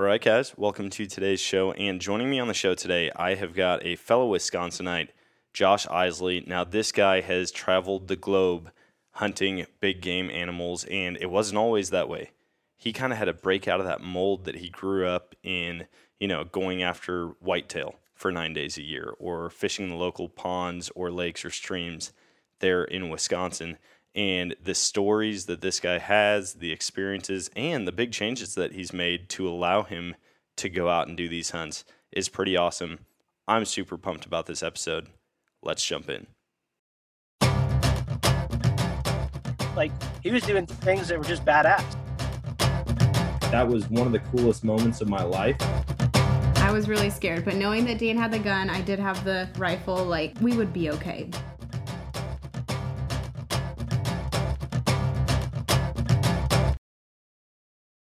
All 0.00 0.06
right, 0.06 0.24
guys, 0.24 0.56
welcome 0.56 0.88
to 0.88 1.04
today's 1.04 1.40
show. 1.40 1.72
And 1.72 2.00
joining 2.00 2.30
me 2.30 2.40
on 2.40 2.48
the 2.48 2.54
show 2.54 2.74
today, 2.74 3.10
I 3.14 3.34
have 3.34 3.52
got 3.52 3.84
a 3.84 3.96
fellow 3.96 4.32
Wisconsinite, 4.32 5.10
Josh 5.52 5.86
Isely. 5.88 6.46
Now, 6.46 6.64
this 6.64 6.90
guy 6.90 7.20
has 7.20 7.50
traveled 7.50 8.08
the 8.08 8.16
globe 8.16 8.70
hunting 9.10 9.66
big 9.78 10.00
game 10.00 10.30
animals, 10.30 10.86
and 10.86 11.18
it 11.18 11.30
wasn't 11.30 11.58
always 11.58 11.90
that 11.90 12.08
way. 12.08 12.30
He 12.78 12.94
kind 12.94 13.12
of 13.12 13.18
had 13.18 13.26
to 13.26 13.34
break 13.34 13.68
out 13.68 13.78
of 13.78 13.84
that 13.84 14.00
mold 14.00 14.46
that 14.46 14.54
he 14.54 14.70
grew 14.70 15.06
up 15.06 15.34
in, 15.42 15.86
you 16.18 16.28
know, 16.28 16.44
going 16.44 16.82
after 16.82 17.34
whitetail 17.40 17.96
for 18.14 18.32
nine 18.32 18.54
days 18.54 18.78
a 18.78 18.82
year 18.82 19.12
or 19.18 19.50
fishing 19.50 19.90
the 19.90 19.96
local 19.96 20.30
ponds 20.30 20.90
or 20.94 21.10
lakes 21.10 21.44
or 21.44 21.50
streams 21.50 22.14
there 22.60 22.84
in 22.84 23.10
Wisconsin 23.10 23.76
and 24.14 24.56
the 24.62 24.74
stories 24.74 25.46
that 25.46 25.60
this 25.60 25.80
guy 25.80 25.98
has, 25.98 26.54
the 26.54 26.72
experiences, 26.72 27.50
and 27.54 27.86
the 27.86 27.92
big 27.92 28.12
changes 28.12 28.54
that 28.56 28.72
he's 28.72 28.92
made 28.92 29.28
to 29.30 29.48
allow 29.48 29.82
him 29.82 30.14
to 30.56 30.68
go 30.68 30.88
out 30.88 31.08
and 31.08 31.16
do 31.16 31.28
these 31.28 31.50
hunts 31.50 31.84
is 32.12 32.28
pretty 32.28 32.56
awesome. 32.56 32.98
I'm 33.46 33.64
super 33.64 33.96
pumped 33.96 34.26
about 34.26 34.46
this 34.46 34.62
episode. 34.62 35.08
Let's 35.62 35.84
jump 35.84 36.08
in. 36.10 36.26
Like, 39.76 39.92
he 40.22 40.30
was 40.30 40.42
doing 40.42 40.66
things 40.66 41.08
that 41.08 41.18
were 41.18 41.24
just 41.24 41.44
badass. 41.44 41.84
That 43.50 43.66
was 43.66 43.88
one 43.88 44.06
of 44.06 44.12
the 44.12 44.18
coolest 44.18 44.64
moments 44.64 45.00
of 45.00 45.08
my 45.08 45.22
life. 45.22 45.56
I 46.56 46.70
was 46.72 46.88
really 46.88 47.10
scared, 47.10 47.44
but 47.44 47.56
knowing 47.56 47.84
that 47.86 47.98
Dan 47.98 48.16
had 48.16 48.30
the 48.30 48.38
gun, 48.38 48.70
I 48.70 48.80
did 48.80 48.98
have 48.98 49.24
the 49.24 49.48
rifle, 49.56 50.04
like, 50.04 50.36
we 50.40 50.56
would 50.56 50.72
be 50.72 50.90
okay. 50.90 51.30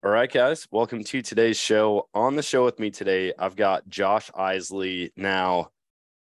All 0.03 0.11
right, 0.11 0.33
guys, 0.33 0.67
welcome 0.71 1.05
to 1.05 1.21
today's 1.21 1.59
show. 1.59 2.09
On 2.15 2.35
the 2.35 2.43
show 2.43 2.65
with 2.65 2.79
me 2.79 2.91
today, 2.91 3.35
I've 3.39 3.55
got 3.55 3.87
Josh 3.87 4.31
Isely. 4.31 5.11
Now, 5.15 5.73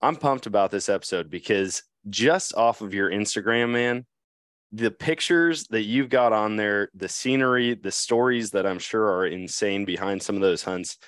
I'm 0.03 0.17
pumped 0.17 0.47
about 0.47 0.73
this 0.73 0.89
episode 0.89 1.31
because 1.31 1.84
just 2.11 2.56
off 2.56 2.81
of 2.81 2.93
your 2.93 3.09
Instagram, 3.09 3.71
man, 3.71 4.05
the 4.73 4.91
pictures 4.91 5.69
that 5.69 5.84
you've 5.84 6.09
got 6.09 6.33
on 6.33 6.56
there, 6.56 6.89
the 6.93 7.09
scenery, 7.09 7.75
the 7.75 7.93
stories 7.93 8.51
that 8.51 8.67
I'm 8.67 8.81
sure 8.81 9.06
are 9.12 9.29
insane 9.29 9.84
behind 9.84 10.25
some 10.25 10.34
of 10.34 10.43
those 10.43 10.65
hunts 10.65 10.99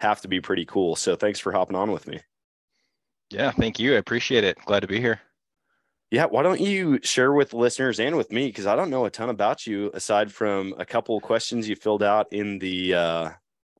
have 0.00 0.22
to 0.22 0.28
be 0.28 0.40
pretty 0.40 0.64
cool. 0.64 0.96
So, 0.96 1.16
thanks 1.16 1.38
for 1.38 1.52
hopping 1.52 1.76
on 1.76 1.92
with 1.92 2.06
me. 2.06 2.20
Yeah, 3.28 3.50
thank 3.50 3.78
you. 3.78 3.96
I 3.96 3.98
appreciate 3.98 4.44
it. 4.44 4.56
Glad 4.64 4.80
to 4.80 4.86
be 4.86 4.98
here. 4.98 5.20
Yeah, 6.10 6.26
why 6.26 6.42
don't 6.42 6.60
you 6.60 7.00
share 7.02 7.32
with 7.32 7.54
listeners 7.54 7.98
and 7.98 8.16
with 8.16 8.30
me 8.30 8.46
because 8.46 8.66
I 8.66 8.76
don't 8.76 8.90
know 8.90 9.04
a 9.04 9.10
ton 9.10 9.30
about 9.30 9.66
you 9.66 9.90
aside 9.94 10.32
from 10.32 10.74
a 10.78 10.84
couple 10.84 11.16
of 11.16 11.22
questions 11.22 11.68
you 11.68 11.74
filled 11.74 12.02
out 12.02 12.32
in 12.32 12.58
the 12.58 12.94
uh, 12.94 13.30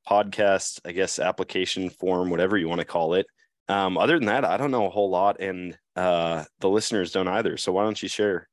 podcast, 0.09 0.81
I 0.85 0.93
guess, 0.93 1.19
application 1.19 1.91
form, 1.91 2.31
whatever 2.31 2.57
you 2.57 2.69
want 2.69 2.81
to 2.81 2.87
call 2.87 3.15
it. 3.15 3.27
Um, 3.69 3.97
other 3.97 4.19
than 4.19 4.27
that, 4.27 4.45
I 4.45 4.57
don't 4.57 4.71
know 4.71 4.87
a 4.87 4.91
whole 4.91 5.11
lot, 5.11 5.41
and 5.41 5.79
uh, 5.97 6.45
the 6.61 6.69
listeners 6.69 7.13
don't 7.13 7.29
either. 7.29 7.57
So 7.57 7.73
why 7.73 7.85
don't 7.85 8.03
you 8.03 8.09
share? 8.09 8.49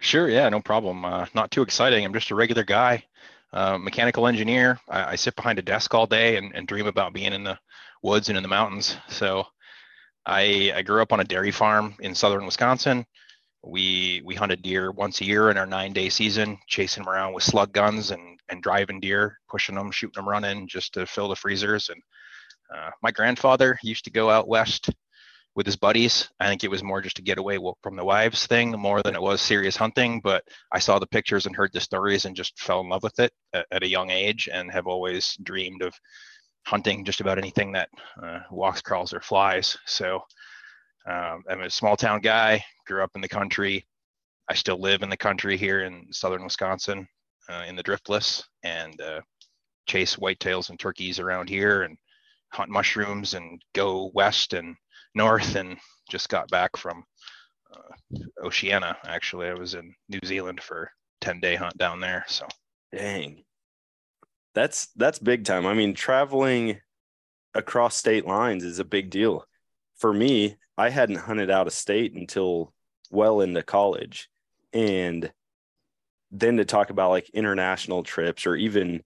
Sure. 0.00 0.28
Yeah, 0.28 0.48
no 0.48 0.60
problem. 0.60 1.04
Uh, 1.04 1.26
not 1.34 1.50
too 1.50 1.62
exciting. 1.62 2.04
I'm 2.04 2.12
just 2.12 2.30
a 2.30 2.34
regular 2.34 2.64
guy, 2.64 3.04
uh, 3.52 3.78
mechanical 3.78 4.26
engineer. 4.26 4.78
I, 4.88 5.12
I, 5.12 5.14
sit 5.16 5.34
behind 5.34 5.58
a 5.58 5.62
desk 5.62 5.94
all 5.94 6.06
day 6.06 6.36
and, 6.36 6.54
and 6.54 6.66
dream 6.68 6.86
about 6.86 7.14
being 7.14 7.32
in 7.32 7.44
the 7.44 7.58
woods 8.02 8.28
and 8.28 8.36
in 8.36 8.42
the 8.42 8.48
mountains. 8.48 8.96
So 9.08 9.46
I, 10.26 10.72
I 10.74 10.82
grew 10.82 11.02
up 11.02 11.12
on 11.12 11.20
a 11.20 11.24
dairy 11.24 11.50
farm 11.50 11.94
in 12.00 12.14
southern 12.14 12.46
Wisconsin. 12.46 13.04
We 13.62 14.20
we 14.24 14.34
hunted 14.34 14.62
deer 14.62 14.90
once 14.90 15.20
a 15.20 15.24
year 15.24 15.50
in 15.50 15.56
our 15.56 15.66
nine 15.66 15.92
day 15.92 16.10
season, 16.10 16.58
chasing 16.66 17.04
them 17.04 17.12
around 17.12 17.32
with 17.32 17.44
slug 17.44 17.72
guns 17.72 18.10
and 18.10 18.38
and 18.50 18.62
driving 18.62 19.00
deer, 19.00 19.38
pushing 19.48 19.74
them, 19.74 19.90
shooting 19.90 20.20
them, 20.20 20.28
running 20.28 20.68
just 20.68 20.94
to 20.94 21.06
fill 21.06 21.28
the 21.28 21.36
freezers. 21.36 21.88
And 21.88 22.02
uh, 22.74 22.90
my 23.02 23.10
grandfather 23.10 23.78
used 23.82 24.04
to 24.04 24.10
go 24.10 24.28
out 24.30 24.48
west 24.48 24.90
with 25.54 25.66
his 25.66 25.76
buddies. 25.76 26.28
I 26.40 26.48
think 26.48 26.64
it 26.64 26.70
was 26.70 26.82
more 26.82 27.00
just 27.00 27.16
to 27.16 27.22
get 27.22 27.38
away 27.38 27.58
from 27.82 27.96
the 27.96 28.04
wives 28.04 28.46
thing 28.46 28.72
more 28.72 29.02
than 29.02 29.14
it 29.14 29.22
was 29.22 29.40
serious 29.40 29.76
hunting. 29.76 30.20
But 30.22 30.44
I 30.72 30.78
saw 30.78 30.98
the 30.98 31.06
pictures 31.06 31.46
and 31.46 31.54
heard 31.54 31.72
the 31.72 31.80
stories 31.80 32.24
and 32.24 32.34
just 32.34 32.58
fell 32.58 32.80
in 32.80 32.88
love 32.88 33.02
with 33.02 33.18
it 33.20 33.32
at, 33.52 33.66
at 33.70 33.82
a 33.82 33.88
young 33.88 34.10
age 34.10 34.48
and 34.52 34.70
have 34.72 34.86
always 34.86 35.36
dreamed 35.42 35.82
of 35.82 35.94
hunting 36.64 37.04
just 37.04 37.20
about 37.20 37.38
anything 37.38 37.72
that 37.72 37.88
uh, 38.22 38.40
walks, 38.50 38.80
crawls, 38.80 39.12
or 39.12 39.20
flies. 39.20 39.76
So 39.86 40.20
um, 41.06 41.44
I'm 41.48 41.62
a 41.62 41.70
small 41.70 41.96
town 41.96 42.20
guy, 42.20 42.64
grew 42.86 43.02
up 43.02 43.10
in 43.14 43.20
the 43.20 43.28
country. 43.28 43.86
I 44.48 44.54
still 44.54 44.80
live 44.80 45.02
in 45.02 45.10
the 45.10 45.16
country 45.16 45.56
here 45.56 45.84
in 45.84 46.06
southern 46.10 46.44
Wisconsin 46.44 47.06
uh, 47.48 47.64
in 47.66 47.76
the 47.76 47.82
driftless 47.82 48.42
and 48.62 49.00
uh, 49.00 49.20
chase 49.86 50.16
whitetails 50.16 50.70
and 50.70 50.78
turkeys 50.78 51.18
around 51.18 51.48
here 51.48 51.82
and 51.82 51.96
hunt 52.52 52.70
mushrooms 52.70 53.34
and 53.34 53.60
go 53.74 54.10
west 54.14 54.54
and 54.54 54.76
north 55.14 55.56
and 55.56 55.76
just 56.10 56.28
got 56.28 56.48
back 56.50 56.76
from 56.76 57.04
uh, 57.74 58.18
Oceania. 58.44 58.96
Actually, 59.06 59.48
I 59.48 59.54
was 59.54 59.74
in 59.74 59.94
New 60.08 60.20
Zealand 60.24 60.62
for 60.62 60.90
10 61.20 61.40
day 61.40 61.56
hunt 61.56 61.76
down 61.78 62.00
there. 62.00 62.24
So 62.28 62.46
dang, 62.94 63.44
that's 64.54 64.86
that's 64.96 65.18
big 65.18 65.44
time. 65.44 65.66
I 65.66 65.74
mean, 65.74 65.94
traveling 65.94 66.80
across 67.54 67.96
state 67.96 68.26
lines 68.26 68.64
is 68.64 68.78
a 68.78 68.84
big 68.84 69.10
deal. 69.10 69.46
For 69.96 70.12
me, 70.12 70.56
I 70.76 70.90
hadn't 70.90 71.16
hunted 71.16 71.50
out 71.50 71.66
of 71.66 71.72
state 71.72 72.14
until 72.14 72.72
well 73.10 73.40
into 73.40 73.62
college. 73.62 74.28
And 74.72 75.32
then 76.30 76.56
to 76.56 76.64
talk 76.64 76.90
about 76.90 77.10
like 77.10 77.30
international 77.30 78.02
trips 78.02 78.46
or 78.46 78.56
even 78.56 79.02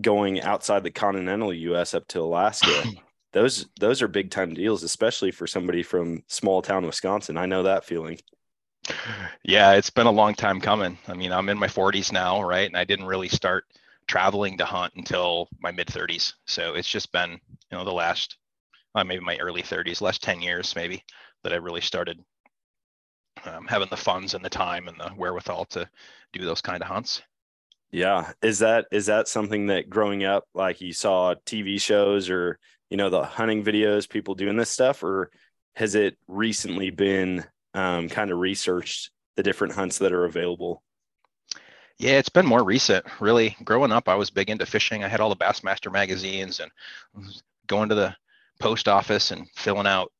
going 0.00 0.40
outside 0.40 0.82
the 0.84 0.90
continental 0.90 1.52
US 1.52 1.94
up 1.94 2.06
to 2.08 2.20
Alaska, 2.20 2.84
those 3.32 3.66
those 3.80 4.02
are 4.02 4.08
big 4.08 4.30
time 4.30 4.54
deals, 4.54 4.82
especially 4.82 5.30
for 5.30 5.46
somebody 5.46 5.82
from 5.82 6.22
small 6.28 6.62
town 6.62 6.86
Wisconsin. 6.86 7.36
I 7.36 7.46
know 7.46 7.62
that 7.62 7.84
feeling. 7.84 8.18
Yeah, 9.44 9.72
it's 9.74 9.90
been 9.90 10.08
a 10.08 10.12
long 10.12 10.34
time 10.34 10.60
coming. 10.60 10.98
I 11.06 11.14
mean, 11.14 11.30
I'm 11.32 11.48
in 11.48 11.58
my 11.58 11.68
40s 11.68 12.12
now, 12.12 12.42
right? 12.42 12.66
And 12.66 12.76
I 12.76 12.82
didn't 12.84 13.06
really 13.06 13.28
start 13.28 13.64
traveling 14.06 14.58
to 14.58 14.64
hunt 14.64 14.92
until 14.96 15.48
my 15.60 15.70
mid 15.70 15.86
30s. 15.88 16.34
So 16.46 16.74
it's 16.74 16.88
just 16.88 17.12
been, 17.12 17.30
you 17.30 17.38
know, 17.70 17.84
the 17.84 17.92
last, 17.92 18.36
uh, 18.94 19.04
maybe 19.04 19.24
my 19.24 19.36
early 19.38 19.62
30s, 19.62 20.00
last 20.00 20.22
10 20.22 20.40
years 20.40 20.74
maybe 20.76 21.04
that 21.44 21.52
I 21.52 21.56
really 21.56 21.80
started 21.80 22.18
um, 23.44 23.66
having 23.66 23.88
the 23.90 23.96
funds 23.96 24.34
and 24.34 24.44
the 24.44 24.50
time 24.50 24.88
and 24.88 24.98
the 24.98 25.10
wherewithal 25.10 25.64
to 25.66 25.88
do 26.32 26.44
those 26.44 26.60
kind 26.60 26.82
of 26.82 26.88
hunts. 26.88 27.22
Yeah, 27.90 28.32
is 28.42 28.60
that 28.60 28.86
is 28.90 29.06
that 29.06 29.28
something 29.28 29.66
that 29.66 29.90
growing 29.90 30.24
up, 30.24 30.44
like 30.54 30.80
you 30.80 30.92
saw 30.94 31.34
TV 31.44 31.80
shows 31.80 32.30
or 32.30 32.58
you 32.88 32.96
know 32.96 33.10
the 33.10 33.22
hunting 33.22 33.62
videos, 33.62 34.08
people 34.08 34.34
doing 34.34 34.56
this 34.56 34.70
stuff, 34.70 35.02
or 35.02 35.30
has 35.74 35.94
it 35.94 36.16
recently 36.26 36.90
been 36.90 37.44
um, 37.74 38.08
kind 38.08 38.30
of 38.30 38.38
researched 38.38 39.10
the 39.36 39.42
different 39.42 39.74
hunts 39.74 39.98
that 39.98 40.12
are 40.12 40.24
available? 40.24 40.82
Yeah, 41.98 42.18
it's 42.18 42.28
been 42.28 42.46
more 42.46 42.64
recent, 42.64 43.04
really. 43.20 43.56
Growing 43.64 43.92
up, 43.92 44.08
I 44.08 44.14
was 44.14 44.30
big 44.30 44.50
into 44.50 44.66
fishing. 44.66 45.04
I 45.04 45.08
had 45.08 45.20
all 45.20 45.28
the 45.28 45.36
Bassmaster 45.36 45.92
magazines 45.92 46.60
and 46.60 46.70
going 47.66 47.88
to 47.88 47.94
the 47.94 48.16
post 48.60 48.88
office 48.88 49.30
and 49.30 49.48
filling 49.56 49.86
out 49.86 50.12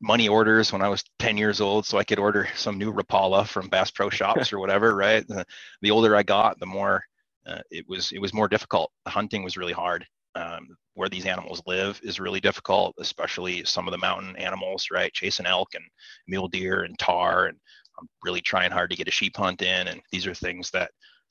money 0.00 0.28
orders 0.28 0.72
when 0.72 0.82
I 0.82 0.88
was 0.88 1.04
10 1.18 1.36
years 1.36 1.60
old 1.60 1.86
so 1.86 1.98
I 1.98 2.04
could 2.04 2.18
order 2.18 2.48
some 2.54 2.78
new 2.78 2.92
Rapala 2.92 3.46
from 3.46 3.68
Bass 3.68 3.90
Pro 3.90 4.10
Shops 4.10 4.52
or 4.52 4.58
whatever, 4.58 4.94
right? 4.94 5.26
The, 5.26 5.44
the, 5.80 5.90
older 5.90 6.16
I 6.16 6.22
got, 6.22 6.58
the 6.58 6.66
more 6.66 7.02
uh, 7.46 7.60
it 7.70 7.88
was 7.88 8.10
it 8.12 8.18
was 8.18 8.34
more 8.34 8.48
difficult. 8.48 8.90
The 9.04 9.10
hunting 9.10 9.44
was 9.44 9.56
really 9.56 9.72
hard. 9.72 10.06
Um, 10.36 10.76
where 10.94 11.08
these 11.08 11.26
animals 11.26 11.62
live 11.66 12.00
is 12.02 12.20
really 12.20 12.40
difficult, 12.40 12.94
especially 12.98 13.64
some 13.64 13.88
of 13.88 13.92
the 13.92 13.98
mountain 13.98 14.36
animals, 14.36 14.88
right? 14.92 15.12
Chasing 15.12 15.46
elk 15.46 15.74
and 15.74 15.84
mule 16.28 16.48
deer 16.48 16.82
and 16.82 16.98
tahr, 16.98 17.46
and 17.46 17.58
I'm 17.98 18.06
really 18.22 18.40
trying 18.40 18.70
hard 18.70 18.90
to 18.90 18.96
get 18.96 19.08
a 19.08 19.10
sheep 19.10 19.36
hunt 19.36 19.62
in, 19.62 19.88
and 19.88 20.00
these 20.12 20.26
are 20.26 20.34
things 20.34 20.70
that 20.72 20.90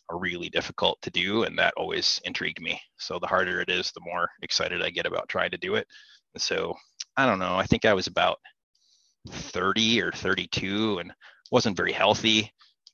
are 0.09 0.19
really 0.19 0.49
difficult 0.49 1.01
to 1.01 1.11
do, 1.11 1.43
and 1.43 1.57
that 1.57 1.73
always 1.77 2.19
intrigued 2.25 2.61
me. 2.61 2.79
So 2.97 3.19
the 3.19 3.27
harder 3.27 3.61
it 3.61 3.69
is, 3.69 3.91
the 3.91 4.01
more 4.01 4.29
excited 4.41 4.81
I 4.81 4.89
get 4.89 5.05
about 5.05 5.29
trying 5.29 5.51
to 5.51 5.57
do 5.57 5.75
it. 5.75 5.87
And 6.33 6.41
so 6.41 6.75
I 7.17 7.25
don't 7.25 7.39
know. 7.39 7.55
I 7.55 7.65
think 7.65 7.85
I 7.85 7.93
was 7.93 8.07
about 8.07 8.37
30 9.27 10.01
or 10.01 10.11
32 10.11 10.99
and 10.99 11.13
wasn't 11.51 11.77
very 11.77 11.91
healthy, 11.91 12.51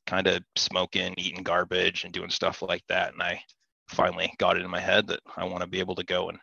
kind 0.08 0.28
of 0.28 0.44
smoking, 0.56 1.16
eating 1.18 1.44
garbage, 1.44 2.04
and 2.04 2.14
doing 2.14 2.30
stuff 2.30 2.62
like 2.62 2.84
that. 2.88 3.14
And 3.14 3.22
I 3.22 3.42
finally 3.92 4.34
got 4.38 4.58
it 4.58 4.64
in 4.64 4.70
my 4.70 4.80
head 4.80 5.08
that 5.08 5.20
I 5.38 5.46
want 5.46 5.62
to 5.62 5.68
be 5.68 5.80
able 5.80 5.96
to 5.96 6.04
go 6.04 6.30
and 6.30 6.40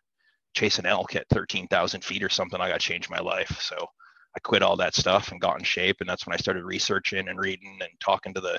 chase 0.54 0.78
an 0.78 0.86
elk 0.86 1.16
at 1.16 1.28
13,000 1.30 2.02
feet 2.02 2.22
or 2.22 2.28
something, 2.28 2.60
I 2.60 2.68
got 2.68 2.80
to 2.80 2.86
change 2.86 3.10
my 3.10 3.18
life. 3.18 3.60
So 3.60 3.76
I 3.76 4.40
quit 4.40 4.62
all 4.62 4.76
that 4.76 4.94
stuff 4.94 5.30
and 5.30 5.40
got 5.40 5.58
in 5.58 5.64
shape. 5.64 5.96
And 6.00 6.08
that's 6.08 6.26
when 6.26 6.34
I 6.34 6.38
started 6.38 6.64
researching 6.64 7.28
and 7.28 7.38
reading 7.38 7.78
and 7.80 7.90
talking 8.00 8.34
to 8.34 8.40
the 8.40 8.58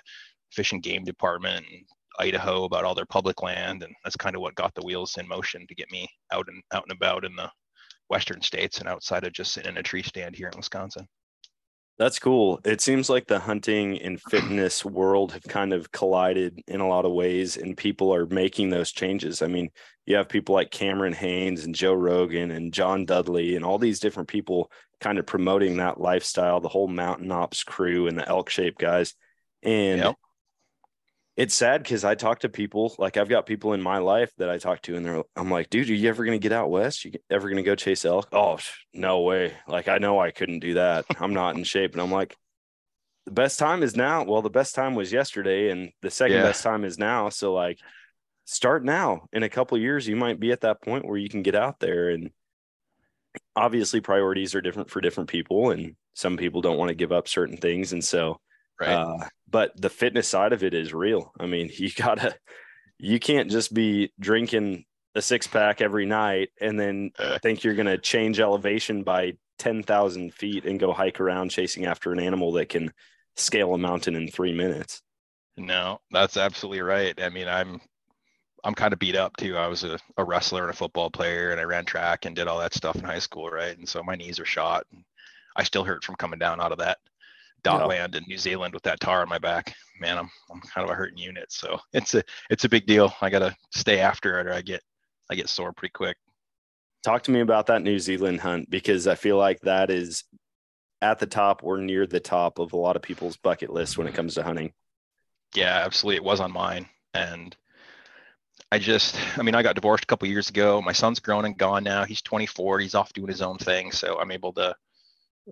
fish 0.51 0.71
and 0.71 0.83
game 0.83 1.03
department 1.03 1.65
in 1.71 1.83
Idaho 2.19 2.63
about 2.63 2.85
all 2.85 2.95
their 2.95 3.05
public 3.05 3.41
land. 3.41 3.83
And 3.83 3.93
that's 4.03 4.15
kind 4.15 4.35
of 4.35 4.41
what 4.41 4.55
got 4.55 4.73
the 4.75 4.85
wheels 4.85 5.17
in 5.17 5.27
motion 5.27 5.65
to 5.67 5.75
get 5.75 5.91
me 5.91 6.07
out 6.31 6.47
and 6.47 6.61
out 6.73 6.83
and 6.87 6.95
about 6.95 7.25
in 7.25 7.35
the 7.35 7.49
western 8.09 8.41
states 8.41 8.79
and 8.79 8.89
outside 8.89 9.23
of 9.23 9.33
just 9.33 9.53
sitting 9.53 9.71
in 9.71 9.77
a 9.77 9.83
tree 9.83 10.03
stand 10.03 10.35
here 10.35 10.49
in 10.49 10.57
Wisconsin. 10.57 11.07
That's 11.99 12.17
cool. 12.17 12.61
It 12.63 12.79
seems 12.79 13.09
like 13.09 13.27
the 13.27 13.39
hunting 13.39 14.01
and 14.01 14.21
fitness 14.21 14.85
world 14.85 15.33
have 15.33 15.43
kind 15.43 15.73
of 15.73 15.91
collided 15.91 16.61
in 16.65 16.79
a 16.79 16.87
lot 16.87 17.03
of 17.03 17.11
ways, 17.11 17.57
and 17.57 17.75
people 17.75 18.13
are 18.15 18.25
making 18.25 18.69
those 18.69 18.93
changes. 18.93 19.41
I 19.41 19.47
mean, 19.47 19.69
you 20.05 20.15
have 20.15 20.29
people 20.29 20.55
like 20.55 20.71
Cameron 20.71 21.11
Hanes 21.11 21.65
and 21.65 21.75
Joe 21.75 21.93
Rogan 21.93 22.51
and 22.51 22.73
John 22.73 23.05
Dudley 23.05 23.57
and 23.57 23.65
all 23.65 23.77
these 23.77 23.99
different 23.99 24.29
people 24.29 24.71
kind 25.01 25.19
of 25.19 25.25
promoting 25.25 25.75
that 25.77 25.99
lifestyle, 25.99 26.61
the 26.61 26.69
whole 26.69 26.87
mountain 26.87 27.33
ops 27.33 27.63
crew 27.63 28.07
and 28.07 28.17
the 28.17 28.27
elk 28.27 28.49
shape 28.49 28.77
guys. 28.77 29.13
And 29.61 29.99
yep 29.99 30.15
it's 31.39 31.55
sad 31.55 31.81
because 31.81 32.03
I 32.03 32.15
talk 32.15 32.39
to 32.39 32.49
people 32.49 32.93
like 32.99 33.15
I've 33.15 33.29
got 33.29 33.45
people 33.45 33.71
in 33.71 33.81
my 33.81 33.99
life 33.99 34.29
that 34.39 34.49
I 34.49 34.57
talk 34.57 34.81
to, 34.83 34.97
and 34.97 35.05
they're 35.05 35.23
I'm 35.37 35.49
like, 35.49 35.69
dude, 35.69 35.89
are 35.89 35.93
you 35.93 36.09
ever 36.09 36.25
gonna 36.25 36.37
get 36.37 36.51
out 36.51 36.69
west? 36.69 37.05
You 37.05 37.13
ever 37.29 37.47
gonna 37.47 37.63
go 37.63 37.75
chase 37.75 38.03
elk? 38.03 38.27
Oh, 38.33 38.59
no 38.93 39.21
way! 39.21 39.53
Like 39.65 39.87
I 39.87 39.99
know 39.99 40.19
I 40.19 40.31
couldn't 40.31 40.59
do 40.59 40.73
that. 40.73 41.05
I'm 41.19 41.33
not 41.33 41.55
in 41.55 41.63
shape, 41.63 41.93
and 41.93 42.01
I'm 42.01 42.11
like, 42.11 42.35
the 43.25 43.31
best 43.31 43.57
time 43.57 43.83
is 43.83 43.95
now. 43.95 44.25
Well, 44.25 44.41
the 44.41 44.49
best 44.49 44.75
time 44.75 44.95
was 44.95 45.13
yesterday, 45.13 45.71
and 45.71 45.91
the 46.01 46.11
second 46.11 46.35
yeah. 46.35 46.43
best 46.43 46.61
time 46.61 46.83
is 46.83 46.99
now. 46.99 47.29
So 47.29 47.53
like, 47.53 47.79
start 48.43 48.83
now. 48.83 49.29
In 49.31 49.43
a 49.43 49.49
couple 49.49 49.77
years, 49.77 50.09
you 50.09 50.17
might 50.17 50.41
be 50.41 50.51
at 50.51 50.61
that 50.61 50.81
point 50.81 51.05
where 51.05 51.17
you 51.17 51.29
can 51.29 51.41
get 51.41 51.55
out 51.55 51.79
there, 51.79 52.09
and 52.09 52.31
obviously 53.55 54.01
priorities 54.01 54.55
are 54.55 54.61
different 54.61 54.89
for 54.89 54.99
different 54.99 55.29
people, 55.29 55.71
and 55.71 55.95
some 56.15 56.35
people 56.35 56.59
don't 56.59 56.77
want 56.77 56.89
to 56.89 56.95
give 56.95 57.13
up 57.13 57.29
certain 57.29 57.55
things, 57.55 57.93
and 57.93 58.03
so 58.03 58.41
Right. 58.79 58.91
Uh, 58.91 59.27
but 59.49 59.79
the 59.79 59.89
fitness 59.89 60.27
side 60.27 60.53
of 60.53 60.63
it 60.63 60.73
is 60.73 60.93
real. 60.93 61.33
I 61.39 61.45
mean, 61.45 61.69
you 61.77 61.91
gotta, 61.91 62.35
you 62.97 63.19
can't 63.19 63.49
just 63.49 63.73
be 63.73 64.11
drinking 64.19 64.85
a 65.15 65.21
six 65.21 65.47
pack 65.47 65.81
every 65.81 66.05
night 66.05 66.49
and 66.61 66.79
then 66.79 67.11
think 67.41 67.63
you're 67.63 67.75
gonna 67.75 67.97
change 67.97 68.39
elevation 68.39 69.03
by 69.03 69.33
ten 69.57 69.83
thousand 69.83 70.33
feet 70.33 70.65
and 70.65 70.79
go 70.79 70.93
hike 70.93 71.19
around 71.19 71.49
chasing 71.49 71.85
after 71.85 72.11
an 72.11 72.19
animal 72.19 72.53
that 72.53 72.69
can 72.69 72.91
scale 73.35 73.73
a 73.73 73.77
mountain 73.77 74.15
in 74.15 74.27
three 74.27 74.53
minutes. 74.53 75.01
No, 75.57 75.99
that's 76.11 76.37
absolutely 76.37 76.81
right. 76.81 77.19
I 77.21 77.29
mean, 77.29 77.47
I'm 77.47 77.81
I'm 78.63 78.75
kind 78.75 78.93
of 78.93 78.99
beat 78.99 79.15
up 79.15 79.35
too. 79.37 79.57
I 79.57 79.67
was 79.67 79.83
a, 79.83 79.97
a 80.17 80.23
wrestler 80.23 80.63
and 80.63 80.71
a 80.71 80.75
football 80.77 81.09
player, 81.09 81.51
and 81.51 81.59
I 81.59 81.63
ran 81.63 81.85
track 81.85 82.25
and 82.25 82.35
did 82.35 82.47
all 82.47 82.59
that 82.59 82.73
stuff 82.73 82.95
in 82.95 83.03
high 83.03 83.19
school, 83.19 83.49
right? 83.49 83.77
And 83.77 83.87
so 83.87 84.03
my 84.03 84.15
knees 84.15 84.39
are 84.39 84.45
shot. 84.45 84.85
And 84.91 85.03
I 85.55 85.63
still 85.63 85.83
hurt 85.83 86.03
from 86.03 86.15
coming 86.15 86.39
down 86.39 86.61
out 86.61 86.71
of 86.71 86.77
that 86.79 86.97
dot 87.63 87.87
land 87.87 88.15
in 88.15 88.23
New 88.27 88.37
Zealand 88.37 88.73
with 88.73 88.83
that 88.83 88.99
tahr 88.99 89.21
on 89.21 89.29
my 89.29 89.37
back. 89.39 89.75
Man, 89.99 90.17
I'm 90.17 90.29
I'm 90.51 90.61
kind 90.61 90.85
of 90.85 90.91
a 90.91 90.95
hurting 90.95 91.17
unit, 91.17 91.51
so 91.51 91.79
it's 91.93 92.13
a 92.15 92.23
it's 92.49 92.65
a 92.65 92.69
big 92.69 92.85
deal. 92.85 93.13
I 93.21 93.29
gotta 93.29 93.55
stay 93.73 93.99
after 93.99 94.39
it, 94.39 94.47
or 94.47 94.53
I 94.53 94.61
get 94.61 94.81
I 95.29 95.35
get 95.35 95.49
sore 95.49 95.73
pretty 95.73 95.93
quick. 95.93 96.17
Talk 97.03 97.23
to 97.23 97.31
me 97.31 97.39
about 97.39 97.67
that 97.67 97.81
New 97.81 97.99
Zealand 97.99 98.41
hunt 98.41 98.69
because 98.69 99.07
I 99.07 99.15
feel 99.15 99.37
like 99.37 99.61
that 99.61 99.89
is 99.89 100.23
at 101.01 101.19
the 101.19 101.25
top 101.25 101.63
or 101.63 101.77
near 101.77 102.05
the 102.05 102.19
top 102.19 102.59
of 102.59 102.73
a 102.73 102.77
lot 102.77 102.97
of 102.97 103.01
people's 103.01 103.37
bucket 103.37 103.69
list 103.69 103.97
when 103.97 104.07
it 104.07 104.13
comes 104.13 104.35
to 104.35 104.43
hunting. 104.43 104.73
Yeah, 105.55 105.81
absolutely. 105.85 106.17
It 106.17 106.23
was 106.23 106.41
on 106.41 106.51
mine, 106.51 106.87
and 107.13 107.55
I 108.71 108.77
just, 108.77 109.17
I 109.37 109.41
mean, 109.41 109.55
I 109.55 109.63
got 109.63 109.75
divorced 109.75 110.03
a 110.03 110.07
couple 110.07 110.27
years 110.27 110.49
ago. 110.49 110.81
My 110.81 110.91
son's 110.91 111.19
grown 111.19 111.45
and 111.45 111.57
gone 111.57 111.83
now. 111.83 112.05
He's 112.05 112.21
24. 112.21 112.79
He's 112.79 112.95
off 112.95 113.13
doing 113.13 113.29
his 113.29 113.41
own 113.41 113.57
thing, 113.57 113.91
so 113.91 114.19
I'm 114.19 114.31
able 114.31 114.53
to 114.53 114.75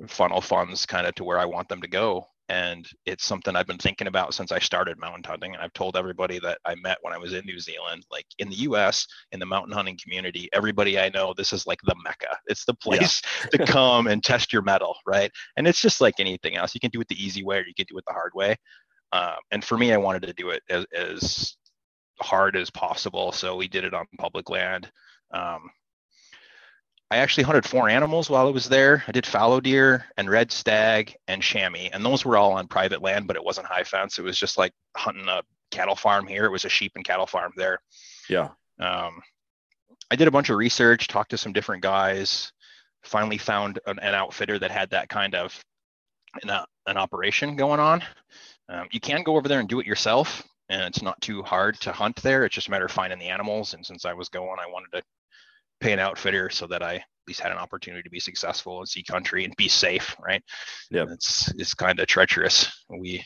funnel 0.07 0.41
funds 0.41 0.85
kind 0.85 1.07
of 1.07 1.15
to 1.15 1.23
where 1.23 1.39
I 1.39 1.45
want 1.45 1.69
them 1.69 1.81
to 1.81 1.88
go. 1.88 2.25
And 2.49 2.88
it's 3.05 3.25
something 3.25 3.55
I've 3.55 3.67
been 3.67 3.77
thinking 3.77 4.07
about 4.07 4.33
since 4.33 4.53
I 4.53 4.59
started 4.59 4.97
mountain 4.97 5.23
hunting. 5.25 5.53
And 5.53 5.61
I've 5.61 5.73
told 5.73 5.97
everybody 5.97 6.39
that 6.39 6.59
I 6.63 6.75
met 6.75 6.97
when 7.01 7.13
I 7.13 7.17
was 7.17 7.33
in 7.33 7.45
New 7.45 7.59
Zealand, 7.59 8.05
like 8.09 8.25
in 8.39 8.47
the 8.49 8.55
US, 8.55 9.05
in 9.33 9.39
the 9.39 9.45
mountain 9.45 9.73
hunting 9.73 9.99
community, 10.01 10.47
everybody 10.53 10.97
I 10.97 11.09
know, 11.09 11.33
this 11.35 11.51
is 11.51 11.67
like 11.67 11.79
the 11.83 11.95
mecca. 12.05 12.38
It's 12.47 12.63
the 12.63 12.73
place 12.75 13.21
yeah. 13.41 13.49
to 13.65 13.71
come 13.71 14.07
and 14.07 14.23
test 14.23 14.53
your 14.53 14.61
metal, 14.61 14.95
right? 15.05 15.29
And 15.57 15.67
it's 15.67 15.81
just 15.81 15.99
like 15.99 16.19
anything 16.19 16.55
else. 16.55 16.73
You 16.73 16.79
can 16.79 16.91
do 16.91 17.01
it 17.01 17.07
the 17.09 17.21
easy 17.21 17.44
way 17.44 17.57
or 17.57 17.65
you 17.67 17.73
can 17.75 17.85
do 17.89 17.97
it 17.97 18.05
the 18.07 18.13
hard 18.13 18.31
way. 18.33 18.55
Uh, 19.11 19.35
and 19.51 19.63
for 19.63 19.77
me, 19.77 19.91
I 19.91 19.97
wanted 19.97 20.21
to 20.23 20.33
do 20.33 20.49
it 20.51 20.63
as, 20.69 20.85
as 20.95 21.57
hard 22.21 22.55
as 22.55 22.69
possible. 22.69 23.31
So 23.33 23.57
we 23.57 23.67
did 23.67 23.83
it 23.83 23.94
on 23.94 24.05
public 24.19 24.49
land. 24.49 24.89
Um, 25.31 25.69
I 27.09 27.18
actually 27.18 27.44
hunted 27.44 27.65
four 27.65 27.88
animals 27.88 28.30
while 28.30 28.48
I 28.48 28.51
was 28.51 28.68
there. 28.68 29.04
I 29.07 29.13
did 29.13 29.25
fallow 29.25 29.62
deer 29.62 30.06
and 30.18 30.30
red 30.30 30.51
stag 30.51 31.15
and 31.27 31.42
chamois, 31.42 31.89
and 31.94 32.06
those 32.06 32.25
were 32.25 32.36
all 32.36 32.54
on 32.54 32.68
private 32.68 33.01
land, 33.01 33.27
but 33.27 33.38
it 33.38 33.44
wasn't 33.44 33.68
high 33.68 33.83
fence. 33.83 34.19
It 34.19 34.24
was 34.24 34.38
just 34.38 34.57
like 34.57 34.74
hunting 34.95 35.27
a 35.30 35.42
cattle 35.71 35.95
farm 35.95 36.27
here. 36.27 36.45
It 36.45 36.51
was 36.51 36.65
a 36.65 36.69
sheep 36.69 36.94
and 36.95 37.06
cattle 37.06 37.25
farm 37.25 37.54
there. 37.56 37.80
Yeah. 38.30 38.50
Um, 38.80 39.21
I 40.12 40.15
did 40.18 40.27
a 40.27 40.31
bunch 40.31 40.50
of 40.50 40.57
research, 40.57 41.07
talked 41.07 41.31
to 41.31 41.38
some 41.38 41.54
different 41.54 41.81
guys, 41.81 42.51
finally 43.04 43.38
found 43.38 43.80
an, 43.86 44.00
an 44.00 44.13
outfitter 44.13 44.59
that 44.59 44.71
had 44.71 44.89
that 44.89 45.07
kind 45.07 45.33
of 45.33 45.57
an, 46.44 46.50
uh, 46.50 46.65
an 46.88 46.98
operation 46.98 47.56
going 47.56 47.80
on. 47.80 48.04
Um, 48.69 48.88
you 48.92 49.00
can 49.00 49.24
go 49.24 49.38
over 49.38 49.48
there 49.48 49.62
and 49.62 49.69
do 49.69 49.80
it 49.80 49.86
yourself, 49.86 50.44
and 50.68 50.81
it's 50.81 51.01
not 51.01 51.19
too 51.21 51.42
hard 51.42 51.80
to 51.81 51.94
hunt 51.94 52.18
there. 52.18 52.44
It's 52.44 52.56
just 52.56 52.68
a 52.68 52.71
matter 52.71 52.86
of 52.86 52.92
finding 52.92 53.19
the 53.19 53.30
animals. 53.30 53.74
And 53.74 53.86
since 53.86 54.04
I 54.04 54.12
was 54.12 54.27
going, 54.27 54.57
I 54.59 54.69
wanted 54.69 54.92
to 54.98 55.04
pay 55.79 55.94
an 55.94 56.00
outfitter 56.00 56.50
so 56.50 56.68
that 56.68 56.83
I 56.83 56.95
at 56.95 57.03
least 57.27 57.39
had 57.39 57.51
an 57.51 57.57
opportunity 57.57 58.03
to 58.03 58.09
be 58.09 58.19
successful 58.19 58.79
and 58.79 58.88
see 58.88 59.03
country 59.03 59.44
and 59.44 59.56
be 59.57 59.68
safe, 59.68 60.15
right? 60.19 60.44
Yeah, 60.89 61.06
it's 61.09 61.51
it's 61.56 61.74
kind 61.74 62.00
of 62.00 62.07
treacherous. 62.07 62.71
We 62.89 63.24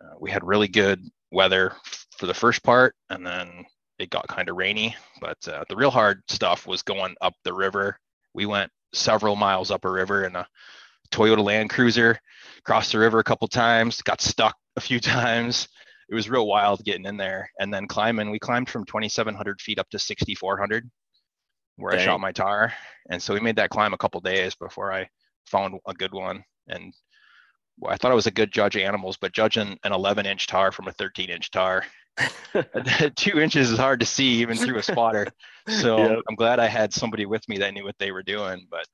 uh, 0.00 0.14
we 0.20 0.30
had 0.30 0.44
really 0.44 0.68
good 0.68 1.02
weather 1.30 1.72
for 2.16 2.26
the 2.26 2.34
first 2.34 2.62
part, 2.62 2.94
and 3.10 3.26
then 3.26 3.64
it 3.98 4.10
got 4.10 4.28
kind 4.28 4.48
of 4.48 4.56
rainy. 4.56 4.96
But 5.20 5.38
uh, 5.48 5.64
the 5.68 5.76
real 5.76 5.90
hard 5.90 6.22
stuff 6.28 6.66
was 6.66 6.82
going 6.82 7.14
up 7.20 7.34
the 7.44 7.54
river. 7.54 7.98
We 8.34 8.46
went 8.46 8.70
several 8.92 9.36
miles 9.36 9.70
up 9.70 9.84
a 9.84 9.90
river 9.90 10.24
in 10.24 10.36
a 10.36 10.46
Toyota 11.12 11.44
Land 11.44 11.70
Cruiser, 11.70 12.18
crossed 12.64 12.92
the 12.92 12.98
river 12.98 13.18
a 13.18 13.24
couple 13.24 13.46
times, 13.48 14.02
got 14.02 14.20
stuck 14.20 14.56
a 14.76 14.80
few 14.80 15.00
times. 15.00 15.68
It 16.08 16.14
was 16.14 16.28
real 16.28 16.46
wild 16.46 16.84
getting 16.84 17.06
in 17.06 17.16
there, 17.16 17.48
and 17.58 17.72
then 17.72 17.86
climbing. 17.86 18.30
We 18.30 18.38
climbed 18.38 18.68
from 18.68 18.84
2,700 18.84 19.60
feet 19.60 19.78
up 19.78 19.88
to 19.90 19.98
6,400 19.98 20.90
where 21.76 21.92
Dang. 21.92 22.00
I 22.00 22.04
shot 22.04 22.20
my 22.20 22.32
tahr. 22.32 22.72
And 23.10 23.22
so 23.22 23.34
we 23.34 23.40
made 23.40 23.56
that 23.56 23.70
climb 23.70 23.92
a 23.92 23.98
couple 23.98 24.20
days 24.20 24.54
before 24.54 24.92
I 24.92 25.08
found 25.46 25.78
a 25.86 25.94
good 25.94 26.12
one. 26.12 26.44
And 26.68 26.94
well, 27.78 27.92
I 27.92 27.96
thought 27.96 28.12
I 28.12 28.16
was 28.16 28.26
a 28.26 28.32
good 28.32 28.52
judge 28.52 28.76
of 28.76 28.82
animals, 28.82 29.16
but 29.20 29.32
judging 29.32 29.78
an 29.84 29.92
11 29.92 30.26
inch 30.26 30.46
tahr 30.46 30.72
from 30.72 30.88
a 30.88 30.92
13 30.92 31.30
inch 31.30 31.50
tahr, 31.50 31.84
two 33.16 33.40
inches 33.40 33.70
is 33.70 33.78
hard 33.78 34.00
to 34.00 34.06
see 34.06 34.40
even 34.40 34.56
through 34.56 34.78
a 34.78 34.82
spotter. 34.82 35.26
So 35.68 35.98
yep. 35.98 36.18
I'm 36.28 36.36
glad 36.36 36.60
I 36.60 36.66
had 36.66 36.92
somebody 36.92 37.26
with 37.26 37.48
me 37.48 37.58
that 37.58 37.74
knew 37.74 37.84
what 37.84 37.98
they 37.98 38.12
were 38.12 38.22
doing. 38.22 38.66
But 38.70 38.86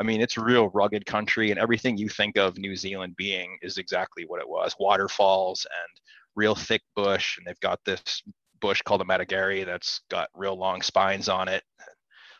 I 0.00 0.04
mean, 0.04 0.20
it's 0.20 0.36
real 0.36 0.68
rugged 0.70 1.06
country, 1.06 1.50
and 1.50 1.58
everything 1.58 1.96
you 1.96 2.08
think 2.08 2.36
of 2.36 2.58
New 2.58 2.76
Zealand 2.76 3.14
being 3.16 3.58
is 3.62 3.78
exactly 3.78 4.24
what 4.26 4.40
it 4.40 4.48
was 4.48 4.74
waterfalls 4.78 5.66
and 5.66 6.00
real 6.36 6.54
thick 6.54 6.82
bush. 6.94 7.38
And 7.38 7.46
they've 7.46 7.60
got 7.60 7.80
this 7.84 8.22
bush 8.60 8.82
called 8.82 9.00
the 9.00 9.04
matagouri 9.04 9.64
that's 9.64 10.00
got 10.10 10.28
real 10.34 10.56
long 10.56 10.82
spines 10.82 11.28
on 11.28 11.48
it. 11.48 11.62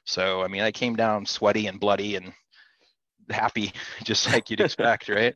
So, 0.09 0.43
I 0.43 0.49
mean, 0.49 0.63
I 0.63 0.73
came 0.73 0.97
down 0.97 1.27
sweaty 1.27 1.67
and 1.67 1.79
bloody 1.79 2.17
and 2.17 2.33
happy, 3.29 3.75
just 4.05 4.27
like 4.27 4.49
you'd 4.49 4.63
expect, 4.63 5.09
right? 5.09 5.35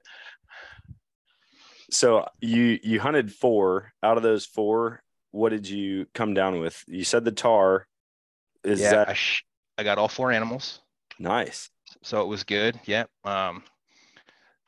So 1.90 2.26
you 2.40 2.78
you 2.82 2.98
hunted 2.98 3.32
four. 3.32 3.92
Out 4.02 4.16
of 4.16 4.22
those 4.22 4.46
four, 4.46 5.02
what 5.30 5.50
did 5.50 5.68
you 5.68 6.06
come 6.14 6.32
down 6.32 6.58
with? 6.58 6.82
You 6.88 7.04
said 7.04 7.24
the 7.24 7.32
tahr. 7.32 7.86
Is 8.64 8.80
yeah, 8.80 8.92
that 8.92 9.08
I, 9.10 9.12
sh- 9.12 9.44
I 9.76 9.82
got 9.82 9.98
all 9.98 10.08
four 10.08 10.32
animals. 10.32 10.80
Nice. 11.18 11.68
So 12.02 12.22
it 12.22 12.28
was 12.28 12.42
good. 12.42 12.80
Yeah. 12.86 13.04
Um, 13.24 13.62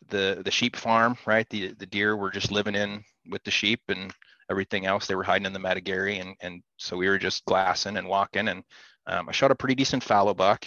the 0.08 0.42
the 0.44 0.50
sheep 0.50 0.76
farm, 0.76 1.16
right? 1.25 1.49
The 1.49 1.73
the 1.78 1.87
deer 1.87 2.14
were 2.14 2.30
just 2.30 2.52
living 2.52 2.75
in 2.75 3.02
with 3.30 3.42
the 3.44 3.50
sheep 3.50 3.80
and 3.88 4.12
everything 4.50 4.84
else. 4.84 5.06
They 5.06 5.14
were 5.14 5.23
hiding 5.23 5.46
in 5.46 5.54
the 5.54 5.61
matagouri, 5.61 6.20
and 6.20 6.34
and 6.42 6.62
so 6.76 6.99
we 6.99 7.08
were 7.08 7.18
just 7.18 7.46
glassing 7.46 7.96
and 7.96 8.06
walking 8.06 8.49
and 8.49 8.64
um, 9.06 9.28
I 9.28 9.32
shot 9.32 9.50
a 9.50 9.54
pretty 9.54 9.75
decent 9.75 10.02
fallow 10.02 10.34
buck. 10.34 10.66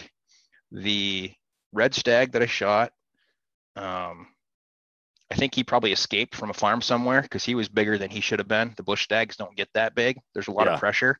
The 0.71 1.31
red 1.73 1.93
stag 1.93 2.33
that 2.33 2.41
I 2.41 2.45
shot, 2.45 2.91
um, 3.75 4.27
I 5.31 5.35
think 5.35 5.55
he 5.55 5.63
probably 5.63 5.91
escaped 5.91 6.35
from 6.35 6.49
a 6.49 6.53
farm 6.53 6.81
somewhere 6.81 7.21
because 7.21 7.43
he 7.43 7.55
was 7.55 7.67
bigger 7.69 7.97
than 7.97 8.09
he 8.09 8.21
should 8.21 8.39
have 8.39 8.47
been. 8.47 8.73
The 8.77 8.83
bush 8.83 9.03
stags 9.03 9.35
don't 9.35 9.55
get 9.55 9.69
that 9.73 9.95
big. 9.95 10.19
There's 10.33 10.47
a 10.47 10.51
lot 10.51 10.67
yeah. 10.67 10.75
of 10.75 10.79
pressure, 10.79 11.19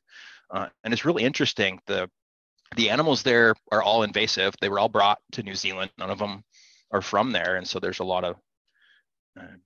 uh, 0.50 0.68
and 0.84 0.92
it's 0.92 1.04
really 1.04 1.24
interesting. 1.24 1.80
the 1.86 2.10
The 2.76 2.90
animals 2.90 3.22
there 3.22 3.54
are 3.70 3.82
all 3.82 4.02
invasive. 4.02 4.54
They 4.60 4.68
were 4.68 4.78
all 4.78 4.88
brought 4.88 5.18
to 5.32 5.42
New 5.42 5.54
Zealand. 5.54 5.90
None 5.98 6.10
of 6.10 6.18
them 6.18 6.42
are 6.90 7.02
from 7.02 7.32
there, 7.32 7.56
and 7.56 7.66
so 7.68 7.78
there's 7.78 8.00
a 8.00 8.04
lot 8.04 8.24
of 8.24 8.36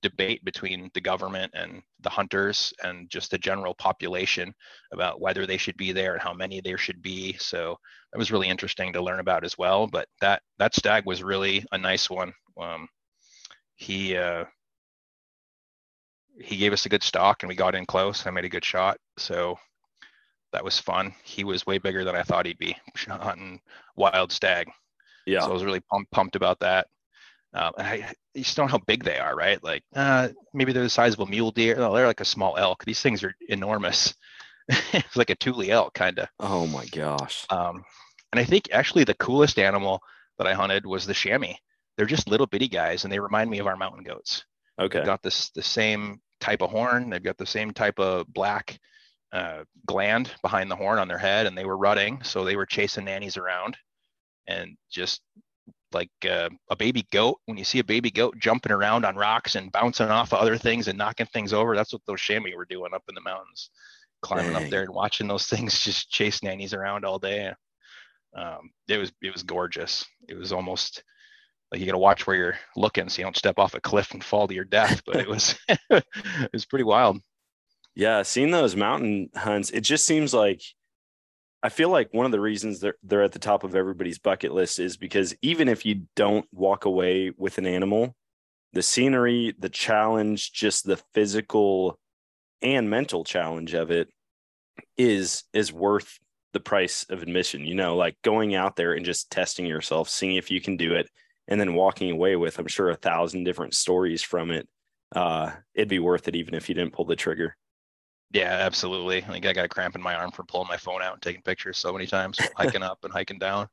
debate 0.01 0.43
between 0.43 0.89
the 0.93 1.01
government 1.01 1.51
and 1.55 1.81
the 2.01 2.09
hunters 2.09 2.73
and 2.83 3.09
just 3.09 3.31
the 3.31 3.37
general 3.37 3.73
population 3.75 4.53
about 4.91 5.21
whether 5.21 5.45
they 5.45 5.57
should 5.57 5.77
be 5.77 5.91
there 5.91 6.13
and 6.13 6.21
how 6.21 6.33
many 6.33 6.61
there 6.61 6.77
should 6.77 7.01
be. 7.01 7.35
So 7.39 7.77
that 8.11 8.19
was 8.19 8.31
really 8.31 8.49
interesting 8.49 8.93
to 8.93 9.01
learn 9.01 9.19
about 9.19 9.43
as 9.43 9.57
well. 9.57 9.87
But 9.87 10.07
that 10.21 10.41
that 10.59 10.75
stag 10.75 11.05
was 11.05 11.23
really 11.23 11.65
a 11.71 11.77
nice 11.77 12.09
one. 12.09 12.33
Um, 12.59 12.87
he 13.75 14.15
uh, 14.17 14.45
he 16.39 16.57
gave 16.57 16.73
us 16.73 16.85
a 16.85 16.89
good 16.89 17.03
stalk 17.03 17.43
and 17.43 17.49
we 17.49 17.55
got 17.55 17.75
in 17.75 17.85
close. 17.85 18.25
I 18.25 18.31
made 18.31 18.45
a 18.45 18.49
good 18.49 18.65
shot. 18.65 18.97
So 19.17 19.57
that 20.51 20.63
was 20.63 20.79
fun. 20.79 21.13
He 21.23 21.43
was 21.43 21.65
way 21.65 21.77
bigger 21.77 22.03
than 22.03 22.15
I 22.15 22.23
thought 22.23 22.45
he'd 22.45 22.57
be 22.57 22.75
hunting 23.07 23.59
wild 23.95 24.31
stag. 24.31 24.69
Yeah. 25.25 25.41
So 25.41 25.49
I 25.49 25.53
was 25.53 25.63
really 25.63 25.81
pumped, 25.91 26.11
pumped 26.11 26.35
about 26.35 26.59
that. 26.59 26.87
Um, 27.53 27.73
and 27.77 27.87
I, 27.87 28.13
you 28.33 28.43
just 28.43 28.57
don't 28.57 28.67
know 28.67 28.71
how 28.71 28.83
big 28.85 29.03
they 29.03 29.19
are, 29.19 29.35
right? 29.35 29.63
Like 29.63 29.83
uh, 29.95 30.29
maybe 30.53 30.73
they're 30.73 30.83
the 30.83 30.89
size 30.89 31.13
of 31.13 31.19
a 31.19 31.25
mule 31.25 31.51
deer. 31.51 31.75
No, 31.75 31.93
they're 31.93 32.07
like 32.07 32.21
a 32.21 32.25
small 32.25 32.57
elk. 32.57 32.83
These 32.83 33.01
things 33.01 33.23
are 33.23 33.33
enormous. 33.47 34.13
it's 34.67 35.15
like 35.15 35.29
a 35.29 35.35
Tule 35.35 35.69
elk, 35.69 35.93
kind 35.93 36.19
of. 36.19 36.27
Oh 36.39 36.67
my 36.67 36.85
gosh. 36.85 37.45
Um, 37.49 37.83
and 38.31 38.39
I 38.39 38.43
think 38.43 38.69
actually 38.71 39.03
the 39.03 39.13
coolest 39.15 39.59
animal 39.59 40.01
that 40.37 40.47
I 40.47 40.53
hunted 40.53 40.85
was 40.85 41.05
the 41.05 41.13
chamois. 41.13 41.53
They're 41.95 42.05
just 42.07 42.27
little 42.27 42.47
bitty 42.47 42.69
guys, 42.69 43.03
and 43.03 43.13
they 43.13 43.19
remind 43.19 43.49
me 43.49 43.59
of 43.59 43.67
our 43.67 43.77
mountain 43.77 44.03
goats. 44.03 44.45
Okay. 44.79 44.99
They've 44.99 45.05
got 45.05 45.21
this 45.21 45.51
the 45.51 45.61
same 45.61 46.19
type 46.39 46.61
of 46.61 46.71
horn. 46.71 47.09
They've 47.09 47.23
got 47.23 47.37
the 47.37 47.45
same 47.45 47.71
type 47.71 47.99
of 47.99 48.25
black 48.33 48.79
uh, 49.31 49.63
gland 49.85 50.31
behind 50.41 50.71
the 50.71 50.75
horn 50.75 50.97
on 50.97 51.07
their 51.07 51.17
head, 51.17 51.45
and 51.45 51.57
they 51.57 51.65
were 51.65 51.77
rutting, 51.77 52.23
so 52.23 52.43
they 52.43 52.55
were 52.55 52.65
chasing 52.65 53.05
nannies 53.05 53.37
around, 53.37 53.77
and 54.47 54.75
just 54.89 55.21
like 55.93 56.11
uh, 56.29 56.49
a 56.69 56.75
baby 56.75 57.05
goat. 57.11 57.39
When 57.45 57.57
you 57.57 57.63
see 57.63 57.79
a 57.79 57.83
baby 57.83 58.11
goat 58.11 58.37
jumping 58.39 58.71
around 58.71 59.05
on 59.05 59.15
rocks 59.15 59.55
and 59.55 59.71
bouncing 59.71 60.07
off 60.07 60.33
of 60.33 60.39
other 60.39 60.57
things 60.57 60.87
and 60.87 60.97
knocking 60.97 61.27
things 61.27 61.53
over, 61.53 61.75
that's 61.75 61.93
what 61.93 62.01
those 62.07 62.21
chamois 62.21 62.55
were 62.55 62.65
doing 62.65 62.93
up 62.93 63.03
in 63.09 63.15
the 63.15 63.21
mountains, 63.21 63.69
climbing 64.21 64.53
Dang. 64.53 64.63
up 64.63 64.69
there 64.69 64.83
and 64.83 64.93
watching 64.93 65.27
those 65.27 65.47
things 65.47 65.79
just 65.79 66.09
chase 66.09 66.43
nannies 66.43 66.73
around 66.73 67.05
all 67.05 67.19
day. 67.19 67.53
Um, 68.35 68.71
it 68.87 68.97
was 68.97 69.11
it 69.21 69.31
was 69.31 69.43
gorgeous. 69.43 70.05
It 70.27 70.35
was 70.35 70.51
almost 70.51 71.03
like 71.71 71.79
you 71.79 71.85
got 71.85 71.93
to 71.93 71.97
watch 71.97 72.27
where 72.27 72.35
you're 72.35 72.59
looking 72.75 73.09
so 73.09 73.19
you 73.19 73.25
don't 73.25 73.37
step 73.37 73.59
off 73.59 73.73
a 73.73 73.81
cliff 73.81 74.11
and 74.11 74.23
fall 74.23 74.47
to 74.47 74.53
your 74.53 74.65
death. 74.65 75.01
But 75.05 75.17
it 75.17 75.27
was 75.27 75.55
it 75.89 76.51
was 76.51 76.65
pretty 76.65 76.83
wild. 76.83 77.19
Yeah, 77.95 78.23
seeing 78.23 78.51
those 78.51 78.75
mountain 78.75 79.29
hunts, 79.35 79.69
it 79.69 79.81
just 79.81 80.05
seems 80.05 80.33
like 80.33 80.63
I 81.63 81.69
feel 81.69 81.89
like 81.89 82.13
one 82.13 82.25
of 82.25 82.33
the 82.33 82.41
reasons 82.41 82.81
they're 82.81 82.97
they're 83.03 83.23
at 83.23 83.31
the 83.31 83.39
top 83.39 83.63
of 83.63 83.73
everybody's 83.73 84.19
bucket 84.19 84.53
list 84.53 84.79
is 84.79 84.97
because 84.97 85.33
even 85.41 85.69
if 85.69 85.85
you 85.85 86.03
don't 86.15 86.45
walk 86.51 86.83
away 86.83 87.31
with 87.37 87.57
an 87.57 87.65
animal, 87.65 88.15
the 88.73 88.83
scenery, 88.83 89.55
the 89.57 89.69
challenge, 89.69 90.51
just 90.51 90.85
the 90.85 90.97
physical 91.13 91.97
and 92.61 92.89
mental 92.89 93.23
challenge 93.23 93.73
of 93.73 93.91
it 93.91 94.09
is 94.97 95.45
is 95.53 95.71
worth 95.71 96.19
the 96.51 96.59
price 96.59 97.05
of 97.09 97.21
admission. 97.23 97.65
You 97.65 97.75
know, 97.75 97.95
like 97.95 98.17
going 98.23 98.55
out 98.55 98.75
there 98.75 98.93
and 98.93 99.05
just 99.05 99.31
testing 99.31 99.65
yourself, 99.65 100.09
seeing 100.09 100.35
if 100.35 100.51
you 100.51 100.59
can 100.59 100.75
do 100.75 100.93
it, 100.95 101.09
and 101.47 101.61
then 101.61 101.75
walking 101.75 102.11
away 102.11 102.35
with, 102.35 102.59
I'm 102.59 102.67
sure, 102.67 102.89
a 102.89 102.95
thousand 102.95 103.45
different 103.45 103.73
stories 103.73 104.21
from 104.21 104.51
it. 104.51 104.67
Uh, 105.15 105.51
it'd 105.73 105.87
be 105.87 105.99
worth 105.99 106.27
it 106.27 106.35
even 106.35 106.55
if 106.55 106.67
you 106.67 106.75
didn't 106.75 106.93
pull 106.93 107.05
the 107.05 107.15
trigger. 107.15 107.55
Yeah, 108.33 108.51
absolutely. 108.51 109.21
Like 109.21 109.45
I 109.45 109.53
got 109.53 109.65
a 109.65 109.69
cramp 109.69 109.95
in 109.95 110.01
my 110.01 110.15
arm 110.15 110.31
from 110.31 110.47
pulling 110.47 110.67
my 110.67 110.77
phone 110.77 111.01
out 111.03 111.13
and 111.13 111.21
taking 111.21 111.43
pictures 111.43 111.77
so 111.77 111.93
many 111.93 112.07
times, 112.07 112.49
hiking 112.55 112.83
up 112.83 113.03
and 113.03 113.13
hiking 113.13 113.39
down. 113.39 113.69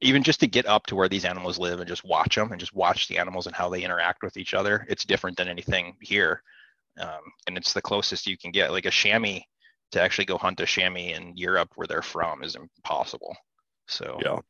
Even 0.00 0.22
just 0.22 0.40
to 0.40 0.46
get 0.48 0.66
up 0.66 0.86
to 0.86 0.96
where 0.96 1.08
these 1.08 1.24
animals 1.24 1.58
live 1.58 1.80
and 1.80 1.88
just 1.88 2.04
watch 2.04 2.36
them 2.36 2.52
and 2.52 2.60
just 2.60 2.74
watch 2.74 3.08
the 3.08 3.18
animals 3.18 3.46
and 3.46 3.56
how 3.56 3.68
they 3.68 3.82
interact 3.82 4.22
with 4.22 4.36
each 4.36 4.54
other. 4.54 4.86
It's 4.88 5.04
different 5.04 5.36
than 5.36 5.48
anything 5.48 5.96
here. 6.00 6.42
Um, 7.00 7.20
and 7.46 7.56
it's 7.56 7.72
the 7.72 7.82
closest 7.82 8.26
you 8.26 8.38
can 8.38 8.52
get. 8.52 8.72
Like 8.72 8.86
a 8.86 8.90
chamois 8.90 9.40
to 9.92 10.02
actually 10.02 10.26
go 10.26 10.38
hunt 10.38 10.60
a 10.60 10.66
chamois 10.66 11.14
in 11.14 11.36
Europe 11.36 11.72
where 11.76 11.86
they're 11.86 12.02
from 12.02 12.44
is 12.44 12.56
impossible. 12.56 13.36
So 13.88 14.24
Yeah. 14.24 14.40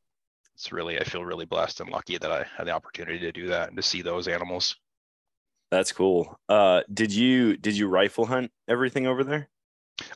it's 0.54 0.72
really, 0.72 1.00
I 1.00 1.04
feel 1.04 1.24
really 1.24 1.46
blessed 1.46 1.80
and 1.80 1.90
lucky 1.90 2.18
that 2.18 2.32
I 2.32 2.44
had 2.56 2.66
the 2.66 2.72
opportunity 2.72 3.20
to 3.20 3.32
do 3.32 3.48
that 3.48 3.68
and 3.68 3.76
to 3.76 3.82
see 3.82 4.02
those 4.02 4.28
animals. 4.28 4.76
That's 5.70 5.92
cool. 5.92 6.38
Uh, 6.48 6.82
did 6.92 7.12
you 7.12 7.56
did 7.56 7.76
you 7.76 7.88
rifle 7.88 8.26
hunt 8.26 8.50
everything 8.68 9.06
over 9.06 9.22
there? 9.22 9.48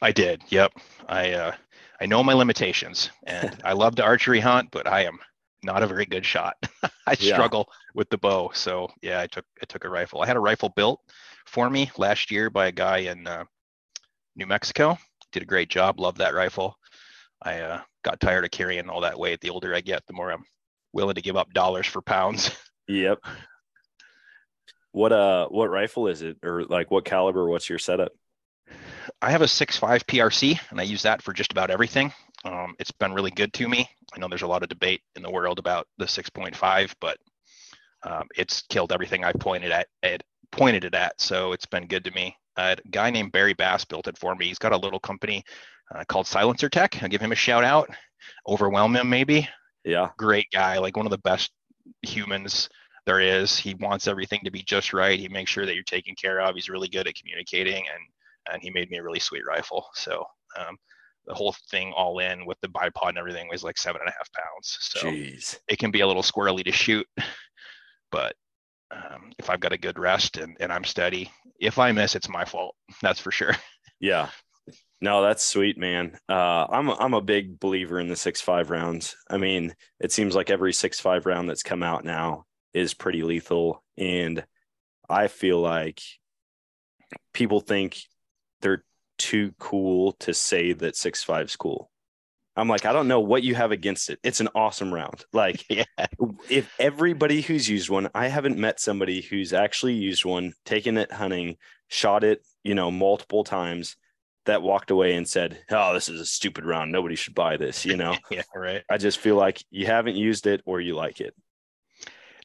I 0.01 0.13
did. 0.13 0.43
Yep. 0.49 0.73
I 1.09 1.33
uh, 1.33 1.53
I 2.01 2.07
know 2.07 2.23
my 2.25 2.33
limitations, 2.33 3.11
and 3.27 3.57
I 3.65 3.73
love 3.73 3.97
to 3.97 4.05
archery 4.05 4.41
hunt, 4.41 4.71
but 4.71 4.87
I 4.87 5.05
am 5.05 5.19
not 5.63 5.83
a 5.83 5.87
very 5.87 6.07
good 6.07 6.25
shot. 6.25 6.57
I 7.07 7.17
Yeah. 7.19 7.35
struggle 7.35 7.69
with 7.95 8.09
the 8.09 8.19
bow. 8.19 8.51
So 8.55 8.89
yeah, 9.03 9.21
I 9.21 9.27
took 9.27 9.45
I 9.61 9.67
took 9.67 9.85
a 9.85 9.91
rifle. 9.91 10.23
I 10.23 10.27
had 10.27 10.37
a 10.37 10.41
rifle 10.41 10.71
built 10.71 11.01
for 11.47 11.69
me 11.69 11.91
last 11.99 12.31
year 12.31 12.49
by 12.49 12.69
a 12.69 12.73
guy 12.73 12.99
in 12.99 13.27
uh, 13.27 13.45
New 14.37 14.47
Mexico. 14.47 14.97
Did 15.33 15.43
a 15.43 15.47
great 15.47 15.69
job. 15.69 16.01
Love 16.01 16.19
that 16.19 16.35
rifle. 16.35 16.77
I 17.43 17.61
uh, 17.61 17.81
got 18.05 18.21
tired 18.21 18.45
of 18.45 18.51
carrying 18.53 18.89
all 18.89 19.01
that 19.01 19.19
weight. 19.19 19.41
The 19.41 19.51
older 19.51 19.75
I 19.75 19.81
get, 19.81 20.07
the 20.07 20.13
more 20.13 20.31
I'm 20.31 20.45
willing 20.93 21.17
to 21.17 21.23
give 21.23 21.37
up 21.37 21.53
dollars 21.53 21.87
for 21.87 22.01
pounds. 22.03 22.51
Yep. 22.89 23.19
What 24.93 25.13
uh 25.13 25.49
what 25.49 25.71
rifle 25.71 26.07
is 26.07 26.23
it 26.23 26.39
or 26.43 26.65
like 26.65 26.91
what 26.91 27.05
caliber? 27.05 27.49
What's 27.49 27.69
your 27.69 27.79
setup? 27.79 28.13
I 29.21 29.31
have 29.31 29.43
a 29.43 29.47
6.5 29.47 30.05
PRC, 30.05 30.59
and 30.71 30.81
I 30.81 30.85
use 30.85 31.03
that 31.03 31.23
for 31.23 31.33
just 31.33 31.51
about 31.51 31.71
everything. 31.71 32.13
Um, 32.45 32.75
it's 32.79 32.93
been 32.93 33.13
really 33.13 33.31
good 33.31 33.53
to 33.55 33.69
me. 33.69 33.89
I 34.15 34.19
know 34.19 34.29
there's 34.29 34.43
a 34.43 34.47
lot 34.47 34.63
of 34.63 34.69
debate 34.69 35.03
in 35.17 35.23
the 35.23 35.31
world 35.31 35.59
about 35.59 35.87
the 35.99 36.05
6.5, 36.05 36.95
but 37.01 37.19
um, 38.05 38.29
it's 38.37 38.63
killed 38.63 38.93
everything 38.93 39.25
I 39.25 39.33
pointed 39.33 39.73
at, 39.73 39.89
it 40.03 40.23
pointed 40.51 40.85
it 40.85 40.95
at. 40.95 41.21
So 41.21 41.53
it's 41.53 41.67
been 41.67 41.87
good 41.87 42.05
to 42.05 42.11
me. 42.13 42.37
Uh, 42.57 42.77
a 42.85 42.89
guy 42.89 43.11
named 43.11 43.33
Barry 43.33 43.55
Bass 43.55 43.85
built 43.85 44.09
it 44.09 44.19
for 44.19 44.35
me. 44.35 44.47
He's 44.47 44.59
got 44.59 44.73
a 44.73 44.77
little 44.77 45.01
company 45.01 45.45
uh, 45.95 46.05
called 46.09 46.27
Silencer 46.27 46.69
Tech. 46.69 47.03
I'll 47.03 47.09
give 47.09 47.21
him 47.21 47.33
a 47.33 47.37
shout 47.37 47.65
out. 47.65 47.91
Overwhelm 48.47 48.95
him, 48.97 49.09
maybe. 49.09 49.49
Yeah. 49.85 50.11
Great 50.17 50.47
guy, 50.53 50.79
like 50.79 50.97
one 50.97 51.07
of 51.07 51.11
the 51.11 51.19
best 51.19 51.51
humans 52.03 52.69
there 53.07 53.21
is. 53.21 53.59
He 53.59 53.75
wants 53.75 54.07
everything 54.07 54.41
to 54.45 54.51
be 54.51 54.63
just 54.63 54.93
right. 54.93 55.19
He 55.19 55.29
makes 55.29 55.51
sure 55.51 55.67
that 55.67 55.75
you're 55.75 55.83
taken 55.85 56.15
care 56.15 56.41
of. 56.41 56.55
He's 56.55 56.69
really 56.69 56.89
good 56.89 57.09
at 57.09 57.15
communicating, 57.15 57.85
and 57.93 58.53
and 58.53 58.63
he 58.63 58.71
made 58.71 58.91
me 58.91 58.99
a 58.99 59.03
really 59.03 59.21
sweet 59.21 59.43
rifle. 59.47 59.87
So 59.95 60.25
um, 60.59 60.77
the 61.27 61.35
whole 61.35 61.55
thing 61.71 61.93
all 61.97 62.19
in 62.19 62.45
with 62.47 62.59
the 62.61 62.69
bipod 62.69 63.11
and 63.11 63.19
everything 63.19 63.49
was 63.49 63.63
like 63.63 63.79
seven 63.79 64.01
and 64.01 64.11
a 64.11 64.13
half 64.13 64.29
pounds. 64.33 64.79
So 64.81 65.01
Jeez. 65.01 65.59
it 65.69 65.79
can 65.79 65.91
be 65.91 66.01
a 66.01 66.07
little 66.07 66.23
squirrely 66.23 66.65
to 66.65 66.73
shoot, 66.73 67.07
but 68.11 68.35
um, 68.91 69.33
if 69.39 69.49
I've 69.49 69.61
got 69.61 69.73
a 69.73 69.79
good 69.79 69.99
rest 69.99 70.37
and, 70.37 70.57
and 70.61 70.73
I'm 70.73 70.85
steady, 70.85 71.31
if 71.59 71.79
I 71.79 71.93
miss, 71.93 72.15
it's 72.15 72.29
my 72.29 72.45
fault. 72.45 72.75
That's 73.01 73.21
for 73.21 73.31
sure. 73.31 73.55
Yeah. 74.01 74.31
No, 75.01 75.23
that's 75.23 75.45
sweet, 75.45 75.79
man. 75.79 76.19
Uh, 76.29 76.67
I'm 76.69 76.89
a, 76.89 76.97
I'm 76.99 77.15
a 77.15 77.21
big 77.21 77.61
believer 77.61 78.01
in 78.01 78.09
the 78.09 78.17
six 78.17 78.41
five 78.41 78.69
rounds. 78.69 79.15
I 79.31 79.39
mean, 79.39 79.73
it 80.01 80.11
seems 80.11 80.35
like 80.35 80.51
every 80.51 80.73
six 80.73 80.99
five 80.99 81.25
round 81.25 81.49
that's 81.49 81.63
come 81.63 81.85
out 81.85 82.05
now 82.05 82.45
is 82.75 82.95
pretty 82.95 83.23
lethal, 83.23 83.83
and 83.97 84.45
I 85.09 85.29
feel 85.29 85.61
like 85.61 86.01
people 87.33 87.61
think 87.61 87.99
they're 88.61 88.85
too 89.19 89.55
cool 89.59 90.13
to 90.13 90.35
say 90.35 90.73
that 90.73 90.97
six 90.97 91.23
five's 91.23 91.57
cool. 91.57 91.91
I'm 92.55 92.69
like, 92.69 92.85
I 92.85 92.93
don't 92.93 93.09
know 93.09 93.21
what 93.21 93.43
you 93.43 93.55
have 93.55 93.73
against 93.73 94.11
it. 94.11 94.19
It's 94.23 94.41
an 94.41 94.49
awesome 94.55 94.93
round. 94.93 95.25
Like, 95.33 95.65
yeah. 95.71 95.85
if 96.51 96.71
everybody 96.79 97.41
who's 97.41 97.69
used 97.69 97.89
one, 97.89 98.11
I 98.15 98.29
haven't 98.29 98.59
met 98.59 98.79
somebody 98.79 99.23
who's 99.23 99.53
actually 99.53 99.95
used 99.95 100.25
one, 100.25 100.53
taken 100.67 100.99
it 100.99 101.13
hunting, 101.13 101.57
shot 101.89 102.25
it, 102.25 102.45
you 102.63 102.75
know, 102.75 102.91
multiple 102.91 103.45
times 103.45 103.97
that 104.45 104.63
walked 104.63 104.91
away 104.91 105.15
and 105.15 105.27
said, 105.27 105.59
Oh, 105.71 105.95
this 105.95 106.09
is 106.09 106.21
a 106.21 106.27
stupid 106.27 106.65
round. 106.65 106.93
Nobody 106.93 107.15
should 107.15 107.35
buy 107.35 107.57
this. 107.57 107.87
You 107.87 107.97
know, 107.97 108.17
Yeah. 108.31 108.43
Right. 108.55 108.83
I 108.91 108.99
just 108.99 109.19
feel 109.19 109.37
like 109.37 109.63
you 109.71 109.87
haven't 109.87 110.17
used 110.17 110.47
it 110.47 110.63
or 110.67 110.81
you 110.81 110.95
like 110.95 111.21
it. 111.21 111.35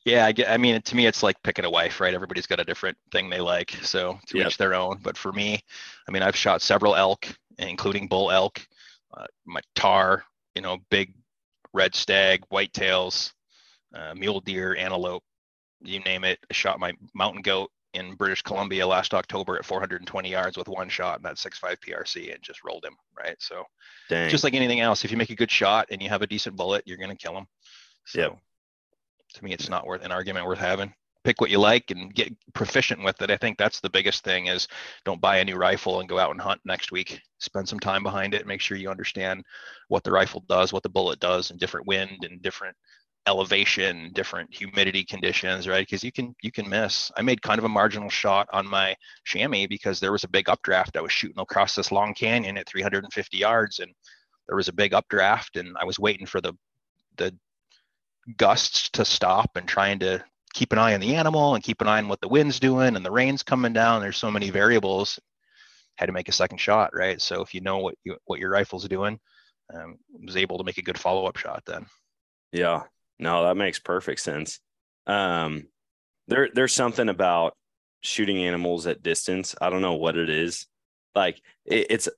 Yeah, 0.08 0.26
I, 0.26 0.32
get, 0.32 0.50
I 0.50 0.56
mean, 0.56 0.82
to 0.82 0.96
me, 0.96 1.06
it's 1.06 1.22
like 1.22 1.36
picking 1.44 1.66
a 1.66 1.70
wife, 1.70 2.00
right? 2.00 2.14
Everybody's 2.14 2.48
got 2.48 2.62
a 2.62 2.64
different 2.64 2.98
thing 3.12 3.30
they 3.30 3.42
like, 3.42 3.72
so 3.82 4.18
to 4.28 4.38
Yep. 4.38 4.48
each 4.48 4.58
their 4.58 4.74
own. 4.74 5.00
But 5.04 5.18
for 5.18 5.34
me, 5.34 5.60
I 6.08 6.12
mean, 6.12 6.24
I've 6.24 6.36
shot 6.36 6.62
several 6.62 6.96
elk, 6.96 7.28
including 7.60 8.08
bull 8.08 8.32
elk, 8.32 8.66
uh, 9.14 9.26
my 9.46 9.60
tahr, 9.76 10.24
you 10.56 10.62
know, 10.62 10.78
big 10.90 11.14
red 11.74 11.94
stag, 11.94 12.46
whitetails, 12.50 13.34
uh, 13.94 14.16
mule 14.16 14.40
deer, 14.40 14.78
antelope, 14.78 15.24
you 15.82 16.00
name 16.00 16.24
it. 16.24 16.40
I 16.50 16.54
shot 16.54 16.80
my 16.80 16.94
mountain 17.14 17.42
goat 17.42 17.70
in 17.94 18.16
British 18.16 18.44
Columbia 18.44 18.88
last 18.88 19.14
October 19.14 19.58
at 19.58 19.66
420 19.66 20.32
yards 20.32 20.58
with 20.58 20.70
one 20.70 20.88
shot 20.88 21.18
in 21.20 21.24
that 21.24 21.36
6.5 21.36 21.82
PRC 21.82 22.34
and 22.34 22.42
just 22.42 22.64
rolled 22.64 22.86
him, 22.86 22.96
right? 23.18 23.36
So 23.40 23.66
Dang. 24.08 24.30
just 24.30 24.46
like 24.46 24.54
anything 24.54 24.80
else, 24.80 25.04
if 25.04 25.12
you 25.12 25.18
make 25.18 25.32
a 25.32 25.36
good 25.36 25.52
shot 25.52 25.88
and 25.92 26.02
you 26.02 26.08
have 26.08 26.22
a 26.22 26.28
decent 26.28 26.56
bullet, 26.56 26.84
you're 26.86 26.96
going 26.96 27.10
to 27.10 27.18
kill 27.18 27.34
them. 27.34 27.48
So 28.06 28.22
Yep. 28.22 28.38
To 29.38 29.44
me, 29.44 29.54
it's 29.54 29.70
not 29.70 29.86
worth 29.86 30.04
an 30.04 30.12
argument 30.12 30.46
worth 30.46 30.60
having. 30.60 30.94
Pick 31.24 31.42
what 31.42 31.50
you 31.50 31.60
like 31.60 31.92
and 31.92 32.14
get 32.14 32.34
proficient 32.54 33.04
with 33.04 33.22
it. 33.22 33.32
I 33.32 33.38
think 33.38 33.58
that's 33.58 33.80
the 33.80 33.90
biggest 33.90 34.24
thing 34.24 34.48
is 34.48 34.68
don't 35.04 35.20
buy 35.22 35.38
a 35.38 35.46
new 35.46 35.56
rifle 35.56 36.00
and 36.00 36.08
go 36.08 36.20
out 36.20 36.32
and 36.32 36.40
hunt 36.40 36.62
next 36.64 36.92
week. 36.92 37.20
Spend 37.40 37.68
some 37.68 37.80
time 37.80 38.04
behind 38.04 38.34
it. 38.34 38.48
Make 38.48 38.62
sure 38.62 38.78
you 38.78 38.90
understand 38.90 39.44
what 39.90 40.04
the 40.04 40.12
rifle 40.12 40.44
does, 40.48 40.72
what 40.72 40.84
the 40.84 40.90
bullet 40.90 41.20
does, 41.20 41.52
and 41.52 41.60
different 41.60 41.86
wind 41.86 42.24
and 42.24 42.42
different 42.42 42.76
elevation, 43.28 44.10
different 44.14 44.54
humidity 44.54 45.04
conditions, 45.04 45.68
right? 45.68 45.86
Because 45.86 46.04
you 46.04 46.12
can 46.12 46.34
you 46.42 46.52
can 46.52 46.68
miss. 46.70 47.12
I 47.18 47.22
made 47.22 47.42
kind 47.42 47.60
of 47.60 47.66
a 47.66 47.70
marginal 47.70 48.10
shot 48.10 48.48
on 48.54 48.66
my 48.66 48.96
chamois 49.26 49.68
because 49.68 50.00
there 50.00 50.14
was 50.14 50.24
a 50.24 50.30
big 50.30 50.48
updraft. 50.50 50.96
I 50.96 51.02
was 51.02 51.12
shooting 51.12 51.40
across 51.40 51.76
this 51.76 51.92
long 51.92 52.14
canyon 52.14 52.58
at 52.58 52.70
350 52.70 53.38
yards, 53.38 53.80
and 53.80 53.94
there 54.48 54.56
was 54.56 54.70
a 54.70 54.74
big 54.74 54.94
updraft, 54.94 55.58
and 55.58 55.76
I 55.80 55.84
was 55.84 56.00
waiting 56.00 56.26
for 56.26 56.40
the 56.40 56.54
the 57.18 57.36
gusts 58.36 58.90
to 58.92 59.06
stop 59.06 59.52
and 59.56 59.68
trying 59.68 60.00
to 60.00 60.24
keep 60.54 60.74
an 60.74 60.80
eye 60.80 60.94
on 60.94 61.00
the 61.00 61.16
animal 61.16 61.56
and 61.56 61.64
keep 61.64 61.82
an 61.82 61.88
eye 61.88 62.00
on 62.00 62.08
what 62.08 62.20
the 62.20 62.28
wind's 62.28 62.60
doing 62.60 62.96
and 62.96 63.06
the 63.06 63.12
rain's 63.12 63.44
coming 63.44 63.74
down. 63.74 64.02
There's 64.02 64.18
so 64.18 64.32
many 64.32 64.50
variables. 64.50 65.20
Had 65.96 66.08
to 66.08 66.12
make 66.12 66.30
a 66.30 66.34
second 66.34 66.58
shot, 66.58 66.92
right? 66.94 67.22
So 67.22 67.42
if 67.42 67.54
you 67.54 67.62
know 67.62 67.80
what 67.80 67.96
you 68.04 68.18
what 68.26 68.40
your 68.40 68.52
rifle's 68.52 68.88
doing, 68.88 69.20
um, 69.74 69.98
was 70.26 70.38
able 70.38 70.58
to 70.58 70.64
make 70.64 70.78
a 70.78 70.84
good 70.84 70.98
follow 70.98 71.26
up 71.26 71.38
shot 71.38 71.64
then. 71.66 71.86
Yeah, 72.52 72.84
no, 73.20 73.44
that 73.44 73.58
makes 73.58 73.80
perfect 73.80 74.20
sense. 74.20 74.60
Um, 75.08 75.68
there, 76.28 76.50
there's 76.54 76.74
something 76.74 77.10
about 77.10 77.56
shooting 78.02 78.38
animals 78.38 78.86
at 78.86 79.02
distance. 79.02 79.56
I 79.60 79.70
don't 79.70 79.82
know 79.82 79.96
what 79.96 80.18
it 80.18 80.30
is. 80.30 80.68
Like 81.16 81.42
it, 81.66 81.88
it's 81.90 82.10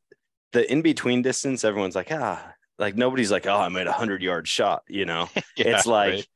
the 0.52 0.70
in 0.72 0.82
between 0.82 1.22
distance. 1.22 1.64
Everyone's 1.64 1.96
like, 1.96 2.12
ah, 2.12 2.54
like 2.80 2.96
nobody's 2.96 3.32
like, 3.32 3.46
oh, 3.46 3.56
I 3.58 3.70
made 3.70 3.88
a 3.88 3.92
hundred 3.92 4.22
yard 4.24 4.48
shot. 4.48 4.84
You 4.88 5.06
know, 5.06 5.30
Yeah, 5.56 5.76
it's 5.78 5.86
like 5.86 6.14
right. 6.14 6.28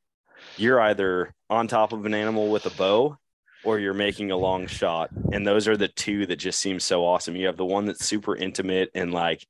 you're 0.57 0.79
either 0.81 1.33
on 1.50 1.67
top 1.67 1.93
of 1.93 2.05
an 2.05 2.13
animal 2.13 2.51
with 2.51 2.65
a 2.65 2.69
bow 2.71 3.17
or 3.63 3.79
you're 3.79 3.93
making 3.93 4.29
a 4.31 4.38
long 4.38 4.67
shot. 4.67 5.09
And 5.31 5.47
those 5.47 5.67
are 5.67 5.77
the 5.77 5.88
two 5.88 6.25
that 6.25 6.35
just 6.35 6.59
seem 6.59 6.79
so 6.79 7.05
awesome. 7.05 7.35
You 7.35 7.47
have 7.47 7.57
the 7.57 7.65
one 7.65 7.85
that's 7.85 8.05
super 8.05 8.35
intimate 8.35 8.89
and 8.93 9.13
like 9.13 9.47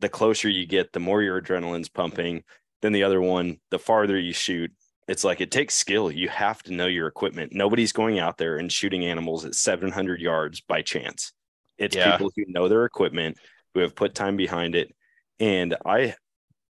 the 0.00 0.08
closer 0.08 0.48
you 0.48 0.66
get, 0.66 0.92
the 0.92 1.00
more 1.00 1.22
your 1.22 1.40
adrenaline's 1.40 1.90
pumping. 1.90 2.44
Then 2.82 2.92
the 2.92 3.02
other 3.04 3.20
one, 3.20 3.58
the 3.70 3.78
farther 3.78 4.18
you 4.18 4.32
shoot, 4.32 4.72
it's 5.08 5.22
like 5.24 5.40
it 5.42 5.50
takes 5.50 5.74
skill. 5.74 6.10
You 6.10 6.28
have 6.30 6.62
to 6.64 6.72
know 6.72 6.86
your 6.86 7.06
equipment. 7.06 7.52
Nobody's 7.54 7.92
going 7.92 8.18
out 8.18 8.38
there 8.38 8.56
and 8.56 8.72
shooting 8.72 9.04
animals 9.04 9.44
at 9.44 9.54
700 9.54 10.20
yards 10.20 10.62
by 10.62 10.80
chance. 10.82 11.32
It's 11.78 11.94
Yeah. 11.94 12.12
people 12.16 12.32
who 12.34 12.44
know 12.48 12.68
their 12.68 12.86
equipment, 12.86 13.36
who 13.74 13.80
have 13.80 13.94
put 13.94 14.14
time 14.14 14.36
behind 14.38 14.74
it. 14.74 14.94
And 15.38 15.76
I, 15.84 16.14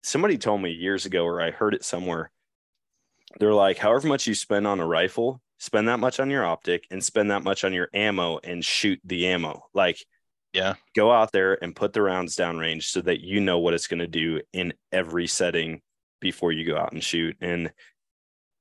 somebody 0.03 0.38
told 0.38 0.62
me 0.62 0.72
years 0.72 1.06
ago, 1.06 1.24
or 1.25 1.41
I 1.41 1.51
heard 1.51 1.74
it 1.74 1.84
somewhere. 1.84 2.32
They're 3.39 3.53
like, 3.53 3.77
however 3.77 4.08
much 4.08 4.27
you 4.27 4.36
spend 4.36 4.68
on 4.68 4.80
a 4.80 4.86
rifle, 4.86 5.41
spend 5.58 5.88
that 5.88 6.00
much 6.00 6.20
on 6.20 6.30
your 6.30 6.46
optic 6.46 6.86
and 6.91 7.03
spend 7.03 7.32
that 7.32 7.44
much 7.44 7.63
on 7.63 7.74
your 7.74 7.89
ammo 7.94 8.39
and 8.44 8.63
shoot 8.63 9.00
the 9.03 9.27
ammo. 9.27 9.63
Like, 9.74 10.03
Yeah. 10.53 10.75
go 10.96 11.12
out 11.12 11.32
there 11.32 11.62
and 11.63 11.75
put 11.75 11.94
the 11.94 12.01
rounds 12.01 12.36
downrange 12.36 12.84
so 12.84 13.01
that 13.01 13.22
you 13.22 13.39
know 13.39 13.60
what 13.60 13.74
it's 13.74 13.88
going 13.88 14.00
to 14.00 14.08
do 14.08 14.41
in 14.53 14.74
every 14.91 15.27
setting 15.27 15.82
before 16.20 16.51
you 16.51 16.65
go 16.65 16.77
out 16.77 16.91
and 16.91 17.03
shoot. 17.03 17.38
And 17.41 17.72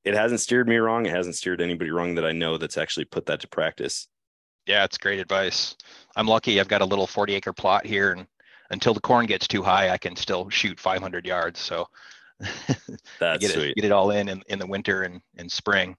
it 0.03 0.13
hasn't 0.15 0.39
steered 0.41 0.67
me 0.67 0.77
wrong. 0.77 1.05
It 1.05 1.11
hasn't 1.11 1.35
steered 1.35 1.61
anybody 1.61 1.91
wrong 1.91 2.15
that 2.15 2.25
I 2.25 2.31
know 2.31 2.57
that's 2.57 2.77
actually 2.77 3.05
put 3.05 3.25
that 3.27 3.41
to 3.41 3.47
practice. 3.47 4.07
Yeah, 4.65 4.83
it's 4.83 4.97
great 4.97 5.19
advice. 5.19 5.75
I'm 6.15 6.27
lucky 6.27 6.59
I've 6.59 6.67
got 6.67 6.81
a 6.81 6.85
little 6.85 7.07
40 7.07 7.33
acre 7.33 7.53
plot 7.53 7.85
here 7.85 8.11
and 8.13 8.27
until 8.71 8.93
the 8.93 9.01
corn 9.01 9.25
gets 9.25 9.47
too 9.47 9.61
high, 9.61 9.89
I 9.89 9.97
can 9.97 10.15
still 10.15 10.49
shoot 10.49 10.79
500 10.79 11.25
yards. 11.25 11.59
So 11.59 11.87
That's 13.19 13.39
get 13.39 13.51
sweet. 13.51 13.69
it, 13.69 13.75
get 13.75 13.85
it 13.85 13.91
all 13.91 14.11
in, 14.11 14.27
in 14.27 14.41
in 14.47 14.59
the 14.59 14.67
winter 14.67 15.03
and 15.03 15.21
in 15.37 15.49
spring. 15.49 15.95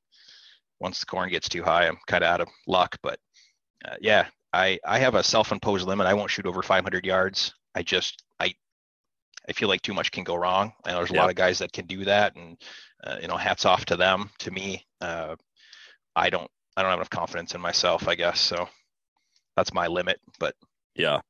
Once 0.80 0.98
the 0.98 1.06
corn 1.06 1.30
gets 1.30 1.48
too 1.48 1.62
high, 1.62 1.86
I'm 1.86 1.98
kind 2.06 2.24
of 2.24 2.30
out 2.30 2.40
of 2.40 2.48
luck. 2.66 2.96
But 3.02 3.20
uh, 3.84 3.96
yeah, 4.00 4.26
I 4.52 4.78
I 4.84 4.98
have 4.98 5.14
a 5.14 5.22
self-imposed 5.22 5.86
limit. 5.86 6.06
I 6.06 6.14
won't 6.14 6.30
shoot 6.30 6.46
over 6.46 6.62
500 6.62 7.06
yards. 7.06 7.54
I 7.74 7.82
just 7.82 8.24
I 8.40 8.54
I 9.48 9.52
feel 9.52 9.68
like 9.68 9.82
too 9.82 9.94
much 9.94 10.10
can 10.10 10.24
go 10.24 10.34
wrong. 10.34 10.72
And 10.84 10.96
there's 10.96 11.10
a 11.10 11.14
lot 11.14 11.30
of 11.30 11.36
guys 11.36 11.58
that 11.58 11.72
can 11.72 11.86
do 11.86 12.04
that, 12.06 12.34
and 12.34 12.60
uh, 13.04 13.18
you 13.20 13.28
know, 13.28 13.36
hats 13.36 13.64
off 13.64 13.84
to 13.86 13.96
them. 13.96 14.30
To 14.40 14.50
me, 14.50 14.84
uh, 15.00 15.36
I 16.16 16.30
don't 16.30 16.50
I 16.76 16.82
don't 16.82 16.90
have 16.90 16.98
enough 16.98 17.10
confidence 17.10 17.54
in 17.54 17.60
myself. 17.60 18.08
I 18.08 18.14
guess 18.14 18.40
so. 18.40 18.68
That's 19.56 19.74
my 19.74 19.86
limit, 19.86 20.18
but 20.38 20.54
Yeah. 20.94 21.20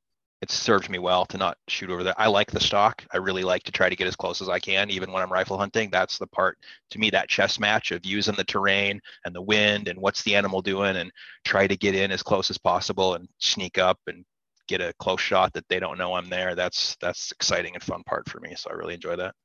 It's 0.42 0.54
served 0.54 0.90
me 0.90 0.98
well 0.98 1.24
to 1.26 1.38
not 1.38 1.56
shoot 1.68 1.88
over 1.88 2.02
there. 2.02 2.20
I 2.20 2.26
like 2.26 2.50
the 2.50 2.58
stock. 2.58 3.04
I 3.12 3.18
really 3.18 3.44
like 3.44 3.62
to 3.62 3.72
try 3.72 3.88
to 3.88 3.94
get 3.94 4.08
as 4.08 4.16
close 4.16 4.42
as 4.42 4.48
I 4.48 4.58
can, 4.58 4.90
even 4.90 5.12
when 5.12 5.22
I'm 5.22 5.32
rifle 5.32 5.56
hunting. 5.56 5.88
That's 5.88 6.18
the 6.18 6.26
part 6.26 6.58
to 6.90 6.98
me 6.98 7.10
that 7.10 7.28
chess 7.28 7.60
match 7.60 7.92
of 7.92 8.04
using 8.04 8.34
the 8.34 8.42
terrain 8.42 9.00
and 9.24 9.32
the 9.32 9.40
wind 9.40 9.86
and 9.86 10.00
what's 10.00 10.24
the 10.24 10.34
animal 10.34 10.60
doing 10.60 10.96
and 10.96 11.12
try 11.44 11.68
to 11.68 11.76
get 11.76 11.94
in 11.94 12.10
as 12.10 12.24
close 12.24 12.50
as 12.50 12.58
possible 12.58 13.14
and 13.14 13.28
sneak 13.38 13.78
up 13.78 14.00
and 14.08 14.24
get 14.66 14.80
a 14.80 14.92
close 14.98 15.20
shot 15.20 15.52
that 15.52 15.68
they 15.68 15.78
don't 15.78 15.96
know 15.96 16.14
I'm 16.14 16.28
there. 16.28 16.56
That's 16.56 16.96
that's 17.00 17.30
exciting 17.30 17.74
and 17.74 17.82
fun 17.82 18.02
part 18.02 18.28
for 18.28 18.40
me. 18.40 18.54
So 18.56 18.68
I 18.68 18.74
really 18.74 18.94
enjoy 18.94 19.14
that. 19.16 19.36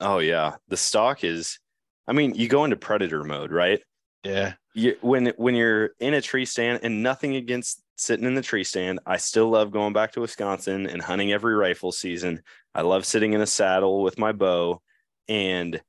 Oh 0.00 0.18
yeah. 0.18 0.56
The 0.68 0.78
stock 0.78 1.24
is 1.24 1.58
I 2.06 2.14
mean, 2.14 2.34
you 2.34 2.48
go 2.48 2.64
into 2.64 2.76
predator 2.76 3.22
mode, 3.22 3.52
right? 3.52 3.82
Yeah. 4.24 4.54
you 4.74 4.96
when 5.02 5.26
when 5.36 5.54
you're 5.54 5.90
in 6.00 6.14
a 6.14 6.22
tree 6.22 6.46
stand 6.46 6.80
and 6.82 7.02
nothing 7.02 7.36
against 7.36 7.82
sitting 7.98 8.26
in 8.26 8.34
the 8.34 8.42
tree 8.42 8.64
stand. 8.64 9.00
I 9.06 9.16
still 9.16 9.48
love 9.48 9.70
going 9.70 9.92
back 9.92 10.12
to 10.12 10.20
wisconsin 10.20 10.86
and 10.86 11.02
hunting 11.02 11.32
every 11.32 11.54
rifle 11.54 11.92
season. 11.92 12.42
I 12.74 12.82
love 12.82 13.04
sitting 13.04 13.32
in 13.32 13.40
a 13.40 13.46
saddle 13.46 14.02
with 14.02 14.18
my 14.18 14.32
bow 14.32 14.82
and 15.28 15.80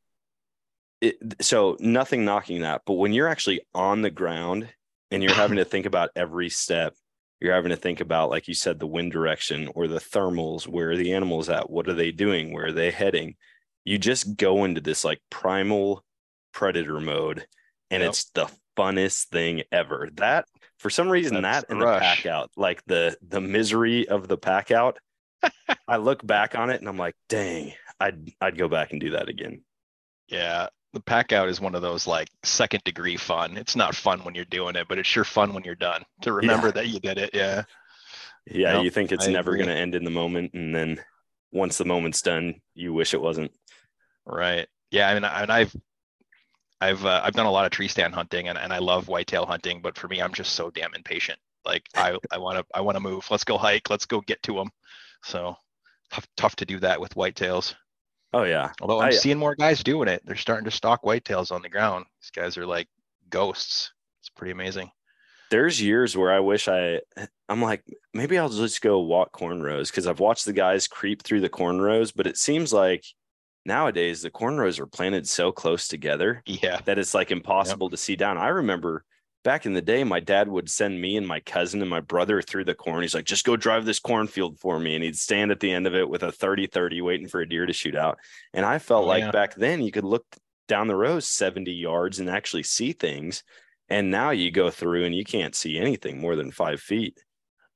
it, 1.02 1.18
so 1.42 1.78
nothing 1.80 2.26
knocking 2.26 2.62
that. 2.62 2.82
But 2.86 2.94
when 2.94 3.14
you're 3.14 3.28
actually 3.28 3.62
on 3.74 4.02
the 4.02 4.10
ground 4.12 4.68
and 5.12 5.24
you're 5.24 5.34
having 5.34 5.58
to 5.58 5.66
think 5.66 5.86
about 5.86 6.10
every 6.16 6.50
step 6.50 6.94
you're 7.40 7.54
having 7.54 7.70
to 7.70 7.76
think 7.78 8.02
about 8.02 8.30
like 8.30 8.48
you 8.48 8.54
said 8.54 8.80
the 8.80 8.88
wind 8.88 9.12
direction 9.12 9.70
or 9.74 9.88
the 9.88 10.00
thermals 10.00 10.68
where 10.68 10.92
are 10.92 10.98
the 10.98 11.14
animals 11.14 11.50
at? 11.50 11.70
What 11.70 11.88
are 11.88 11.94
they 11.94 12.12
doing? 12.12 12.54
Where 12.54 12.68
are 12.68 12.72
they 12.74 12.92
heading? 12.92 13.36
You 13.86 13.98
just 13.98 14.36
go 14.36 14.66
into 14.66 14.82
this 14.82 15.06
like 15.06 15.22
primal 15.30 16.04
predator 16.52 17.00
mode 17.00 17.46
and 17.90 18.02
Yep. 18.02 18.10
it's 18.10 18.26
the 18.32 18.52
funnest 18.78 19.28
thing 19.30 19.64
ever. 19.72 20.10
That 20.16 20.46
for 20.80 20.90
some 20.90 21.10
reason 21.10 21.42
That's 21.42 21.66
that 21.66 21.72
and 21.72 21.82
the 21.82 21.86
pack 22.00 22.26
out, 22.26 22.52
like 22.58 22.84
the 22.86 23.18
the 23.28 23.42
misery 23.42 24.08
of 24.08 24.28
the 24.28 24.38
pack 24.38 24.72
out. 24.72 24.98
I 25.88 25.98
look 25.98 26.26
back 26.26 26.56
on 26.56 26.70
it 26.70 26.80
and 26.80 26.90
I'm 26.90 26.98
like, 26.98 27.16
dang, 27.30 27.74
I'd 28.00 28.32
I'd 28.42 28.58
go 28.58 28.68
back 28.68 28.92
and 28.92 29.00
do 29.00 29.12
that 29.12 29.30
again. 29.30 29.62
Yeah. 30.28 30.68
The 30.94 31.00
pack 31.02 31.32
out 31.32 31.50
is 31.50 31.62
one 31.62 31.76
of 31.76 31.82
those 31.84 32.08
like 32.08 32.30
second 32.44 32.84
degree 32.84 33.18
fun. 33.18 33.58
It's 33.58 33.76
not 33.76 33.96
fun 33.96 34.24
when 34.24 34.34
you're 34.34 34.46
doing 34.46 34.76
it, 34.76 34.88
but 34.90 34.98
it's 34.98 35.08
sure 35.08 35.24
fun 35.24 35.54
when 35.54 35.64
you're 35.64 35.76
done 35.76 36.04
to 36.22 36.34
remember 36.34 36.72
that 36.72 36.88
you 36.88 37.00
did 37.00 37.18
it. 37.20 37.32
Yeah. 37.34 37.64
Yeah, 38.48 38.76
Yep, 38.78 38.84
you 38.86 38.90
think 38.90 39.12
it's 39.12 39.28
I 39.28 39.32
never 39.32 39.52
agree. 39.52 39.66
gonna 39.66 39.78
end 39.78 39.94
in 39.94 40.04
the 40.04 40.10
moment, 40.10 40.54
and 40.56 40.74
then 40.74 41.00
once 41.52 41.78
the 41.78 41.86
moment's 41.86 42.22
done, 42.22 42.62
you 42.74 42.94
wish 42.94 43.14
it 43.14 43.22
wasn't. 43.22 43.52
Right. 44.26 44.68
Yeah. 44.92 45.10
I 45.10 45.14
mean, 45.14 45.24
I, 45.24 45.42
and 45.44 45.52
I've, 45.52 45.76
I've, 46.82 47.06
uh, 47.06 47.22
I've 47.24 47.34
done 47.34 47.46
a 47.46 47.52
lot 47.52 47.66
of 47.66 47.72
tree 47.72 47.88
stand 47.88 48.14
hunting 48.16 48.48
and, 48.48 48.58
and 48.58 48.72
I 48.72 48.80
love 48.80 49.08
whitetail 49.08 49.46
hunting, 49.46 49.82
but 49.82 49.98
for 49.98 50.08
me, 50.08 50.22
I'm 50.22 50.34
just 50.34 50.54
so 50.54 50.70
damn 50.70 50.94
impatient. 50.94 51.40
Like 51.66 51.84
I, 51.96 52.18
I 52.32 52.38
want 52.38 52.58
to, 52.60 52.66
I 52.74 52.82
want 52.82 52.96
to 52.96 53.02
move. 53.02 53.28
Let's 53.30 53.44
go 53.44 53.58
hike. 53.58 53.90
Let's 53.90 54.06
go 54.06 54.22
get 54.22 54.42
to 54.44 54.54
them. 54.54 54.70
So 55.24 55.56
tough, 56.12 56.28
tough 56.38 56.56
to 56.58 56.66
do 56.66 56.80
that 56.80 57.02
with 57.02 57.16
whitetails. 57.16 57.76
Oh 58.32 58.44
yeah. 58.44 58.72
Although 58.82 59.02
I'm 59.02 59.10
I- 59.10 59.12
seeing 59.12 59.38
more 59.38 59.56
guys 59.56 59.84
doing 59.84 60.08
it. 60.08 60.22
They're 60.26 60.36
starting 60.36 60.66
to 60.66 60.72
stalk 60.72 61.04
whitetails 61.04 61.52
on 61.52 61.62
the 61.62 61.70
ground. 61.70 62.06
These 62.22 62.32
guys 62.32 62.58
are 62.58 62.66
like 62.66 62.88
ghosts. 63.30 63.92
It's 64.22 64.30
pretty 64.30 64.52
amazing. 64.52 64.90
there's 65.52 65.82
years 65.82 66.16
where 66.16 66.32
I 66.32 66.40
wish 66.40 66.68
I 66.68 67.02
I'm 67.50 67.62
like 67.62 67.84
maybe 68.14 68.38
I'll 68.38 68.50
just 68.50 68.82
go 68.82 69.00
walk 69.00 69.32
corn 69.32 69.62
rows 69.64 69.90
because 69.90 70.08
I've 70.08 70.20
watched 70.20 70.46
the 70.46 70.54
guys 70.54 70.88
creep 70.88 71.24
through 71.24 71.42
the 71.42 71.50
corn 71.50 71.82
rows, 71.82 72.12
but 72.12 72.28
it 72.28 72.38
seems 72.38 72.72
like 72.72 73.04
nowadays 73.70 74.22
the 74.22 74.30
corn 74.30 74.58
rows 74.58 74.80
are 74.80 74.86
planted 74.88 75.26
so 75.28 75.52
close 75.54 75.88
together 75.88 76.44
Yeah. 76.46 76.82
that 76.86 77.00
it's 77.00 77.14
like 77.14 77.32
impossible 77.32 77.90
to 77.92 77.96
see 77.98 78.18
down. 78.18 78.38
I 78.38 78.50
remember 78.50 79.06
back 79.46 79.66
in 79.66 79.72
the 79.74 79.82
day, 79.82 80.04
my 80.04 80.20
dad 80.20 80.50
would 80.50 80.70
send 80.70 81.00
me 81.00 81.16
and 81.16 81.26
my 81.26 81.40
cousin 81.40 81.80
and 81.82 81.90
my 81.90 82.02
brother 82.02 82.42
through 82.42 82.66
the 82.66 82.76
corn. 82.76 83.02
He's 83.04 83.16
like, 83.16 83.24
just 83.24 83.46
go 83.46 83.56
drive 83.56 83.86
this 83.86 84.00
cornfield 84.00 84.60
for 84.60 84.78
me. 84.80 84.96
And 84.96 85.04
he'd 85.04 85.16
stand 85.18 85.52
at 85.52 85.62
the 85.62 85.72
end 85.72 85.88
of 85.88 85.96
it 85.96 86.10
with 86.10 86.24
a 86.24 86.32
30 86.32 86.68
30 86.68 87.00
waiting 87.02 87.28
for 87.30 87.40
a 87.40 87.48
deer 87.48 87.66
to 87.66 87.72
shoot 87.72 87.96
out. 87.96 88.18
And 88.54 88.66
I 88.66 88.80
felt 88.80 89.06
Oh, 89.06 89.08
like 89.08 89.24
yeah. 89.24 89.32
back 89.32 89.56
then 89.56 89.82
you 89.82 89.92
could 89.92 90.04
look 90.04 90.26
down 90.68 90.88
the 90.88 90.96
row 90.96 91.20
70 91.22 91.72
yards 91.72 92.20
and 92.20 92.30
actually 92.30 92.64
see 92.64 92.92
things. 92.92 93.44
And 93.88 94.12
now 94.12 94.32
you 94.32 94.52
go 94.52 94.70
through 94.70 95.06
and 95.06 95.16
you 95.16 95.24
can't 95.24 95.56
see 95.56 95.78
anything 95.80 96.20
more 96.20 96.36
than 96.36 96.52
five 96.52 96.80
feet. 96.82 97.18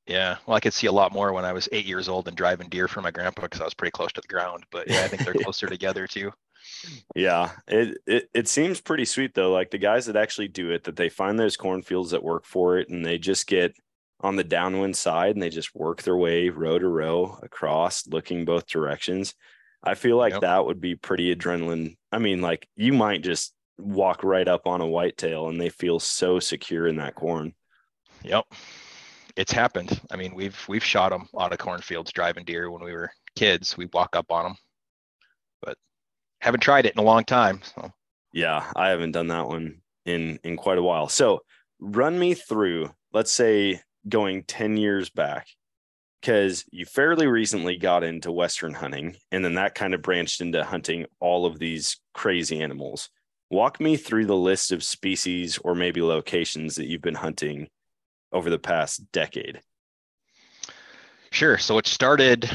Yeah. 0.08 0.38
Well, 0.46 0.58
I 0.58 0.60
could 0.60 0.74
see 0.74 0.88
a 0.88 0.92
lot 0.92 1.14
more 1.14 1.32
when 1.32 1.46
I 1.46 1.54
was 1.54 1.70
eight 1.72 1.86
years 1.86 2.10
old 2.10 2.28
and 2.28 2.36
driving 2.36 2.68
deer 2.70 2.88
for 2.88 3.02
my 3.02 3.12
grandpa 3.12 3.44
because 3.44 3.62
I 3.62 3.66
was 3.66 3.74
pretty 3.74 3.92
close 3.92 4.12
to 4.14 4.22
the 4.22 4.28
ground. 4.28 4.66
But 4.72 4.90
yeah, 4.90 5.02
I 5.04 5.08
think 5.08 5.24
they're 5.24 5.34
closer 5.34 5.68
together 5.70 6.08
too. 6.08 6.32
Yeah, 7.16 7.52
it, 7.68 7.98
it 8.06 8.30
it 8.34 8.48
seems 8.48 8.82
pretty 8.82 9.06
sweet 9.06 9.34
though. 9.34 9.52
Like 9.52 9.72
the 9.72 9.78
guys 9.78 10.06
that 10.08 10.16
actually 10.16 10.48
do 10.50 10.72
it, 10.72 10.84
that 10.86 10.96
they 10.96 11.10
find 11.10 11.40
those 11.40 11.56
cornfields 11.58 12.12
that 12.12 12.24
work 12.24 12.46
for 12.46 12.78
it, 12.78 12.90
and 12.90 13.06
they 13.06 13.18
just 13.18 13.48
get 13.48 13.74
on 14.22 14.36
the 14.38 14.44
downwind 14.44 14.96
side 14.96 15.36
and 15.36 15.42
they 15.44 15.50
just 15.50 15.76
work 15.76 16.02
their 16.04 16.16
way 16.16 16.50
row 16.50 16.80
to 16.80 16.88
row 16.88 17.38
across, 17.44 18.08
looking 18.08 18.46
both 18.46 18.68
directions. 18.68 19.34
I 19.84 19.96
feel 19.96 20.16
like 20.16 20.32
Yep. 20.34 20.42
that 20.42 20.66
would 20.66 20.80
be 20.80 20.96
pretty 20.96 21.36
adrenaline. 21.36 21.98
I 22.12 22.20
mean, 22.20 22.42
like 22.42 22.68
you 22.78 22.94
might 22.94 23.22
just 23.22 23.54
walk 23.78 24.24
right 24.24 24.48
up 24.48 24.66
on 24.66 24.80
a 24.80 24.88
whitetail 24.88 25.50
and 25.50 25.60
they 25.60 25.68
feel 25.70 26.00
so 26.00 26.40
secure 26.40 26.88
in 26.88 26.96
that 26.98 27.16
corn. 27.16 27.54
Yep. 28.24 28.46
It's 29.36 29.52
happened. 29.52 30.00
I 30.12 30.16
mean, 30.16 30.36
we've 30.36 30.64
we've 30.68 30.84
shot 30.84 31.10
them 31.10 31.28
out 31.40 31.52
of 31.52 31.58
cornfields 31.58 32.12
driving 32.12 32.46
deer 32.46 32.70
when 32.70 32.84
we 32.84 32.94
were 32.94 33.12
kids. 33.36 33.76
We 33.78 33.88
walk 33.88 34.16
up 34.16 34.32
on 34.32 34.44
them, 34.44 34.56
but 35.62 35.78
haven't 36.40 36.62
tried 36.62 36.86
it 36.86 36.94
in 36.94 37.00
a 37.00 37.06
long 37.06 37.24
time. 37.24 37.62
So 37.76 37.92
Yeah, 38.32 38.72
I 38.76 38.90
haven't 38.90 39.12
done 39.14 39.28
that 39.28 39.48
one 39.48 39.82
in 40.06 40.40
in 40.44 40.58
quite 40.58 40.78
a 40.78 40.84
while. 40.84 41.10
So 41.10 41.42
run 41.80 42.18
me 42.18 42.34
through, 42.34 42.92
let's 43.12 43.32
say 43.32 43.82
going 44.08 44.44
10 44.44 44.78
years 44.78 45.10
back, 45.10 45.48
because 46.22 46.66
you 46.72 46.86
fairly 46.86 47.28
recently 47.28 47.78
got 47.78 48.04
into 48.04 48.32
Western 48.32 48.74
hunting, 48.74 49.16
and 49.32 49.44
then 49.44 49.56
that 49.56 49.76
kind 49.76 49.94
of 49.94 50.02
branched 50.02 50.42
into 50.42 50.64
hunting 50.64 51.06
all 51.20 51.46
of 51.46 51.60
these 51.60 52.00
crazy 52.14 52.62
animals. 52.62 53.10
Walk 53.50 53.80
me 53.80 53.98
through 53.98 54.26
the 54.26 54.36
list 54.36 54.72
of 54.72 54.84
species 54.84 55.60
or 55.60 55.76
maybe 55.76 56.02
locations 56.02 56.76
that 56.76 56.88
you've 56.88 57.02
been 57.02 57.16
hunting 57.16 57.68
over 58.34 58.50
the 58.50 58.60
past 58.60 59.12
decade. 59.12 59.62
Sure. 61.32 61.58
So 61.58 61.78
it 61.78 61.88
started 61.88 62.50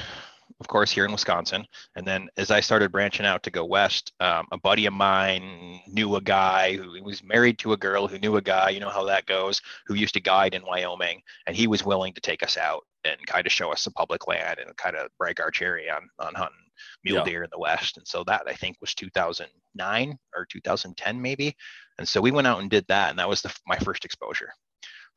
of 0.61 0.67
course, 0.67 0.91
here 0.91 1.05
in 1.05 1.13
Wisconsin. 1.13 1.65
And 1.95 2.07
then 2.07 2.29
as 2.37 2.51
I 2.51 2.61
started 2.61 2.91
branching 2.91 3.27
out 3.27 3.43
to 3.45 3.51
go 3.51 3.65
west, 3.65 4.13
um, 4.19 4.47
a 4.51 4.59
buddy 4.59 4.87
of 4.87 4.93
mine 4.93 5.81
knew 5.87 6.17
a 6.17 6.21
guy 6.21 6.77
who 6.77 7.03
was 7.03 7.23
married 7.23 7.59
to 7.61 7.73
a 7.73 7.77
girl 7.77 8.09
who 8.09 8.19
knew 8.19 8.37
a 8.37 8.43
guy, 8.43 8.71
you 8.71 8.81
know 8.81 8.91
how 8.91 9.05
that 9.05 9.27
goes, 9.27 9.61
who 9.87 9.95
used 9.95 10.15
to 10.15 10.21
guide 10.21 10.55
in 10.55 10.67
Wyoming. 10.67 11.23
And 11.47 11.55
he 11.55 11.69
was 11.69 11.85
willing 11.85 12.13
to 12.15 12.21
take 12.21 12.43
us 12.43 12.57
out 12.57 12.85
and 13.05 13.25
kind 13.27 13.47
of 13.47 13.53
show 13.53 13.73
us 13.73 13.83
some 13.83 13.93
public 13.93 14.27
land 14.27 14.59
and 14.59 14.77
kind 14.77 14.97
of 14.97 15.09
break 15.17 15.39
our 15.39 15.53
cherry 15.53 15.89
on, 15.89 16.09
on 16.19 16.35
hunting 16.35 16.57
mule 17.05 17.19
yeah. 17.19 17.25
deer 17.25 17.43
in 17.45 17.51
the 17.53 17.59
West. 17.59 17.97
And 17.97 18.07
so 18.07 18.25
that 18.25 18.43
I 18.49 18.55
think 18.55 18.79
was 18.81 18.95
2009 18.95 20.19
or 20.37 20.47
2010 20.47 21.23
maybe. 21.23 21.55
And 21.99 22.09
so 22.09 22.21
we 22.21 22.33
went 22.33 22.49
out 22.49 22.61
and 22.61 22.71
did 22.71 22.85
that. 22.89 23.11
And 23.11 23.19
that 23.21 23.29
was 23.29 23.43
the, 23.43 23.55
my 23.67 23.79
first 23.79 24.05
exposure. 24.05 24.51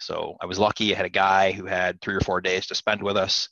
So 0.02 0.36
I 0.42 0.46
was 0.46 0.60
lucky. 0.60 0.94
I 0.94 0.98
had 0.98 1.06
a 1.06 1.10
guy 1.10 1.52
who 1.52 1.66
had 1.66 2.02
three 2.02 2.16
or 2.16 2.22
four 2.22 2.42
days 2.42 2.68
to 2.68 2.76
spend 2.76 3.02
with 3.02 3.18
us. 3.18 3.50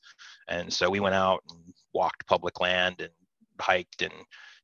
And 0.47 0.71
so 0.71 0.89
we 0.89 0.99
went 0.99 1.15
out 1.15 1.43
and 1.49 1.59
walked 1.93 2.27
public 2.27 2.59
land 2.59 3.01
and 3.01 3.11
hiked 3.59 4.01
and 4.01 4.13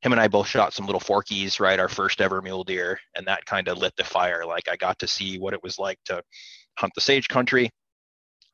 him 0.02 0.12
and 0.12 0.20
I 0.20 0.28
both 0.28 0.46
shot 0.46 0.72
some 0.72 0.86
little 0.86 1.00
forkies, 1.00 1.58
right? 1.58 1.80
Our 1.80 1.88
first 1.88 2.20
ever 2.20 2.42
mule 2.42 2.64
deer. 2.64 2.98
And 3.14 3.26
that 3.26 3.46
kind 3.46 3.68
of 3.68 3.78
lit 3.78 3.94
the 3.96 4.04
fire. 4.04 4.44
Like 4.44 4.68
I 4.68 4.76
got 4.76 4.98
to 5.00 5.06
see 5.06 5.38
what 5.38 5.54
it 5.54 5.62
was 5.62 5.78
like 5.78 5.98
to 6.06 6.22
hunt 6.78 6.92
the 6.94 7.00
sage 7.00 7.28
country 7.28 7.70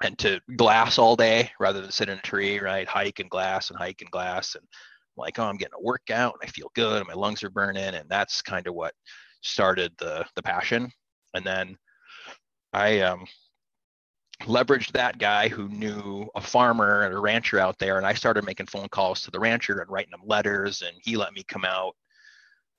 and 0.03 0.19
to 0.19 0.41
glass 0.57 0.99
all 0.99 1.17
day 1.17 1.51
rather 1.59 1.81
than 1.81 1.91
sit 1.91 2.09
in 2.09 2.19
a 2.19 2.23
tree, 2.23 2.61
right? 2.61 2.89
Hike 2.89 3.19
and 3.19 3.31
glass 3.31 3.71
and 3.71 3.79
hike 3.79 4.03
and 4.03 4.11
glass. 4.11 4.55
And 4.55 4.65
I'm 4.65 5.23
like, 5.23 5.39
oh, 5.39 5.45
I'm 5.45 5.57
getting 5.57 5.75
a 5.79 5.83
workout 5.83 6.35
and 6.41 6.49
I 6.49 6.51
feel 6.51 6.71
good 6.75 6.99
and 6.99 7.09
my 7.09 7.15
lungs 7.15 7.43
are 7.43 7.51
burning. 7.51 7.95
And 7.95 8.09
that's 8.09 8.43
kind 8.43 8.67
of 8.67 8.75
what 8.75 8.95
started 9.43 9.93
the 9.99 10.25
the 10.37 10.43
passion. 10.43 10.91
And 11.35 11.45
then 11.45 11.77
I 12.73 13.01
um 13.01 13.27
leveraged 14.43 14.93
that 14.93 15.19
guy 15.19 15.49
who 15.49 15.69
knew 15.69 16.29
a 16.35 16.41
farmer 16.41 17.03
and 17.03 17.15
a 17.15 17.19
rancher 17.19 17.61
out 17.61 17.79
there 17.79 17.97
and 17.97 18.07
i 18.07 18.13
started 18.13 18.45
making 18.45 18.67
phone 18.67 18.89
calls 18.89 19.23
to 19.23 19.31
the 19.31 19.39
rancher 19.39 19.81
and 19.81 19.91
writing 19.91 20.11
them 20.11 20.23
letters 20.25 20.83
and 20.83 20.97
he 21.03 21.17
let 21.17 21.33
me 21.33 21.45
come 21.45 21.65
out. 21.65 21.95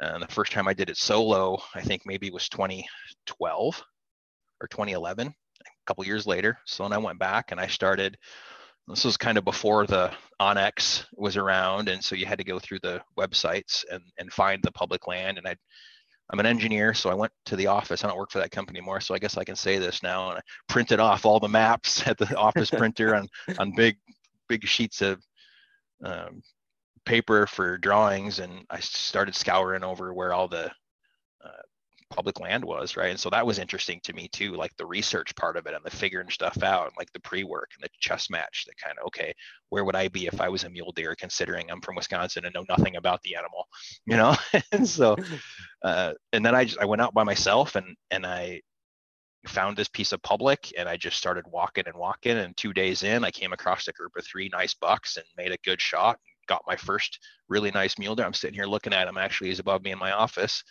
And 0.02 0.22
the 0.22 0.28
first 0.28 0.52
time 0.52 0.68
i 0.68 0.74
did 0.74 0.90
it 0.90 0.98
solo 0.98 1.60
i 1.76 1.82
think 1.82 2.04
maybe 2.06 2.28
it 2.28 2.34
was 2.34 2.50
2012 2.50 3.84
or 4.62 4.68
2011 4.68 5.28
a 5.28 5.34
couple 5.86 6.06
years 6.06 6.28
later. 6.28 6.58
So 6.66 6.84
then 6.84 6.94
i 6.94 6.98
went 6.98 7.20
back 7.20 7.52
and 7.52 7.60
i 7.60 7.68
started 7.68 8.18
this 8.88 9.06
was 9.06 9.16
kind 9.16 9.38
of 9.38 9.46
before 9.46 9.88
the 9.88 10.12
onX 10.42 11.06
was 11.16 11.38
around 11.38 11.88
and 11.88 12.04
so 12.04 12.16
you 12.16 12.26
had 12.26 12.40
to 12.40 12.44
go 12.44 12.60
through 12.60 12.80
the 12.80 13.02
websites 13.18 13.86
and, 13.90 14.04
and 14.18 14.34
find 14.34 14.62
the 14.62 14.72
public 14.72 15.08
land 15.08 15.38
and 15.38 15.48
i'd 15.48 15.58
I'm 16.30 16.40
an 16.40 16.46
engineer, 16.46 16.94
so 16.94 17.10
I 17.10 17.14
went 17.14 17.32
to 17.46 17.56
the 17.56 17.68
office. 17.68 18.04
I 18.04 18.08
don't 18.08 18.18
work 18.18 18.32
for 18.32 18.40
that 18.40 18.52
company 18.52 18.80
anymore, 18.80 19.02
so 19.02 19.14
I 19.14 19.20
guess 19.20 19.38
I 19.38 19.44
can 19.44 19.56
say 19.56 19.78
this 19.78 20.02
now. 20.02 20.30
And 20.30 20.40
I 20.40 20.42
printed 20.68 21.00
off 21.00 21.26
all 21.26 21.40
the 21.40 21.48
maps 21.48 22.08
at 22.08 22.18
the 22.18 22.36
office 22.36 22.70
printer 22.70 23.16
on 23.16 23.28
on 23.60 23.74
big 23.76 23.98
big 24.48 24.66
sheets 24.66 25.02
of 25.02 25.22
um, 26.04 26.42
paper 27.06 27.46
for 27.48 27.78
drawings, 27.78 28.40
and 28.40 28.66
I 28.70 28.80
started 28.80 29.36
scouring 29.36 29.84
over 29.84 30.14
where 30.14 30.34
all 30.34 30.48
the 30.48 30.72
public 32.14 32.40
land 32.40 32.64
was, 32.64 32.96
right? 32.96 33.10
And 33.10 33.20
so 33.20 33.30
that 33.32 33.46
was 33.46 33.58
interesting 33.58 34.00
to 34.04 34.14
me 34.14 34.28
too, 34.28 34.54
like 34.54 34.76
the 34.78 34.86
research 34.86 35.36
part 35.36 35.58
of 35.58 35.66
it 35.66 35.74
and 35.74 35.84
the 35.84 35.90
figuring 35.90 36.30
stuff 36.30 36.62
out, 36.62 36.86
and 36.86 36.94
like 36.98 37.12
the 37.14 37.20
pre-work 37.22 37.72
and 37.76 37.84
the 37.84 37.90
chess 38.00 38.30
match. 38.30 38.66
That 38.68 38.78
kind 38.78 38.98
of 39.00 39.08
okay, 39.08 39.34
where 39.70 39.84
would 39.84 39.96
I 39.96 40.08
be 40.08 40.28
if 40.28 40.40
I 40.40 40.50
was 40.50 40.64
a 40.64 40.70
mule 40.70 40.92
deer? 40.92 41.16
Considering 41.20 41.70
I'm 41.70 41.82
from 41.82 41.96
Wisconsin 41.96 42.46
and 42.46 42.54
know 42.54 42.66
nothing 42.70 42.96
about 42.96 43.22
the 43.24 43.36
animal, 43.36 43.68
you 44.06 44.18
know. 44.18 44.36
and 44.72 44.88
so, 44.88 45.18
uh, 45.84 46.14
and 46.32 46.46
then 46.46 46.56
I 46.56 46.66
just 46.66 46.80
I 46.80 46.86
went 46.86 47.02
out 47.02 47.14
by 47.14 47.24
myself 47.24 47.76
and 47.76 47.96
and 48.12 48.26
I 48.26 48.62
found 49.48 49.76
this 49.76 49.90
piece 49.90 50.14
of 50.14 50.22
public 50.22 50.72
and 50.78 50.88
I 50.88 50.96
just 50.96 51.18
started 51.18 51.46
walking 51.52 51.84
and 51.88 51.98
walking. 51.98 52.38
And 52.38 52.56
two 52.56 52.72
days 52.72 53.04
in, 53.04 53.26
I 53.26 53.32
came 53.32 53.52
across 53.52 53.88
a 53.88 53.94
group 53.94 54.14
of 54.18 54.26
three 54.26 54.50
nice 54.54 54.74
bucks 54.74 55.18
and 55.18 55.26
made 55.36 55.52
a 55.52 55.58
good 55.66 55.82
shot. 55.82 56.18
Got 56.48 56.62
my 56.66 56.78
first 56.78 57.20
really 57.50 57.72
nice 57.72 57.98
mule 57.98 58.16
deer. 58.16 58.26
I'm 58.26 58.34
sitting 58.34 58.54
here 58.54 58.66
looking 58.66 58.94
at 58.94 59.08
him. 59.08 59.18
Actually, 59.18 59.50
he's 59.50 59.60
above 59.60 59.84
me 59.84 59.92
in 59.92 60.00
my 60.00 60.12
office 60.12 60.64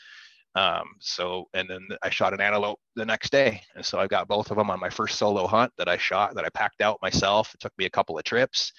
um, 0.54 0.94
so, 1.00 1.48
and 1.54 1.68
then 1.68 1.88
I 2.02 2.10
shot 2.10 2.34
an 2.34 2.40
antelope 2.40 2.78
the 2.94 3.06
next 3.06 3.32
day. 3.32 3.62
And 3.74 3.84
so 3.84 3.98
I 3.98 4.06
got 4.06 4.28
both 4.28 4.50
of 4.50 4.56
them 4.56 4.70
on 4.70 4.80
my 4.80 4.90
first 4.90 5.18
solo 5.18 5.46
hunt 5.46 5.72
that 5.78 5.88
I 5.88 5.96
shot, 5.96 6.34
that 6.34 6.44
I 6.44 6.50
packed 6.50 6.82
out 6.82 6.98
myself. 7.00 7.54
It 7.54 7.60
took 7.60 7.72
me 7.78 7.86
a 7.86 7.90
couple 7.90 8.18
of 8.18 8.24
trips, 8.24 8.72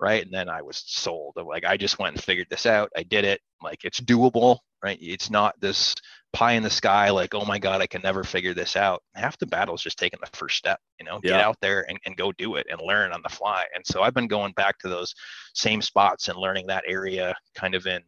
right? 0.00 0.24
And 0.24 0.32
then 0.32 0.48
I 0.48 0.62
was 0.62 0.82
sold. 0.86 1.36
like, 1.36 1.64
I 1.64 1.76
just 1.76 1.98
went 1.98 2.16
and 2.16 2.24
figured 2.24 2.48
this 2.50 2.66
out. 2.66 2.90
I 2.96 3.04
did 3.04 3.24
it. 3.24 3.40
Like, 3.62 3.84
it's 3.84 4.00
doable, 4.00 4.58
right? 4.82 4.98
It's 5.00 5.30
not 5.30 5.60
this 5.60 5.94
pie 6.32 6.52
in 6.52 6.62
the 6.62 6.70
sky, 6.70 7.10
like, 7.10 7.34
oh 7.34 7.44
my 7.44 7.58
God, 7.58 7.80
I 7.80 7.86
can 7.86 8.02
never 8.02 8.24
figure 8.24 8.54
this 8.54 8.76
out. 8.76 9.02
Half 9.14 9.38
the 9.38 9.46
battle 9.46 9.74
is 9.74 9.82
just 9.82 9.98
taking 9.98 10.20
the 10.20 10.36
first 10.36 10.56
step, 10.56 10.78
you 10.98 11.06
know, 11.06 11.20
yeah. 11.22 11.30
get 11.30 11.40
out 11.40 11.56
there 11.60 11.84
and, 11.88 11.98
and 12.06 12.16
go 12.16 12.32
do 12.32 12.54
it 12.54 12.66
and 12.70 12.80
learn 12.80 13.12
on 13.12 13.20
the 13.22 13.28
fly. 13.28 13.64
And 13.74 13.84
so 13.84 14.02
I've 14.02 14.14
been 14.14 14.28
going 14.28 14.52
back 14.52 14.78
to 14.78 14.88
those 14.88 15.12
same 15.54 15.82
spots 15.82 16.28
and 16.28 16.38
learning 16.38 16.68
that 16.68 16.84
area 16.86 17.34
kind 17.54 17.74
of 17.74 17.86
in, 17.86 18.00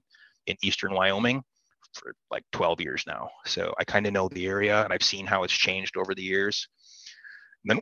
in 0.47 0.57
Eastern 0.63 0.95
Wyoming 0.95 1.43
for 1.95 2.15
like 2.31 2.45
12 2.53 2.81
years 2.81 3.05
now. 3.07 3.29
So 3.47 3.75
I 3.79 3.85
kind 3.85 4.07
of 4.07 4.13
know 4.13 4.29
the 4.29 4.47
area 4.47 4.83
and 4.83 4.93
I've 4.93 5.03
seen 5.03 5.27
how 5.27 5.43
it's 5.45 5.53
changed 5.53 5.97
over 5.97 6.15
the 6.15 6.23
years. 6.23 6.69
And 7.65 7.81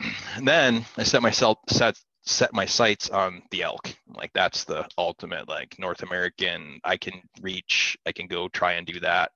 then, 0.00 0.10
and 0.36 0.48
then 0.48 0.84
I 0.96 1.02
set 1.02 1.22
myself 1.22 1.58
set 1.68 1.96
set 2.28 2.52
my 2.52 2.66
sights 2.66 3.10
on 3.10 3.42
the 3.50 3.62
elk. 3.62 3.94
Like 4.06 4.30
that's 4.34 4.64
the 4.64 4.86
ultimate 4.98 5.48
like 5.48 5.74
North 5.78 6.02
American. 6.02 6.80
I 6.84 6.96
can 6.96 7.22
reach. 7.40 7.96
I 8.06 8.12
can 8.12 8.26
go 8.26 8.48
try 8.48 8.74
and 8.74 8.86
do 8.86 9.00
that. 9.00 9.32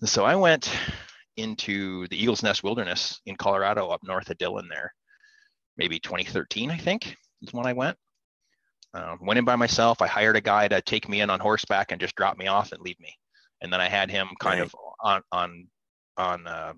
And 0.00 0.08
so 0.08 0.24
I 0.24 0.36
went 0.36 0.70
into 1.36 2.06
the 2.08 2.22
Eagles 2.22 2.42
Nest 2.42 2.62
Wilderness 2.62 3.20
in 3.26 3.36
Colorado, 3.36 3.88
up 3.88 4.02
north 4.04 4.30
of 4.30 4.38
Dillon. 4.38 4.68
There, 4.68 4.92
maybe 5.76 5.98
2013, 5.98 6.70
I 6.70 6.76
think 6.76 7.16
is 7.40 7.52
when 7.52 7.66
I 7.66 7.72
went. 7.72 7.96
Um, 8.94 9.18
went 9.22 9.38
in 9.38 9.44
by 9.44 9.56
myself. 9.56 10.02
I 10.02 10.06
hired 10.06 10.36
a 10.36 10.40
guy 10.40 10.68
to 10.68 10.82
take 10.82 11.08
me 11.08 11.20
in 11.20 11.30
on 11.30 11.40
horseback 11.40 11.92
and 11.92 12.00
just 12.00 12.14
drop 12.14 12.36
me 12.36 12.46
off 12.46 12.72
and 12.72 12.82
leave 12.82 13.00
me. 13.00 13.16
And 13.60 13.72
then 13.72 13.80
I 13.80 13.88
had 13.88 14.10
him 14.10 14.28
kind 14.38 14.60
right. 14.60 14.66
of 14.66 14.74
on 15.00 15.22
on 15.32 15.66
on 16.16 16.46
uh, 16.46 16.72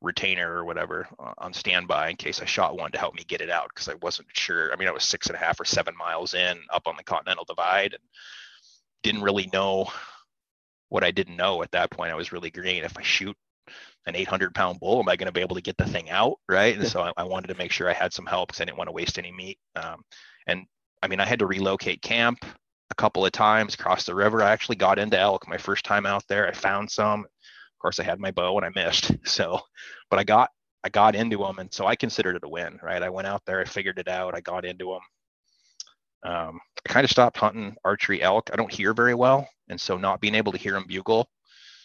retainer 0.00 0.50
or 0.50 0.64
whatever 0.64 1.06
uh, 1.18 1.34
on 1.38 1.52
standby 1.52 2.10
in 2.10 2.16
case 2.16 2.40
I 2.40 2.46
shot 2.46 2.76
one 2.76 2.92
to 2.92 2.98
help 2.98 3.14
me 3.14 3.24
get 3.26 3.40
it 3.40 3.50
out 3.50 3.68
because 3.74 3.88
I 3.88 3.94
wasn't 4.00 4.28
sure. 4.32 4.72
I 4.72 4.76
mean, 4.76 4.88
I 4.88 4.92
was 4.92 5.04
six 5.04 5.26
and 5.26 5.36
a 5.36 5.38
half 5.38 5.60
or 5.60 5.64
seven 5.64 5.94
miles 5.96 6.34
in 6.34 6.58
up 6.72 6.86
on 6.86 6.96
the 6.96 7.04
Continental 7.04 7.44
Divide 7.44 7.92
and 7.92 8.02
didn't 9.02 9.22
really 9.22 9.48
know 9.52 9.88
what 10.88 11.04
I 11.04 11.10
didn't 11.10 11.36
know 11.36 11.62
at 11.62 11.70
that 11.72 11.90
point. 11.90 12.12
I 12.12 12.16
was 12.16 12.32
really 12.32 12.50
green. 12.50 12.84
If 12.84 12.96
I 12.96 13.02
shoot 13.02 13.36
an 14.06 14.16
800 14.16 14.54
pound 14.54 14.80
bull, 14.80 15.00
am 15.00 15.08
I 15.08 15.16
going 15.16 15.26
to 15.26 15.32
be 15.32 15.40
able 15.40 15.56
to 15.56 15.62
get 15.62 15.76
the 15.76 15.84
thing 15.84 16.10
out? 16.10 16.38
Right. 16.48 16.76
And 16.76 16.88
so 16.88 17.02
I, 17.02 17.12
I, 17.16 17.24
wanted 17.24 17.48
to 17.48 17.54
make 17.54 17.70
sure 17.70 17.88
I 17.88 17.92
had 17.92 18.12
some 18.12 18.26
help 18.26 18.48
because 18.48 18.60
I 18.60 18.64
didn't 18.64 18.78
want 18.78 18.88
to 18.88 18.92
waste 18.92 19.18
any 19.18 19.30
meat. 19.30 19.58
Um, 19.76 20.02
and 20.46 20.64
I 21.02 21.08
mean, 21.08 21.20
I 21.20 21.24
had 21.24 21.38
to 21.38 21.46
relocate 21.46 22.02
camp 22.02 22.44
a 22.90 22.94
couple 22.94 23.24
of 23.24 23.32
times 23.32 23.74
across 23.74 24.04
the 24.04 24.14
river. 24.14 24.42
I 24.42 24.50
actually 24.50 24.76
got 24.76 24.98
into 24.98 25.18
elk 25.18 25.48
my 25.48 25.56
first 25.56 25.84
time 25.84 26.06
out 26.06 26.26
there. 26.28 26.46
I 26.46 26.52
found 26.52 26.90
some. 26.90 27.20
Of 27.20 27.78
course, 27.80 27.98
I 27.98 28.04
had 28.04 28.20
my 28.20 28.30
bow 28.30 28.58
and 28.58 28.66
I 28.66 28.70
missed. 28.74 29.12
So, 29.24 29.60
but 30.10 30.18
I 30.18 30.24
got 30.24 30.50
I 30.82 30.88
got 30.88 31.14
into 31.14 31.38
them, 31.38 31.58
and 31.58 31.72
so 31.72 31.86
I 31.86 31.94
considered 31.94 32.36
it 32.36 32.44
a 32.44 32.48
win. 32.48 32.78
Right? 32.82 33.02
I 33.02 33.10
went 33.10 33.28
out 33.28 33.42
there, 33.46 33.60
I 33.60 33.64
figured 33.64 33.98
it 33.98 34.08
out, 34.08 34.34
I 34.34 34.40
got 34.40 34.64
into 34.64 34.86
them. 34.92 36.32
Um, 36.32 36.60
I 36.86 36.92
kind 36.92 37.04
of 37.04 37.10
stopped 37.10 37.38
hunting 37.38 37.76
archery 37.84 38.22
elk. 38.22 38.50
I 38.52 38.56
don't 38.56 38.72
hear 38.72 38.92
very 38.92 39.14
well, 39.14 39.48
and 39.68 39.80
so 39.80 39.96
not 39.96 40.20
being 40.20 40.34
able 40.34 40.52
to 40.52 40.58
hear 40.58 40.72
them 40.72 40.86
bugle. 40.86 41.28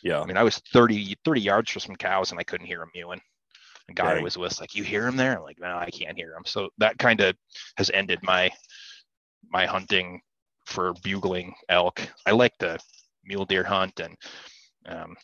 Yeah. 0.03 0.21
I 0.21 0.25
mean, 0.25 0.37
I 0.37 0.43
was 0.43 0.57
30 0.73 1.17
30 1.23 1.41
yards 1.41 1.71
from 1.71 1.81
some 1.81 1.95
cows, 1.95 2.31
and 2.31 2.39
I 2.39 2.43
couldn't 2.43 2.67
hear 2.67 2.79
them 2.79 2.91
mewing. 2.93 3.21
The 3.87 3.93
guy 3.93 4.19
was 4.19 4.37
with 4.37 4.59
like, 4.59 4.75
"You 4.75 4.83
hear 4.83 5.07
him 5.07 5.15
there?" 5.15 5.37
I'm 5.37 5.43
like, 5.43 5.59
"No, 5.59 5.77
I 5.77 5.91
can't 5.91 6.17
hear 6.17 6.33
him." 6.33 6.43
So 6.45 6.69
that 6.79 6.97
kind 6.97 7.21
of 7.21 7.35
has 7.77 7.91
ended 7.93 8.19
my 8.23 8.51
my 9.55 9.65
hunting 9.65 10.19
for 10.65 10.93
bugling 11.01 11.55
elk. 11.69 12.01
I 12.25 12.31
like 12.31 12.51
the 12.59 12.77
mule 13.23 13.45
deer 13.45 13.63
hunt 13.63 14.01
and 14.01 14.13
um, 14.85 15.15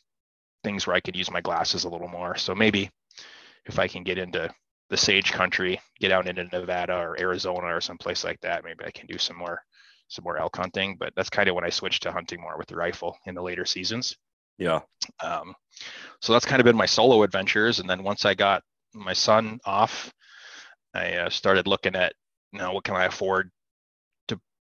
things 0.63 0.88
where 0.88 0.96
I 0.96 1.02
could 1.02 1.17
use 1.17 1.30
my 1.30 1.41
glasses 1.41 1.84
a 1.84 1.89
little 1.89 2.08
more. 2.08 2.38
So 2.38 2.56
maybe 2.56 2.89
if 3.65 3.78
I 3.78 3.89
can 3.89 4.04
get 4.04 4.17
into 4.17 4.50
the 4.89 4.96
sage 4.96 5.34
country, 5.34 5.82
get 6.00 6.13
out 6.13 6.30
into 6.30 6.46
Nevada 6.46 6.96
or 6.96 7.20
Arizona 7.20 7.76
or 7.76 7.82
someplace 7.82 8.24
like 8.24 8.39
that, 8.39 8.63
maybe 8.63 8.86
I 8.86 8.91
can 8.91 9.06
do 9.06 9.17
some 9.17 9.38
more 9.38 9.60
some 10.08 10.24
more 10.24 10.38
elk 10.38 10.56
hunting. 10.56 10.96
But 10.98 11.12
that's 11.17 11.30
kind 11.30 11.50
of 11.50 11.56
when 11.56 11.65
I 11.65 11.70
switched 11.70 12.04
to 12.04 12.12
hunting 12.13 12.39
more 12.39 12.58
with 12.58 12.67
the 12.67 12.78
rifle 12.78 13.17
in 13.26 13.36
the 13.36 13.44
later 13.44 13.65
seasons. 13.65 14.15
Yeah. 14.58 14.80
Um, 15.22 15.56
so 16.22 16.32
that's 16.32 16.46
kind 16.46 16.62
of 16.62 16.65
been 16.65 16.78
my 16.78 16.86
solo 16.86 17.24
adventures. 17.24 17.80
And 17.82 17.89
then 17.89 18.02
once 18.02 18.24
I 18.24 18.34
got 18.34 18.63
my 18.94 19.13
son 19.13 19.60
off, 19.65 20.13
I 20.94 21.15
uh, 21.15 21.30
started 21.30 21.67
looking 21.67 21.96
at 21.96 22.13
you 22.54 22.60
know 22.60 22.72
what 22.72 22.86
can 22.86 22.96
I 22.96 23.06
afford 23.06 23.52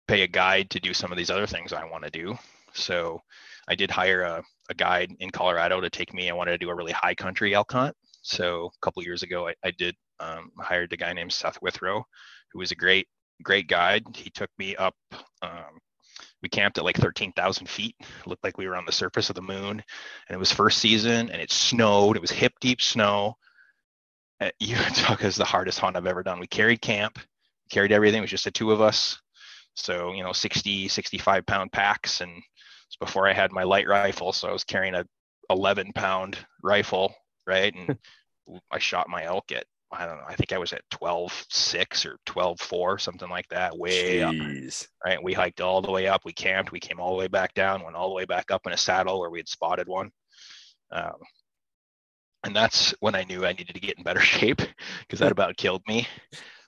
pay 0.07 0.23
a 0.23 0.27
guide 0.27 0.71
to 0.71 0.81
do 0.81 0.95
some 0.95 1.11
of 1.11 1.19
these 1.19 1.31
other 1.31 1.47
things 1.47 1.73
I 1.73 1.85
want 1.85 2.05
to 2.05 2.11
do. 2.11 2.39
So 2.73 3.21
I 3.69 3.75
did 3.75 3.91
hire 3.91 4.23
a, 4.23 4.43
a 4.71 4.75
guide 4.75 5.15
in 5.21 5.31
Colorado 5.31 5.81
to 5.81 5.91
take 5.91 6.15
me. 6.15 6.31
I 6.31 6.35
wanted 6.35 6.53
to 6.53 6.59
do 6.59 6.71
a 6.71 6.75
really 6.75 6.93
high 6.93 7.15
country 7.15 7.55
elk 7.55 7.73
hunt. 7.73 7.97
So 8.23 8.67
a 8.67 8.85
couple 8.85 9.03
years 9.03 9.23
ago, 9.23 9.49
I, 9.49 9.55
I 9.65 9.71
did 9.73 9.95
um, 10.21 10.51
hired 10.59 10.93
a 10.93 10.97
guy 10.97 11.13
named 11.13 11.33
Seth 11.33 11.59
Withrow, 11.63 12.05
who 12.53 12.59
was 12.59 12.71
a 12.71 12.77
great 12.77 13.09
great 13.43 13.69
guide. 13.69 14.05
He 14.15 14.31
took 14.31 14.51
me 14.59 14.77
up. 14.77 14.95
Um, 15.43 15.79
we 16.43 16.49
camped 16.49 16.79
at 16.79 16.85
like 16.85 16.97
13,000 16.97 17.69
feet. 17.69 17.95
It 18.01 18.27
looked 18.27 18.45
like 18.45 18.59
we 18.59 18.69
were 18.69 18.77
on 18.77 18.87
the 18.87 18.93
surface 18.93 19.29
of 19.29 19.37
the 19.37 19.43
moon, 19.43 19.83
and 20.29 20.35
it 20.35 20.39
was 20.39 20.53
first 20.53 20.79
season, 20.79 21.31
and 21.31 21.41
it 21.41 21.53
snowed. 21.53 22.17
It 22.17 22.23
was 22.23 22.31
hip 22.31 22.53
deep 22.61 22.81
snow. 22.81 23.37
Uh, 24.41 24.51
Utah 24.61 25.17
is 25.21 25.37
the 25.37 25.45
hardest 25.45 25.79
hunt 25.79 25.97
I've 25.97 26.07
ever 26.07 26.23
done. 26.23 26.41
We 26.41 26.47
carried 26.47 26.81
camp, 26.81 27.19
carried 27.71 27.93
everything. 27.93 28.19
It 28.19 28.23
was 28.23 28.31
just 28.31 28.45
the 28.45 28.51
two 28.51 28.71
of 28.71 28.81
us. 28.81 29.21
So, 29.77 30.13
you 30.13 30.25
know, 30.25 30.33
60, 30.33 30.89
65 30.89 31.47
pound 31.47 31.71
packs. 31.73 32.21
And 32.21 32.33
it's 32.87 32.97
before 32.99 33.29
I 33.29 33.33
had 33.33 33.53
my 33.53 33.63
light 33.63 33.87
rifle. 33.87 34.33
So 34.33 34.49
I 34.49 34.53
was 34.53 34.65
carrying 34.65 34.95
a 34.95 35.05
11 35.51 35.93
pound 35.95 36.39
rifle, 36.63 37.15
right? 37.47 37.75
And 37.75 37.99
I 38.71 38.79
shot 38.79 39.09
my 39.09 39.25
elk 39.25 39.53
at, 39.53 39.65
I 39.93 40.07
don't 40.07 40.19
know, 40.19 40.25
I 40.27 40.35
think 40.35 40.53
I 40.53 40.59
was 40.59 40.73
at 40.73 40.83
12, 40.91 41.47
6 41.49 42.07
or 42.07 42.19
12, 42.27 42.61
4, 42.61 42.99
something 42.99 43.29
like 43.29 43.49
that, 43.49 43.79
way 43.79 44.19
Jeez. 44.19 44.83
up. 44.83 44.89
Right. 45.05 45.23
We 45.23 45.33
hiked 45.33 45.61
all 45.61 45.81
the 45.81 45.93
way 45.93 46.09
up. 46.09 46.25
We 46.25 46.33
camped. 46.33 46.73
We 46.73 46.81
came 46.81 46.99
all 46.99 47.11
the 47.11 47.19
way 47.19 47.29
back 47.29 47.55
down, 47.55 47.85
went 47.85 47.97
all 47.97 48.09
the 48.09 48.15
way 48.15 48.25
back 48.25 48.51
up 48.51 48.67
in 48.67 48.73
a 48.73 48.77
saddle 48.77 49.21
where 49.21 49.31
we 49.31 49.39
had 49.39 49.49
spotted 49.49 49.87
one. 49.87 50.11
Um, 50.91 51.15
and 52.45 52.55
that's 52.55 52.95
when 53.01 53.15
I 53.15 53.25
knew 53.25 53.45
I 53.45 53.53
needed 53.53 53.75
to 53.75 53.81
get 53.81 53.99
in 53.99 54.05
better 54.05 54.21
shape 54.39 54.63
because 55.01 55.19
that 55.21 55.33
about 55.33 55.57
killed 55.57 55.83
me. 55.87 56.09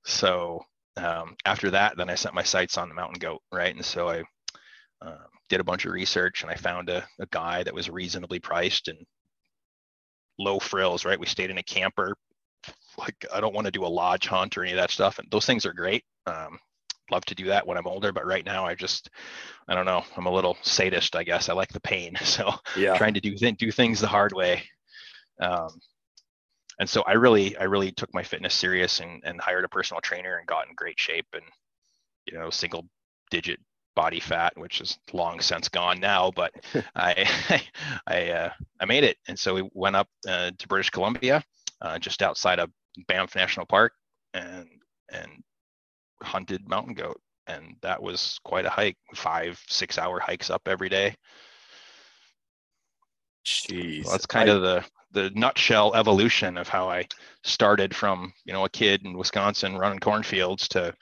So 0.04 0.64
um, 0.98 1.36
after 1.44 1.70
that, 1.70 1.96
then 1.96 2.10
I 2.10 2.14
set 2.14 2.34
my 2.34 2.42
sights 2.42 2.76
on 2.78 2.88
the 2.88 2.94
mountain 2.94 3.18
goat, 3.18 3.40
right? 3.52 3.74
And 3.74 3.84
so 3.84 4.08
I 4.08 4.22
uh, 5.00 5.24
did 5.48 5.60
a 5.60 5.64
bunch 5.64 5.84
of 5.84 5.92
research 5.92 6.42
and 6.42 6.50
I 6.50 6.54
found 6.54 6.88
a, 6.88 7.06
a 7.20 7.26
guy 7.30 7.62
that 7.62 7.74
was 7.74 7.88
reasonably 7.88 8.40
priced 8.40 8.88
and 8.88 8.98
low 10.38 10.58
frills, 10.58 11.04
right? 11.04 11.18
We 11.18 11.26
stayed 11.26 11.50
in 11.50 11.58
a 11.58 11.62
camper. 11.62 12.14
Like 12.96 13.26
I 13.32 13.40
don't 13.40 13.54
want 13.54 13.66
to 13.66 13.70
do 13.70 13.84
a 13.84 13.86
lodge 13.86 14.26
hunt 14.26 14.56
or 14.56 14.62
any 14.62 14.72
of 14.72 14.78
that 14.78 14.90
stuff, 14.90 15.18
and 15.18 15.30
those 15.30 15.46
things 15.46 15.64
are 15.64 15.72
great. 15.72 16.04
Um, 16.26 16.58
love 17.10 17.24
to 17.26 17.34
do 17.34 17.46
that 17.46 17.66
when 17.66 17.78
I'm 17.78 17.86
older, 17.86 18.12
but 18.12 18.26
right 18.26 18.44
now 18.44 18.66
I 18.66 18.74
just, 18.74 19.08
I 19.68 19.74
don't 19.74 19.86
know, 19.86 20.02
I'm 20.16 20.26
a 20.26 20.32
little 20.32 20.58
sadist, 20.62 21.16
I 21.16 21.22
guess. 21.22 21.48
I 21.48 21.52
like 21.54 21.72
the 21.72 21.80
pain, 21.80 22.16
so 22.24 22.52
Yeah. 22.76 22.96
trying 22.96 23.14
to 23.14 23.20
do 23.20 23.34
th- 23.34 23.56
do 23.56 23.70
things 23.70 24.00
the 24.00 24.08
hard 24.08 24.32
way. 24.32 24.64
Um, 25.40 25.68
and 26.78 26.88
so 26.88 27.02
I 27.02 27.12
really, 27.12 27.56
I 27.56 27.64
really 27.64 27.90
took 27.92 28.12
my 28.14 28.22
fitness 28.22 28.54
serious 28.54 29.00
and, 29.00 29.22
and 29.24 29.40
hired 29.40 29.64
a 29.64 29.68
personal 29.68 30.00
trainer 30.00 30.36
and 30.36 30.46
got 30.46 30.68
in 30.68 30.74
great 30.74 30.98
shape 30.98 31.26
and, 31.32 31.42
you 32.26 32.38
know, 32.38 32.50
single 32.50 32.86
digit 33.30 33.58
body 33.96 34.20
fat, 34.20 34.56
which 34.56 34.80
is 34.80 34.96
long 35.12 35.40
since 35.40 35.68
gone 35.68 35.98
now, 35.98 36.30
but 36.30 36.52
I, 36.94 37.28
I, 38.06 38.30
uh, 38.30 38.50
I 38.80 38.84
made 38.84 39.04
it. 39.04 39.16
And 39.26 39.38
so 39.38 39.54
we 39.54 39.68
went 39.74 39.96
up 39.96 40.08
uh, 40.28 40.52
to 40.56 40.68
British 40.68 40.90
Columbia, 40.90 41.42
uh, 41.80 41.98
just 41.98 42.22
outside 42.22 42.60
of 42.60 42.70
Banff 43.08 43.34
National 43.34 43.66
Park 43.66 43.92
and, 44.34 44.68
and 45.10 45.30
hunted 46.22 46.68
mountain 46.68 46.94
goat. 46.94 47.20
And 47.48 47.76
that 47.82 48.00
was 48.00 48.38
quite 48.44 48.66
a 48.66 48.70
hike, 48.70 48.98
five, 49.16 49.60
six 49.68 49.98
hour 49.98 50.20
hikes 50.20 50.50
up 50.50 50.62
every 50.66 50.88
day. 50.90 51.16
Jeez. 53.44 54.04
So 54.04 54.10
that's 54.12 54.26
kind 54.26 54.50
I- 54.50 54.54
of 54.54 54.62
the 54.62 54.84
the 55.12 55.30
nutshell 55.30 55.94
evolution 55.94 56.56
of 56.56 56.68
how 56.68 56.88
I 56.88 57.06
started 57.44 57.94
from 57.94 58.32
you 58.44 58.52
know 58.52 58.64
a 58.64 58.70
kid 58.70 59.04
in 59.04 59.16
Wisconsin 59.16 59.76
running 59.76 60.00
cornfields 60.00 60.68
to 60.68 60.94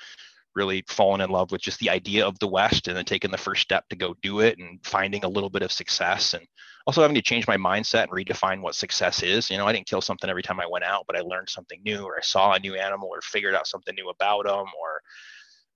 really 0.55 0.83
falling 0.89 1.21
in 1.21 1.31
love 1.31 1.53
with 1.53 1.61
just 1.61 1.79
the 1.81 1.91
idea 1.91 2.27
of 2.27 2.39
the 2.39 2.49
West 2.49 2.89
and 2.89 2.97
then 2.97 3.05
taking 3.05 3.31
the 3.31 3.37
first 3.37 3.63
step 3.63 3.87
to 3.89 3.97
go 3.97 4.15
do 4.23 4.41
it 4.41 4.59
and 4.59 4.81
finding 4.85 5.23
a 5.23 5.29
little 5.29 5.51
bit 5.51 5.63
of 5.63 5.71
success 5.71 6.33
and 6.33 6.47
also 6.87 7.03
having 7.03 7.15
to 7.15 7.23
change 7.23 7.47
my 7.47 7.57
mindset 7.57 8.05
and 8.05 8.13
redefine 8.13 8.63
what 8.63 8.75
success 8.75 9.23
is. 9.23 9.51
You 9.51 9.59
know, 9.59 9.67
I 9.67 9.73
didn't 9.73 9.89
kill 9.89 10.01
something 10.01 10.31
every 10.31 10.43
time 10.43 10.59
I 10.59 10.67
went 10.67 10.85
out, 10.85 11.05
but 11.07 11.17
I 11.17 11.21
learned 11.21 11.51
something 11.51 11.81
new 11.85 12.05
or 12.05 12.17
I 12.17 12.23
saw 12.23 12.53
a 12.53 12.61
new 12.61 12.75
animal 12.75 13.09
or 13.13 13.21
figured 13.21 13.55
out 13.55 13.67
something 13.67 13.95
new 13.95 14.09
about 14.09 14.47
them 14.47 14.67
or 14.81 15.03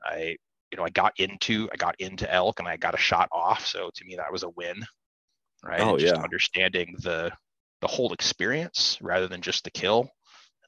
I 0.02 0.36
you 0.70 0.78
know 0.78 0.84
I 0.84 0.90
got 0.90 1.12
into 1.18 1.68
I 1.72 1.76
got 1.76 1.96
into 1.98 2.32
elk 2.32 2.58
and 2.58 2.68
I 2.68 2.76
got 2.76 2.94
a 2.94 2.98
shot 2.98 3.28
off. 3.32 3.66
So 3.66 3.90
to 3.94 4.04
me 4.04 4.16
that 4.16 4.32
was 4.32 4.44
a 4.44 4.50
win. 4.50 4.82
Right. 5.62 5.80
Oh, 5.80 5.90
and 5.90 5.98
just 5.98 6.14
yeah. 6.14 6.22
understanding 6.22 6.94
the 7.00 7.30
the 7.80 7.88
whole 7.88 8.12
experience 8.12 8.98
rather 9.00 9.28
than 9.28 9.40
just 9.42 9.64
the 9.64 9.70
kill 9.70 10.10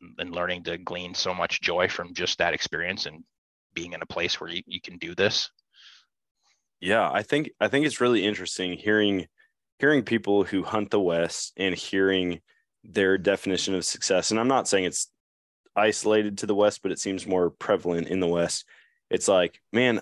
and, 0.01 0.15
and 0.19 0.35
learning 0.35 0.65
to 0.65 0.79
glean 0.79 1.15
so 1.15 1.35
much 1.35 1.61
joy 1.61 1.89
from 1.89 2.15
just 2.15 2.39
that 2.39 2.55
experience 2.55 3.07
and 3.07 3.25
being 3.75 3.93
in 3.93 4.03
a 4.03 4.07
place 4.07 4.41
where 4.41 4.51
you, 4.51 4.63
you 4.67 4.81
can 4.81 4.99
do 4.99 5.15
this 5.15 5.51
Yeah, 6.81 7.09
I 7.11 7.23
think 7.23 7.51
I 7.61 7.69
think 7.69 7.87
it's 7.87 8.01
really 8.01 8.25
interesting 8.25 8.77
hearing 8.77 9.27
hearing 9.79 10.03
people 10.05 10.45
who 10.45 10.63
hunt 10.65 10.91
the 10.91 11.01
West 11.01 11.53
and 11.57 11.75
hearing 11.75 12.41
their 12.85 13.19
definition 13.19 13.75
of 13.75 13.85
success. 13.85 14.31
And 14.31 14.41
I'm 14.41 14.49
not 14.49 14.69
saying 14.69 14.85
it's 14.85 15.11
isolated 15.77 16.39
to 16.39 16.47
the 16.47 16.55
West, 16.55 16.83
but 16.83 16.93
it 16.93 16.99
seems 17.01 17.27
more 17.27 17.51
prevalent 17.51 18.09
in 18.09 18.21
the 18.21 18.29
West. 18.29 18.65
It's 19.11 19.29
like, 19.29 19.61
man, 19.73 20.01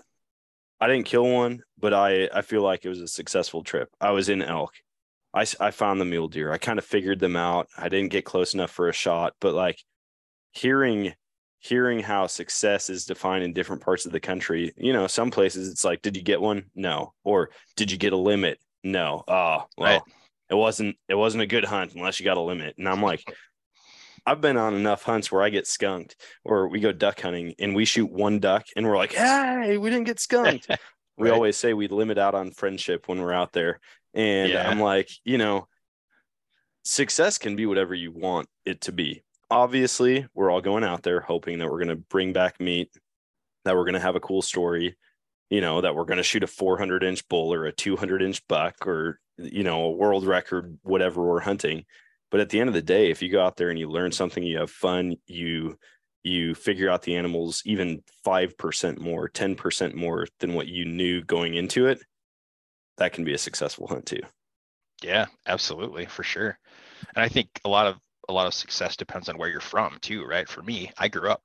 I 0.80 0.88
didn't 0.88 1.06
kill 1.06 1.28
one, 1.28 1.62
but 1.78 1.94
I 1.94 2.28
I 2.34 2.42
feel 2.42 2.62
like 2.62 2.84
it 2.84 2.90
was 2.90 3.00
a 3.00 3.08
successful 3.08 3.62
trip. 3.64 3.90
I 4.00 4.12
was 4.12 4.28
in 4.28 4.42
elk. 4.42 4.74
I 5.34 5.44
I 5.60 5.70
found 5.70 6.00
the 6.00 6.04
mule 6.04 6.28
deer. 6.28 6.52
I 6.52 6.58
kind 6.58 6.78
of 6.78 6.84
figured 6.84 7.20
them 7.20 7.36
out. 7.36 7.68
I 7.76 7.88
didn't 7.88 8.10
get 8.10 8.24
close 8.24 8.54
enough 8.54 8.70
for 8.70 8.88
a 8.88 8.92
shot, 8.92 9.34
but 9.40 9.54
like 9.54 9.78
hearing 10.52 11.14
hearing 11.58 12.00
how 12.00 12.26
success 12.26 12.88
is 12.88 13.04
defined 13.04 13.44
in 13.44 13.52
different 13.52 13.82
parts 13.82 14.06
of 14.06 14.12
the 14.12 14.20
country. 14.20 14.72
You 14.76 14.92
know, 14.94 15.06
some 15.06 15.30
places 15.30 15.68
it's 15.68 15.84
like, 15.84 16.00
did 16.02 16.16
you 16.16 16.22
get 16.22 16.40
one? 16.40 16.64
No. 16.74 17.12
Or 17.22 17.50
did 17.76 17.90
you 17.92 17.98
get 17.98 18.14
a 18.14 18.16
limit? 18.16 18.58
No. 18.82 19.22
Oh, 19.28 19.66
well, 19.76 19.92
Right. 19.92 20.02
it 20.48 20.54
wasn't 20.54 20.96
it 21.08 21.14
wasn't 21.14 21.42
a 21.42 21.46
good 21.46 21.64
hunt 21.66 21.94
unless 21.94 22.18
you 22.18 22.24
got 22.24 22.38
a 22.38 22.40
limit. 22.42 22.76
And 22.78 22.88
I'm 22.88 23.02
like, 23.02 23.22
I've 24.26 24.40
been 24.40 24.56
on 24.56 24.74
enough 24.74 25.02
hunts 25.02 25.30
where 25.30 25.42
I 25.42 25.50
get 25.50 25.66
skunked 25.66 26.16
or 26.44 26.68
we 26.68 26.80
go 26.80 26.92
duck 26.92 27.20
hunting 27.20 27.54
and 27.58 27.74
we 27.74 27.84
shoot 27.84 28.10
one 28.10 28.38
duck 28.38 28.64
and 28.76 28.86
we're 28.86 28.96
like, 28.96 29.12
hey, 29.12 29.76
we 29.78 29.90
didn't 29.90 30.06
get 30.06 30.20
skunked. 30.28 30.66
We 31.18 31.28
Right. 31.28 31.34
always 31.34 31.56
say 31.58 31.74
we 31.74 31.88
limit 31.88 32.16
out 32.18 32.34
on 32.34 32.50
friendship 32.52 33.06
when 33.06 33.20
we're 33.20 33.32
out 33.34 33.52
there. 33.52 33.80
And 34.14 34.50
Yeah. 34.50 34.68
I'm 34.68 34.80
like, 34.80 35.10
you 35.24 35.38
know, 35.38 35.68
success 36.82 37.38
can 37.38 37.56
be 37.56 37.66
whatever 37.66 37.94
you 37.94 38.12
want 38.12 38.48
it 38.64 38.82
to 38.82 38.92
be. 38.92 39.22
Obviously, 39.50 40.26
we're 40.34 40.50
all 40.50 40.60
going 40.60 40.84
out 40.84 41.02
there 41.02 41.20
hoping 41.20 41.58
that 41.58 41.70
we're 41.70 41.82
going 41.82 41.88
to 41.88 41.96
bring 41.96 42.32
back 42.32 42.60
meat, 42.60 42.90
that 43.64 43.74
we're 43.74 43.84
going 43.84 43.94
to 43.94 44.00
have 44.00 44.16
a 44.16 44.20
cool 44.20 44.42
story, 44.42 44.96
you 45.50 45.60
know, 45.60 45.80
that 45.80 45.94
we're 45.94 46.04
going 46.04 46.18
to 46.18 46.22
shoot 46.22 46.44
a 46.44 46.46
400 46.46 47.02
inch 47.02 47.26
bull 47.28 47.52
or 47.52 47.66
a 47.66 47.72
200 47.72 48.22
inch 48.22 48.46
buck 48.46 48.86
or, 48.86 49.18
you 49.36 49.64
know, 49.64 49.84
a 49.84 49.90
world 49.90 50.24
record, 50.24 50.78
whatever 50.82 51.22
we're 51.22 51.40
hunting. 51.40 51.84
But 52.30 52.40
at 52.40 52.50
the 52.50 52.60
end 52.60 52.68
of 52.68 52.74
the 52.74 52.82
day, 52.82 53.10
if 53.10 53.22
you 53.22 53.28
go 53.28 53.44
out 53.44 53.56
there 53.56 53.70
and 53.70 53.78
you 53.78 53.90
learn 53.90 54.12
something, 54.12 54.42
you 54.42 54.58
have 54.58 54.70
fun, 54.70 55.16
you, 55.26 55.76
you 56.22 56.54
figure 56.54 56.88
out 56.88 57.02
the 57.02 57.16
animals 57.16 57.62
even 57.64 58.04
5% 58.24 58.98
more, 58.98 59.28
10% 59.28 59.94
more 59.94 60.26
than 60.38 60.54
what 60.54 60.68
you 60.68 60.84
knew 60.84 61.24
going 61.24 61.54
into 61.54 61.86
it, 61.86 62.00
that 62.98 63.12
can 63.12 63.24
be 63.24 63.34
a 63.34 63.38
successful 63.38 63.86
hunt 63.88 64.06
too. 64.06 64.20
yeah 65.02 65.26
absolutely 65.46 66.06
for 66.06 66.22
sure. 66.22 66.58
And 67.14 67.24
i 67.24 67.28
think 67.28 67.48
a 67.64 67.68
lot 67.68 67.86
of 67.86 67.98
a 68.28 68.32
lot 68.32 68.46
of 68.46 68.54
success 68.54 68.96
depends 68.96 69.28
on 69.28 69.38
where 69.38 69.48
you're 69.48 69.60
from 69.60 69.98
too 70.00 70.24
right? 70.24 70.48
For 70.48 70.62
me 70.62 70.92
i 70.98 71.08
grew 71.08 71.30
up 71.30 71.42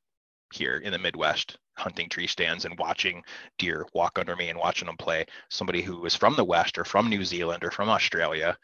here 0.54 0.78
in 0.78 0.92
the 0.94 1.00
midwest 1.00 1.58
hunting 1.78 2.10
tree 2.10 2.28
stands 2.28 2.66
and 2.66 2.80
watching 2.80 3.24
deer 3.60 3.86
walk 3.94 4.20
under 4.20 4.36
me 4.36 4.50
and 4.50 4.60
watching 4.60 4.88
them 4.88 4.98
play. 4.98 5.26
Somebody 5.50 5.82
who 5.82 6.00
was 6.02 6.16
from 6.16 6.36
the 6.36 6.46
west 6.46 6.78
or 6.78 6.86
from 6.86 7.10
new 7.10 7.26
zealand 7.26 7.64
or 7.64 7.72
from 7.72 7.90
australia 7.90 8.58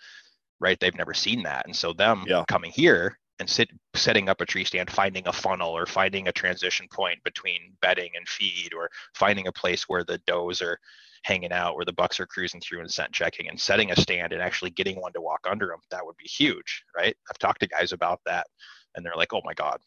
right? 0.60 0.80
They've 0.80 0.96
never 0.96 1.14
seen 1.14 1.44
that. 1.44 1.66
And 1.68 1.76
so 1.76 1.94
them 1.94 2.26
Yeah. 2.26 2.46
coming 2.48 2.72
here 2.72 3.20
and 3.40 3.50
sit, 3.50 3.70
setting 3.96 4.30
up 4.30 4.42
a 4.42 4.46
tree 4.46 4.66
stand 4.66 4.92
finding 4.92 5.28
a 5.28 5.34
funnel 5.34 5.72
or 5.72 5.86
finding 5.88 6.28
a 6.28 6.32
transition 6.32 6.88
point 6.92 7.24
between 7.24 7.76
bedding 7.82 8.12
and 8.16 8.28
feed 8.30 8.74
or 8.74 8.90
finding 9.16 9.48
a 9.48 9.52
place 9.52 9.84
where 9.90 10.04
the 10.04 10.20
does 10.28 10.62
are 10.62 10.80
hanging 11.24 11.52
out 11.52 11.76
where 11.76 11.86
the 11.86 11.94
bucks 11.94 12.20
are 12.20 12.26
cruising 12.26 12.62
through 12.62 12.80
and 12.80 12.92
scent 12.92 13.12
checking 13.12 13.48
and 13.50 13.60
setting 13.60 13.92
a 13.92 13.96
stand 13.96 14.34
and 14.34 14.42
actually 14.42 14.72
getting 14.72 15.00
one 15.00 15.14
to 15.14 15.22
walk 15.22 15.40
under 15.50 15.68
them 15.68 15.80
that 15.90 16.06
would 16.06 16.18
be 16.18 16.28
huge 16.28 16.84
right 16.96 17.16
i've 17.30 17.38
talked 17.38 17.60
to 17.60 17.68
guys 17.68 17.92
about 17.92 18.20
that 18.26 18.48
and 18.96 19.06
they're 19.06 19.16
like 19.16 19.34
oh 19.34 19.42
my 19.46 19.54
god 19.54 19.80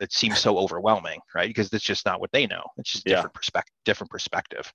it 0.00 0.12
seems 0.12 0.38
so 0.38 0.58
overwhelming 0.58 1.20
right 1.34 1.48
because 1.48 1.72
it's 1.72 1.84
just 1.84 2.04
not 2.04 2.20
what 2.20 2.32
they 2.32 2.46
know 2.46 2.64
it's 2.76 2.92
just 2.92 3.06
Yeah. 3.06 3.16
different 3.16 3.34
perspective 3.34 3.74
different 3.84 4.10
perspective 4.10 4.72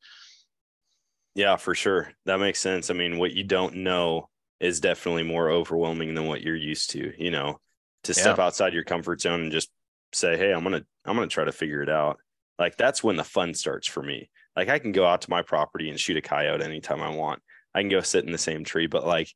Yeah, 1.35 1.57
for 1.57 1.75
sure. 1.75 2.11
That 2.25 2.39
makes 2.39 2.59
sense. 2.59 2.89
I 2.89 2.93
mean, 2.93 3.17
what 3.17 3.33
you 3.33 3.43
don't 3.43 3.77
know 3.77 4.29
is 4.59 4.79
definitely 4.79 5.23
more 5.23 5.49
overwhelming 5.49 6.13
than 6.15 6.27
what 6.27 6.41
you're 6.41 6.55
used 6.55 6.91
to, 6.91 7.13
you 7.21 7.29
know, 7.31 7.59
to 8.03 8.13
step 8.13 8.39
outside 8.39 8.73
your 8.73 8.83
comfort 8.83 9.21
zone 9.21 9.41
and 9.41 9.51
just 9.51 9.69
say, 10.13 10.37
Hey, 10.37 10.51
I'm 10.53 10.63
to, 10.63 10.85
I'm 11.03 11.17
to 11.17 11.27
try 11.27 11.43
to 11.43 11.51
figure 11.51 11.81
it 11.81 11.89
out. 11.89 12.19
Like 12.57 12.77
that's 12.77 13.03
when 13.03 13.17
the 13.17 13.23
fun 13.23 13.53
starts 13.53 13.87
for 13.87 14.01
me. 14.01 14.29
Like 14.55 14.69
I 14.69 14.79
can 14.79 14.91
go 14.91 15.05
out 15.05 15.21
to 15.21 15.29
my 15.29 15.41
property 15.41 15.89
and 15.89 15.99
shoot 15.99 16.17
a 16.17 16.21
coyote 16.21 16.63
anytime 16.63 17.01
I 17.01 17.09
want. 17.09 17.41
I 17.73 17.81
can 17.81 17.89
go 17.89 18.01
sit 18.01 18.25
in 18.25 18.31
the 18.31 18.37
same 18.37 18.63
tree, 18.63 18.87
but 18.87 19.05
like 19.05 19.29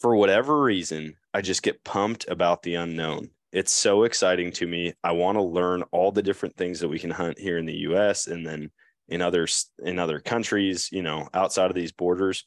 for 0.00 0.16
whatever 0.16 0.62
reason, 0.62 1.16
I 1.32 1.40
just 1.40 1.62
get 1.62 1.84
pumped 1.84 2.26
about 2.28 2.62
the 2.62 2.74
unknown. 2.76 3.30
It's 3.52 3.72
so 3.72 4.02
exciting 4.04 4.50
to 4.52 4.66
me. 4.66 4.94
I 5.04 5.12
want 5.12 5.36
to 5.36 5.42
learn 5.42 5.82
all 5.92 6.10
the 6.10 6.22
different 6.22 6.56
things 6.56 6.80
that 6.80 6.88
we 6.88 6.98
can 6.98 7.10
hunt 7.10 7.38
here 7.38 7.58
in 7.58 7.66
the 7.66 7.76
US 7.88 8.26
and 8.26 8.46
then 8.46 8.70
in 9.08 9.20
others 9.22 9.70
in 9.82 9.98
other 9.98 10.18
countries, 10.20 10.88
you 10.90 11.02
know, 11.02 11.28
outside 11.34 11.70
of 11.70 11.76
these 11.76 11.92
borders. 11.92 12.44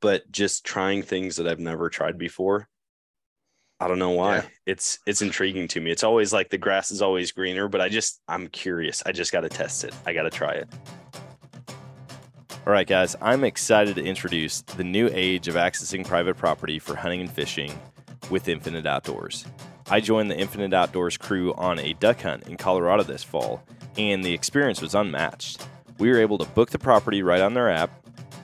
but 0.00 0.30
just 0.30 0.64
trying 0.64 1.02
things 1.02 1.36
that 1.36 1.48
I've 1.48 1.58
never 1.58 1.88
tried 1.88 2.18
before. 2.18 2.68
I 3.78 3.88
don't 3.88 3.98
know 3.98 4.10
why. 4.10 4.36
Yeah. 4.36 4.44
It's 4.66 4.98
it's 5.06 5.20
intriguing 5.20 5.68
to 5.68 5.80
me. 5.80 5.90
It's 5.90 6.02
always 6.02 6.32
like 6.32 6.48
the 6.50 6.58
grass 6.58 6.90
is 6.90 7.02
always 7.02 7.32
greener, 7.32 7.68
but 7.68 7.80
I 7.80 7.88
just 7.88 8.20
I'm 8.26 8.48
curious. 8.48 9.02
I 9.04 9.12
just 9.12 9.32
got 9.32 9.42
to 9.42 9.48
test 9.48 9.84
it. 9.84 9.94
I 10.06 10.12
got 10.12 10.22
to 10.22 10.30
try 10.30 10.52
it. 10.52 10.68
All 12.66 12.72
right, 12.72 12.86
guys, 12.86 13.14
I'm 13.20 13.44
excited 13.44 13.94
to 13.94 14.04
introduce 14.04 14.62
the 14.62 14.82
new 14.82 15.08
age 15.12 15.46
of 15.46 15.54
accessing 15.54 16.04
private 16.04 16.36
property 16.36 16.80
for 16.80 16.96
hunting 16.96 17.20
and 17.20 17.30
fishing 17.30 17.72
with 18.28 18.48
Infinite 18.48 18.86
Outdoors. 18.86 19.44
I 19.88 20.00
joined 20.00 20.32
the 20.32 20.36
Infinite 20.36 20.72
Outdoors 20.72 21.16
crew 21.16 21.54
on 21.54 21.78
a 21.78 21.92
duck 21.92 22.22
hunt 22.22 22.48
in 22.48 22.56
Colorado 22.56 23.04
this 23.04 23.22
fall, 23.22 23.62
and 23.96 24.24
the 24.24 24.34
experience 24.34 24.80
was 24.82 24.96
unmatched. 24.96 25.64
We 25.98 26.10
were 26.10 26.18
able 26.18 26.38
to 26.38 26.44
book 26.44 26.70
the 26.70 26.78
property 26.78 27.22
right 27.22 27.40
on 27.40 27.54
their 27.54 27.70
app, 27.70 27.90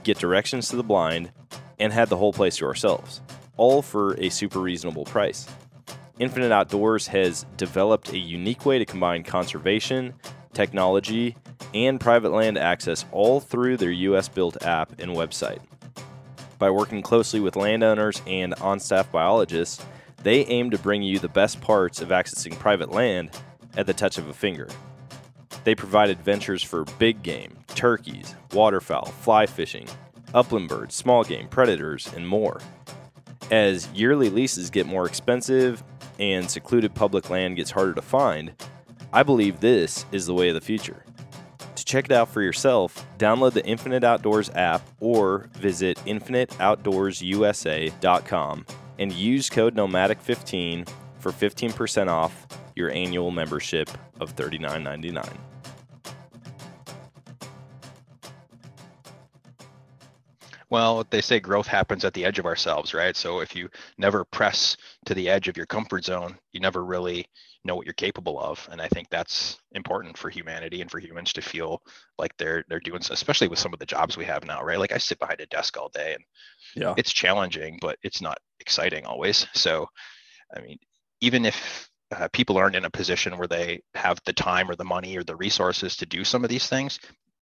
get 0.05 0.19
directions 0.19 0.69
to 0.69 0.77
the 0.77 0.85
blind, 0.85 1.33
and 1.81 1.93
had 1.93 2.09
the 2.09 2.17
whole 2.17 2.33
place 2.33 2.59
to 2.59 2.65
ourselves, 2.65 3.23
all 3.63 3.81
for 3.81 4.15
a 4.15 4.29
super 4.29 4.59
reasonable 4.59 5.05
price. 5.05 5.47
Infinite 6.19 6.51
Outdoors 6.51 7.07
has 7.07 7.47
developed 7.57 8.13
a 8.13 8.19
unique 8.19 8.67
way 8.67 8.77
to 8.81 8.85
combine 8.85 9.23
conservation, 9.23 10.15
technology, 10.53 11.37
and 11.73 12.01
private 12.01 12.33
land 12.33 12.59
access 12.59 13.05
all 13.13 13.39
through 13.39 13.77
their 13.77 13.93
US 13.93 14.29
built 14.29 14.61
app 14.65 14.99
and 14.99 15.13
website. 15.13 15.61
By 16.59 16.71
working 16.71 17.03
closely 17.03 17.39
with 17.39 17.55
landowners 17.55 18.21
and 18.27 18.53
on 18.55 18.81
staff 18.81 19.13
biologists, 19.13 19.87
they 20.25 20.45
aim 20.47 20.73
to 20.73 20.79
bring 20.79 21.05
you 21.05 21.21
the 21.21 21.29
best 21.29 21.61
parts 21.61 22.01
of 22.01 22.09
accessing 22.09 22.59
private 22.59 22.91
land 22.91 23.31
at 23.77 23.87
the 23.87 23.95
touch 23.95 24.19
of 24.19 24.29
a 24.29 24.35
finger. 24.35 24.69
They 25.63 25.77
provide 25.77 26.11
adventures 26.11 26.65
for 26.65 26.85
big 26.99 27.23
game, 27.23 27.57
turkeys, 27.69 28.35
waterfowl, 28.53 29.07
fly 29.07 29.47
fishing, 29.47 29.87
upland 30.35 30.69
birds, 30.69 30.97
small 30.97 31.23
game, 31.23 31.47
predators, 31.47 32.13
and 32.17 32.27
more. 32.27 32.61
As 33.51 33.89
yearly 33.89 34.31
leases 34.31 34.71
get 34.71 34.87
more 34.87 35.05
expensive 35.07 35.83
and 36.19 36.51
secluded 36.51 36.95
public 36.95 37.29
land 37.31 37.57
gets 37.57 37.71
harder 37.71 37.95
to 37.95 38.03
find, 38.03 38.53
I 39.13 39.23
believe 39.23 39.61
this 39.61 40.05
is 40.13 40.27
the 40.27 40.35
way 40.35 40.49
of 40.49 40.55
the 40.55 40.61
future. 40.61 41.05
To 41.75 41.85
check 41.85 42.07
it 42.07 42.13
out 42.13 42.29
for 42.29 42.43
yourself, 42.43 43.07
download 43.19 43.53
the 43.53 43.67
Infinite 43.67 44.05
Outdoors 44.05 44.51
app 44.51 44.83
or 45.01 45.49
visit 45.55 45.99
infiniteoutdoorsusa.com 46.07 48.67
and 48.99 49.13
use 49.13 49.51
code 49.51 49.75
NOMADIC15 49.75 50.89
for 51.19 51.33
15% 51.33 52.09
off 52.09 52.47
your 52.75 52.91
annual 52.91 53.31
membership 53.31 53.91
of 54.21 54.35
$39.99. 54.37 55.52
Well, 60.73 61.05
they 61.11 61.21
say 61.21 61.39
growth 61.39 61.67
happens 61.67 62.03
at 62.03 62.15
the 62.15 62.25
edge 62.25 62.39
of 62.39 62.47
ourselves, 62.47 62.95
right? 62.95 63.15
So 63.15 63.41
if 63.41 63.55
you 63.55 63.69
never 63.99 64.25
press 64.25 64.75
to 65.05 65.13
the 65.13 65.29
edge 65.29 65.47
of 65.49 65.59
your 65.59 65.67
comfort 65.67 66.03
zone, 66.03 66.39
you 66.53 66.61
never 66.61 66.83
really 66.83 67.27
know 67.63 67.77
what 67.77 67.85
you're 67.85 67.93
capable 67.93 68.41
of. 68.41 68.67
And 68.73 68.81
I 68.81 68.89
think 68.89 69.11
that's 69.11 69.59
important 69.73 70.17
for 70.17 70.31
humanity 70.31 70.81
and 70.81 70.91
for 70.91 70.99
humans 70.99 71.35
to 71.35 71.43
feel 71.43 71.83
like 72.19 72.35
they're 72.39 72.65
they're 72.71 72.81
doing, 72.81 73.03
especially 73.11 73.49
with 73.49 73.59
some 73.59 73.75
of 73.75 73.81
the 73.81 73.87
jobs 73.87 74.17
we 74.17 74.25
have 74.25 74.47
now, 74.47 74.63
right? 74.63 74.79
Like 74.79 74.93
I 74.93 74.99
sit 74.99 75.19
behind 75.19 75.43
a 75.43 75.47
desk 75.47 75.77
all 75.77 75.91
day, 75.91 76.15
and 76.15 76.25
Yeah. 76.75 76.97
it's 76.97 77.13
challenging, 77.13 77.79
but 77.83 77.99
it's 78.03 78.23
not 78.23 78.39
exciting 78.61 79.05
always. 79.05 79.47
So, 79.53 79.89
I 80.57 80.61
mean, 80.63 80.79
even 81.21 81.45
if 81.47 81.91
uh, 82.17 82.29
people 82.33 82.57
aren't 82.59 82.77
in 82.77 82.87
a 82.87 82.91
position 82.91 83.39
where 83.39 83.49
they 83.49 83.83
have 83.95 84.21
the 84.25 84.33
time 84.33 84.71
or 84.71 84.77
the 84.77 84.85
money 84.85 85.19
or 85.19 85.25
the 85.25 85.37
resources 85.37 85.97
to 85.97 86.07
do 86.07 86.25
some 86.25 86.45
of 86.45 86.51
these 86.51 86.69
things, 86.69 86.99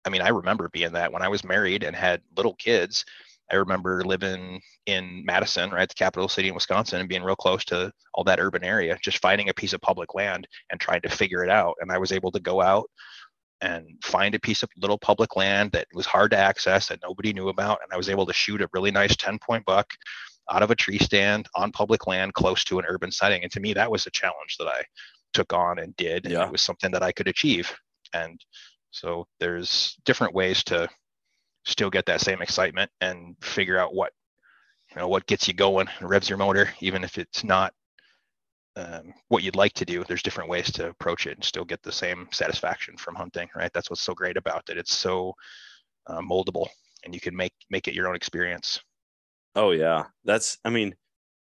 I 0.06 0.10
mean, 0.10 0.22
I 0.22 0.28
remember 0.28 0.68
being 0.72 0.92
that 0.92 1.12
when 1.12 1.22
I 1.22 1.28
was 1.28 1.44
married 1.44 1.82
and 1.82 1.94
had 1.94 2.22
little 2.36 2.54
kids. 2.54 3.04
I 3.50 3.56
remember 3.56 4.02
living 4.04 4.60
in 4.86 5.24
Madison, 5.24 5.70
right, 5.70 5.88
the 5.88 5.94
capital 5.94 6.28
city 6.28 6.48
in 6.48 6.54
Wisconsin, 6.54 7.00
and 7.00 7.08
being 7.08 7.22
real 7.22 7.36
close 7.36 7.64
to 7.66 7.92
all 8.14 8.24
that 8.24 8.40
urban 8.40 8.64
area, 8.64 8.98
just 9.02 9.18
finding 9.18 9.48
a 9.48 9.54
piece 9.54 9.72
of 9.72 9.80
public 9.80 10.14
land 10.14 10.48
and 10.70 10.80
trying 10.80 11.02
to 11.02 11.08
figure 11.08 11.44
it 11.44 11.50
out. 11.50 11.74
And 11.80 11.92
I 11.92 11.98
was 11.98 12.10
able 12.10 12.32
to 12.32 12.40
go 12.40 12.60
out 12.60 12.90
and 13.60 13.86
find 14.02 14.34
a 14.34 14.40
piece 14.40 14.62
of 14.62 14.70
little 14.76 14.98
public 14.98 15.36
land 15.36 15.72
that 15.72 15.86
was 15.94 16.06
hard 16.06 16.30
to 16.32 16.36
access 16.36 16.88
that 16.88 17.00
nobody 17.02 17.32
knew 17.32 17.48
about. 17.48 17.78
And 17.82 17.92
I 17.92 17.96
was 17.96 18.08
able 18.08 18.26
to 18.26 18.32
shoot 18.32 18.60
a 18.60 18.68
really 18.72 18.90
nice 18.90 19.16
10 19.16 19.38
point 19.38 19.64
buck 19.64 19.88
out 20.50 20.62
of 20.62 20.70
a 20.70 20.76
tree 20.76 20.98
stand 20.98 21.46
on 21.54 21.72
public 21.72 22.06
land 22.06 22.34
close 22.34 22.64
to 22.64 22.78
an 22.78 22.84
urban 22.88 23.10
setting. 23.10 23.42
And 23.42 23.52
to 23.52 23.60
me, 23.60 23.72
that 23.74 23.90
was 23.90 24.06
a 24.06 24.10
challenge 24.10 24.56
that 24.58 24.68
I 24.68 24.82
took 25.32 25.52
on 25.52 25.78
and 25.78 25.96
did. 25.96 26.24
And 26.24 26.34
it 26.34 26.52
was 26.52 26.62
something 26.62 26.90
that 26.92 27.02
I 27.02 27.12
could 27.12 27.28
achieve. 27.28 27.74
And 28.12 28.40
so 28.96 29.26
there's 29.40 29.96
different 30.06 30.34
ways 30.34 30.64
to 30.64 30.88
still 31.66 31.90
get 31.90 32.06
that 32.06 32.20
same 32.20 32.40
excitement 32.40 32.90
and 33.00 33.36
figure 33.42 33.78
out 33.78 33.94
what 33.94 34.12
you 34.90 34.96
know 34.96 35.08
what 35.08 35.26
gets 35.26 35.46
you 35.46 35.54
going 35.54 35.86
and 35.98 36.08
revs 36.08 36.28
your 36.28 36.38
motor 36.38 36.68
even 36.80 37.04
if 37.04 37.18
it's 37.18 37.44
not 37.44 37.74
um, 38.76 39.12
what 39.28 39.42
you'd 39.42 39.56
like 39.56 39.72
to 39.74 39.84
do 39.84 40.02
there's 40.04 40.22
different 40.22 40.48
ways 40.48 40.70
to 40.72 40.88
approach 40.88 41.26
it 41.26 41.36
and 41.36 41.44
still 41.44 41.64
get 41.64 41.82
the 41.82 41.92
same 41.92 42.28
satisfaction 42.32 42.96
from 42.96 43.14
hunting 43.14 43.48
right? 43.54 43.70
That's 43.74 43.90
what's 43.90 44.02
so 44.02 44.14
great 44.14 44.36
about 44.36 44.68
it. 44.70 44.78
It's 44.78 44.94
so 44.94 45.34
uh, 46.06 46.20
moldable 46.20 46.68
and 47.04 47.14
you 47.14 47.20
can 47.20 47.36
make 47.36 47.52
make 47.70 47.88
it 47.88 47.94
your 47.94 48.08
own 48.08 48.16
experience. 48.16 48.80
Oh 49.54 49.72
yeah. 49.72 50.04
That's 50.24 50.58
I 50.64 50.70
mean, 50.70 50.94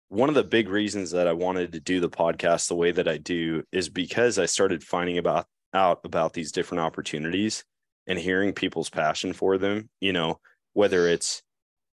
one 0.08 0.28
of 0.28 0.34
the 0.34 0.44
big 0.44 0.68
reasons 0.68 1.10
that 1.10 1.26
I 1.26 1.32
wanted 1.32 1.72
to 1.72 1.80
do 1.80 2.00
the 2.00 2.10
podcast 2.10 2.68
the 2.68 2.74
way 2.74 2.92
that 2.92 3.08
I 3.08 3.18
do 3.18 3.64
is 3.72 3.88
because 3.88 4.38
I 4.38 4.46
started 4.46 4.82
finding 4.82 5.18
about 5.18 5.46
out 5.74 6.00
about 6.04 6.32
these 6.32 6.52
different 6.52 6.82
opportunities 6.82 7.64
and 8.06 8.18
hearing 8.18 8.52
people's 8.52 8.90
passion 8.90 9.32
for 9.32 9.58
them, 9.58 9.88
you 10.00 10.12
know, 10.12 10.40
whether 10.72 11.08
it's 11.08 11.42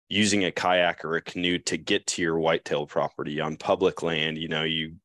using 0.09 0.45
a 0.45 0.51
kayak 0.51 1.03
or 1.03 1.15
a 1.15 1.21
canoe 1.21 1.59
to 1.59 1.77
get 1.77 2.07
to 2.07 2.21
your 2.21 2.39
whitetail 2.39 2.85
property 2.87 3.39
on 3.41 3.57
public 3.57 4.01
land, 4.03 4.37
you 4.37 4.47
know, 4.47 4.63
you 4.63 4.95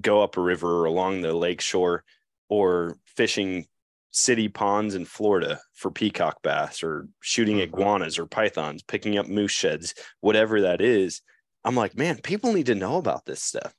go 0.00 0.22
up 0.22 0.36
a 0.36 0.40
river 0.40 0.80
or 0.80 0.84
along 0.86 1.20
the 1.20 1.32
lake 1.32 1.60
shore 1.60 2.04
or 2.48 2.96
fishing 3.06 3.66
city 4.10 4.48
ponds 4.48 4.94
in 4.94 5.04
Florida 5.04 5.60
for 5.74 5.90
peacock 5.90 6.42
bass 6.42 6.82
or 6.82 7.08
shooting 7.20 7.60
Mhm. 7.60 7.62
iguanas 7.62 8.18
or 8.18 8.26
pythons, 8.26 8.82
picking 8.82 9.16
up 9.18 9.26
moose 9.26 9.52
sheds, 9.52 9.94
whatever 10.20 10.60
that 10.62 10.80
is. 10.80 11.22
I'm 11.64 11.76
like, 11.76 11.96
man, 11.96 12.20
people 12.22 12.52
need 12.52 12.66
to 12.66 12.74
know 12.74 12.96
about 12.98 13.24
this 13.24 13.42
stuff. 13.42 13.74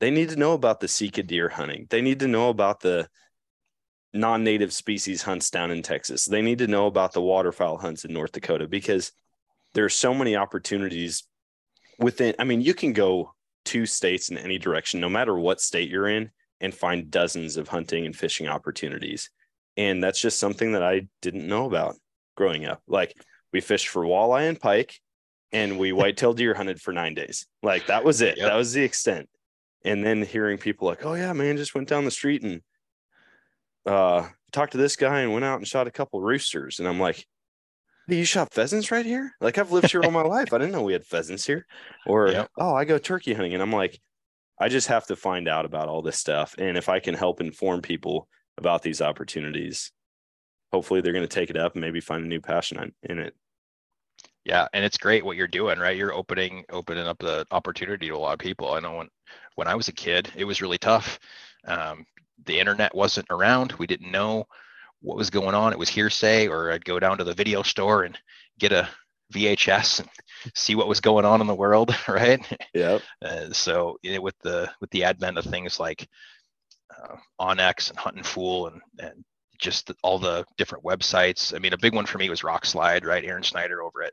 They 0.00 0.10
need 0.10 0.30
to 0.30 0.36
know 0.36 0.54
about 0.54 0.80
the 0.80 0.88
Sika 0.88 1.22
deer 1.22 1.48
hunting. 1.48 1.86
They 1.90 2.02
need 2.02 2.20
to 2.20 2.28
know 2.28 2.50
about 2.50 2.80
the 2.80 3.08
non-native 4.16 4.72
species 4.72 5.22
hunts 5.22 5.50
down 5.50 5.70
in 5.70 5.82
Texas. 5.82 6.24
They 6.24 6.42
need 6.42 6.58
to 6.58 6.66
know 6.66 6.86
about 6.86 7.12
the 7.12 7.22
waterfowl 7.22 7.78
hunts 7.78 8.04
in 8.04 8.12
North 8.12 8.32
Dakota 8.32 8.66
because 8.66 9.12
there 9.74 9.84
are 9.84 9.90
so 9.90 10.14
many 10.14 10.36
opportunities 10.36 11.24
within 11.98 12.34
I 12.38 12.44
mean, 12.44 12.60
you 12.60 12.74
can 12.74 12.92
go 12.92 13.34
two 13.64 13.86
states 13.86 14.30
in 14.30 14.38
any 14.38 14.58
direction, 14.58 15.00
no 15.00 15.08
matter 15.08 15.36
what 15.36 15.60
state 15.60 15.90
you're 15.90 16.08
in, 16.08 16.30
and 16.60 16.74
find 16.74 17.10
dozens 17.10 17.56
of 17.56 17.68
hunting 17.68 18.06
and 18.06 18.16
fishing 18.16 18.48
opportunities. 18.48 19.30
And 19.76 20.02
that's 20.02 20.20
just 20.20 20.38
something 20.38 20.72
that 20.72 20.82
I 20.82 21.08
didn't 21.20 21.46
know 21.46 21.66
about 21.66 21.96
growing 22.36 22.64
up. 22.64 22.80
Like 22.86 23.14
we 23.52 23.60
fished 23.60 23.88
for 23.88 24.04
walleye 24.04 24.48
and 24.48 24.58
pike 24.58 24.98
and 25.52 25.78
we 25.78 25.92
whitetail 25.92 26.32
deer 26.32 26.54
hunted 26.54 26.80
for 26.80 26.92
nine 26.92 27.14
days. 27.14 27.46
Like 27.62 27.86
that 27.88 28.04
was 28.04 28.20
it. 28.22 28.38
Yep. 28.38 28.48
That 28.48 28.56
was 28.56 28.72
the 28.72 28.82
extent. 28.82 29.28
And 29.84 30.04
then 30.04 30.22
hearing 30.22 30.58
people 30.58 30.88
like, 30.88 31.04
oh 31.04 31.14
yeah, 31.14 31.32
man, 31.32 31.56
just 31.56 31.74
went 31.74 31.88
down 31.88 32.04
the 32.04 32.10
street 32.10 32.42
and 32.42 32.62
uh 33.86 34.28
talked 34.52 34.72
to 34.72 34.78
this 34.78 34.96
guy 34.96 35.20
and 35.20 35.32
went 35.32 35.44
out 35.44 35.58
and 35.58 35.66
shot 35.66 35.86
a 35.86 35.90
couple 35.92 36.20
roosters. 36.20 36.78
And 36.78 36.88
I'm 36.88 37.00
like, 37.00 37.26
hey, 38.08 38.16
you 38.18 38.24
shot 38.24 38.52
pheasants 38.52 38.90
right 38.90 39.04
here? 39.06 39.32
Like 39.40 39.58
I've 39.58 39.72
lived 39.72 39.90
here 39.90 40.04
all 40.04 40.10
my 40.10 40.22
life. 40.36 40.52
I 40.52 40.58
didn't 40.58 40.72
know 40.72 40.82
we 40.82 40.92
had 40.94 41.04
pheasants 41.06 41.46
here. 41.46 41.66
Or 42.04 42.28
Yep. 42.32 42.50
oh, 42.58 42.74
I 42.74 42.84
go 42.84 42.98
turkey 42.98 43.34
hunting. 43.34 43.54
And 43.54 43.62
I'm 43.62 43.72
like, 43.72 44.00
I 44.58 44.68
just 44.68 44.88
have 44.88 45.06
to 45.08 45.16
find 45.16 45.48
out 45.48 45.64
about 45.66 45.88
all 45.88 46.02
this 46.02 46.18
stuff. 46.18 46.54
And 46.58 46.78
if 46.78 46.88
I 46.88 47.00
can 47.00 47.14
help 47.14 47.40
inform 47.40 47.82
people 47.82 48.28
about 48.58 48.82
these 48.82 49.02
opportunities, 49.02 49.92
hopefully 50.72 51.00
they're 51.00 51.12
going 51.12 51.28
to 51.28 51.34
take 51.34 51.50
it 51.50 51.56
up 51.56 51.74
and 51.74 51.80
maybe 51.82 52.00
find 52.00 52.24
a 52.24 52.28
new 52.28 52.40
passion 52.40 52.94
in 53.02 53.18
it. 53.18 53.34
yeah 54.44 54.66
and 54.72 54.84
it's 54.84 54.98
great 54.98 55.24
what 55.24 55.36
you're 55.36 55.46
doing 55.46 55.78
right 55.78 55.96
you're 55.96 56.12
opening 56.14 56.64
opening 56.70 57.06
up 57.06 57.18
the 57.18 57.46
opportunity 57.50 58.08
to 58.08 58.14
a 58.14 58.18
lot 58.18 58.32
of 58.32 58.38
people 58.38 58.72
i 58.72 58.80
know 58.80 58.96
when 58.96 59.08
when 59.56 59.68
i 59.68 59.74
was 59.74 59.88
a 59.88 59.92
kid 59.92 60.30
it 60.36 60.44
was 60.44 60.60
really 60.62 60.78
tough 60.78 61.18
um, 61.66 62.04
the 62.44 62.58
internet 62.60 62.94
wasn't 62.94 63.26
around 63.30 63.72
we 63.72 63.86
didn't 63.86 64.10
know 64.10 64.44
what 65.00 65.16
was 65.16 65.30
going 65.30 65.54
on 65.54 65.72
it 65.72 65.78
was 65.78 65.88
hearsay 65.88 66.46
or 66.48 66.70
i'd 66.72 66.84
go 66.84 66.98
down 66.98 67.18
to 67.18 67.24
the 67.24 67.34
video 67.34 67.62
store 67.62 68.02
and 68.04 68.18
get 68.58 68.72
a 68.72 68.88
vhs 69.34 70.00
and 70.00 70.08
see 70.54 70.74
what 70.74 70.88
was 70.88 71.00
going 71.00 71.24
on 71.24 71.40
in 71.40 71.46
the 71.46 71.54
world 71.54 71.94
right 72.08 72.40
Yep. 72.74 73.02
uh, 73.24 73.50
so 73.52 73.98
you 74.02 74.14
know, 74.14 74.20
with 74.20 74.38
the 74.42 74.70
with 74.80 74.90
the 74.90 75.04
advent 75.04 75.38
of 75.38 75.44
things 75.44 75.80
like 75.80 76.06
uh, 76.96 77.16
onX 77.40 77.90
and 77.90 77.98
Hunt 77.98 78.16
and 78.16 78.26
Fool 78.26 78.68
and 78.68 78.80
and 78.98 79.24
just 79.58 79.90
all 80.02 80.18
the 80.18 80.44
different 80.58 80.84
websites. 80.84 81.54
I 81.54 81.58
mean, 81.58 81.72
a 81.72 81.78
big 81.78 81.94
one 81.94 82.04
for 82.06 82.18
me 82.18 82.28
was 82.28 82.42
Rokslide, 82.42 83.06
right? 83.06 83.24
Aron 83.24 83.42
Snyder 83.42 83.82
over 83.82 84.02
at 84.02 84.12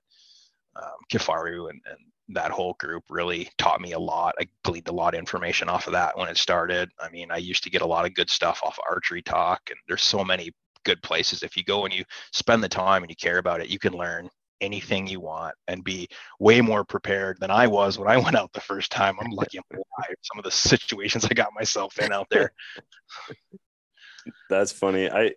um, 0.76 0.98
Kifaru 1.12 1.70
and, 1.70 1.82
and 1.86 1.98
that 2.30 2.52
whole 2.52 2.74
group 2.80 3.04
really 3.10 3.50
taught 3.58 3.82
me 3.82 3.92
a 3.92 4.00
lot. 4.00 4.36
I 4.40 4.48
gleaned 4.64 4.88
a 4.88 4.94
lot 4.94 5.14
of 5.14 5.20
information 5.20 5.70
off 5.70 5.88
of 5.88 5.94
that 5.94 6.18
when 6.18 6.30
it 6.30 6.38
started. 6.38 6.90
I 7.00 7.10
mean, 7.10 7.32
I 7.32 7.38
used 7.38 7.64
to 7.64 7.70
get 7.70 7.82
a 7.82 7.86
lot 7.86 8.06
of 8.06 8.14
good 8.14 8.30
stuff 8.30 8.62
off 8.64 8.78
of 8.78 8.84
Archery 8.90 9.22
Talk, 9.22 9.62
and 9.70 9.78
there's 9.88 10.04
so 10.04 10.24
many 10.24 10.52
good 10.84 11.02
places. 11.02 11.44
If 11.44 11.58
you 11.58 11.64
go 11.64 11.86
and 11.86 11.94
you 11.94 12.04
spend 12.32 12.64
the 12.64 12.70
time 12.70 13.04
and 13.04 13.10
you 13.10 13.16
care 13.16 13.38
about 13.38 13.62
it, 13.62 13.70
you 13.70 13.80
can 13.80 13.94
learn 13.94 14.30
anything 14.62 15.06
you 15.06 15.20
want 15.20 15.56
and 15.68 15.84
be 15.84 16.08
way 16.40 16.62
more 16.62 16.86
prepared 16.86 17.38
than 17.40 17.52
I 17.52 17.68
was 17.68 18.00
when 18.00 18.08
I 18.08 18.18
went 18.24 18.36
out 18.36 18.54
the 18.54 18.62
first 18.62 18.92
time. 18.92 19.18
I'm 19.20 19.32
lucky 19.32 19.58
I'm 19.58 19.64
alive. 19.74 20.16
Some 20.22 20.40
of 20.40 20.44
the 20.44 20.52
situations 20.70 21.26
I 21.26 21.34
got 21.34 21.54
myself 21.54 22.00
in 22.00 22.12
out 22.12 22.28
there. 22.30 22.54
That's 24.50 24.72
funny. 24.72 25.10
I 25.10 25.34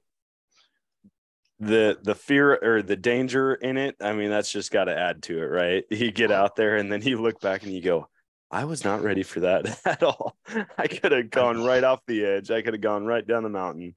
the 1.59 1.99
the 2.03 2.15
fear 2.15 2.59
or 2.63 2.83
the 2.83 2.97
danger 2.97 3.55
in 3.55 3.77
it, 3.77 3.97
I 4.01 4.13
mean, 4.13 4.31
that's 4.31 4.51
just 4.51 4.71
got 4.71 4.85
to 4.85 4.97
add 4.97 5.23
to 5.25 5.39
it, 5.39 5.47
right? 5.47 5.85
You 5.91 6.11
get 6.11 6.31
out 6.31 6.57
there 6.57 6.77
and 6.77 6.91
then 6.93 7.03
you 7.03 7.21
look 7.21 7.41
back 7.41 7.63
and 7.63 7.73
you 7.73 7.81
go, 7.83 8.09
I 8.51 8.65
was 8.65 8.85
not 8.85 9.03
ready 9.03 9.23
for 9.23 9.41
that 9.41 9.81
at 9.85 10.03
all. 10.03 10.37
I 10.79 10.87
could 10.87 11.13
have 11.13 11.31
gone 11.31 11.65
right 11.65 11.83
off 11.83 12.01
the 12.07 12.25
edge. 12.25 12.51
I 12.51 12.63
could 12.63 12.75
have 12.75 12.81
gone 12.81 13.07
right 13.07 13.27
down 13.27 13.43
the 13.43 13.49
mountain. 13.49 13.95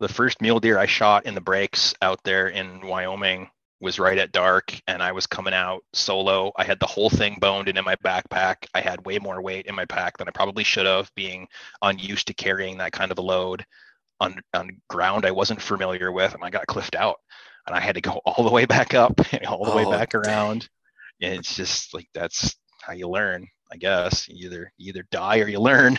The 0.00 0.08
first 0.08 0.42
mule 0.42 0.60
deer 0.60 0.78
I 0.78 0.86
shot 0.86 1.26
in 1.26 1.34
the 1.34 1.40
breaks 1.40 1.94
out 2.02 2.20
there 2.24 2.48
in 2.48 2.86
Wyoming 2.86 3.48
was 3.80 3.98
right 3.98 4.18
at 4.18 4.32
dark 4.32 4.78
and 4.86 5.02
I 5.02 5.12
was 5.12 5.26
coming 5.26 5.54
out 5.54 5.84
solo. 5.92 6.52
I 6.56 6.64
had 6.64 6.80
the 6.80 6.86
whole 6.86 7.10
thing 7.10 7.36
boned 7.40 7.68
and 7.68 7.78
in 7.78 7.84
my 7.84 7.96
backpack. 7.96 8.66
I 8.74 8.80
had 8.80 9.04
way 9.04 9.18
more 9.18 9.40
weight 9.40 9.66
in 9.66 9.74
my 9.74 9.84
pack 9.84 10.16
than 10.16 10.28
I 10.28 10.32
probably 10.32 10.64
should 10.64 10.86
have, 10.86 11.10
being 11.14 11.46
unused 11.82 12.26
to 12.28 12.34
carrying 12.34 12.78
that 12.78 12.92
kind 12.92 13.12
of 13.12 13.18
a 13.18 13.22
load 13.22 13.64
on, 14.20 14.40
on 14.54 14.80
ground 14.88 15.24
I 15.26 15.30
wasn't 15.30 15.60
familiar 15.60 16.10
with. 16.12 16.34
And 16.34 16.44
I 16.44 16.50
got 16.50 16.66
cliffed 16.66 16.96
out 16.96 17.16
and 17.66 17.76
I 17.76 17.80
had 17.80 17.96
to 17.96 18.00
go 18.00 18.12
all 18.24 18.44
the 18.44 18.52
way 18.52 18.64
back 18.64 18.94
up 18.94 19.20
and 19.32 19.46
all 19.46 19.64
the 19.64 19.72
oh, 19.72 19.76
way 19.76 19.84
back 19.84 20.10
dang. 20.10 20.22
around. 20.22 20.68
And 21.20 21.34
it's 21.34 21.56
just 21.56 21.94
like 21.94 22.08
that's 22.12 22.56
how 22.82 22.92
you 22.92 23.08
learn, 23.08 23.46
I 23.72 23.76
guess. 23.76 24.28
You 24.28 24.46
either 24.46 24.72
you 24.76 24.90
either 24.90 25.06
die 25.10 25.38
or 25.38 25.48
you 25.48 25.60
learn. 25.60 25.98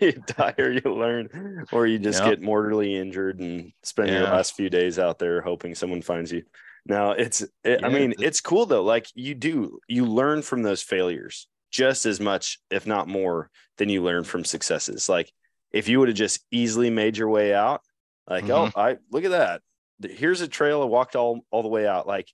you 0.00 0.12
die 0.26 0.54
or 0.58 0.70
you 0.70 0.94
learn, 0.94 1.66
or 1.72 1.86
you 1.86 1.98
just 1.98 2.22
yep. 2.22 2.30
get 2.30 2.42
mortally 2.42 2.94
injured 2.96 3.40
and 3.40 3.72
spend 3.82 4.08
yeah. 4.08 4.20
your 4.20 4.24
last 4.24 4.54
few 4.54 4.70
days 4.70 4.98
out 4.98 5.18
there 5.18 5.40
hoping 5.42 5.74
someone 5.74 6.02
finds 6.02 6.32
you. 6.32 6.42
Now 6.88 7.10
it's, 7.12 7.42
it, 7.42 7.80
yeah, 7.80 7.86
I 7.86 7.88
mean, 7.88 8.14
it's 8.20 8.40
cool 8.40 8.66
though. 8.66 8.84
Like 8.84 9.08
you 9.14 9.34
do, 9.34 9.80
you 9.88 10.06
learn 10.06 10.42
from 10.42 10.62
those 10.62 10.82
failures 10.82 11.48
just 11.72 12.06
as 12.06 12.20
much, 12.20 12.60
if 12.70 12.86
not 12.86 13.08
more, 13.08 13.50
than 13.78 13.88
you 13.88 14.02
learn 14.02 14.22
from 14.22 14.44
successes. 14.44 15.08
Like 15.08 15.32
if 15.76 15.88
you 15.88 15.98
would 15.98 16.08
have 16.08 16.16
just 16.16 16.44
easily 16.50 16.90
made 16.90 17.16
your 17.16 17.28
way 17.28 17.54
out, 17.54 17.82
like, 18.28 18.44
oh, 18.44 18.66
mm-hmm. 18.66 18.78
oh, 18.78 18.82
I 18.82 18.96
look 19.10 19.24
at 19.24 19.30
that. 19.32 19.62
Here's 20.02 20.40
a 20.40 20.48
trail 20.48 20.82
I 20.82 20.86
walked 20.86 21.16
all 21.16 21.40
all 21.50 21.62
the 21.62 21.68
way 21.68 21.86
out. 21.86 22.06
Like, 22.06 22.28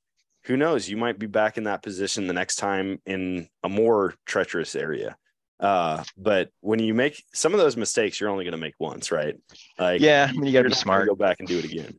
who 0.44 0.56
knows? 0.56 0.88
You 0.88 0.96
might 0.96 1.18
be 1.18 1.26
back 1.26 1.58
in 1.58 1.64
that 1.64 1.82
position 1.82 2.26
the 2.26 2.32
next 2.32 2.56
time 2.56 3.00
in 3.06 3.48
a 3.62 3.68
more 3.68 4.14
treacherous 4.26 4.74
area. 4.74 5.16
Uh, 5.60 6.02
but 6.16 6.50
when 6.60 6.80
you 6.80 6.94
make 6.94 7.22
some 7.32 7.52
of 7.52 7.60
those 7.60 7.76
mistakes, 7.76 8.20
you're 8.20 8.30
only 8.30 8.44
going 8.44 8.52
to 8.52 8.58
make 8.58 8.74
once, 8.80 9.12
right? 9.12 9.36
Like, 9.78 10.00
yeah, 10.00 10.26
I 10.28 10.32
mean, 10.32 10.46
you 10.46 10.52
got 10.52 10.62
to 10.62 10.70
be 10.70 10.74
smart. 10.74 11.06
Go 11.06 11.14
back 11.14 11.36
and 11.38 11.48
do 11.48 11.58
it 11.58 11.64
again. 11.64 11.98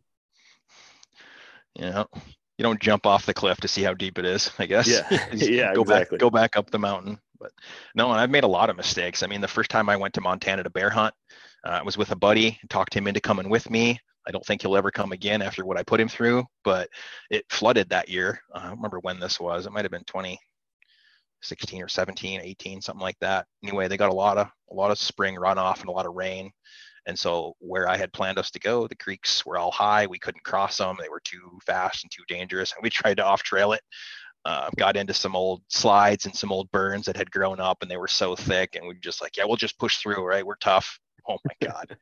Yeah, 1.76 2.04
you 2.58 2.64
don't 2.64 2.80
jump 2.82 3.06
off 3.06 3.26
the 3.26 3.34
cliff 3.34 3.60
to 3.62 3.68
see 3.68 3.84
how 3.84 3.94
deep 3.94 4.18
it 4.18 4.26
is. 4.26 4.52
I 4.60 4.66
guess. 4.66 4.88
Yeah. 4.88 5.28
yeah. 5.34 5.74
Go 5.74 5.82
exactly. 5.82 6.18
back. 6.18 6.22
Go 6.22 6.30
back 6.30 6.58
up 6.58 6.72
the 6.72 6.80
mountain. 6.80 7.20
But 7.44 7.52
no, 7.94 8.10
and 8.10 8.22
I've 8.22 8.30
made 8.30 8.46
a 8.46 8.48
lot 8.48 8.70
of 8.70 8.78
mistakes. 8.78 9.22
I 9.22 9.28
mean, 9.28 9.42
the 9.42 9.50
first 9.50 9.70
time 9.70 9.90
I 9.90 9.98
went 9.98 10.14
to 10.14 10.22
Montana 10.22 10.64
to 10.64 10.70
bear 10.70 10.90
hunt, 10.90 11.14
uh, 11.66 11.72
I 11.72 11.84
was 11.84 11.98
with 11.98 12.12
a 12.12 12.16
buddy. 12.16 12.58
Talked 12.70 12.94
him 12.94 13.06
into 13.06 13.20
coming 13.20 13.50
with 13.50 13.70
me. 13.70 14.00
I 14.26 14.32
don't 14.32 14.46
think 14.46 14.62
he'll 14.62 14.78
ever 14.78 14.92
come 14.92 15.12
again 15.12 15.42
after 15.42 15.66
what 15.66 15.78
I 15.78 15.84
put 15.84 16.00
him 16.00 16.08
through. 16.08 16.46
But 16.64 16.88
it 17.30 17.44
flooded 17.50 17.90
that 17.90 18.08
year. 18.08 18.40
Uh, 18.56 18.60
I 18.60 18.68
don't 18.68 18.78
remember 18.78 19.00
when 19.02 19.20
this 19.20 19.42
was. 19.42 19.66
It 19.66 19.74
might 19.74 19.84
have 19.84 19.92
been 19.92 20.06
2016 20.06 21.82
or 21.82 21.90
17, 21.90 22.40
18, 22.42 22.82
something 22.82 23.02
like 23.02 23.20
that. 23.20 23.46
Anyway, 23.62 23.90
they 23.90 23.98
got 23.98 24.10
a 24.10 24.16
lot 24.16 24.38
of 24.38 24.48
a 24.72 24.74
lot 24.74 24.92
of 24.92 24.98
spring 24.98 25.36
runoff 25.36 25.82
and 25.82 25.90
a 25.90 25.92
lot 25.94 26.06
of 26.06 26.16
rain. 26.16 26.50
And 27.06 27.20
so 27.20 27.58
where 27.60 27.90
I 27.90 27.98
had 27.98 28.14
planned 28.14 28.40
us 28.40 28.50
to 28.52 28.60
go, 28.62 28.88
the 28.88 28.96
creeks 28.96 29.46
were 29.46 29.58
all 29.58 29.72
high. 29.72 30.08
We 30.08 30.20
couldn't 30.20 30.46
cross 30.46 30.78
them. 30.78 30.96
They 30.98 31.10
were 31.10 31.20
too 31.26 31.60
fast 31.66 32.06
and 32.06 32.12
too 32.12 32.24
dangerous. 32.30 32.72
And 32.72 32.82
we 32.82 32.90
tried 32.90 33.18
to 33.18 33.26
off 33.26 33.44
trail 33.44 33.74
it. 33.74 33.82
Uh, 34.46 34.70
got 34.78 34.98
into 34.98 35.14
some 35.14 35.36
old 35.38 35.62
slides 35.70 36.26
and 36.26 36.36
some 36.36 36.52
old 36.52 36.70
burns 36.72 37.06
that 37.06 37.16
had 37.16 37.32
grown 37.32 37.62
up 37.62 37.82
and 37.82 37.90
they 37.90 37.98
were 37.98 38.10
so 38.10 38.36
thick. 38.36 38.76
And 38.76 38.86
we 38.86 38.96
just 38.96 39.22
like, 39.22 39.38
yeah, 39.38 39.46
we'll 39.46 39.56
just 39.56 39.80
push 39.80 39.98
through, 39.98 40.22
right? 40.26 40.46
We're 40.46 40.56
tough. 40.56 41.00
Oh 41.30 41.38
my 41.46 41.54
God. 41.68 41.98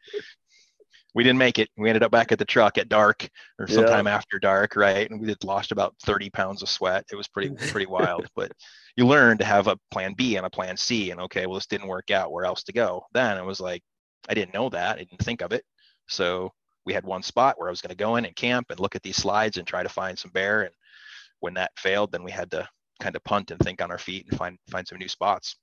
we 1.14 1.24
didn't 1.24 1.38
make 1.38 1.60
it. 1.60 1.70
We 1.78 1.90
ended 1.90 2.02
up 2.02 2.12
back 2.12 2.32
at 2.32 2.40
the 2.40 2.46
truck 2.46 2.80
at 2.80 2.90
dark 2.90 3.30
or 3.60 3.68
sometime 3.68 4.08
yeah. 4.08 4.16
after 4.16 4.40
dark, 4.40 4.76
right? 4.76 5.10
And 5.10 5.22
we 5.22 5.28
had 5.28 5.44
lost 5.44 5.72
about 5.72 5.94
30 6.04 6.32
pounds 6.32 6.64
of 6.64 6.70
sweat. 6.70 7.06
It 7.12 7.16
was 7.16 7.28
pretty, 7.28 7.50
pretty 7.70 7.86
wild. 7.86 8.28
But 8.36 8.52
you 8.96 9.06
learn 9.06 9.38
to 9.38 9.46
have 9.46 9.68
a 9.68 9.78
plan 9.92 10.14
B 10.14 10.38
and 10.38 10.46
a 10.46 10.50
plan 10.50 10.78
C. 10.78 11.12
And 11.12 11.22
okay, 11.22 11.46
well, 11.46 11.56
this 11.56 11.68
didn't 11.68 11.88
work 11.88 12.10
out. 12.10 12.32
Where 12.32 12.46
else 12.46 12.64
to 12.64 12.74
go? 12.74 13.06
Then 13.14 13.38
it 13.38 13.46
was 13.46 13.60
like, 13.60 13.84
I 14.30 14.34
didn't 14.34 14.54
know 14.54 14.70
that. 14.70 14.96
I 14.96 15.04
didn't 15.04 15.24
think 15.24 15.42
of 15.42 15.52
it. 15.52 15.64
So 16.08 16.52
we 16.86 16.94
had 16.94 17.06
one 17.06 17.24
spot 17.24 17.58
where 17.58 17.68
I 17.68 17.72
was 17.72 17.82
going 17.82 17.90
to 17.90 17.96
go 17.96 18.16
in 18.16 18.26
and 18.26 18.36
camp 18.36 18.68
and 18.70 18.80
look 18.80 18.96
at 18.96 19.04
these 19.04 19.18
slides 19.18 19.58
and 19.58 19.68
try 19.68 19.84
to 19.84 19.90
find 19.90 20.18
some 20.18 20.32
bear. 20.32 20.64
And 20.64 20.74
when 21.42 21.54
that 21.56 21.72
failed, 21.78 22.12
then 22.12 22.24
we 22.24 22.32
had 22.32 22.50
to 22.52 22.68
kind 23.02 23.16
of 23.16 23.24
punt 23.24 23.52
and 23.52 23.60
think 23.60 23.82
on 23.82 23.92
our 23.92 23.98
feet 23.98 24.28
and 24.30 24.38
find 24.38 24.58
find 24.70 24.88
some 24.88 24.98
new 24.98 25.08
spots. 25.08 25.58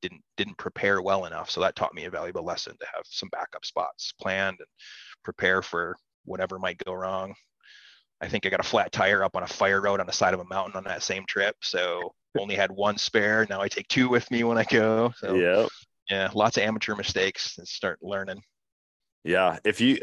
Didn't 0.00 0.22
didn't 0.36 0.58
prepare 0.58 1.02
well 1.02 1.26
enough. 1.26 1.50
So 1.50 1.60
that 1.60 1.76
taught 1.76 1.94
me 1.94 2.04
a 2.04 2.10
valuable 2.10 2.44
lesson 2.44 2.76
to 2.78 2.86
have 2.94 3.02
some 3.04 3.28
backup 3.30 3.64
spots 3.64 4.12
planned 4.20 4.56
and 4.58 4.68
prepare 5.24 5.62
for 5.62 5.96
whatever 6.24 6.58
might 6.58 6.82
go 6.84 6.92
wrong. 6.92 7.34
I 8.20 8.28
think 8.28 8.46
I 8.46 8.50
got 8.50 8.60
a 8.60 8.64
flat 8.64 8.92
tire 8.92 9.24
up 9.24 9.36
on 9.36 9.42
a 9.42 9.48
fire 9.48 9.80
road 9.80 9.98
on 9.98 10.06
the 10.06 10.12
side 10.12 10.34
of 10.34 10.40
a 10.40 10.44
mountain 10.44 10.76
on 10.76 10.84
that 10.84 11.02
same 11.02 11.24
trip. 11.26 11.56
So 11.60 12.14
only 12.38 12.54
had 12.54 12.70
one 12.70 12.96
spare. 12.96 13.46
Now 13.50 13.60
I 13.60 13.68
take 13.68 13.88
two 13.88 14.08
with 14.08 14.30
me 14.30 14.44
when 14.44 14.58
I 14.58 14.64
go. 14.64 15.12
So 15.16 15.34
yeah, 15.34 15.66
yeah, 16.08 16.30
lots 16.34 16.56
of 16.56 16.62
amateur 16.62 16.94
mistakes 16.94 17.58
and 17.58 17.66
start 17.66 17.98
learning. 18.02 18.42
Yeah. 19.24 19.58
If 19.64 19.80
you, 19.80 19.98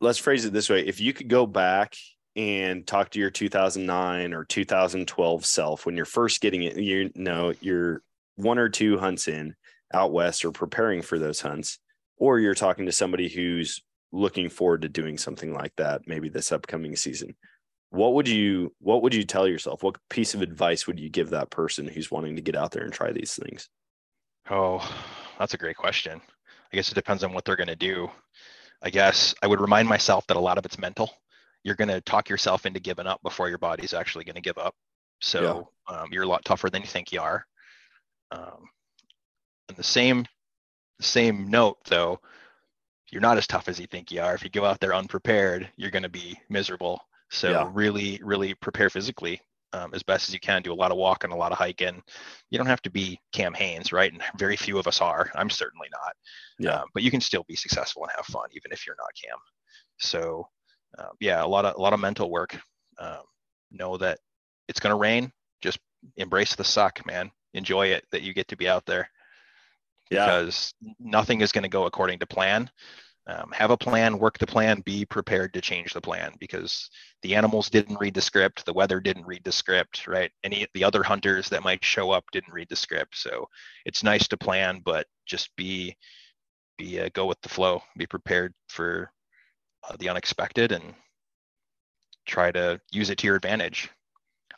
let's 0.00 0.18
phrase 0.18 0.44
it 0.44 0.52
this 0.52 0.68
way 0.68 0.86
if 0.86 1.00
you 1.00 1.12
could 1.12 1.28
go 1.28 1.46
back 1.46 1.94
and 2.38 2.86
talk 2.86 3.10
to 3.10 3.18
your 3.18 3.30
2009 3.30 4.32
or 4.32 4.44
2012 4.44 5.44
self 5.44 5.84
when 5.84 5.96
you're 5.96 6.06
first 6.06 6.40
getting 6.40 6.62
it, 6.62 6.76
you 6.76 7.10
know, 7.14 7.52
you're 7.60 8.02
one 8.36 8.58
or 8.58 8.68
two 8.68 8.98
hunts 8.98 9.28
in 9.28 9.54
out 9.92 10.12
west 10.12 10.44
or 10.44 10.52
preparing 10.52 11.02
for 11.02 11.18
those 11.18 11.40
hunts, 11.40 11.78
or 12.16 12.38
you're 12.38 12.54
talking 12.54 12.86
to 12.86 12.92
somebody 12.92 13.28
who's 13.28 13.82
looking 14.12 14.48
forward 14.48 14.82
to 14.82 14.88
doing 14.88 15.18
something 15.18 15.52
like 15.52 15.72
that 15.76 16.00
maybe 16.06 16.30
this 16.30 16.50
upcoming 16.50 16.96
season 16.96 17.36
what 17.90 18.14
would 18.14 18.26
you 18.26 18.74
what 18.80 19.02
would 19.02 19.12
you 19.12 19.22
tell 19.22 19.46
yourself 19.46 19.82
what 19.82 19.96
piece 20.08 20.32
of 20.32 20.40
advice 20.40 20.86
would 20.86 20.98
you 20.98 21.10
give 21.10 21.28
that 21.28 21.50
person 21.50 21.86
who's 21.86 22.10
wanting 22.10 22.34
to 22.34 22.40
get 22.40 22.56
out 22.56 22.70
there 22.70 22.84
and 22.84 22.92
try 22.92 23.12
these 23.12 23.34
things 23.34 23.68
Oh, 24.50 24.80
that's 25.38 25.54
a 25.54 25.58
great 25.58 25.76
question. 25.76 26.20
I 26.72 26.76
guess 26.76 26.90
it 26.90 26.94
depends 26.94 27.22
on 27.22 27.32
what 27.32 27.44
they're 27.44 27.56
going 27.56 27.68
to 27.68 27.76
do. 27.76 28.10
I 28.82 28.90
guess 28.90 29.34
I 29.42 29.46
would 29.46 29.60
remind 29.60 29.88
myself 29.88 30.26
that 30.26 30.36
a 30.36 30.40
lot 30.40 30.58
of 30.58 30.64
it's 30.64 30.78
mental. 30.78 31.10
You're 31.64 31.74
going 31.74 31.88
to 31.88 32.00
talk 32.00 32.28
yourself 32.28 32.66
into 32.66 32.80
giving 32.80 33.06
up 33.06 33.20
before 33.22 33.48
your 33.48 33.58
body's 33.58 33.94
actually 33.94 34.24
going 34.24 34.36
to 34.36 34.40
give 34.40 34.58
up. 34.58 34.74
So 35.20 35.68
yeah. 35.88 35.96
um, 35.96 36.08
you're 36.12 36.22
a 36.22 36.28
lot 36.28 36.44
tougher 36.44 36.70
than 36.70 36.82
you 36.82 36.88
think 36.88 37.12
you 37.12 37.20
are. 37.20 37.44
Um, 38.30 38.68
and 39.68 39.76
the 39.76 39.82
same, 39.82 40.26
same 41.00 41.50
note 41.50 41.78
though, 41.86 42.20
you're 43.10 43.22
not 43.22 43.38
as 43.38 43.46
tough 43.46 43.68
as 43.68 43.80
you 43.80 43.86
think 43.86 44.12
you 44.12 44.20
are. 44.20 44.34
If 44.34 44.44
you 44.44 44.50
go 44.50 44.64
out 44.64 44.80
there 44.80 44.94
unprepared, 44.94 45.68
you're 45.76 45.90
going 45.90 46.02
to 46.02 46.08
be 46.08 46.38
miserable. 46.48 47.00
So 47.30 47.50
yeah. 47.50 47.70
really, 47.72 48.20
really 48.22 48.54
prepare 48.54 48.90
physically 48.90 49.40
um, 49.72 49.90
as 49.94 50.02
best 50.02 50.28
as 50.28 50.34
you 50.34 50.40
can. 50.40 50.62
Do 50.62 50.72
a 50.72 50.74
lot 50.74 50.90
of 50.90 50.96
walking, 50.96 51.30
a 51.30 51.36
lot 51.36 51.52
of 51.52 51.58
hiking. 51.58 52.02
You 52.50 52.58
don't 52.58 52.66
have 52.66 52.82
to 52.82 52.90
be 52.90 53.20
Cam 53.32 53.54
Hanes, 53.54 53.92
right? 53.92 54.12
And 54.12 54.22
very 54.38 54.56
few 54.56 54.78
of 54.78 54.86
us 54.86 55.00
are. 55.00 55.30
I'm 55.34 55.50
certainly 55.50 55.88
not. 55.90 56.16
Yeah. 56.58 56.80
Um, 56.80 56.88
but 56.94 57.02
you 57.02 57.10
can 57.10 57.20
still 57.20 57.44
be 57.48 57.56
successful 57.56 58.02
and 58.02 58.12
have 58.16 58.26
fun, 58.26 58.48
even 58.52 58.72
if 58.72 58.86
you're 58.86 58.96
not 58.98 59.08
Cam. 59.22 59.38
So, 59.98 60.48
uh, 60.98 61.08
yeah, 61.20 61.44
a 61.44 61.46
lot 61.46 61.64
of 61.64 61.76
a 61.76 61.80
lot 61.80 61.92
of 61.92 62.00
mental 62.00 62.30
work. 62.30 62.58
Um, 62.98 63.22
know 63.70 63.96
that 63.98 64.18
it's 64.68 64.80
going 64.80 64.92
to 64.94 64.98
rain. 64.98 65.30
Just 65.60 65.78
embrace 66.16 66.54
the 66.54 66.64
suck, 66.64 67.04
man. 67.06 67.30
Enjoy 67.54 67.88
it 67.88 68.04
that 68.12 68.22
you 68.22 68.34
get 68.34 68.48
to 68.48 68.56
be 68.56 68.68
out 68.68 68.86
there. 68.86 69.08
Yeah. 70.10 70.24
Because 70.24 70.72
nothing 70.98 71.42
is 71.42 71.52
going 71.52 71.64
to 71.64 71.68
go 71.68 71.84
according 71.84 72.18
to 72.20 72.26
plan 72.26 72.70
um, 73.28 73.52
have 73.52 73.70
a 73.70 73.76
plan, 73.76 74.18
work 74.18 74.38
the 74.38 74.46
plan, 74.46 74.80
be 74.80 75.04
prepared 75.04 75.52
to 75.52 75.60
change 75.60 75.92
the 75.92 76.00
plan 76.00 76.32
because 76.40 76.88
the 77.20 77.34
animals 77.34 77.68
didn't 77.68 78.00
read 78.00 78.14
the 78.14 78.22
script, 78.22 78.64
the 78.64 78.72
weather 78.72 79.00
didn't 79.00 79.26
read 79.26 79.44
the 79.44 79.52
script, 79.52 80.06
right? 80.06 80.30
Any 80.44 80.66
the 80.72 80.82
other 80.82 81.02
hunters 81.02 81.50
that 81.50 81.62
might 81.62 81.84
show 81.84 82.10
up 82.10 82.24
didn't 82.32 82.54
read 82.54 82.68
the 82.70 82.76
script. 82.76 83.18
So 83.18 83.46
it's 83.84 84.02
nice 84.02 84.28
to 84.28 84.38
plan, 84.38 84.80
but 84.82 85.06
just 85.26 85.54
be 85.56 85.94
be 86.78 87.00
uh, 87.00 87.10
go 87.12 87.26
with 87.26 87.40
the 87.42 87.50
flow, 87.50 87.82
be 87.98 88.06
prepared 88.06 88.54
for 88.68 89.12
uh, 89.88 89.96
the 89.98 90.08
unexpected, 90.08 90.72
and 90.72 90.94
try 92.26 92.50
to 92.50 92.80
use 92.90 93.10
it 93.10 93.18
to 93.18 93.26
your 93.26 93.36
advantage. 93.36 93.90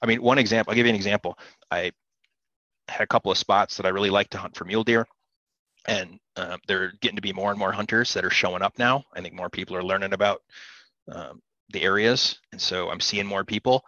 I 0.03 0.07
mean, 0.07 0.23
one 0.23 0.39
example. 0.39 0.71
I'll 0.71 0.77
give 0.77 0.87
you 0.87 0.91
an 0.91 0.97
example. 0.97 1.39
I 1.71 1.93
had 2.89 3.03
a 3.03 3.07
couple 3.07 3.31
of 3.31 3.39
spots 3.39 3.77
that 3.77 3.87
I 3.87 3.91
really 3.91 4.11
like 4.11 4.31
to 4.31 4.39
hunt 4.39 4.57
for 4.57 4.65
mule 4.65 4.85
deer 4.85 5.07
and 5.87 6.19
uh, 6.37 6.57
they're 6.67 6.93
getting 7.01 7.17
to 7.17 7.23
be 7.23 7.33
more 7.33 7.51
and 7.51 7.59
more 7.59 7.73
hunters 7.73 8.13
that 8.15 8.25
are 8.25 8.31
showing 8.31 8.63
up 8.63 8.79
now. 8.79 9.05
I 9.15 9.21
think 9.21 9.35
more 9.35 9.51
people 9.51 9.77
are 9.77 9.83
learning 9.83 10.13
about 10.13 10.43
um, 11.11 11.41
the 11.73 11.83
areas, 11.83 12.39
and 12.53 12.61
so 12.61 12.91
I'm 12.91 13.01
seeing 13.01 13.27
more 13.27 13.45
people. 13.45 13.85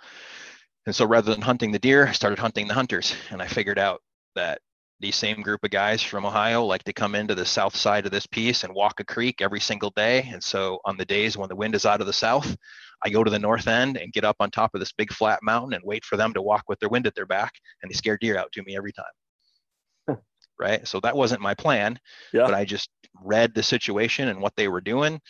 And 0.86 0.94
so 0.94 1.06
rather 1.06 1.32
than 1.32 1.42
hunting 1.42 1.72
the 1.72 1.78
deer, 1.78 2.06
I 2.06 2.12
started 2.12 2.38
hunting 2.38 2.66
the 2.66 2.74
hunters, 2.74 3.14
and 3.30 3.40
I 3.42 3.46
figured 3.46 3.78
out 3.78 4.00
that 4.34 4.60
these 5.02 5.16
same 5.16 5.42
group 5.42 5.64
of 5.64 5.70
guys 5.70 6.02
from 6.02 6.24
Ohio 6.24 6.64
like 6.64 6.84
to 6.84 6.92
come 6.92 7.14
into 7.14 7.34
the 7.34 7.44
south 7.44 7.76
side 7.76 8.06
of 8.06 8.12
this 8.12 8.26
piece 8.26 8.64
and 8.64 8.72
walk 8.74 9.00
a 9.00 9.04
creek 9.04 9.42
every 9.42 9.60
single 9.60 9.90
day. 9.90 10.28
And 10.32 10.42
so 10.42 10.78
on 10.84 10.96
the 10.96 11.04
days 11.04 11.36
when 11.36 11.48
the 11.48 11.56
wind 11.56 11.74
is 11.74 11.84
out 11.84 12.00
of 12.00 12.06
the 12.06 12.12
south, 12.12 12.56
I 13.04 13.10
go 13.10 13.24
to 13.24 13.30
the 13.30 13.38
north 13.38 13.66
end 13.66 13.96
and 13.96 14.12
get 14.12 14.24
up 14.24 14.36
on 14.38 14.50
top 14.50 14.70
of 14.74 14.80
this 14.80 14.92
big 14.92 15.12
flat 15.12 15.40
mountain 15.42 15.74
and 15.74 15.82
wait 15.84 16.04
for 16.04 16.16
them 16.16 16.32
to 16.34 16.40
walk 16.42 16.64
with 16.68 16.78
their 16.78 16.88
wind 16.88 17.06
at 17.08 17.16
their 17.16 17.26
back, 17.26 17.52
and 17.82 17.90
they 17.90 17.94
scare 17.94 18.16
deer 18.16 18.38
out 18.38 18.52
to 18.52 18.62
me 18.62 18.76
every 18.76 18.92
time. 18.92 20.18
right. 20.58 20.86
So 20.86 21.00
that 21.00 21.16
wasn't 21.16 21.40
my 21.42 21.54
plan, 21.54 21.98
Yeah. 22.32 22.44
but 22.44 22.54
I 22.54 22.64
just 22.64 22.88
read 23.20 23.54
the 23.54 23.62
situation 23.62 24.28
and 24.28 24.40
what 24.40 24.54
they 24.56 24.68
were 24.68 24.80
doing. 24.80 25.20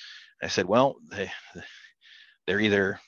I 0.43 0.49
said, 0.49 0.67
well, 0.67 0.97
they, 1.11 1.31
they're 2.47 2.61
either 2.61 3.01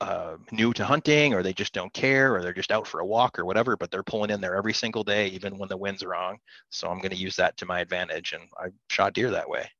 uh, 0.00 0.36
new 0.50 0.72
to 0.74 0.84
hunting 0.84 1.32
or 1.32 1.42
they 1.42 1.52
just 1.52 1.72
don't 1.72 1.92
care 1.92 2.34
or 2.34 2.42
they're 2.42 2.52
just 2.52 2.72
out 2.72 2.86
for 2.86 3.00
a 3.00 3.06
walk 3.06 3.38
or 3.38 3.44
whatever, 3.44 3.76
but 3.76 3.90
they're 3.90 4.02
pulling 4.02 4.30
in 4.30 4.40
there 4.40 4.56
every 4.56 4.74
single 4.74 5.02
day, 5.02 5.28
even 5.28 5.58
when 5.58 5.68
the 5.68 5.76
wind's 5.76 6.04
wrong. 6.04 6.38
So 6.70 6.88
I'm 6.88 6.98
going 6.98 7.10
to 7.10 7.16
use 7.16 7.36
that 7.36 7.56
to 7.58 7.66
my 7.66 7.80
advantage. 7.80 8.32
And 8.32 8.42
I 8.58 8.68
shot 8.90 9.14
deer 9.14 9.30
that 9.30 9.48
way. 9.48 9.70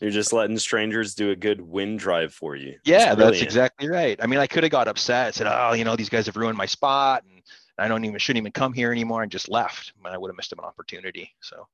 You're 0.00 0.10
just 0.10 0.32
letting 0.32 0.58
strangers 0.58 1.14
do 1.14 1.30
a 1.30 1.36
good 1.36 1.60
wind 1.60 1.98
drive 1.98 2.34
for 2.34 2.56
you. 2.56 2.78
Yeah, 2.84 3.14
that's 3.14 3.40
exactly 3.40 3.88
right. 3.88 4.18
I 4.22 4.26
mean, 4.26 4.38
I 4.38 4.46
could 4.46 4.64
have 4.64 4.72
got 4.72 4.88
upset 4.88 5.26
and 5.26 5.34
said, 5.34 5.46
oh, 5.46 5.72
you 5.72 5.84
know, 5.84 5.96
these 5.96 6.08
guys 6.08 6.26
have 6.26 6.36
ruined 6.36 6.58
my 6.58 6.66
spot 6.66 7.24
and 7.24 7.42
I 7.78 7.88
don't 7.88 8.04
even, 8.04 8.18
shouldn't 8.18 8.42
even 8.42 8.52
come 8.52 8.72
here 8.72 8.92
anymore 8.92 9.22
and 9.22 9.32
just 9.32 9.48
left. 9.48 9.92
I, 10.04 10.10
I 10.10 10.18
would 10.18 10.28
have 10.28 10.36
missed 10.36 10.52
an 10.52 10.60
opportunity. 10.60 11.34
So 11.40 11.66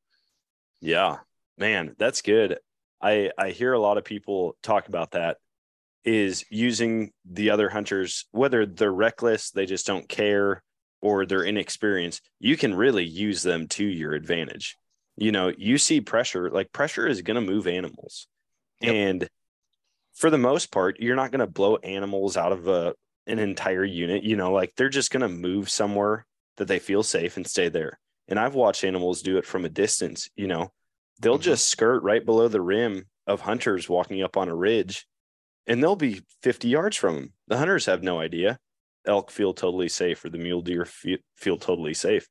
Yeah, 0.80 1.18
man, 1.58 1.94
that's 1.98 2.22
good. 2.22 2.58
I 3.02 3.30
I 3.36 3.50
hear 3.50 3.72
a 3.72 3.80
lot 3.80 3.98
of 3.98 4.04
people 4.04 4.56
talk 4.62 4.88
about 4.88 5.12
that 5.12 5.38
is 6.04 6.44
using 6.50 7.12
the 7.24 7.50
other 7.50 7.68
hunters, 7.68 8.26
whether 8.30 8.64
they're 8.66 8.92
reckless, 8.92 9.50
they 9.50 9.66
just 9.66 9.86
don't 9.86 10.08
care, 10.08 10.62
or 11.02 11.26
they're 11.26 11.42
inexperienced. 11.44 12.22
You 12.38 12.56
can 12.56 12.74
really 12.74 13.04
use 13.04 13.42
them 13.42 13.68
to 13.68 13.84
your 13.84 14.12
advantage. 14.12 14.76
You 15.16 15.32
know, 15.32 15.52
you 15.56 15.76
see 15.78 16.00
pressure, 16.00 16.50
like 16.50 16.72
pressure 16.72 17.06
is 17.06 17.22
going 17.22 17.34
to 17.34 17.40
move 17.52 17.66
animals, 17.66 18.26
Yep. 18.80 18.94
and 18.94 19.28
for 20.14 20.30
the 20.30 20.38
most 20.38 20.70
part, 20.72 21.00
you're 21.00 21.16
not 21.16 21.30
going 21.30 21.40
to 21.40 21.46
blow 21.46 21.76
animals 21.76 22.36
out 22.36 22.52
of 22.52 22.68
a 22.68 22.94
an 23.26 23.38
entire 23.38 23.84
unit. 23.84 24.22
You 24.24 24.36
know, 24.36 24.52
like 24.52 24.74
they're 24.76 24.88
just 24.88 25.10
going 25.10 25.20
to 25.22 25.28
move 25.28 25.70
somewhere 25.70 26.26
that 26.56 26.66
they 26.68 26.78
feel 26.78 27.02
safe 27.02 27.36
and 27.36 27.46
stay 27.46 27.68
there. 27.68 27.98
And 28.28 28.38
I've 28.38 28.54
watched 28.54 28.84
animals 28.84 29.22
do 29.22 29.36
it 29.38 29.46
from 29.46 29.64
a 29.64 29.68
distance. 29.68 30.28
You 30.36 30.46
know, 30.46 30.72
they'll 31.20 31.38
Mhm. 31.38 31.42
just 31.42 31.68
skirt 31.68 32.02
right 32.02 32.24
below 32.24 32.48
the 32.48 32.60
rim 32.60 33.06
of 33.26 33.42
hunters 33.42 33.88
walking 33.88 34.22
up 34.22 34.36
on 34.36 34.48
a 34.48 34.54
ridge 34.54 35.06
and 35.66 35.82
they'll 35.82 35.96
be 35.96 36.22
50 36.42 36.68
yards 36.68 36.96
from 36.96 37.14
them. 37.14 37.32
The 37.48 37.58
hunters 37.58 37.86
have 37.86 38.02
no 38.02 38.20
idea. 38.20 38.58
Elk 39.06 39.30
feel 39.30 39.54
totally 39.54 39.88
safe 39.88 40.24
or 40.24 40.30
the 40.30 40.38
mule 40.38 40.62
deer 40.62 40.84
feel, 40.84 41.18
feel 41.36 41.56
totally 41.56 41.94
safe. 41.94 42.28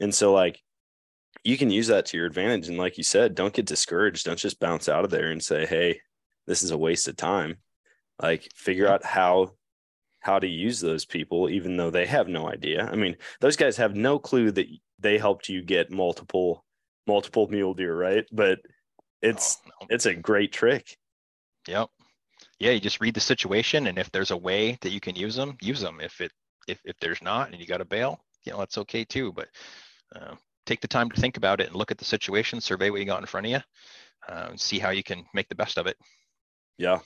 And 0.00 0.14
so, 0.14 0.32
like, 0.32 0.60
you 1.44 1.56
can 1.58 1.70
use 1.70 1.88
that 1.88 2.06
to 2.06 2.16
your 2.16 2.26
advantage. 2.26 2.68
And, 2.68 2.78
like 2.78 2.98
you 2.98 3.04
said, 3.04 3.34
don't 3.34 3.52
get 3.52 3.66
discouraged. 3.66 4.24
Don't 4.24 4.38
just 4.38 4.60
bounce 4.60 4.88
out 4.88 5.04
of 5.04 5.10
there 5.10 5.30
and 5.30 5.42
say, 5.42 5.66
hey, 5.66 6.00
this 6.46 6.62
is 6.62 6.70
a 6.70 6.78
waste 6.78 7.08
of 7.08 7.16
time. 7.16 7.56
Like, 8.20 8.48
figure 8.54 8.88
out 8.88 9.04
how 9.04 9.52
how 10.20 10.38
to 10.40 10.48
use 10.48 10.80
those 10.80 11.04
people 11.04 11.48
even 11.48 11.76
though 11.76 11.90
they 11.90 12.04
have 12.04 12.26
no 12.26 12.48
idea 12.48 12.88
i 12.90 12.96
mean 12.96 13.14
those 13.40 13.54
guys 13.54 13.76
have 13.76 13.94
no 13.94 14.18
clue 14.18 14.50
that 14.50 14.66
they 14.98 15.18
helped 15.18 15.48
you 15.48 15.62
get 15.62 15.92
multiple 15.92 16.64
multiple 17.06 17.46
mule 17.46 17.74
deer 17.74 17.96
right 17.96 18.26
but 18.32 18.58
oh, 18.58 19.02
it's 19.22 19.58
oh, 19.64 19.68
no. 19.68 19.86
it's 19.90 20.06
a 20.06 20.14
great 20.14 20.50
trick 20.50 20.96
Yep. 21.68 21.90
Yeah, 22.58 22.70
you 22.70 22.80
just 22.80 23.00
read 23.00 23.14
the 23.14 23.20
situation, 23.20 23.86
and 23.86 23.98
if 23.98 24.10
there's 24.12 24.30
a 24.30 24.36
way 24.36 24.78
that 24.80 24.90
you 24.90 25.00
can 25.00 25.14
use 25.14 25.34
them, 25.34 25.56
use 25.60 25.80
them. 25.80 26.00
If 26.00 26.20
it 26.20 26.32
if 26.68 26.80
if 26.84 26.96
there's 27.00 27.22
not, 27.22 27.50
and 27.50 27.60
you 27.60 27.66
got 27.66 27.78
to 27.78 27.84
bail, 27.84 28.20
you 28.44 28.52
know 28.52 28.58
that's 28.58 28.78
okay 28.78 29.04
too. 29.04 29.32
But 29.32 29.48
uh, 30.14 30.34
take 30.64 30.80
the 30.80 30.88
time 30.88 31.10
to 31.10 31.20
think 31.20 31.36
about 31.36 31.60
it 31.60 31.68
and 31.68 31.76
look 31.76 31.90
at 31.90 31.98
the 31.98 32.04
situation, 32.04 32.60
survey 32.60 32.90
what 32.90 33.00
you 33.00 33.06
got 33.06 33.20
in 33.20 33.26
front 33.26 33.46
of 33.46 33.52
you, 33.52 33.60
uh, 34.28 34.46
and 34.50 34.60
see 34.60 34.78
how 34.78 34.90
you 34.90 35.02
can 35.02 35.24
make 35.34 35.48
the 35.48 35.54
best 35.54 35.78
of 35.78 35.86
it. 35.86 35.96
yeah 36.78 36.98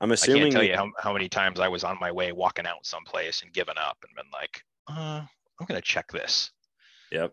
i'm 0.00 0.12
assuming. 0.12 0.42
I 0.42 0.44
can't 0.44 0.52
tell 0.52 0.62
you 0.62 0.76
how, 0.76 0.90
how 0.98 1.12
many 1.12 1.28
times 1.28 1.60
I 1.60 1.68
was 1.68 1.84
on 1.84 1.98
my 2.00 2.10
way 2.10 2.32
walking 2.32 2.66
out 2.66 2.86
someplace 2.86 3.42
and 3.42 3.52
given 3.52 3.76
up 3.78 3.98
and 4.02 4.14
been 4.16 4.30
like, 4.32 4.62
uh, 4.88 5.22
I'm 5.60 5.66
gonna 5.66 5.80
check 5.82 6.10
this. 6.10 6.50
yep 7.12 7.32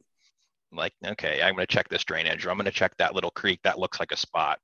like 0.74 0.94
okay 1.06 1.42
i'm 1.42 1.56
going 1.56 1.66
to 1.66 1.74
check 1.74 1.88
this 1.88 2.04
drainage 2.04 2.46
or 2.46 2.50
i'm 2.52 2.58
going 2.58 2.66
to 2.66 2.72
check 2.72 2.94
that 2.98 3.16
little 3.16 3.32
creek 3.32 3.58
that 3.64 3.80
looks 3.80 4.02
like 4.02 4.12
a 4.12 4.18
spot 4.18 4.60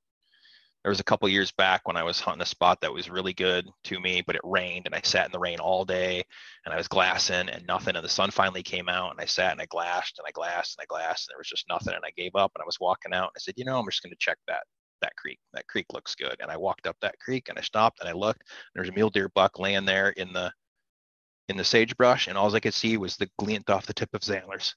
there 0.84 0.90
was 0.90 1.00
a 1.00 1.04
couple 1.04 1.28
years 1.28 1.50
back 1.52 1.80
when 1.84 1.96
i 1.96 2.02
was 2.02 2.20
hunting 2.20 2.42
a 2.42 2.46
spot 2.46 2.80
that 2.80 2.92
was 2.92 3.10
really 3.10 3.32
good 3.32 3.68
to 3.82 3.98
me 3.98 4.22
but 4.26 4.36
it 4.36 4.40
rained 4.44 4.86
and 4.86 4.94
i 4.94 5.00
sat 5.02 5.26
in 5.26 5.32
the 5.32 5.38
rain 5.38 5.58
all 5.58 5.84
day 5.84 6.22
and 6.64 6.72
i 6.72 6.76
was 6.76 6.86
glassing 6.88 7.48
and 7.48 7.66
nothing 7.66 7.96
and 7.96 8.04
the 8.04 8.08
sun 8.08 8.30
finally 8.30 8.62
came 8.62 8.88
out 8.88 9.10
and 9.10 9.20
i 9.20 9.24
sat 9.24 9.52
and 9.52 9.60
i 9.60 9.66
glassed 9.66 10.18
and 10.18 10.26
i 10.26 10.30
glassed 10.30 10.76
and 10.78 10.84
i 10.84 10.86
glassed 10.86 11.28
and 11.28 11.32
there 11.32 11.40
was 11.40 11.48
just 11.48 11.68
nothing 11.68 11.94
and 11.94 12.04
i 12.04 12.12
gave 12.16 12.34
up 12.36 12.52
and 12.54 12.62
i 12.62 12.66
was 12.66 12.78
walking 12.80 13.12
out 13.12 13.24
and 13.24 13.36
i 13.36 13.40
said 13.40 13.54
you 13.56 13.64
know 13.64 13.78
i'm 13.78 13.86
just 13.86 14.02
going 14.02 14.12
to 14.12 14.16
check 14.18 14.38
that 14.46 14.62
that 15.00 15.16
creek 15.16 15.38
that 15.52 15.66
creek 15.66 15.86
looks 15.92 16.14
good 16.14 16.36
and 16.40 16.50
i 16.50 16.56
walked 16.56 16.86
up 16.86 16.96
that 17.00 17.18
creek 17.18 17.48
and 17.48 17.58
i 17.58 17.62
stopped 17.62 18.00
and 18.00 18.08
i 18.08 18.12
looked 18.12 18.40
and 18.40 18.74
there's 18.74 18.88
a 18.88 18.92
mule 18.92 19.10
deer 19.10 19.30
buck 19.34 19.58
laying 19.58 19.84
there 19.84 20.10
in 20.10 20.32
the 20.32 20.52
in 21.48 21.56
the 21.58 21.64
sagebrush 21.64 22.28
and 22.28 22.38
all 22.38 22.54
i 22.54 22.60
could 22.60 22.72
see 22.72 22.96
was 22.96 23.16
the 23.16 23.28
glint 23.38 23.68
off 23.68 23.86
the 23.86 23.92
tip 23.92 24.08
of 24.14 24.22
his 24.22 24.30
antlers 24.30 24.74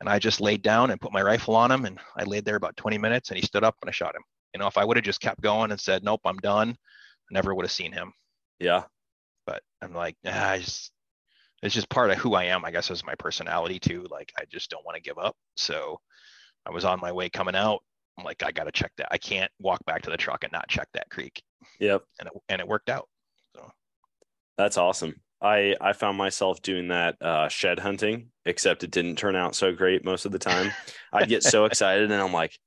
and 0.00 0.08
I 0.08 0.18
just 0.18 0.40
laid 0.40 0.62
down 0.62 0.90
and 0.90 1.00
put 1.00 1.12
my 1.12 1.20
rifle 1.20 1.54
on 1.54 1.70
him, 1.70 1.84
and 1.84 1.98
I 2.16 2.24
laid 2.24 2.46
there 2.46 2.56
about 2.56 2.74
20 2.78 2.96
minutes, 2.96 3.28
and 3.28 3.38
he 3.38 3.44
stood 3.44 3.64
up, 3.64 3.76
and 3.82 3.88
I 3.90 3.92
shot 3.92 4.16
him. 4.16 4.22
You 4.54 4.60
know, 4.60 4.66
if 4.66 4.78
I 4.78 4.84
would 4.84 4.96
have 4.96 5.04
just 5.04 5.20
kept 5.20 5.40
going 5.40 5.70
and 5.70 5.80
said, 5.80 6.02
"Nope, 6.04 6.20
I'm 6.24 6.38
done," 6.38 6.70
I 6.70 7.34
never 7.34 7.54
would 7.54 7.64
have 7.64 7.72
seen 7.72 7.92
him. 7.92 8.12
yeah 8.58 8.84
But 9.46 9.62
I'm 9.82 9.94
like, 9.94 10.16
ah, 10.26 10.50
I 10.50 10.58
just, 10.58 10.92
it's 11.62 11.74
just 11.74 11.88
part 11.88 12.10
of 12.10 12.18
who 12.18 12.34
I 12.34 12.44
am, 12.44 12.64
I 12.64 12.70
guess, 12.70 12.90
is 12.90 13.04
my 13.04 13.14
personality 13.16 13.78
too. 13.78 14.06
Like, 14.10 14.32
I 14.38 14.44
just 14.50 14.70
don't 14.70 14.84
want 14.84 14.96
to 14.96 15.02
give 15.02 15.18
up. 15.18 15.36
So, 15.56 16.00
I 16.66 16.70
was 16.70 16.84
on 16.84 17.00
my 17.00 17.12
way 17.12 17.28
coming 17.30 17.56
out. 17.56 17.80
I'm 18.18 18.24
like, 18.24 18.42
I 18.42 18.52
got 18.52 18.64
to 18.64 18.72
check 18.72 18.92
that. 18.98 19.08
I 19.10 19.18
can't 19.18 19.50
walk 19.60 19.84
back 19.86 20.02
to 20.02 20.10
the 20.10 20.16
truck 20.16 20.44
and 20.44 20.52
not 20.52 20.68
check 20.68 20.88
that 20.94 21.08
creek, 21.10 21.42
yep 21.78 22.02
and 22.18 22.28
it, 22.28 22.34
and 22.48 22.60
it 22.60 22.68
worked 22.68 22.90
out. 22.90 23.08
So 23.56 23.70
that's 24.56 24.76
awesome 24.76 25.14
i 25.42 25.74
i 25.80 25.92
found 25.92 26.18
myself 26.18 26.60
doing 26.62 26.88
that 26.88 27.16
uh 27.22 27.48
shed 27.48 27.78
hunting 27.78 28.26
except 28.44 28.84
it 28.84 28.90
didn't 28.90 29.16
turn 29.16 29.36
out 29.36 29.54
so 29.54 29.72
great 29.72 30.04
most 30.04 30.26
of 30.26 30.32
the 30.32 30.38
time 30.38 30.70
i'd 31.12 31.28
get 31.28 31.42
so 31.42 31.64
excited 31.66 32.10
and 32.10 32.20
i'm 32.20 32.32
like 32.32 32.58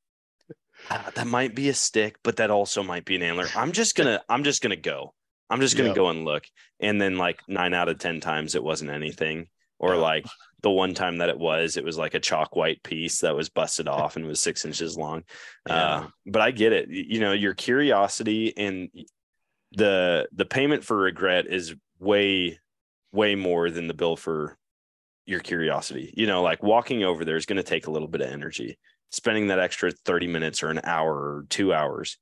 "Ah, 0.89 1.11
that 1.15 1.27
might 1.27 1.55
be 1.55 1.69
a 1.69 1.73
stick 1.73 2.17
but 2.23 2.36
that 2.38 2.51
also 2.51 2.84
might 2.84 3.05
be 3.05 3.15
an 3.15 3.23
antler. 3.23 3.47
I'm 3.55 3.71
just 3.71 3.95
gonna 3.95 4.21
i'm 4.29 4.43
just 4.43 4.61
gonna 4.61 4.75
go. 4.75 5.13
I'm 5.49 5.59
just 5.61 5.77
gonna 5.77 5.89
Yeah. 5.89 5.95
go 5.95 6.09
and 6.09 6.25
look. 6.25 6.45
And 6.79 6.99
then 7.01 7.17
like 7.17 7.41
nine 7.47 7.73
out 7.73 7.89
of 7.89 7.99
ten 7.99 8.19
times 8.19 8.55
it 8.55 8.63
wasn't 8.63 8.91
anything. 8.91 9.47
Or 9.79 9.97
like 9.97 10.25
the 10.61 10.69
one 10.71 10.93
time 10.93 11.17
that 11.17 11.27
it 11.29 11.38
was 11.38 11.75
it 11.77 11.84
was 11.84 11.97
like 11.97 12.13
a 12.13 12.19
chalk 12.19 12.55
white 12.55 12.81
piece 12.84 13.19
that 13.19 13.36
was 13.36 13.49
busted 13.49 13.88
off 13.89 14.15
and 14.15 14.25
was 14.25 14.39
six 14.39 14.63
inches 14.65 14.97
long. 14.97 15.23
Yeah. 15.67 15.75
uh, 15.75 16.07
but 16.25 16.41
i 16.41 16.51
get 16.51 16.71
it. 16.73 16.89
You 16.89 17.19
know 17.19 17.34
your 17.34 17.53
curiosity 17.53 18.53
and 18.57 18.89
the 19.73 20.27
the 20.31 20.45
payment 20.45 20.84
for 20.84 20.97
regret 20.97 21.47
is 21.47 21.75
way 21.99 22.59
way 23.11 23.36
more 23.36 23.69
than 23.69 23.88
the 23.88 23.93
bill 23.93 24.15
for 24.15 24.57
your 25.25 25.39
curiosity. 25.39 26.13
You 26.15 26.27
know 26.27 26.41
like 26.41 26.63
walking 26.63 27.03
over 27.03 27.25
there 27.25 27.36
is 27.38 27.45
going 27.45 27.57
to 27.57 27.63
take 27.63 27.88
a 27.88 27.91
little 27.91 28.07
bit 28.07 28.21
of 28.21 28.29
energy 28.29 28.77
spending 29.14 29.47
that 29.47 29.59
extra 29.59 29.91
30 29.91 30.28
minutes 30.28 30.64
or 30.64 30.70
an 30.70 30.82
hour 30.84 31.14
or 31.14 31.45
two 31.49 31.74
hours 31.74 32.18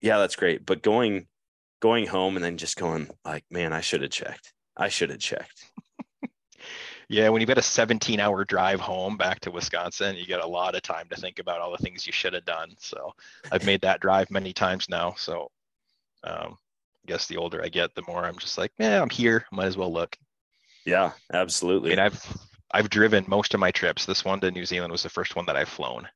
yeah 0.00 0.18
that's 0.18 0.36
great 0.36 0.66
but 0.66 0.82
going 0.82 1.26
going 1.80 2.06
home 2.06 2.36
and 2.36 2.44
then 2.44 2.56
just 2.56 2.76
going 2.76 3.08
like 3.24 3.44
man 3.50 3.72
i 3.72 3.80
should 3.80 4.02
have 4.02 4.10
checked 4.10 4.52
i 4.76 4.88
should 4.88 5.10
have 5.10 5.20
checked 5.20 5.70
Yeah, 7.08 7.28
when 7.28 7.40
you've 7.40 7.46
got 7.46 7.58
a 7.58 7.62
17 7.62 8.18
hour 8.18 8.44
drive 8.44 8.80
home 8.80 9.16
back 9.16 9.38
to 9.40 9.50
Wisconsin, 9.52 10.16
you 10.16 10.26
get 10.26 10.40
a 10.42 10.46
lot 10.46 10.74
of 10.74 10.82
time 10.82 11.06
to 11.10 11.16
think 11.16 11.38
about 11.38 11.60
all 11.60 11.70
the 11.70 11.78
things 11.78 12.04
you 12.04 12.12
should 12.12 12.32
have 12.32 12.44
done. 12.44 12.74
So 12.78 13.12
I've 13.52 13.64
made 13.64 13.80
that 13.82 14.00
drive 14.00 14.28
many 14.28 14.52
times 14.52 14.88
now. 14.88 15.14
So 15.16 15.52
um, 16.24 16.58
I 16.58 17.06
guess 17.06 17.28
the 17.28 17.36
older 17.36 17.62
I 17.62 17.68
get, 17.68 17.94
the 17.94 18.02
more 18.08 18.24
I'm 18.24 18.38
just 18.38 18.58
like, 18.58 18.72
yeah, 18.78 19.00
I'm 19.00 19.10
here. 19.10 19.46
Might 19.52 19.66
as 19.66 19.76
well 19.76 19.92
look. 19.92 20.16
yeah 20.84 21.12
I 21.32 21.36
absolutely 21.36 21.90
mean, 21.90 22.00
I've 22.00 22.20
I've 22.76 22.90
driven 22.90 23.24
most 23.26 23.54
of 23.54 23.60
my 23.60 23.70
trips. 23.70 24.04
This 24.04 24.22
one 24.22 24.38
to 24.40 24.50
New 24.50 24.66
Zealand 24.66 24.92
was 24.92 25.02
the 25.02 25.08
first 25.08 25.34
one 25.34 25.46
that 25.46 25.56
I've 25.56 25.68
flown. 25.68 26.06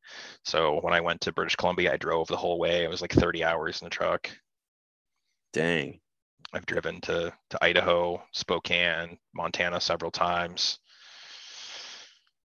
So 0.44 0.78
when 0.82 0.92
I 0.92 1.00
went 1.00 1.22
to 1.22 1.32
British 1.32 1.56
Columbia, 1.56 1.94
I 1.94 1.96
drove 1.96 2.28
the 2.28 2.36
whole 2.36 2.58
way. 2.58 2.84
It 2.84 2.90
was 2.90 3.00
like 3.00 3.12
30 3.14 3.42
hours 3.44 3.80
in 3.80 3.86
the 3.86 3.90
truck. 3.90 4.30
dang 5.52 6.00
I've 6.52 6.66
driven 6.66 7.00
to 7.02 7.32
to 7.50 7.64
Idaho, 7.64 8.22
Spokane, 8.32 9.18
Montana 9.34 9.80
several 9.80 10.10
times. 10.10 10.78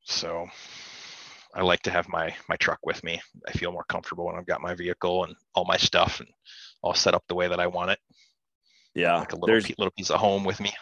So 0.05 0.47
I 1.55 1.63
like 1.63 1.81
to 1.83 1.91
have 1.91 2.09
my 2.09 2.35
my 2.49 2.57
truck 2.57 2.81
with 2.85 3.03
me. 3.05 3.23
I 3.49 3.53
feel 3.53 3.73
more 3.73 3.85
comfortable 3.85 4.27
when 4.27 4.37
I've 4.37 4.47
got 4.47 4.61
my 4.61 4.75
vehicle 4.75 5.25
and 5.25 5.35
all 5.55 5.65
my 5.65 5.79
stuff 5.79 6.21
and 6.21 6.29
all 6.83 6.95
set 6.95 7.15
up 7.15 7.25
the 7.29 7.35
way 7.37 7.49
that 7.49 7.61
I 7.61 7.69
want 7.69 7.93
it. 7.93 8.01
yeah 8.95 9.17
Like 9.17 9.33
a 9.33 9.37
little 9.37 9.59
pe- 9.63 9.75
little 9.79 9.93
piece 9.93 10.11
of 10.11 10.21
home 10.21 10.45
with 10.45 10.61
me. 10.61 10.75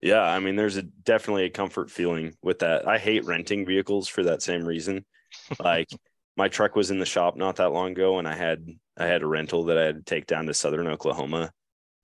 Yeah, 0.00 0.22
I 0.22 0.38
mean, 0.38 0.56
there's 0.56 0.76
a 0.76 0.82
definitely 0.82 1.44
a 1.44 1.50
comfort 1.50 1.90
feeling 1.90 2.34
with 2.42 2.60
that. 2.60 2.86
I 2.86 2.98
hate 2.98 3.24
renting 3.24 3.66
vehicles 3.66 4.06
for 4.08 4.22
that 4.24 4.42
same 4.42 4.64
reason. 4.64 5.04
Like 5.58 5.88
my 6.36 6.48
truck 6.48 6.76
was 6.76 6.90
in 6.90 6.98
the 7.00 7.06
shop 7.06 7.36
not 7.36 7.56
that 7.56 7.72
long 7.72 7.92
ago, 7.92 8.18
and 8.18 8.28
I 8.28 8.34
had 8.36 8.66
I 8.98 9.06
had 9.06 9.22
a 9.22 9.26
rental 9.28 9.64
that 9.66 9.78
I 9.78 9.84
had 9.86 9.96
to 9.96 10.02
take 10.04 10.26
down 10.26 10.46
to 10.46 10.54
Southern 10.54 10.88
Oklahoma, 10.88 11.52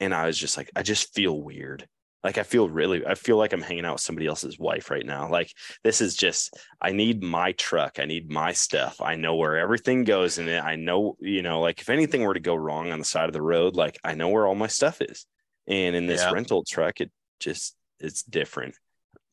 and 0.00 0.14
I 0.14 0.26
was 0.26 0.38
just 0.38 0.56
like, 0.58 0.70
I 0.76 0.82
just 0.84 1.14
feel 1.14 1.40
weird. 1.42 1.88
like 2.24 2.38
I 2.38 2.44
feel 2.44 2.68
really, 2.70 3.06
I 3.06 3.14
feel 3.16 3.36
like 3.38 3.52
I'm 3.52 3.62
hanging 3.62 3.84
out 3.86 3.94
with 3.94 4.02
somebody 4.02 4.26
else's 4.28 4.58
wife 4.58 4.90
right 4.90 5.06
now. 5.06 5.30
Like 5.30 5.52
this 5.84 6.00
is 6.00 6.16
just, 6.16 6.56
I 6.80 6.92
need 6.92 7.22
my 7.22 7.52
truck. 7.52 8.00
I 8.00 8.06
need 8.06 8.30
my 8.30 8.52
stuff. 8.52 9.00
I 9.02 9.16
know 9.16 9.36
where 9.36 9.58
everything 9.58 10.04
goes 10.04 10.38
in 10.38 10.48
it. 10.48 10.60
I 10.60 10.76
know, 10.76 11.16
you 11.20 11.42
know, 11.42 11.60
like 11.60 11.80
if 11.82 11.90
anything 11.90 12.22
were 12.24 12.34
to 12.34 12.40
go 12.40 12.54
wrong 12.56 12.92
on 12.92 12.98
the 13.00 13.04
side 13.06 13.28
of 13.28 13.34
the 13.34 13.42
road, 13.42 13.76
like 13.76 13.98
I 14.04 14.14
know 14.14 14.28
where 14.30 14.46
all 14.46 14.54
my 14.56 14.68
stuff 14.68 15.02
is. 15.02 15.26
And 15.68 15.96
in 15.96 16.06
this 16.06 16.28
Yeah. 16.28 16.30
rental 16.30 16.64
truck, 16.68 17.00
it 17.02 17.12
just, 17.40 17.76
it's 18.00 18.22
different. 18.22 18.76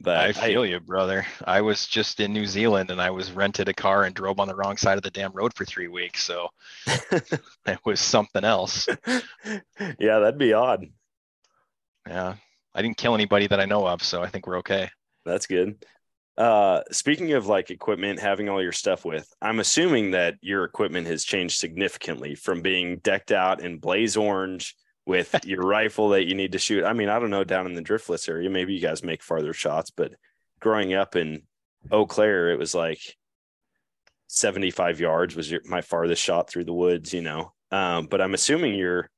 But 0.04 0.18
I 0.18 0.32
feel 0.32 0.66
you, 0.66 0.80
brother. 0.80 1.28
I 1.46 1.62
was 1.62 1.86
just 1.86 2.20
in 2.20 2.34
New 2.34 2.48
Zealand 2.48 2.90
and 2.90 3.00
I 3.00 3.12
was 3.12 3.32
rented 3.32 3.70
a 3.70 3.74
car 3.74 4.04
and 4.04 4.16
drove 4.16 4.40
on 4.40 4.48
the 4.48 4.56
wrong 4.56 4.76
side 4.76 4.98
of 4.98 5.04
the 5.04 5.12
damn 5.12 5.32
road 5.32 5.54
for 5.54 5.64
three 5.64 5.88
weeks. 5.88 6.24
So 6.24 6.50
it 6.88 7.80
was 7.86 8.00
something 8.00 8.44
else. 8.44 8.88
yeah, 9.08 10.20
that'd 10.20 10.40
be 10.40 10.54
odd. 10.54 10.88
Yeah. 12.08 12.36
I 12.74 12.82
didn't 12.82 12.98
kill 12.98 13.14
anybody 13.14 13.46
that 13.48 13.60
I 13.60 13.66
know 13.66 13.88
of, 13.88 14.02
so 14.02 14.24
I 14.24 14.28
think 14.28 14.48
we're 14.48 14.58
okay. 14.60 14.90
That's 15.24 15.46
good. 15.46 15.86
Uh, 16.38 16.82
speaking 16.92 17.34
of 17.34 17.46
like 17.46 17.70
equipment, 17.70 18.20
having 18.20 18.50
all 18.50 18.62
your 18.62 18.72
stuff 18.72 19.06
with, 19.06 19.32
I'm 19.42 19.60
assuming 19.60 20.12
that 20.12 20.36
your 20.42 20.64
equipment 20.64 21.06
has 21.08 21.24
changed 21.24 21.58
significantly 21.58 22.34
from 22.34 22.62
being 22.62 22.98
decked 23.00 23.32
out 23.32 23.62
in 23.62 23.78
blaze 23.78 24.18
orange 24.18 24.76
with 25.06 25.36
your 25.46 25.62
rifle 25.62 26.10
that 26.10 26.26
you 26.26 26.36
need 26.36 26.52
to 26.52 26.60
shoot. 26.60 26.84
I 26.84 26.94
mean, 26.94 27.10
I 27.10 27.20
don't 27.20 27.30
know 27.30 27.44
down 27.44 27.66
in 27.66 27.74
the 27.74 27.82
driftless 27.82 28.30
area, 28.30 28.50
maybe 28.50 28.74
you 28.74 28.82
guys 28.82 29.04
make 29.04 29.24
farther 29.24 29.54
shots, 29.54 29.90
but 29.90 30.14
growing 30.60 30.94
up 30.94 31.16
in 31.16 31.44
Eau 31.92 32.06
Claire, 32.06 32.52
it 32.52 32.60
was 32.60 32.76
like 32.76 33.00
75 34.28 35.00
yards 35.00 35.36
was 35.36 35.52
your, 35.52 35.62
my 35.66 35.82
farthest 35.82 36.22
shot 36.22 36.50
through 36.50 36.64
the 36.64 36.74
woods, 36.74 37.14
you 37.14 37.22
know. 37.22 37.52
Um, 37.72 38.08
but 38.08 38.22
I'm 38.22 38.34
assuming 38.34 38.76
your 38.76 39.10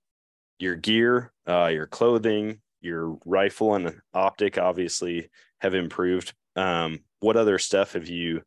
your 0.59 0.75
gear, 0.75 1.31
uh, 1.47 1.67
your 1.67 1.88
clothing, 1.88 2.61
your 2.81 3.17
rifle 3.25 3.75
and 3.75 3.99
optic 4.13 4.57
obviously 4.57 5.29
have 5.59 5.73
improved. 5.73 6.34
Um, 6.55 6.99
what 7.19 7.38
other 7.38 7.59
stuff 7.59 7.93
have 7.93 8.07
you 8.07 8.41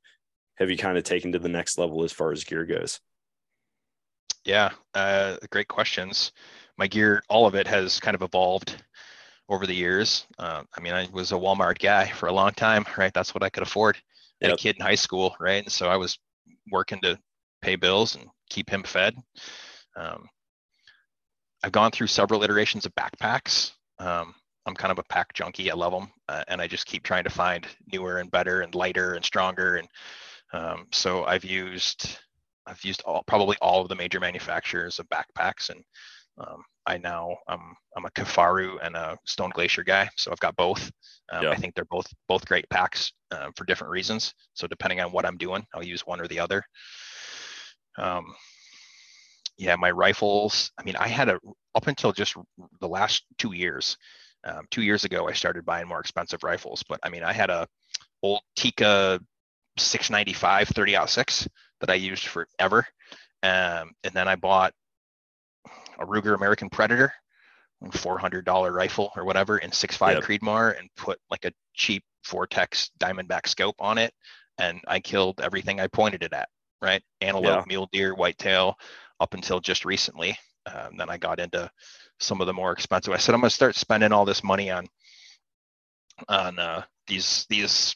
have 0.56 0.70
you 0.70 0.76
kind 0.76 0.98
of 0.98 1.04
taken 1.04 1.32
to 1.32 1.38
the 1.38 1.48
next 1.48 1.78
level 1.78 2.02
as 2.04 2.12
far 2.12 2.32
as 2.32 2.44
gear 2.44 2.64
goes? 2.64 3.00
Yeah, 4.44 4.70
uh, 4.94 5.36
great 5.50 5.68
questions. 5.68 6.32
My 6.78 6.86
gear, 6.86 7.22
all 7.28 7.46
of 7.46 7.54
it 7.54 7.66
has 7.66 8.00
kind 8.00 8.14
of 8.14 8.22
evolved 8.22 8.82
over 9.48 9.66
the 9.66 9.74
years. 9.74 10.26
Uh, 10.38 10.62
I 10.76 10.80
mean, 10.80 10.92
I 10.92 11.08
was 11.12 11.32
a 11.32 11.36
Walmart 11.36 11.78
guy 11.78 12.06
for 12.08 12.26
a 12.26 12.32
long 12.32 12.52
time, 12.52 12.84
right? 12.98 13.12
That's 13.14 13.34
what 13.34 13.42
I 13.42 13.48
could 13.48 13.62
afford. 13.62 13.96
Yep. 14.40 14.52
a 14.52 14.56
kid 14.56 14.76
in 14.76 14.84
high 14.84 14.96
school, 14.96 15.34
right? 15.40 15.62
And 15.62 15.72
so 15.72 15.88
I 15.88 15.96
was 15.96 16.18
working 16.70 17.00
to 17.00 17.18
pay 17.62 17.76
bills 17.76 18.16
and 18.16 18.26
keep 18.50 18.68
him 18.68 18.82
fed. 18.82 19.16
Um, 19.96 20.28
I've 21.62 21.72
gone 21.72 21.90
through 21.90 22.08
several 22.08 22.42
iterations 22.42 22.86
of 22.86 22.94
backpacks. 22.94 23.72
Um, 23.98 24.34
I'm 24.66 24.74
kind 24.74 24.92
of 24.92 24.98
a 24.98 25.04
pack 25.04 25.32
junkie. 25.32 25.70
I 25.70 25.74
love 25.74 25.92
them, 25.92 26.10
uh, 26.28 26.44
and 26.48 26.60
I 26.60 26.66
just 26.66 26.86
keep 26.86 27.02
trying 27.02 27.24
to 27.24 27.30
find 27.30 27.66
newer 27.92 28.18
and 28.18 28.30
better 28.30 28.60
and 28.60 28.74
lighter 28.74 29.14
and 29.14 29.24
stronger. 29.24 29.76
And 29.76 29.88
um, 30.52 30.86
so 30.92 31.24
I've 31.24 31.44
used 31.44 32.18
I've 32.66 32.84
used 32.84 33.02
all 33.06 33.22
probably 33.26 33.56
all 33.62 33.80
of 33.80 33.88
the 33.88 33.94
major 33.94 34.20
manufacturers 34.20 34.98
of 34.98 35.08
backpacks, 35.08 35.70
and 35.70 35.82
um, 36.38 36.62
I 36.86 36.98
now 36.98 37.36
I'm 37.48 37.74
I'm 37.96 38.04
a 38.04 38.10
Kifaru 38.10 38.78
and 38.82 38.96
a 38.96 39.18
Stone 39.24 39.50
Glacier 39.50 39.82
guy, 39.82 40.08
so 40.16 40.30
I've 40.30 40.40
got 40.40 40.56
both. 40.56 40.90
Um, 41.32 41.44
Yeah. 41.44 41.50
I 41.50 41.56
think 41.56 41.74
they're 41.74 41.84
both 41.86 42.06
both 42.28 42.46
great 42.46 42.68
packs 42.70 43.12
uh, 43.30 43.50
for 43.56 43.64
different 43.64 43.90
reasons. 43.90 44.34
So 44.54 44.66
depending 44.66 45.00
on 45.00 45.12
what 45.12 45.26
I'm 45.26 45.36
doing, 45.36 45.66
I'll 45.74 45.84
use 45.84 46.06
one 46.06 46.20
or 46.20 46.28
the 46.28 46.38
other. 46.38 46.62
Um, 47.98 48.34
yeah, 49.58 49.74
my 49.76 49.90
rifles. 49.90 50.70
I 50.78 50.84
mean, 50.84 50.96
I 50.96 51.08
had 51.08 51.28
a 51.28 51.40
up 51.74 51.86
until 51.86 52.12
just 52.12 52.36
the 52.80 52.88
last 52.88 53.24
two 53.38 53.54
years. 53.54 53.96
Um, 54.44 54.66
two 54.70 54.82
years 54.82 55.04
ago, 55.04 55.28
I 55.28 55.32
started 55.32 55.64
buying 55.64 55.88
more 55.88 55.98
expensive 55.98 56.44
rifles, 56.44 56.84
but 56.88 57.00
I 57.02 57.08
mean, 57.08 57.24
I 57.24 57.32
had 57.32 57.50
a 57.50 57.66
old 58.22 58.42
Tikka 58.54 59.20
695 59.78 60.68
30 60.68 60.96
out 60.96 61.10
six 61.10 61.48
that 61.80 61.90
I 61.90 61.94
used 61.94 62.26
forever. 62.26 62.86
Um, 63.42 63.92
and 64.04 64.12
then 64.12 64.28
I 64.28 64.36
bought 64.36 64.72
a 65.98 66.06
Ruger 66.06 66.34
American 66.34 66.68
Predator, 66.70 67.12
$400 67.84 68.72
rifle 68.72 69.12
or 69.16 69.24
whatever 69.24 69.58
in 69.58 69.70
6.5 69.70 70.14
Yep. 70.14 70.22
Creedmoor 70.24 70.78
and 70.78 70.88
put 70.96 71.18
like 71.30 71.44
a 71.44 71.52
cheap 71.74 72.04
Vortex 72.26 72.90
Diamondback 72.98 73.46
scope 73.46 73.76
on 73.78 73.98
it. 73.98 74.12
And 74.58 74.80
I 74.88 75.00
killed 75.00 75.40
everything 75.40 75.80
I 75.80 75.86
pointed 75.86 76.22
it 76.22 76.32
at, 76.32 76.48
right? 76.80 77.02
Antelope, 77.20 77.44
Yeah. 77.44 77.64
mule 77.66 77.88
deer, 77.92 78.14
whitetail, 78.14 78.76
up 79.20 79.34
until 79.34 79.60
just 79.60 79.84
recently. 79.84 80.38
Um, 80.66 80.96
then 80.96 81.08
I 81.10 81.18
got 81.18 81.38
into 81.38 81.70
some 82.18 82.40
of 82.40 82.46
the 82.46 82.52
more 82.54 82.72
expensive. 82.72 83.12
I 83.12 83.18
said, 83.18 83.34
I'm 83.34 83.40
going 83.40 83.50
to 83.50 83.54
start 83.54 83.76
spending 83.76 84.12
all 84.12 84.24
this 84.24 84.42
money 84.42 84.70
on 84.70 84.86
on 86.28 86.58
uh, 86.58 86.82
these 87.06 87.46
these 87.50 87.94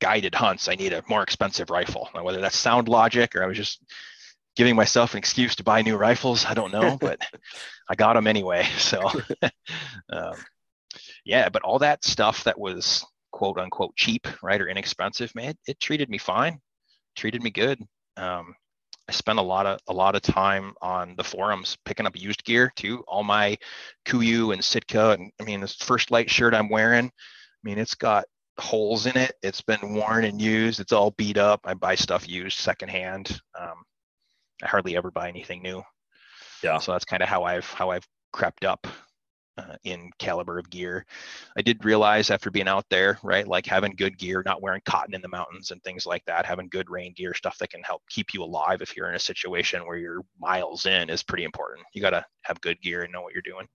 guided 0.00 0.34
hunts. 0.34 0.68
I 0.68 0.74
need 0.74 0.92
a 0.92 1.02
more 1.08 1.22
expensive 1.22 1.70
rifle. 1.70 2.10
Now, 2.14 2.22
whether 2.22 2.40
that's 2.40 2.56
sound 2.58 2.88
logic 2.88 3.34
or 3.34 3.42
I 3.42 3.46
was 3.46 3.56
just 3.56 3.80
giving 4.56 4.76
myself 4.76 5.12
an 5.12 5.18
excuse 5.18 5.56
to 5.56 5.64
buy 5.64 5.82
new 5.82 5.96
rifles, 5.96 6.44
I 6.44 6.54
don't 6.54 6.72
know, 6.72 6.96
but 7.00 7.20
I 7.88 7.94
got 7.94 8.14
them 8.14 8.26
anyway. 8.26 8.66
So, 8.78 9.00
um, 10.12 10.34
yeah, 11.24 11.48
but 11.48 11.62
all 11.62 11.78
that 11.80 12.04
stuff 12.04 12.44
that 12.44 12.58
was 12.58 13.04
quote 13.32 13.58
unquote 13.58 13.96
cheap, 13.96 14.26
right, 14.42 14.60
or 14.60 14.68
inexpensive, 14.68 15.34
man, 15.34 15.50
it, 15.50 15.58
it 15.66 15.80
treated 15.80 16.08
me 16.08 16.18
fine, 16.18 16.60
treated 17.16 17.42
me 17.42 17.50
good. 17.50 17.80
Um, 18.16 18.54
I 19.08 19.12
spent 19.12 19.38
a 19.38 19.42
lot 19.42 19.66
of 19.66 19.80
a 19.88 19.92
lot 19.92 20.14
of 20.14 20.22
time 20.22 20.72
on 20.80 21.14
the 21.16 21.24
forums 21.24 21.76
picking 21.84 22.06
up 22.06 22.18
used 22.18 22.44
gear 22.44 22.72
too. 22.74 23.04
All 23.06 23.22
my 23.22 23.58
KUIU 24.06 24.52
and 24.52 24.64
Sitka, 24.64 25.10
and 25.10 25.30
I 25.40 25.44
mean, 25.44 25.60
this 25.60 25.74
First 25.74 26.10
Lite 26.10 26.30
shirt 26.30 26.54
I'm 26.54 26.70
wearing, 26.70 27.06
I 27.06 27.10
mean, 27.62 27.78
it's 27.78 27.94
got 27.94 28.24
holes 28.58 29.06
in 29.06 29.16
it. 29.16 29.32
It's 29.42 29.60
been 29.60 29.94
worn 29.94 30.24
and 30.24 30.40
used. 30.40 30.80
It's 30.80 30.92
all 30.92 31.10
beat 31.12 31.36
up. 31.36 31.60
I 31.64 31.74
buy 31.74 31.96
stuff 31.96 32.28
used 32.28 32.58
secondhand. 32.58 33.40
Um, 33.58 33.82
I 34.64 34.68
hardly 34.68 34.96
ever 34.96 35.10
buy 35.10 35.28
anything 35.28 35.62
new. 35.62 35.82
Yeah. 36.62 36.78
So 36.78 36.92
that's 36.92 37.04
kind 37.04 37.22
of 37.22 37.28
how 37.28 37.44
I've 37.44 37.66
how 37.66 37.90
I've 37.90 38.06
crept 38.32 38.64
up 38.64 38.86
uh, 39.56 39.76
in 39.84 40.10
caliber 40.18 40.58
of 40.58 40.68
gear. 40.70 41.04
I 41.56 41.62
did 41.62 41.84
realize 41.84 42.30
after 42.30 42.50
being 42.50 42.68
out 42.68 42.86
there, 42.90 43.18
right, 43.22 43.46
like 43.46 43.66
having 43.66 43.94
good 43.96 44.18
gear, 44.18 44.42
not 44.44 44.62
wearing 44.62 44.80
cotton 44.84 45.14
in 45.14 45.20
the 45.20 45.28
mountains 45.28 45.70
and 45.70 45.82
things 45.82 46.06
like 46.06 46.24
that, 46.26 46.46
having 46.46 46.68
good 46.68 46.90
rain 46.90 47.12
gear, 47.16 47.34
stuff 47.34 47.58
that 47.58 47.70
can 47.70 47.82
help 47.82 48.02
keep 48.08 48.34
you 48.34 48.42
alive 48.42 48.82
if 48.82 48.96
you're 48.96 49.08
in 49.08 49.14
a 49.14 49.20
situation 49.20 49.86
where 49.86 49.96
you're 49.96 50.22
miles 50.40 50.86
in 50.86 51.10
is 51.10 51.22
pretty 51.22 51.44
important. 51.44 51.86
You 51.92 52.00
got 52.00 52.10
to 52.10 52.24
have 52.42 52.60
good 52.62 52.80
gear 52.80 53.02
and 53.02 53.12
know 53.12 53.22
what 53.22 53.32
you're 53.32 53.42
doing. 53.42 53.68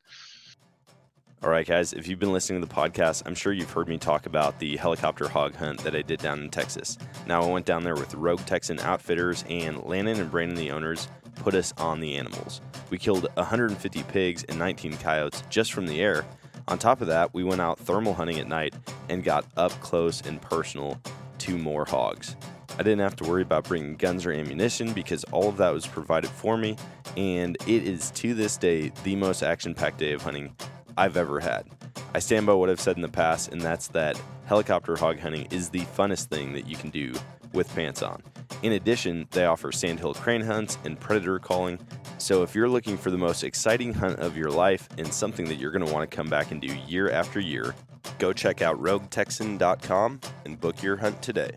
All 1.41 1.49
right, 1.49 1.65
guys, 1.65 1.93
if 1.93 2.09
you've 2.09 2.19
been 2.19 2.33
listening 2.33 2.59
to 2.61 2.67
the 2.67 2.73
podcast, 2.73 3.23
I'm 3.25 3.33
sure 3.33 3.53
you've 3.53 3.71
heard 3.71 3.87
me 3.87 3.97
talk 3.97 4.25
about 4.25 4.59
the 4.59 4.75
helicopter 4.75 5.29
hog 5.29 5.55
hunt 5.55 5.79
that 5.85 5.95
I 5.95 6.01
did 6.01 6.19
down 6.19 6.41
in 6.41 6.49
Texas. 6.49 6.97
Now, 7.27 7.41
I 7.41 7.49
went 7.49 7.65
down 7.65 7.85
there 7.85 7.95
with 7.95 8.13
Rogue 8.13 8.45
Texan 8.45 8.77
Outfitters, 8.81 9.45
and 9.47 9.81
Landon 9.85 10.19
and 10.19 10.29
Brandon, 10.29 10.57
the 10.57 10.71
owners, 10.71 11.07
put 11.35 11.55
us 11.55 11.73
on 11.77 12.01
the 12.01 12.17
animals. 12.17 12.59
We 12.89 12.97
killed 12.97 13.25
150 13.35 14.03
pigs 14.03 14.43
and 14.49 14.59
19 14.59 14.97
coyotes 14.97 15.41
just 15.49 15.71
from 15.71 15.87
the 15.87 16.01
air. 16.01 16.25
On 16.67 16.77
top 16.77 16.99
of 16.99 17.07
that, 17.07 17.33
we 17.33 17.45
went 17.45 17.61
out 17.61 17.79
thermal 17.79 18.13
hunting 18.13 18.39
at 18.39 18.49
night 18.49 18.73
and 19.07 19.23
got 19.23 19.45
up 19.55 19.71
close 19.79 20.19
and 20.19 20.41
personal 20.41 20.99
to 21.37 21.57
more 21.57 21.85
hogs. 21.85 22.35
I 22.73 22.83
didn't 22.83 22.99
have 22.99 23.15
to 23.15 23.23
worry 23.23 23.43
about 23.43 23.63
bringing 23.63 23.95
guns 23.95 24.25
or 24.25 24.33
ammunition 24.33 24.91
because 24.91 25.23
all 25.31 25.47
of 25.47 25.55
that 25.55 25.69
was 25.69 25.87
provided 25.87 26.29
for 26.31 26.57
me, 26.57 26.75
and 27.15 27.55
it 27.65 27.83
is 27.83 28.11
to 28.11 28.33
this 28.33 28.57
day 28.57 28.91
the 29.05 29.15
most 29.15 29.41
action 29.41 29.73
packed 29.73 29.99
day 29.99 30.11
of 30.11 30.21
hunting 30.21 30.53
I've 30.99 31.15
ever 31.15 31.39
had. 31.39 31.65
I 32.13 32.19
stand 32.19 32.45
by 32.45 32.53
what 32.53 32.69
I've 32.69 32.81
said 32.81 32.97
in 32.97 33.01
the 33.01 33.07
past, 33.07 33.53
and 33.53 33.61
that's 33.61 33.87
that 33.89 34.21
helicopter 34.47 34.97
hog 34.97 35.17
hunting 35.17 35.47
is 35.49 35.69
the 35.69 35.79
funnest 35.79 36.25
thing 36.25 36.51
that 36.51 36.67
you 36.67 36.75
can 36.75 36.89
do 36.89 37.13
with 37.53 37.73
pants 37.73 38.03
on. 38.03 38.21
In 38.63 38.73
addition, 38.73 39.25
they 39.31 39.45
offer 39.45 39.71
sandhill 39.71 40.13
crane 40.13 40.41
hunts 40.41 40.77
and 40.83 40.99
predator 40.99 41.39
calling. 41.39 41.79
So 42.17 42.43
if 42.43 42.53
you're 42.53 42.67
looking 42.67 42.97
for 42.97 43.11
the 43.11 43.17
most 43.17 43.45
exciting 43.45 43.93
hunt 43.93 44.19
of 44.19 44.35
your 44.35 44.51
life 44.51 44.89
and 44.97 45.07
something 45.13 45.45
that 45.45 45.55
you're 45.55 45.71
going 45.71 45.85
to 45.85 45.93
want 45.93 46.09
to 46.09 46.13
come 46.13 46.27
back 46.27 46.51
and 46.51 46.59
do 46.59 46.67
year 46.67 47.09
after 47.09 47.39
year, 47.39 47.73
go 48.17 48.33
check 48.33 48.61
out 48.61 48.77
roguetexan.com 48.81 50.19
and 50.43 50.59
book 50.59 50.83
your 50.83 50.97
hunt 50.97 51.21
today. 51.21 51.51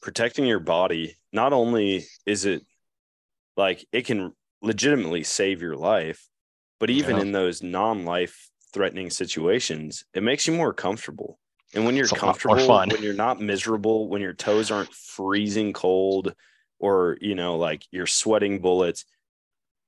Protecting 0.00 0.46
your 0.46 0.60
body, 0.60 1.16
not 1.32 1.52
only 1.52 2.06
is 2.24 2.44
it 2.44 2.62
like 3.58 3.86
it 3.92 4.06
can 4.06 4.32
legitimately 4.62 5.24
save 5.24 5.62
your 5.62 5.76
life, 5.76 6.28
but 6.80 6.90
even 6.90 7.18
Yeah. 7.18 7.22
in 7.22 7.32
those 7.32 7.62
non-life 7.62 8.50
threatening 8.74 9.10
situations, 9.10 10.06
it 10.14 10.22
makes 10.22 10.46
you 10.48 10.54
more 10.54 10.74
comfortable. 10.74 11.40
And 11.74 11.84
when 11.86 11.96
you're 11.96 12.04
It's 12.04 12.12
a 12.12 12.16
lot 12.16 12.40
more 12.46 12.60
comfortable, 12.60 12.80
when 12.90 13.02
you're 13.02 13.14
not 13.14 13.40
miserable, 13.40 14.08
when 14.08 14.22
your 14.22 14.34
toes 14.34 14.70
aren't 14.70 14.94
freezing 14.94 15.74
cold 15.74 16.34
or, 16.78 17.18
you 17.20 17.34
know, 17.36 17.58
like 17.58 17.84
you're 17.92 18.06
sweating 18.06 18.60
bullets, 18.60 19.04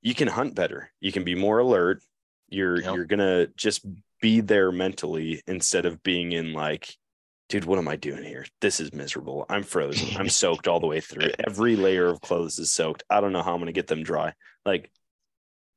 you 0.03 0.15
can 0.15 0.29
hunt 0.29 0.55
better. 0.55 0.93
You 1.01 1.13
can 1.13 1.25
be 1.25 1.35
more 1.35 1.61
alert. 1.61 2.03
You're 2.49 2.83
Yep. 2.83 2.91
you're 2.91 3.07
going 3.07 3.21
to 3.21 3.53
just 3.57 3.87
be 4.21 4.41
there 4.41 4.73
mentally 4.73 5.43
instead 5.47 5.87
of 5.87 6.03
being 6.03 6.33
in 6.33 6.53
like 6.53 6.97
dude, 7.51 7.65
what 7.67 7.79
am 7.79 7.89
I 7.89 7.97
doing 7.97 8.23
here? 8.23 8.47
This 8.61 8.81
is 8.81 8.95
miserable. 8.95 9.45
I'm 9.51 9.65
frozen. 9.65 10.17
I'm 10.17 10.29
soaked 10.31 10.69
all 10.69 10.81
the 10.81 10.87
way 10.87 11.01
through. 11.01 11.31
Every 11.47 11.77
layer 11.77 12.07
of 12.07 12.21
clothes 12.21 12.59
is 12.59 12.71
soaked. 12.71 13.03
I 13.11 13.21
don't 13.21 13.33
know 13.33 13.43
how 13.43 13.53
I'm 13.53 13.59
going 13.59 13.67
to 13.67 13.73
get 13.73 13.89
them 13.89 14.05
dry. 14.05 14.33
Like 14.65 14.91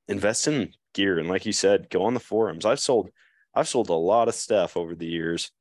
invest 0.08 0.48
in 0.48 0.72
gear 0.94 1.18
and 1.18 1.28
like 1.28 1.46
you 1.46 1.52
said, 1.52 1.90
go 1.90 2.04
on 2.04 2.14
the 2.14 2.20
forums. 2.20 2.66
I've 2.66 2.80
sold 2.80 3.10
I've 3.56 3.68
sold 3.68 3.90
a 3.90 3.94
lot 3.94 4.28
of 4.28 4.36
stuff 4.36 4.78
over 4.78 4.96
the 4.96 5.06
years 5.08 5.52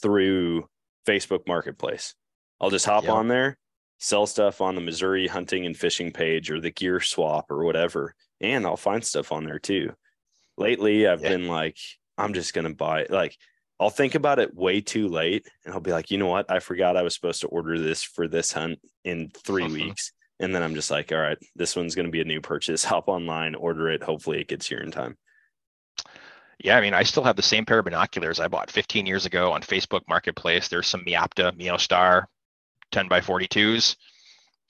through 0.00 0.68
Facebook 1.06 1.46
Marketplace. 1.48 2.14
I'll 2.60 2.70
just 2.70 2.86
hop 2.86 3.04
Yep. 3.04 3.12
on 3.12 3.28
there, 3.28 3.58
sell 3.98 4.26
stuff 4.26 4.60
on 4.60 4.74
the 4.74 4.80
Missouri 4.80 5.26
hunting 5.26 5.66
and 5.66 5.76
fishing 5.76 6.12
page 6.12 6.50
or 6.50 6.60
the 6.60 6.70
gear 6.70 7.00
swap 7.00 7.50
or 7.50 7.64
whatever, 7.64 8.14
and 8.40 8.64
I'll 8.66 8.76
find 8.76 9.04
stuff 9.04 9.32
on 9.32 9.44
there 9.44 9.58
too. 9.58 9.92
Lately, 10.58 11.06
I've 11.06 11.22
been 11.22 11.48
like, 11.48 11.76
I'm 12.18 12.34
just 12.34 12.54
gonna 12.54 12.74
buy 12.74 13.06
like 13.08 13.36
I'll 13.80 13.90
think 13.90 14.14
about 14.14 14.38
it 14.38 14.54
way 14.54 14.80
too 14.80 15.08
late 15.08 15.46
and 15.64 15.74
I'll 15.74 15.80
be 15.80 15.90
like, 15.92 16.10
you 16.10 16.18
know 16.18 16.28
what? 16.28 16.50
I 16.50 16.60
forgot 16.60 16.96
I 16.96 17.02
was 17.02 17.14
supposed 17.14 17.40
to 17.40 17.48
order 17.48 17.78
this 17.78 18.02
for 18.02 18.28
this 18.28 18.52
hunt 18.52 18.78
in 19.04 19.30
3 19.44 19.64
Mhm. 19.64 19.72
weeks. 19.88 20.12
And 20.40 20.54
then 20.54 20.62
I'm 20.62 20.74
just 20.74 20.90
like, 20.90 21.12
all 21.12 21.18
right, 21.18 21.38
this 21.56 21.76
one's 21.76 21.94
going 21.94 22.06
to 22.06 22.12
be 22.12 22.20
a 22.20 22.24
new 22.24 22.40
purchase. 22.40 22.84
Hop 22.84 23.08
online, 23.08 23.54
order 23.54 23.88
it. 23.90 24.02
Hopefully 24.02 24.40
it 24.40 24.48
gets 24.48 24.66
here 24.66 24.80
in 24.80 24.90
time. 24.90 25.16
Yeah, 26.62 26.76
I 26.76 26.80
mean, 26.80 26.94
I 26.94 27.02
still 27.02 27.24
have 27.24 27.34
the 27.36 27.42
same 27.42 27.64
pair 27.64 27.80
of 27.80 27.84
binoculars 27.86 28.38
I 28.38 28.46
bought 28.48 28.70
15 28.70 29.04
years 29.06 29.26
ago 29.26 29.52
on 29.52 29.62
Facebook 29.62 30.02
Marketplace. 30.08 30.68
There's 30.68 30.86
some 30.86 31.04
Meopta 31.04 31.50
MeoStar 31.58 32.24
10 32.92 33.08
by 33.08 33.20
42s. 33.20 33.96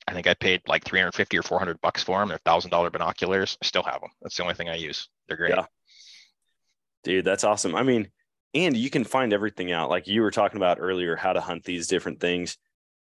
I 0.09 0.15
think 0.15 0.27
I 0.27 0.35
paid 0.35 0.63
like 0.67 0.85
350 0.85 1.39
or 1.39 1.43
400 1.43 1.81
bucks 1.83 2.03
for 2.03 2.19
them. 2.19 2.29
They're 2.31 2.39
thousand 2.39 2.71
dollar 2.71 2.91
binoculars. 2.91 3.57
I 3.63 3.67
still 3.67 3.83
have 3.83 4.01
them. 4.01 4.11
That's 4.23 4.37
the 4.37 4.43
only 4.43 4.55
thing 4.55 4.69
I 4.71 4.77
use. 4.77 5.09
They're 5.29 5.37
great. 5.37 5.51
Yeah. 5.55 5.67
Dude, 7.05 7.25
that's 7.25 7.45
awesome. 7.45 7.75
I 7.75 7.83
mean, 7.83 8.11
and 8.55 8.77
you 8.77 8.91
can 8.91 9.05
find 9.05 9.33
everything 9.33 9.73
out. 9.73 9.91
Like 9.91 10.07
you 10.07 10.23
were 10.23 10.31
talking 10.31 10.57
about 10.59 10.79
earlier, 10.81 11.17
how 11.17 11.33
to 11.33 11.41
hunt 11.41 11.65
these 11.65 11.87
different 11.87 12.21
things. 12.21 12.59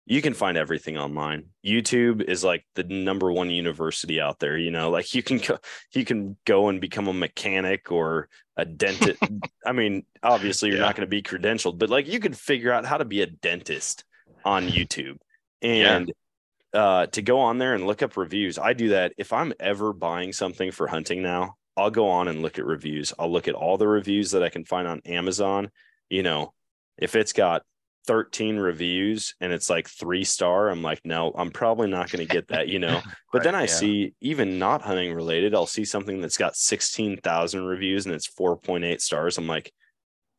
You 0.07 0.21
can 0.21 0.33
find 0.35 0.55
everything 0.57 0.97
online. 0.97 1.45
YouTube 1.65 2.21
is 2.21 2.43
like 2.43 2.63
the 2.75 2.83
number 2.83 3.31
one 3.31 3.49
university 3.49 4.21
out 4.21 4.39
there. 4.39 4.57
You 4.57 4.69
know, 4.71 4.91
like 4.91 5.13
you 5.15 5.23
can 5.23 5.37
go, 5.39 5.57
you 5.93 6.05
can 6.05 6.37
go 6.45 6.69
and 6.69 6.79
become 6.79 7.07
a 7.07 7.13
mechanic 7.13 7.91
or 7.91 8.29
a 8.55 8.65
dentist. 8.65 9.21
I 9.65 9.71
mean, 9.71 10.05
obviously 10.21 10.69
you're 10.69 10.77
Yeah. 10.77 10.85
not 10.85 10.95
going 10.95 11.07
to 11.07 11.09
be 11.09 11.23
credentialed, 11.23 11.79
but 11.79 11.89
like 11.89 12.07
you 12.07 12.19
could 12.19 12.37
figure 12.37 12.71
out 12.71 12.85
how 12.85 12.97
to 12.97 13.05
be 13.05 13.21
a 13.21 13.25
dentist 13.25 14.03
on 14.43 14.67
YouTube. 14.67 15.17
Yeah. 15.61 15.95
And 15.97 16.13
uh, 16.73 17.07
to 17.07 17.21
go 17.23 17.39
on 17.39 17.57
there 17.57 17.73
and 17.73 17.87
look 17.87 18.03
up 18.03 18.15
reviews, 18.17 18.59
I 18.59 18.73
do 18.73 18.89
that. 18.89 19.13
If 19.17 19.33
I'm 19.33 19.53
ever 19.59 19.91
buying 19.93 20.33
something 20.33 20.71
for 20.71 20.87
hunting 20.87 21.23
now, 21.23 21.55
I'll 21.77 21.91
go 21.91 22.09
on 22.09 22.27
and 22.27 22.41
look 22.41 22.57
at 22.57 22.65
reviews. 22.65 23.13
I'll 23.19 23.31
look 23.31 23.47
at 23.47 23.55
all 23.55 23.77
the 23.77 23.87
reviews 23.87 24.31
that 24.31 24.43
I 24.43 24.49
can 24.49 24.65
find 24.65 24.87
on 24.87 25.01
Amazon. 25.05 25.71
You 26.09 26.23
know, 26.23 26.53
if 26.97 27.15
it's 27.15 27.33
got 27.33 27.63
13 28.07 28.57
reviews 28.57 29.35
and 29.41 29.51
it's 29.51 29.69
like 29.69 29.89
three 29.89 30.23
star, 30.23 30.69
I'm 30.69 30.81
like, 30.81 31.01
no, 31.03 31.33
I'm 31.35 31.51
probably 31.51 31.89
not 31.89 32.09
going 32.09 32.25
to 32.25 32.33
get 32.33 32.47
that, 32.49 32.67
you 32.67 32.79
know. 32.79 33.01
But 33.33 33.43
then 33.43 33.55
I 33.55 33.61
yeah. 33.61 33.67
see 33.67 34.13
even 34.21 34.59
not 34.59 34.81
hunting 34.81 35.13
related, 35.13 35.53
I'll 35.53 35.65
see 35.65 35.83
something 35.83 36.21
that's 36.21 36.37
got 36.37 36.55
16,000 36.55 37.65
reviews 37.65 38.05
and 38.05 38.15
it's 38.15 38.29
4.8 38.29 39.01
stars. 39.01 39.37
I'm 39.37 39.45
like, 39.47 39.73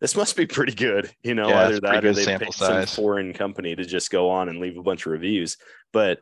this 0.01 0.16
must 0.16 0.34
be 0.34 0.47
pretty 0.47 0.72
good, 0.72 1.11
you 1.22 1.34
know. 1.34 1.49
Yeah, 1.49 1.66
either 1.66 1.80
that 1.80 2.05
or 2.05 2.12
they 2.14 2.39
picked 2.39 2.55
some 2.55 2.87
foreign 2.87 3.34
company 3.34 3.76
to 3.76 3.84
just 3.84 4.11
go 4.11 4.30
on 4.30 4.49
and 4.49 4.61
leave 4.61 4.78
a 4.78 4.82
bunch 4.82 5.05
of 5.05 5.12
reviews. 5.12 5.59
But 5.93 6.20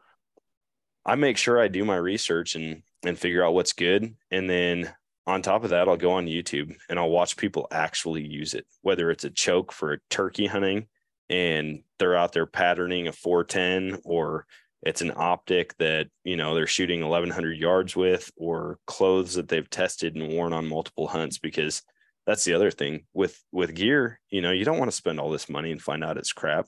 I 1.04 1.16
make 1.16 1.36
sure 1.36 1.60
I 1.60 1.68
do 1.68 1.84
my 1.84 1.96
research 1.96 2.54
and 2.54 2.82
and 3.04 3.18
figure 3.18 3.44
out 3.44 3.54
what's 3.54 3.72
good, 3.72 4.14
and 4.30 4.48
then 4.48 4.92
on 5.26 5.42
top 5.42 5.64
of 5.64 5.70
that, 5.70 5.88
I'll 5.88 5.96
go 5.96 6.12
on 6.12 6.26
YouTube 6.26 6.74
and 6.88 6.98
I'll 6.98 7.10
watch 7.10 7.36
people 7.36 7.66
actually 7.70 8.26
use 8.26 8.54
it, 8.54 8.66
whether 8.82 9.10
it's 9.10 9.24
a 9.24 9.30
choke 9.30 9.72
for 9.72 10.00
turkey 10.10 10.46
hunting 10.46 10.86
and 11.30 11.82
they're 11.98 12.16
out 12.16 12.32
there 12.32 12.46
patterning 12.46 13.08
a 13.08 13.12
410 13.12 14.00
or 14.04 14.46
it's 14.82 15.00
an 15.00 15.12
optic 15.16 15.74
that 15.78 16.08
you 16.24 16.36
know 16.36 16.54
they're 16.54 16.66
shooting 16.66 17.00
1100 17.00 17.56
yards 17.58 17.96
with 17.96 18.30
or 18.36 18.78
clothes 18.86 19.34
that 19.34 19.48
they've 19.48 19.70
tested 19.70 20.14
and 20.14 20.32
worn 20.32 20.52
on 20.52 20.68
multiple 20.68 21.06
hunts 21.06 21.38
because 21.38 21.82
that's 22.26 22.44
the 22.44 22.52
other 22.52 22.70
thing. 22.70 23.06
With 23.14 23.42
with 23.50 23.74
gear 23.74 24.20
you 24.28 24.42
know 24.42 24.50
you 24.50 24.66
don't 24.66 24.78
want 24.78 24.90
to 24.90 24.96
spend 24.96 25.18
all 25.18 25.30
this 25.30 25.48
money 25.48 25.72
and 25.72 25.80
find 25.80 26.04
out 26.04 26.18
it's 26.18 26.32
crap 26.32 26.66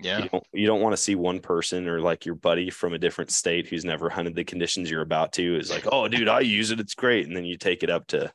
Yeah. 0.00 0.22
you 0.22 0.28
don't, 0.28 0.46
you 0.52 0.66
don't 0.66 0.80
want 0.80 0.92
to 0.94 1.02
see 1.02 1.14
one 1.14 1.40
person 1.40 1.88
or 1.88 2.00
like 2.00 2.24
your 2.24 2.36
buddy 2.36 2.70
from 2.70 2.92
a 2.94 2.98
different 2.98 3.30
state 3.30 3.66
who's 3.66 3.84
never 3.84 4.08
hunted 4.08 4.34
the 4.36 4.44
conditions 4.44 4.90
you're 4.90 5.02
about 5.02 5.32
to 5.34 5.56
is 5.58 5.70
like, 5.70 5.86
oh, 5.90 6.06
dude, 6.08 6.28
I 6.28 6.40
use 6.40 6.70
it. 6.70 6.80
It's 6.80 6.94
great. 6.94 7.26
And 7.26 7.36
then 7.36 7.44
you 7.44 7.56
take 7.58 7.82
it 7.82 7.90
up 7.90 8.06
to 8.08 8.32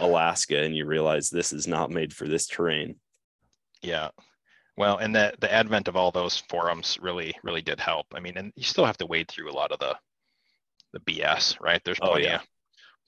Alaska 0.00 0.58
and 0.62 0.74
you 0.74 0.86
realize 0.86 1.28
this 1.28 1.52
is 1.52 1.66
not 1.68 1.90
made 1.90 2.12
for 2.14 2.26
this 2.26 2.46
terrain. 2.46 2.96
Yeah. 3.82 4.08
Well, 4.76 4.96
and 4.96 5.14
the 5.14 5.34
the 5.38 5.52
advent 5.52 5.86
of 5.88 5.96
all 5.96 6.10
those 6.12 6.42
forums 6.48 6.98
really 7.02 7.34
really 7.42 7.60
did 7.60 7.78
help. 7.78 8.06
I 8.14 8.20
mean, 8.20 8.38
and 8.38 8.52
you 8.56 8.64
still 8.64 8.86
have 8.86 8.96
to 8.98 9.06
wade 9.06 9.28
through 9.28 9.50
a 9.50 9.52
lot 9.52 9.70
of 9.70 9.78
the 9.80 9.96
the 10.94 11.00
BS, 11.00 11.60
right? 11.60 11.80
There's 11.84 11.98
Oh, 12.00 12.12
plenty 12.12 12.24
yeah. 12.24 12.36
of 12.36 12.42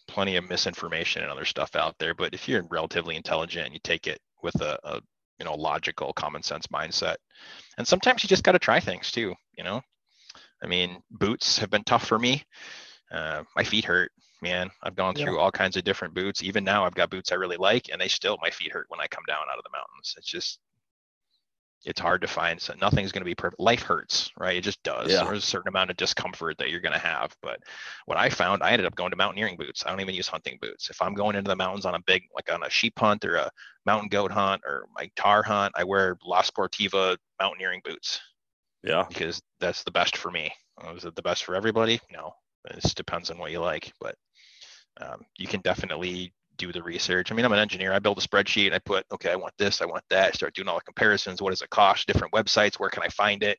plenty 0.09 0.37
of 0.37 0.47
misinformation 0.49 1.23
and 1.23 1.31
other 1.33 1.47
stuff 1.47 1.75
out 1.75 1.95
there. 1.99 2.13
But 2.15 2.35
if 2.35 2.49
you're 2.49 2.65
relatively 2.71 3.17
intelligent 3.17 3.65
and 3.65 3.73
you 3.75 3.81
take 3.83 4.07
it 4.07 4.21
with 4.43 4.61
a, 4.61 4.79
a 4.85 5.01
you 5.39 5.45
know 5.45 5.55
logical, 5.55 6.13
common 6.13 6.43
sense 6.43 6.67
mindset, 6.69 7.17
and 7.79 7.87
sometimes 7.87 8.23
you 8.23 8.29
just 8.29 8.45
got 8.45 8.53
to 8.53 8.59
try 8.59 8.81
things 8.81 9.11
too. 9.11 9.35
You 9.57 9.65
know, 9.65 9.83
I 10.63 10.67
mean, 10.67 11.03
boots 11.11 11.59
have 11.59 11.71
been 11.71 11.85
tough 11.85 12.07
for 12.07 12.19
me. 12.19 12.43
Uh, 13.11 13.45
my 13.57 13.65
feet 13.65 13.85
hurt, 13.85 14.11
man. 14.43 14.71
I've 14.83 14.97
gone 14.97 15.15
Yeah. 15.17 15.25
through 15.25 15.39
all 15.39 15.53
kinds 15.53 15.77
of 15.77 15.85
different 15.85 16.15
boots. 16.15 16.43
Even 16.43 16.65
now, 16.65 16.85
I've 16.85 16.95
got 16.95 17.11
boots 17.11 17.33
I 17.33 17.37
really 17.37 17.57
like, 17.57 17.91
and 17.93 18.01
they 18.01 18.09
still 18.09 18.39
my 18.41 18.51
feet 18.51 18.73
hurt 18.73 18.87
when 18.89 19.01
I 19.01 19.07
come 19.07 19.25
down 19.27 19.45
out 19.51 19.59
of 19.59 19.65
the 19.65 19.71
mountains. 19.71 20.15
It's 20.17 20.29
just 20.29 20.61
it's 21.85 22.01
hard 22.01 22.23
to 22.23 22.27
find. 22.27 22.61
So 22.61 22.75
nothing's 22.81 23.13
going 23.13 23.21
to 23.21 23.27
be 23.27 23.35
perfect. 23.35 23.61
Life 23.61 23.83
hurts, 23.83 24.31
right? 24.39 24.57
It 24.57 24.63
just 24.63 24.83
does. 24.83 25.13
Yeah. 25.13 25.25
There's 25.25 25.45
a 25.45 25.47
certain 25.47 25.69
amount 25.69 25.91
of 25.91 25.97
discomfort 25.97 26.59
that 26.59 26.71
you're 26.71 26.81
going 26.81 26.93
to 26.95 26.99
have. 26.99 27.35
But 27.43 27.61
what 28.07 28.17
I 28.19 28.29
found, 28.31 28.63
I 28.63 28.71
ended 28.71 28.87
up 28.87 28.95
going 28.95 29.11
to 29.11 29.17
mountaineering 29.17 29.57
boots. 29.57 29.85
I 29.85 29.91
don't 29.91 30.01
even 30.01 30.15
use 30.15 30.29
hunting 30.29 30.59
boots. 30.61 30.89
If 30.91 31.03
I'm 31.03 31.15
going 31.15 31.37
into 31.37 31.49
the 31.49 31.57
mountains 31.57 31.85
on 31.85 31.95
a 31.95 32.01
big, 32.07 32.23
like 32.35 32.51
on 32.53 32.63
a 32.63 32.71
sheep 32.71 32.99
hunt 32.99 33.25
or 33.25 33.37
a 33.37 33.51
mountain 33.87 34.09
goat 34.09 34.31
hunt 34.33 34.63
or 34.67 34.87
my 34.97 35.11
tahr 35.17 35.43
hunt, 35.43 35.75
I 35.77 35.85
wear 35.85 36.17
La 36.25 36.43
Sportiva 36.43 37.17
mountaineering 37.41 37.83
boots 37.85 38.21
Yeah. 38.83 39.05
because 39.09 39.43
that's 39.61 39.85
the 39.85 39.91
best 39.91 40.17
for 40.17 40.31
me. 40.31 40.53
Uh, 40.83 40.95
Is 40.95 41.05
it 41.05 41.15
the 41.15 41.23
best 41.23 41.45
for 41.45 41.55
everybody? 41.55 42.01
No, 42.11 42.33
it 42.71 42.81
just 42.83 42.97
depends 42.97 43.31
on 43.31 43.39
what 43.39 43.51
you 43.53 43.61
like. 43.61 43.93
But 44.01 44.17
um, 45.01 45.23
you 45.37 45.47
can 45.47 45.61
definitely 45.61 46.33
do 46.57 46.73
the 46.73 46.83
research. 46.83 47.31
I 47.31 47.35
mean, 47.35 47.45
I'm 47.45 47.53
an 47.53 47.59
engineer. 47.59 47.93
I 47.93 47.99
build 47.99 48.19
a 48.19 48.21
spreadsheet. 48.21 48.73
I 48.73 48.79
put, 48.79 49.05
okay, 49.13 49.31
I 49.31 49.37
want 49.37 49.55
this, 49.59 49.81
I 49.81 49.87
want 49.87 50.05
that. 50.11 50.29
I 50.29 50.33
start 50.33 50.55
doing 50.55 50.69
all 50.69 50.77
the 50.77 50.83
comparisons. 50.83 51.41
What 51.41 51.51
does 51.51 51.63
it 51.63 51.71
cost? 51.71 52.07
Different 52.07 52.33
websites. 52.33 52.79
Where 52.79 52.91
can 52.91 53.03
I 53.03 53.09
find 53.09 53.43
it? 53.43 53.59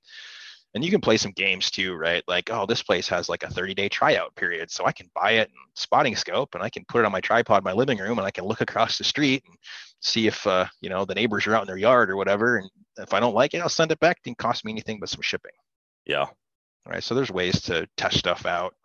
And 0.75 0.83
you 0.83 0.91
can 0.91 0.99
play 0.99 1.15
some 1.15 1.31
games 1.31 1.71
too, 1.71 1.95
right? 1.95 2.21
Like, 2.27 2.49
oh, 2.51 2.65
this 2.65 2.83
place 2.83 3.07
has 3.07 3.29
like 3.29 3.43
a 3.43 3.49
30 3.49 3.73
day 3.73 3.87
tryout 3.87 4.35
period. 4.35 4.69
So 4.69 4.85
I 4.85 4.91
can 4.91 5.09
buy 5.15 5.31
it 5.31 5.47
in 5.47 5.55
spotting 5.73 6.17
scope 6.17 6.53
and 6.53 6.61
I 6.61 6.69
can 6.69 6.83
put 6.89 6.99
it 6.99 7.05
on 7.05 7.13
my 7.13 7.21
tripod 7.21 7.59
in 7.59 7.63
my 7.63 7.71
living 7.71 7.97
room 7.97 8.17
and 8.17 8.27
I 8.27 8.31
can 8.31 8.43
look 8.43 8.59
across 8.59 8.97
the 8.97 9.05
street 9.05 9.43
and 9.47 9.55
see 10.01 10.27
if, 10.27 10.45
uh, 10.45 10.65
you 10.81 10.89
know, 10.89 11.05
the 11.05 11.15
neighbors 11.15 11.47
are 11.47 11.55
out 11.55 11.61
in 11.61 11.67
their 11.67 11.77
yard 11.77 12.09
or 12.09 12.17
whatever. 12.17 12.57
And 12.57 12.69
if 12.97 13.13
I 13.13 13.21
don't 13.21 13.33
like 13.33 13.53
it, 13.53 13.61
I'll 13.61 13.69
send 13.69 13.93
it 13.93 14.01
back. 14.01 14.17
It 14.17 14.23
didn't 14.25 14.37
cost 14.37 14.65
me 14.65 14.73
anything 14.73 14.99
but 14.99 15.07
some 15.07 15.21
shipping 15.21 15.53
Yeah. 16.05 16.23
All 16.23 16.33
right. 16.85 17.03
So 17.03 17.15
there's 17.15 17.31
ways 17.31 17.61
to 17.63 17.87
test 17.95 18.17
stuff 18.17 18.45
out. 18.45 18.75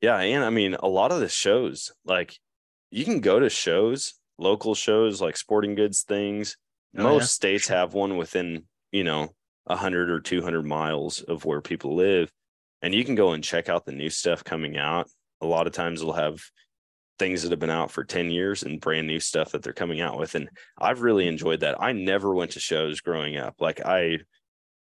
Yeah. 0.00 0.16
And 0.16 0.42
I 0.42 0.48
mean, 0.48 0.74
a 0.74 0.88
lot 0.88 1.12
of 1.12 1.20
the 1.20 1.28
shows, 1.28 1.92
like 2.06 2.38
you 2.90 3.04
can 3.04 3.20
go 3.20 3.38
to 3.38 3.48
shows, 3.48 4.14
local 4.38 4.74
shows 4.74 5.20
like 5.20 5.36
sporting 5.36 5.74
goods 5.74 6.02
things. 6.02 6.56
Oh, 6.96 7.04
Most 7.04 7.22
yeah. 7.22 7.26
states 7.26 7.68
have 7.68 7.94
one 7.94 8.16
within, 8.16 8.64
you 8.90 9.04
know, 9.04 9.30
100 9.64 10.10
or 10.10 10.20
200 10.20 10.64
miles 10.64 11.22
of 11.22 11.44
where 11.44 11.60
people 11.60 11.94
live. 11.94 12.30
And 12.82 12.94
you 12.94 13.04
can 13.04 13.14
go 13.14 13.32
and 13.32 13.44
check 13.44 13.68
out 13.68 13.84
the 13.84 13.92
new 13.92 14.10
stuff 14.10 14.42
coming 14.42 14.76
out. 14.76 15.08
A 15.40 15.46
lot 15.46 15.66
of 15.66 15.72
times 15.72 16.00
they'll 16.00 16.12
have 16.12 16.40
things 17.18 17.42
that 17.42 17.50
have 17.50 17.60
been 17.60 17.70
out 17.70 17.90
for 17.90 18.02
10 18.02 18.30
years 18.30 18.62
and 18.62 18.80
brand 18.80 19.06
new 19.06 19.20
stuff 19.20 19.52
that 19.52 19.62
they're 19.62 19.72
coming 19.74 20.00
out 20.00 20.18
with. 20.18 20.34
And 20.34 20.48
I've 20.78 21.02
really 21.02 21.28
enjoyed 21.28 21.60
that. 21.60 21.80
I 21.80 21.92
never 21.92 22.34
went 22.34 22.52
to 22.52 22.60
shows 22.60 23.00
growing 23.00 23.36
up. 23.36 23.56
Like 23.60 23.84
I, 23.84 24.20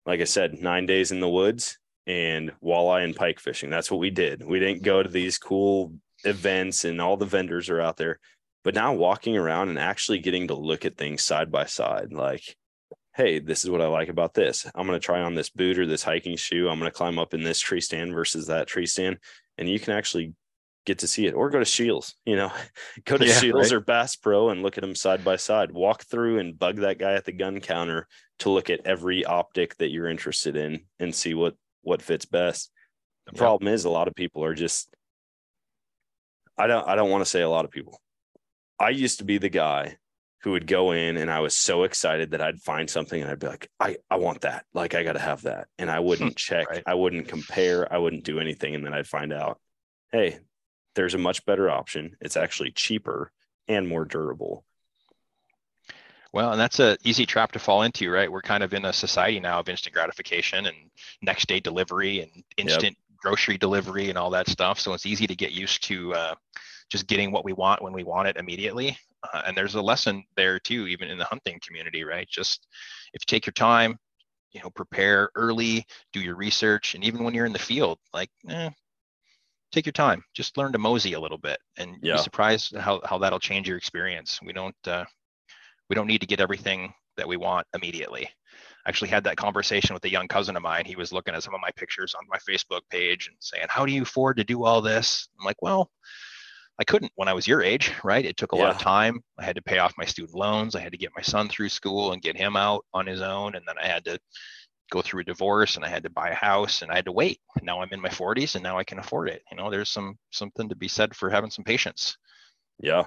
like 0.06 0.20
I 0.20 0.24
said, 0.24 0.54
nine 0.54 0.86
days 0.86 1.10
in 1.10 1.20
the 1.20 1.28
woods 1.28 1.78
and 2.06 2.52
walleye 2.62 3.04
and 3.04 3.14
pike 3.14 3.40
fishing. 3.40 3.70
That's 3.70 3.90
what 3.90 4.00
we 4.00 4.10
did. 4.10 4.44
We 4.44 4.60
didn't 4.60 4.84
go 4.84 5.02
to 5.02 5.08
these 5.08 5.38
cool 5.38 5.92
events 6.24 6.84
and 6.84 7.00
all 7.00 7.16
the 7.16 7.26
vendors 7.26 7.68
are 7.70 7.80
out 7.80 7.96
there. 7.96 8.18
But 8.64 8.74
now 8.74 8.92
walking 8.94 9.36
around 9.36 9.70
and 9.70 9.78
actually 9.78 10.20
getting 10.20 10.48
to 10.48 10.54
look 10.54 10.84
at 10.84 10.96
things 10.96 11.24
side 11.24 11.50
by 11.50 11.64
side, 11.66 12.12
like, 12.12 12.56
hey, 13.14 13.38
this 13.40 13.64
is 13.64 13.70
what 13.70 13.82
I 13.82 13.86
like 13.88 14.08
about 14.08 14.34
this. 14.34 14.66
I'm 14.74 14.86
going 14.86 14.98
to 14.98 15.04
try 15.04 15.20
on 15.20 15.34
this 15.34 15.50
boot 15.50 15.78
or 15.78 15.86
this 15.86 16.02
hiking 16.02 16.36
shoe. 16.36 16.68
I'm 16.68 16.78
going 16.78 16.90
to 16.90 16.96
climb 16.96 17.18
up 17.18 17.34
in 17.34 17.42
this 17.42 17.60
tree 17.60 17.80
stand 17.80 18.14
versus 18.14 18.46
that 18.46 18.68
tree 18.68 18.86
stand. 18.86 19.18
And 19.58 19.68
you 19.68 19.78
can 19.80 19.92
actually 19.94 20.34
get 20.86 20.98
to 21.00 21.06
see 21.08 21.26
it 21.26 21.34
or 21.34 21.50
go 21.50 21.58
to 21.58 21.64
Scheels, 21.64 22.14
you 22.24 22.36
know, 22.36 22.50
go 23.04 23.18
to 23.18 23.26
Yeah, 23.26 23.32
Scheels 23.32 23.70
right. 23.70 23.72
or 23.72 23.80
Bass 23.80 24.16
Pro 24.16 24.48
and 24.50 24.62
look 24.62 24.78
at 24.78 24.82
them 24.82 24.94
side 24.94 25.24
by 25.24 25.36
side. 25.36 25.72
Walk 25.72 26.04
through 26.04 26.38
and 26.38 26.58
bug 26.58 26.76
that 26.78 26.98
guy 26.98 27.12
at 27.14 27.24
the 27.24 27.32
gun 27.32 27.60
counter 27.60 28.06
to 28.40 28.50
look 28.50 28.70
at 28.70 28.86
every 28.86 29.24
optic 29.24 29.76
that 29.76 29.90
you're 29.90 30.08
interested 30.08 30.56
in 30.56 30.84
and 30.98 31.14
see 31.14 31.34
what 31.34 31.54
what 31.82 32.00
fits 32.02 32.24
best. 32.24 32.70
The 33.26 33.32
Yeah. 33.32 33.38
problem 33.38 33.68
is 33.72 33.84
a 33.84 33.90
lot 33.90 34.08
of 34.08 34.14
people 34.14 34.44
are 34.44 34.54
just 34.54 34.88
I 36.62 36.68
don't 36.68 36.86
I 36.88 36.94
don't 36.94 37.10
want 37.10 37.22
to 37.24 37.30
say 37.30 37.42
a 37.42 37.48
lot 37.48 37.64
of 37.64 37.72
people. 37.72 38.00
I 38.78 38.90
used 38.90 39.18
to 39.18 39.24
be 39.24 39.38
the 39.38 39.48
guy 39.48 39.96
who 40.42 40.52
would 40.52 40.66
go 40.68 40.92
in 40.92 41.16
and 41.16 41.30
I 41.30 41.40
was 41.40 41.56
so 41.56 41.82
excited 41.84 42.30
that 42.32 42.40
I'd 42.40 42.60
find 42.60 42.88
something 42.88 43.20
and 43.20 43.30
I'd 43.30 43.40
be 43.40 43.48
like, 43.48 43.68
I, 43.80 43.96
I 44.10 44.16
want 44.16 44.42
that. 44.42 44.64
Like 44.72 44.94
I 44.94 45.02
gotta 45.02 45.18
have 45.20 45.42
that. 45.42 45.68
And 45.78 45.90
I 45.90 46.00
hmm, 46.18 46.28
wouldn't 46.28 46.36
check, 46.36 46.68
Right. 46.68 46.84
I 46.86 46.94
wouldn't 46.94 47.28
compare, 47.28 47.92
I 47.92 47.98
wouldn't 47.98 48.24
do 48.24 48.38
anything. 48.40 48.74
And 48.76 48.84
then 48.86 48.94
I'd 48.94 49.08
find 49.08 49.32
out, 49.32 49.60
hey, 50.12 50.38
there's 50.94 51.14
a 51.14 51.18
much 51.18 51.44
better 51.46 51.70
option. 51.70 52.16
It's 52.20 52.36
actually 52.36 52.72
cheaper 52.72 53.32
and 53.68 53.88
more 53.88 54.04
durable. 54.04 54.64
Well, 56.32 56.52
and 56.52 56.60
that's 56.60 56.80
a 56.80 56.96
easy 57.04 57.26
trap 57.26 57.52
to 57.52 57.58
fall 57.58 57.82
into, 57.82 58.10
right? 58.10 58.30
We're 58.30 58.40
kind 58.42 58.62
of 58.64 58.72
in 58.72 58.84
a 58.86 58.92
society 58.92 59.38
now 59.40 59.60
of 59.60 59.68
instant 59.68 59.94
gratification 59.94 60.66
and 60.66 60.76
next 61.20 61.46
day 61.48 61.60
delivery 61.60 62.20
and 62.20 62.44
instant. 62.56 62.96
Grocery 63.22 63.56
delivery 63.56 64.08
and 64.08 64.18
all 64.18 64.30
that 64.30 64.48
stuff. 64.48 64.80
So 64.80 64.92
it's 64.92 65.06
easy 65.06 65.26
to 65.26 65.36
get 65.36 65.52
used 65.52 65.82
to 65.84 66.14
uh, 66.14 66.34
just 66.90 67.06
getting 67.06 67.30
what 67.32 67.44
we 67.44 67.52
want 67.52 67.82
when 67.82 67.92
we 67.92 68.04
want 68.04 68.28
it 68.28 68.36
immediately. 68.36 68.98
Uh, 69.32 69.42
and 69.46 69.56
there's 69.56 69.76
a 69.76 69.82
lesson 69.82 70.24
there 70.36 70.58
too, 70.58 70.86
even 70.88 71.08
in 71.08 71.18
the 71.18 71.24
hunting 71.24 71.60
community, 71.66 72.04
right? 72.04 72.28
Just 72.28 72.66
if 73.14 73.22
you 73.22 73.26
take 73.26 73.46
your 73.46 73.52
time, 73.52 73.96
you 74.52 74.60
know, 74.60 74.70
prepare 74.70 75.30
early, 75.34 75.86
do 76.12 76.20
your 76.20 76.36
research, 76.36 76.94
and 76.94 77.04
even 77.04 77.24
when 77.24 77.34
you're 77.34 77.46
in 77.46 77.52
the 77.52 77.58
field, 77.58 77.98
like, 78.12 78.28
eh, 78.48 78.70
take 79.70 79.86
your 79.86 79.92
time. 79.92 80.22
Just 80.34 80.58
learn 80.58 80.72
to 80.72 80.78
mosey 80.78 81.14
a 81.14 81.20
little 81.20 81.38
bit, 81.38 81.58
and 81.78 81.96
yeah. 82.02 82.16
be 82.16 82.18
surprised 82.18 82.76
how 82.76 83.00
how 83.04 83.18
that'll 83.18 83.38
change 83.38 83.66
your 83.66 83.78
experience. 83.78 84.38
We 84.44 84.52
don't 84.52 84.76
uh, 84.86 85.04
we 85.88 85.94
don't 85.94 86.06
need 86.06 86.20
to 86.20 86.26
get 86.26 86.40
everything 86.40 86.92
that 87.16 87.26
we 87.28 87.36
want 87.36 87.66
immediately. 87.74 88.28
Actually 88.86 89.08
had 89.08 89.24
that 89.24 89.36
conversation 89.36 89.94
with 89.94 90.04
a 90.04 90.10
young 90.10 90.28
cousin 90.28 90.56
of 90.56 90.62
mine. 90.62 90.84
He 90.84 90.96
was 90.96 91.12
looking 91.12 91.34
at 91.34 91.42
some 91.42 91.54
of 91.54 91.60
my 91.60 91.70
pictures 91.76 92.14
on 92.14 92.24
my 92.28 92.38
Facebook 92.38 92.80
page 92.90 93.28
and 93.28 93.36
saying, 93.40 93.66
"How 93.68 93.86
do 93.86 93.92
you 93.92 94.02
afford 94.02 94.38
to 94.38 94.44
do 94.44 94.64
all 94.64 94.80
this?" 94.82 95.28
I'm 95.38 95.44
like, 95.44 95.62
"Well." 95.62 95.90
I 96.78 96.84
couldn't 96.84 97.12
when 97.16 97.28
I 97.28 97.34
was 97.34 97.46
your 97.46 97.62
age, 97.62 97.92
right? 98.02 98.24
It 98.24 98.36
took 98.36 98.52
a 98.52 98.56
yeah. 98.56 98.62
lot 98.64 98.74
of 98.74 98.80
time. 98.80 99.22
I 99.38 99.44
had 99.44 99.56
to 99.56 99.62
pay 99.62 99.78
off 99.78 99.92
my 99.98 100.06
student 100.06 100.36
loans. 100.36 100.74
I 100.74 100.80
had 100.80 100.92
to 100.92 100.98
get 100.98 101.12
my 101.14 101.22
son 101.22 101.48
through 101.48 101.68
school 101.68 102.12
and 102.12 102.22
get 102.22 102.36
him 102.36 102.56
out 102.56 102.84
on 102.94 103.06
his 103.06 103.20
own. 103.20 103.54
And 103.54 103.64
then 103.68 103.76
I 103.80 103.86
had 103.86 104.04
to 104.06 104.18
go 104.90 105.00
through 105.00 105.20
a 105.20 105.24
divorce 105.24 105.76
and 105.76 105.84
I 105.84 105.88
had 105.88 106.02
to 106.02 106.10
buy 106.10 106.30
a 106.30 106.34
house 106.34 106.82
and 106.82 106.90
I 106.90 106.96
had 106.96 107.06
to 107.06 107.12
wait. 107.12 107.40
Now 107.62 107.80
I'm 107.80 107.88
in 107.92 108.00
my 108.00 108.08
40s 108.08 108.54
and 108.54 108.62
now 108.62 108.78
I 108.78 108.84
can 108.84 108.98
afford 108.98 109.28
it. 109.28 109.42
You 109.50 109.56
know, 109.56 109.70
there's 109.70 109.90
some 109.90 110.18
something 110.30 110.68
to 110.68 110.76
be 110.76 110.88
said 110.88 111.14
for 111.14 111.30
having 111.30 111.50
some 111.50 111.64
patience. 111.64 112.16
Yeah. 112.78 113.04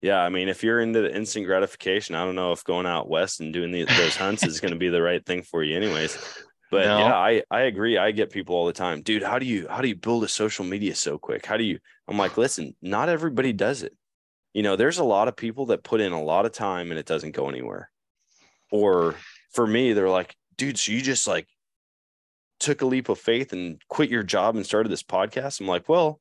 Yeah, 0.00 0.20
I 0.20 0.28
mean, 0.28 0.48
if 0.48 0.62
you're 0.62 0.80
into 0.80 1.02
the 1.02 1.14
instant 1.14 1.46
gratification, 1.46 2.14
I 2.14 2.24
don't 2.24 2.36
know 2.36 2.52
if 2.52 2.62
going 2.62 2.86
out 2.86 3.10
west 3.10 3.40
and 3.40 3.52
doing 3.52 3.72
the, 3.72 3.84
those 3.84 4.16
hunts 4.16 4.46
is 4.46 4.60
going 4.60 4.72
to 4.72 4.78
be 4.78 4.88
the 4.88 5.02
right 5.02 5.24
thing 5.24 5.42
for 5.42 5.62
you, 5.62 5.76
anyways. 5.76 6.16
But 6.70 6.84
no. 6.84 6.98
yeah, 6.98 7.16
I 7.16 7.42
I 7.50 7.60
agree. 7.62 7.96
I 7.96 8.10
get 8.10 8.30
people 8.30 8.54
all 8.54 8.66
the 8.66 8.72
time, 8.72 9.02
dude. 9.02 9.22
How 9.22 9.38
do 9.38 9.46
you 9.46 9.66
how 9.68 9.80
do 9.80 9.88
you 9.88 9.96
build 9.96 10.24
a 10.24 10.28
social 10.28 10.64
media 10.64 10.94
so 10.94 11.18
quick? 11.18 11.46
How 11.46 11.56
do 11.56 11.64
you? 11.64 11.78
I'm 12.06 12.18
like, 12.18 12.36
listen, 12.36 12.76
not 12.82 13.08
everybody 13.08 13.52
does 13.52 13.82
it. 13.82 13.96
You 14.52 14.62
know, 14.62 14.76
there's 14.76 14.98
a 14.98 15.04
lot 15.04 15.28
of 15.28 15.36
people 15.36 15.66
that 15.66 15.82
put 15.82 16.00
in 16.00 16.12
a 16.12 16.22
lot 16.22 16.46
of 16.46 16.52
time 16.52 16.90
and 16.90 16.98
it 16.98 17.06
doesn't 17.06 17.34
go 17.34 17.48
anywhere. 17.48 17.90
Or 18.70 19.14
for 19.52 19.66
me, 19.66 19.94
they're 19.94 20.10
like, 20.10 20.36
dude, 20.56 20.78
so 20.78 20.92
you 20.92 21.00
just 21.00 21.26
like 21.26 21.48
took 22.60 22.82
a 22.82 22.86
leap 22.86 23.08
of 23.08 23.18
faith 23.18 23.52
and 23.52 23.80
quit 23.88 24.10
your 24.10 24.22
job 24.22 24.56
and 24.56 24.66
started 24.66 24.90
this 24.90 25.02
podcast? 25.02 25.60
I'm 25.60 25.66
like, 25.66 25.88
well, 25.88 26.20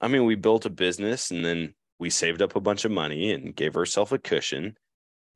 I 0.00 0.08
mean, 0.08 0.24
we 0.24 0.34
built 0.34 0.66
a 0.66 0.70
business 0.70 1.30
and 1.30 1.44
then 1.44 1.74
we 1.98 2.10
saved 2.10 2.42
up 2.42 2.56
a 2.56 2.60
bunch 2.60 2.84
of 2.84 2.92
money 2.92 3.32
and 3.32 3.54
gave 3.54 3.76
ourselves 3.76 4.12
a 4.12 4.18
cushion. 4.18 4.76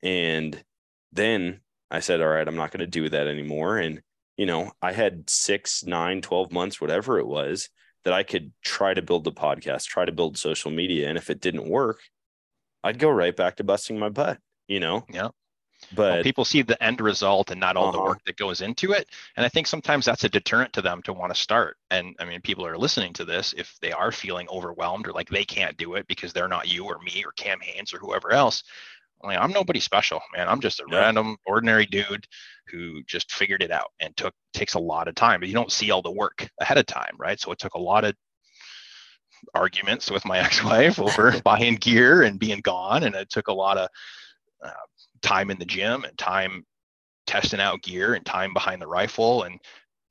And 0.03 0.63
then 1.13 1.61
I 1.91 2.01
said, 2.01 2.21
all 2.21 2.29
right, 2.29 2.47
I'm 2.47 2.57
not 2.57 2.71
going 2.71 2.81
to 2.81 2.87
do 2.87 3.09
that 3.09 3.27
anymore. 3.27 3.79
And, 3.79 4.03
you 4.37 4.47
know, 4.47 4.73
I 4.83 4.93
had 4.93 5.29
six, 5.31 5.85
nine, 5.85 6.21
12 6.21 6.53
months, 6.53 6.81
whatever 6.81 7.19
it 7.19 7.27
was, 7.27 7.69
that 8.05 8.13
I 8.13 8.23
could 8.23 8.53
try 8.65 8.95
to 8.95 9.03
build 9.03 9.25
the 9.25 9.33
podcast, 9.33 9.85
try 9.85 10.05
to 10.05 10.13
build 10.13 10.39
social 10.39 10.71
media. 10.71 11.09
And 11.09 11.19
if 11.19 11.31
it 11.31 11.41
didn't 11.41 11.69
work, 11.69 12.01
I'd 12.85 12.99
go 12.99 13.11
right 13.11 13.35
back 13.35 13.57
to 13.57 13.65
busting 13.65 13.99
my 13.99 14.09
butt, 14.09 14.39
you 14.67 14.81
know? 14.81 15.05
Yeah 15.11 15.29
but 15.95 16.15
well, 16.15 16.23
people 16.23 16.45
see 16.45 16.63
the 16.63 16.83
end 16.83 17.01
result 17.01 17.51
and 17.51 17.61
not 17.61 17.77
all 17.77 17.89
uh-huh. 17.89 17.97
the 17.97 18.03
work 18.03 18.25
that 18.27 18.37
goes 18.37 18.61
into 18.61 18.93
it. 18.93 19.09
And 19.37 19.45
i 19.45 19.49
think 19.49 19.67
sometimes 19.67 20.05
that's 20.05 20.25
a 20.25 20.29
deterrent 20.29 20.73
to 20.75 20.83
them 20.83 21.03
to 21.03 21.13
want 21.13 21.35
to 21.35 21.41
start. 21.41 21.77
And 21.91 22.15
i 22.19 22.25
mean 22.25 22.41
people 22.41 22.67
are 22.67 22.79
listening 22.79 23.13
to 23.15 23.25
this 23.25 23.55
if 23.57 23.77
they 23.81 23.93
are 23.93 24.13
feeling 24.13 24.49
overwhelmed 24.51 25.07
or 25.07 25.13
like 25.13 25.29
they 25.29 25.45
can't 25.45 25.77
do 25.77 25.95
it 25.95 26.07
because 26.07 26.33
they're 26.33 26.49
not 26.49 26.73
you 26.73 26.85
or 26.85 26.99
me 27.01 27.25
or 27.25 27.33
cam 27.33 27.61
hanes 27.61 27.93
or 27.93 27.99
whoever 27.99 28.33
else. 28.33 28.63
I 29.23 29.29
mean, 29.29 29.39
i'm 29.39 29.53
nobody 29.53 29.81
special 29.81 30.21
man. 30.37 30.49
I'm 30.49 30.61
just 30.61 30.81
a 30.81 30.85
yeah. 30.91 30.99
random 30.99 31.37
ordinary 31.47 31.87
dude 31.87 32.27
who 32.69 33.03
just 33.05 33.33
figured 33.33 33.63
it 33.63 33.71
out 33.71 33.91
and 34.01 34.17
took 34.17 34.35
takes 34.53 34.75
a 34.75 34.79
lot 34.81 35.09
of 35.09 35.15
time. 35.15 35.41
But 35.41 35.49
you 35.49 35.55
don't 35.55 35.73
see 35.73 35.91
all 35.91 36.03
the 36.03 36.11
work 36.11 36.49
ahead 36.61 36.79
of 36.79 36.87
time 36.87 37.17
right? 37.19 37.41
So 37.41 37.51
it 37.53 37.59
took 37.59 37.75
a 37.75 37.81
lot 37.81 38.05
of 38.05 38.15
arguments 39.55 40.11
with 40.11 40.25
my 40.25 40.39
ex-wife 40.45 40.99
over 40.99 41.41
buying 41.45 41.77
gear 41.77 42.23
and 42.23 42.39
being 42.39 42.61
gone. 42.61 43.05
And 43.05 43.15
it 43.15 43.31
took 43.31 43.49
a 43.49 43.53
lot 43.53 43.79
of 43.79 43.89
uh, 44.65 44.71
time 45.23 45.51
in 45.51 45.59
the 45.59 45.65
gym 45.65 46.05
and 46.05 46.17
time 46.19 46.65
testing 47.27 47.61
out 47.61 47.83
gear 47.83 48.15
and 48.15 48.25
time 48.25 48.53
behind 48.53 48.81
the 48.81 48.87
rifle 48.87 49.43
and 49.43 49.61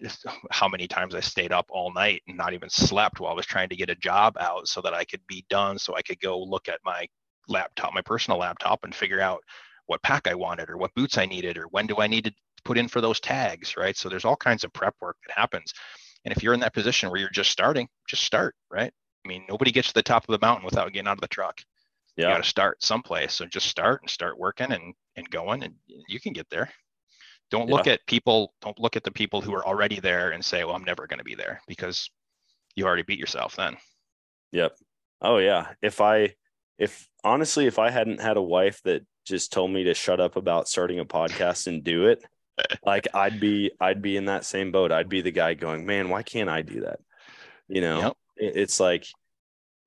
just 0.01 0.25
how 0.51 0.67
many 0.67 0.87
times 0.87 1.15
I 1.15 1.19
stayed 1.19 1.51
up 1.51 1.65
all 1.69 1.91
night 1.91 2.21
and 2.27 2.37
not 2.37 2.53
even 2.53 2.69
slept 2.69 3.19
while 3.19 3.31
I 3.31 3.35
was 3.35 3.45
trying 3.45 3.69
to 3.69 3.75
get 3.75 3.89
a 3.89 3.95
job 3.95 4.37
out 4.39 4.67
so 4.67 4.81
that 4.81 4.93
I 4.93 5.03
could 5.03 5.21
be 5.27 5.43
done 5.49 5.79
so 5.79 5.95
I 5.95 6.03
could 6.03 6.19
go 6.19 6.39
look 6.39 6.69
at 6.69 6.79
my 6.85 7.07
laptop, 7.47 7.93
my 7.93 8.01
personal 8.01 8.39
laptop 8.39 8.83
and 8.83 8.93
figure 8.93 9.19
out 9.19 9.41
what 9.87 10.03
pack 10.03 10.27
I 10.27 10.35
wanted 10.35 10.69
or 10.69 10.77
what 10.77 10.93
boots 10.95 11.17
I 11.17 11.25
needed 11.25 11.57
or 11.57 11.63
when 11.71 11.87
do 11.87 11.97
I 11.97 12.07
need 12.07 12.25
to 12.25 12.33
put 12.63 12.77
in 12.77 12.87
for 12.87 13.01
those 13.01 13.19
tags, 13.19 13.75
right? 13.75 13.97
So 13.97 14.09
there's 14.09 14.25
all 14.25 14.35
kinds 14.35 14.63
of 14.63 14.73
prep 14.73 14.95
work 15.01 15.17
that 15.25 15.37
happens. 15.37 15.73
And 16.25 16.35
if 16.35 16.43
you're 16.43 16.53
in 16.53 16.59
that 16.59 16.73
position 16.73 17.09
where 17.09 17.19
you're 17.19 17.29
just 17.29 17.51
starting, 17.51 17.87
just 18.07 18.23
start, 18.23 18.53
right? 18.69 18.91
I 19.25 19.27
mean, 19.27 19.45
nobody 19.49 19.71
gets 19.71 19.87
to 19.87 19.93
the 19.93 20.03
top 20.03 20.25
of 20.27 20.39
the 20.39 20.45
mountain 20.45 20.65
without 20.65 20.93
getting 20.93 21.07
out 21.07 21.17
of 21.17 21.21
the 21.21 21.27
truck 21.27 21.61
yeah. 22.17 22.27
you 22.27 22.33
got 22.33 22.43
to 22.43 22.49
start 22.49 22.83
someplace. 22.83 23.33
So 23.33 23.45
just 23.45 23.67
start 23.67 24.01
and 24.01 24.09
start 24.09 24.39
working 24.39 24.71
and, 24.71 24.93
and 25.15 25.29
going 25.29 25.63
and 25.63 25.75
you 26.07 26.19
can 26.19 26.33
get 26.33 26.49
there. 26.49 26.69
Don't 27.49 27.69
look 27.69 27.85
yeah. 27.85 27.93
at 27.93 28.05
people, 28.07 28.53
don't 28.61 28.79
look 28.79 28.97
at 28.97 29.03
the 29.03 29.11
people 29.11 29.39
who 29.39 29.53
are 29.53 29.65
already 29.65 29.99
there 29.99 30.31
and 30.31 30.43
say, 30.43 30.63
well, 30.63 30.75
I'm 30.75 30.83
never 30.83 31.07
going 31.07 31.19
to 31.19 31.23
be 31.23 31.35
there 31.35 31.61
because 31.67 32.09
you 32.75 32.85
already 32.85 33.03
beat 33.03 33.19
yourself 33.19 33.55
then. 33.55 33.77
Yep. 34.51 34.75
Oh 35.21 35.37
yeah. 35.37 35.67
If 35.81 36.01
I, 36.01 36.33
if 36.77 37.07
honestly, 37.23 37.67
if 37.67 37.79
I 37.79 37.89
hadn't 37.89 38.19
had 38.19 38.37
a 38.37 38.41
wife 38.41 38.81
that 38.83 39.05
just 39.25 39.53
told 39.53 39.71
me 39.71 39.85
to 39.85 39.93
shut 39.93 40.19
up 40.19 40.35
about 40.35 40.67
starting 40.67 40.99
a 40.99 41.05
podcast 41.05 41.67
and 41.67 41.83
do 41.83 42.07
it, 42.07 42.23
like 42.85 43.07
I'd 43.13 43.39
be, 43.39 43.71
I'd 43.79 44.01
be 44.01 44.17
in 44.17 44.25
that 44.25 44.43
same 44.43 44.71
boat. 44.71 44.91
I'd 44.91 45.09
be 45.09 45.21
the 45.21 45.31
guy 45.31 45.53
going, 45.53 45.85
man, 45.85 46.09
why 46.09 46.23
can't 46.23 46.49
I 46.49 46.63
do 46.63 46.81
that? 46.81 46.99
You 47.69 47.81
know, 47.81 47.99
yep. 47.99 48.17
it's 48.35 48.79
like, 48.79 49.05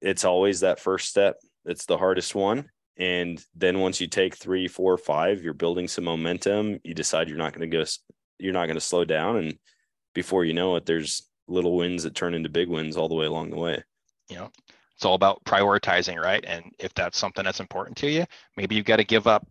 it's 0.00 0.24
always 0.24 0.60
that 0.60 0.80
first 0.80 1.08
step 1.08 1.36
it's 1.64 1.86
the 1.86 1.98
hardest 1.98 2.34
one. 2.34 2.70
And 2.96 3.42
then 3.54 3.80
once 3.80 4.00
you 4.00 4.06
take 4.06 4.36
three, 4.36 4.68
four, 4.68 4.96
five, 4.98 5.42
you're 5.42 5.54
building 5.54 5.88
some 5.88 6.04
momentum. 6.04 6.78
You 6.84 6.94
decide 6.94 7.28
you're 7.28 7.38
not 7.38 7.54
going 7.54 7.70
to 7.70 7.76
go, 7.76 7.84
you're 8.38 8.52
not 8.52 8.66
going 8.66 8.76
to 8.76 8.80
slow 8.80 9.04
down. 9.04 9.36
And 9.36 9.58
before 10.14 10.44
you 10.44 10.52
know 10.52 10.76
it, 10.76 10.86
there's 10.86 11.28
little 11.48 11.76
wins 11.76 12.02
that 12.02 12.14
turn 12.14 12.34
into 12.34 12.48
big 12.48 12.68
wins 12.68 12.96
all 12.96 13.08
the 13.08 13.14
way 13.14 13.26
along 13.26 13.50
the 13.50 13.56
way. 13.56 13.82
You 14.28 14.36
know, 14.36 14.50
it's 14.94 15.04
all 15.04 15.14
about 15.14 15.42
prioritizing, 15.44 16.22
right? 16.22 16.44
And 16.46 16.72
if 16.78 16.92
that's 16.94 17.18
something 17.18 17.44
that's 17.44 17.60
important 17.60 17.96
to 17.98 18.10
you, 18.10 18.26
maybe 18.56 18.74
you've 18.74 18.84
got 18.84 18.96
to 18.96 19.04
give 19.04 19.26
up 19.26 19.48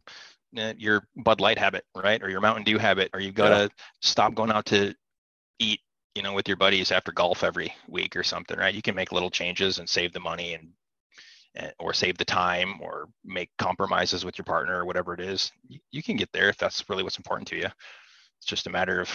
uh, 0.57 0.73
your 0.77 1.07
Bud 1.15 1.41
Light 1.41 1.57
habit, 1.57 1.85
right? 1.95 2.21
Or 2.21 2.29
your 2.29 2.41
Mountain 2.41 2.65
Dew 2.65 2.77
habit, 2.77 3.09
or 3.13 3.19
you've 3.19 3.35
got 3.35 3.49
to 3.49 3.69
stop 4.01 4.35
going 4.35 4.51
out 4.51 4.67
to 4.67 4.93
eat, 5.57 5.81
you 6.13 6.21
know, 6.21 6.33
with 6.33 6.47
your 6.47 6.57
buddies 6.57 6.91
after 6.91 7.11
golf 7.11 7.43
every 7.43 7.73
week 7.87 8.15
or 8.15 8.23
something, 8.23 8.57
right? 8.57 8.75
You 8.75 8.81
can 8.83 8.95
make 8.95 9.11
little 9.11 9.31
changes 9.31 9.79
and 9.79 9.89
save 9.89 10.13
the 10.13 10.19
money 10.19 10.53
and 10.53 10.69
or 11.79 11.93
save 11.93 12.17
the 12.17 12.25
time 12.25 12.79
or 12.81 13.07
make 13.25 13.49
compromises 13.57 14.23
with 14.23 14.37
your 14.37 14.45
partner 14.45 14.79
or 14.79 14.85
whatever 14.85 15.13
it 15.13 15.19
is 15.19 15.51
you, 15.91 16.03
can 16.03 16.15
get 16.15 16.31
there 16.31 16.49
if 16.49 16.57
that's 16.57 16.87
really 16.89 17.03
what's 17.03 17.17
important 17.17 17.47
to 17.47 17.57
you 17.57 17.65
it's 17.65 18.45
just 18.45 18.67
a 18.67 18.69
matter 18.69 19.01
of 19.01 19.09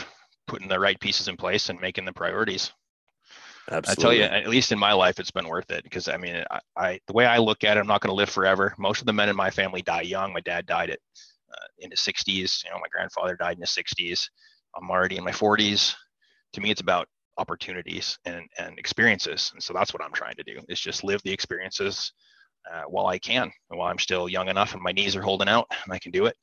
putting 0.47 0.69
the 0.69 0.79
right 0.79 1.01
pieces 1.01 1.29
in 1.29 1.37
place 1.37 1.69
and 1.69 1.81
making 1.81 2.05
the 2.05 2.13
priorities 2.13 2.73
Absolutely. 3.71 3.93
I 3.93 3.95
tell 3.95 4.13
you, 4.13 4.45
at 4.45 4.51
least 4.51 4.73
in 4.73 4.79
my 4.79 4.93
life, 4.93 5.19
it's 5.19 5.31
been 5.31 5.49
worth 5.49 5.71
it 5.71 5.85
because 5.85 6.09
I 6.09 6.19
mean, 6.19 6.45
I, 6.51 6.61
I 6.77 7.01
the 7.07 7.15
way 7.15 7.25
I 7.25 7.39
look 7.39 7.65
at 7.65 7.77
it, 7.77 7.81
I'm 7.81 7.87
not 7.87 8.03
going 8.03 8.11
to 8.11 8.15
live 8.15 8.29
forever. 8.29 8.75
Most 8.79 9.01
of 9.01 9.07
the 9.07 9.13
men 9.13 9.31
in 9.31 9.37
my 9.37 9.51
family 9.51 9.81
die 9.81 10.03
young. 10.03 10.35
My 10.35 10.41
dad 10.41 10.67
died 10.67 10.91
at 10.91 10.99
uh, 11.51 11.67
in 11.79 11.91
his 11.91 12.01
60s. 12.01 12.63
You 12.65 12.71
know, 12.71 12.77
my 12.77 12.89
grandfather 12.93 13.37
died 13.37 13.57
in 13.57 13.63
his 13.63 13.71
60s. 13.71 14.29
I'm 14.77 14.91
already 14.91 15.17
in 15.17 15.25
my 15.25 15.31
40s. 15.31 15.95
To 16.55 16.61
me, 16.61 16.71
it's 16.71 16.83
about 16.83 17.09
opportunities 17.39 18.19
and 18.25 18.49
and 18.59 18.79
experiences, 18.79 19.51
and 19.55 19.63
so 19.63 19.73
that's 19.73 19.93
what 19.93 20.03
I'm 20.03 20.13
trying 20.13 20.37
to 20.37 20.43
do. 20.43 20.61
Is 20.69 20.81
just 20.81 21.05
live 21.05 21.23
the 21.23 21.33
experiences 21.33 22.13
uh, 22.73 22.85
while 22.89 23.07
I 23.07 23.19
can, 23.19 23.51
and 23.71 23.79
while 23.79 23.91
I'm 23.91 23.99
still 23.99 24.29
young 24.29 24.49
enough 24.49 24.75
and 24.75 24.83
my 24.83 24.93
knees 24.93 25.17
are 25.17 25.23
holding 25.23 25.49
out 25.49 25.67
and 25.85 25.93
I 25.93 25.99
can 25.99 26.13
do 26.13 26.27
it. 26.27 26.37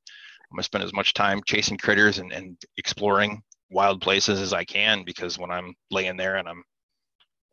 I'm 0.52 0.58
gonna 0.58 0.64
spend 0.64 0.84
as 0.84 0.94
much 0.94 1.14
time 1.14 1.42
chasing 1.46 1.78
critters 1.78 2.20
and, 2.20 2.32
and 2.34 2.58
exploring 2.78 3.42
wild 3.72 4.02
places 4.02 4.40
as 4.40 4.54
I 4.54 4.66
can 4.66 5.04
because 5.06 5.40
when 5.40 5.50
I'm 5.50 5.74
laying 5.90 6.18
there 6.18 6.36
and 6.36 6.48
I'm 6.48 6.64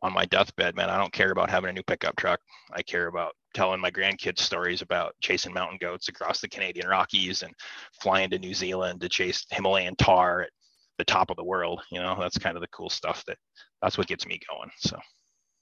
on 0.01 0.13
my 0.13 0.25
deathbed, 0.25 0.75
man, 0.75 0.89
I 0.89 0.97
don't 0.97 1.11
care 1.11 1.31
about 1.31 1.49
having 1.49 1.69
a 1.69 1.73
new 1.73 1.83
pickup 1.83 2.15
truck. 2.15 2.39
I 2.73 2.81
care 2.81 3.07
about 3.07 3.33
telling 3.53 3.81
my 3.81 3.91
grandkids 3.91 4.39
stories 4.39 4.81
about 4.81 5.15
chasing 5.21 5.53
mountain 5.53 5.77
goats 5.81 6.07
across 6.07 6.39
the 6.39 6.47
Canadian 6.47 6.87
Rockies 6.87 7.41
and 7.41 7.53
flying 8.01 8.29
to 8.29 8.39
New 8.39 8.53
Zealand 8.53 9.01
to 9.01 9.09
chase 9.09 9.45
Himalayan 9.49 9.95
tahr 9.95 10.43
at 10.43 10.51
the 10.99 11.05
top 11.05 11.31
of 11.31 11.37
the 11.37 11.43
world. 11.43 11.81
You 11.91 11.99
know, 11.99 12.15
that's 12.19 12.37
kind 12.37 12.55
of 12.55 12.61
the 12.61 12.67
cool 12.67 12.91
stuff 12.91 13.23
that 13.25 13.37
that's 13.81 13.97
what 13.97 14.07
gets 14.07 14.27
me 14.27 14.39
going. 14.47 14.69
So. 14.77 14.99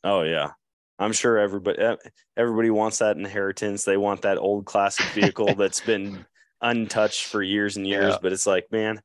Oh 0.03 0.23
yeah, 0.23 0.51
I'm 0.99 1.13
sure 1.13 1.37
everybody 1.37 1.79
eh, 1.79 1.95
everybody 2.35 2.69
wants 2.69 2.97
that 2.99 3.15
inheritance. 3.15 3.85
They 3.85 3.97
want 3.97 4.23
that 4.23 4.37
old 4.37 4.65
classic 4.65 5.05
vehicle 5.13 5.55
that's 5.57 5.79
been 5.79 6.25
untouched 6.61 7.25
for 7.25 7.41
years 7.41 7.77
and 7.77 7.87
years. 7.87 8.13
Yeah. 8.13 8.19
But 8.21 8.33
it's 8.33 8.47
like, 8.47 8.65
man, 8.71 8.99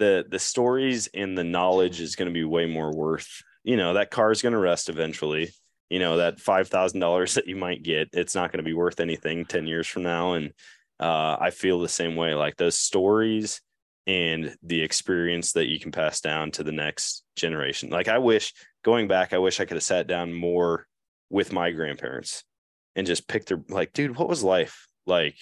the 0.00 0.24
the 0.28 0.38
stories 0.40 1.08
and 1.14 1.38
the 1.38 1.44
knowledge 1.44 2.00
is 2.00 2.16
going 2.16 2.28
to 2.28 2.34
be 2.34 2.44
way 2.44 2.66
more 2.66 2.92
worth. 2.92 3.42
You 3.62 3.76
know, 3.76 3.94
that 3.94 4.10
car 4.10 4.32
is 4.32 4.42
going 4.42 4.54
to 4.54 4.58
rust 4.58 4.88
eventually. 4.88 5.50
you 5.90 5.98
know 5.98 6.16
that 6.16 6.40
five 6.40 6.68
thousand 6.68 7.00
dollars 7.00 7.34
that 7.34 7.46
you 7.46 7.56
might 7.56 7.82
get, 7.82 8.08
it's 8.12 8.34
not 8.34 8.50
going 8.50 8.64
to 8.64 8.68
be 8.68 8.74
worth 8.74 9.00
anything 9.00 9.44
ten 9.44 9.66
years 9.66 9.86
from 9.86 10.02
now. 10.02 10.32
And 10.32 10.52
uh, 10.98 11.36
I 11.40 11.50
feel 11.50 11.80
the 11.80 11.88
same 11.88 12.16
way. 12.16 12.34
Like 12.34 12.56
those 12.56 12.78
stories 12.78 13.60
and 14.06 14.54
the 14.62 14.82
experience 14.82 15.52
that 15.52 15.66
you 15.68 15.80
can 15.80 15.92
pass 15.92 16.20
down 16.20 16.50
to 16.52 16.62
the 16.62 16.72
next 16.72 17.24
generation. 17.36 17.90
Like 17.90 18.08
I 18.08 18.18
wish 18.18 18.52
going 18.84 19.08
back, 19.08 19.32
I 19.32 19.38
wish 19.38 19.60
I 19.60 19.64
could 19.64 19.76
have 19.76 19.82
sat 19.82 20.06
down 20.06 20.32
more 20.32 20.86
with 21.30 21.52
my 21.52 21.70
grandparents 21.70 22.44
and 22.94 23.06
just 23.06 23.26
picked 23.28 23.48
their 23.48 23.62
like, 23.68 23.92
dude, 23.92 24.16
what 24.16 24.28
was 24.28 24.42
life 24.44 24.86
like 25.06 25.36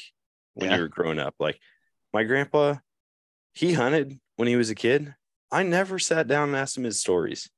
when 0.54 0.70
Yeah. 0.70 0.76
you 0.76 0.82
were 0.82 0.88
growing 0.88 1.18
up? 1.18 1.34
Like 1.40 1.58
my 2.12 2.22
grandpa, 2.22 2.76
he 3.52 3.72
hunted 3.72 4.18
when 4.36 4.48
he 4.48 4.56
was 4.56 4.70
a 4.70 4.74
kid. 4.74 5.14
I 5.50 5.64
never 5.64 5.98
sat 5.98 6.28
down 6.28 6.48
and 6.48 6.56
asked 6.56 6.78
him 6.78 6.84
his 6.84 7.00
stories. 7.00 7.50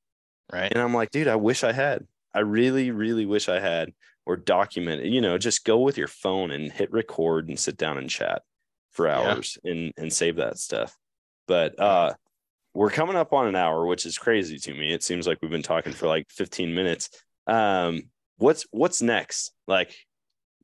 Right. 0.52 0.72
And 0.72 0.82
I'm 0.82 0.94
like, 0.94 1.10
dude, 1.10 1.28
I 1.28 1.36
wish 1.36 1.64
I 1.64 1.72
had. 1.72 2.06
I 2.34 2.40
really, 2.40 2.90
really 2.90 3.26
wish 3.26 3.48
I 3.48 3.60
had 3.60 3.92
or 4.26 4.36
document. 4.36 5.04
You 5.04 5.20
know, 5.20 5.38
just 5.38 5.64
go 5.64 5.78
with 5.78 5.96
your 5.96 6.08
phone 6.08 6.50
and 6.50 6.72
hit 6.72 6.90
record 6.92 7.48
and 7.48 7.58
sit 7.58 7.76
down 7.76 7.98
and 7.98 8.10
chat 8.10 8.42
for 8.94 9.06
Yeah. 9.06 9.18
hours 9.20 9.58
and 9.64 9.92
and 9.96 10.12
save 10.12 10.36
that 10.36 10.58
stuff. 10.58 10.96
But 11.46 11.78
uh 11.78 12.14
we're 12.72 12.90
coming 12.90 13.14
up 13.16 13.32
on 13.32 13.46
an 13.46 13.54
hour, 13.54 13.86
which 13.86 14.04
is 14.04 14.18
crazy 14.18 14.58
to 14.58 14.74
me. 14.74 14.92
It 14.92 15.04
seems 15.04 15.28
like 15.28 15.38
we've 15.40 15.50
been 15.50 15.62
talking 15.62 15.92
for 15.92 16.08
like 16.08 16.26
15 16.30 16.74
minutes. 16.74 17.08
Um, 17.46 18.10
what's 18.38 18.66
what's 18.72 19.00
next? 19.02 19.52
Like 19.68 19.94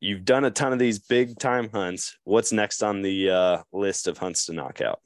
you've 0.01 0.25
done 0.25 0.45
a 0.45 0.51
ton 0.51 0.73
of 0.73 0.79
these 0.79 0.99
big 0.99 1.39
time 1.39 1.69
hunts. 1.71 2.17
What's 2.25 2.51
next 2.53 2.83
on 2.83 3.03
the 3.03 3.31
uh 3.31 3.63
list 3.73 4.09
of 4.09 4.19
hunts 4.19 4.47
to 4.47 4.53
knock 4.53 4.81
out? 4.81 5.01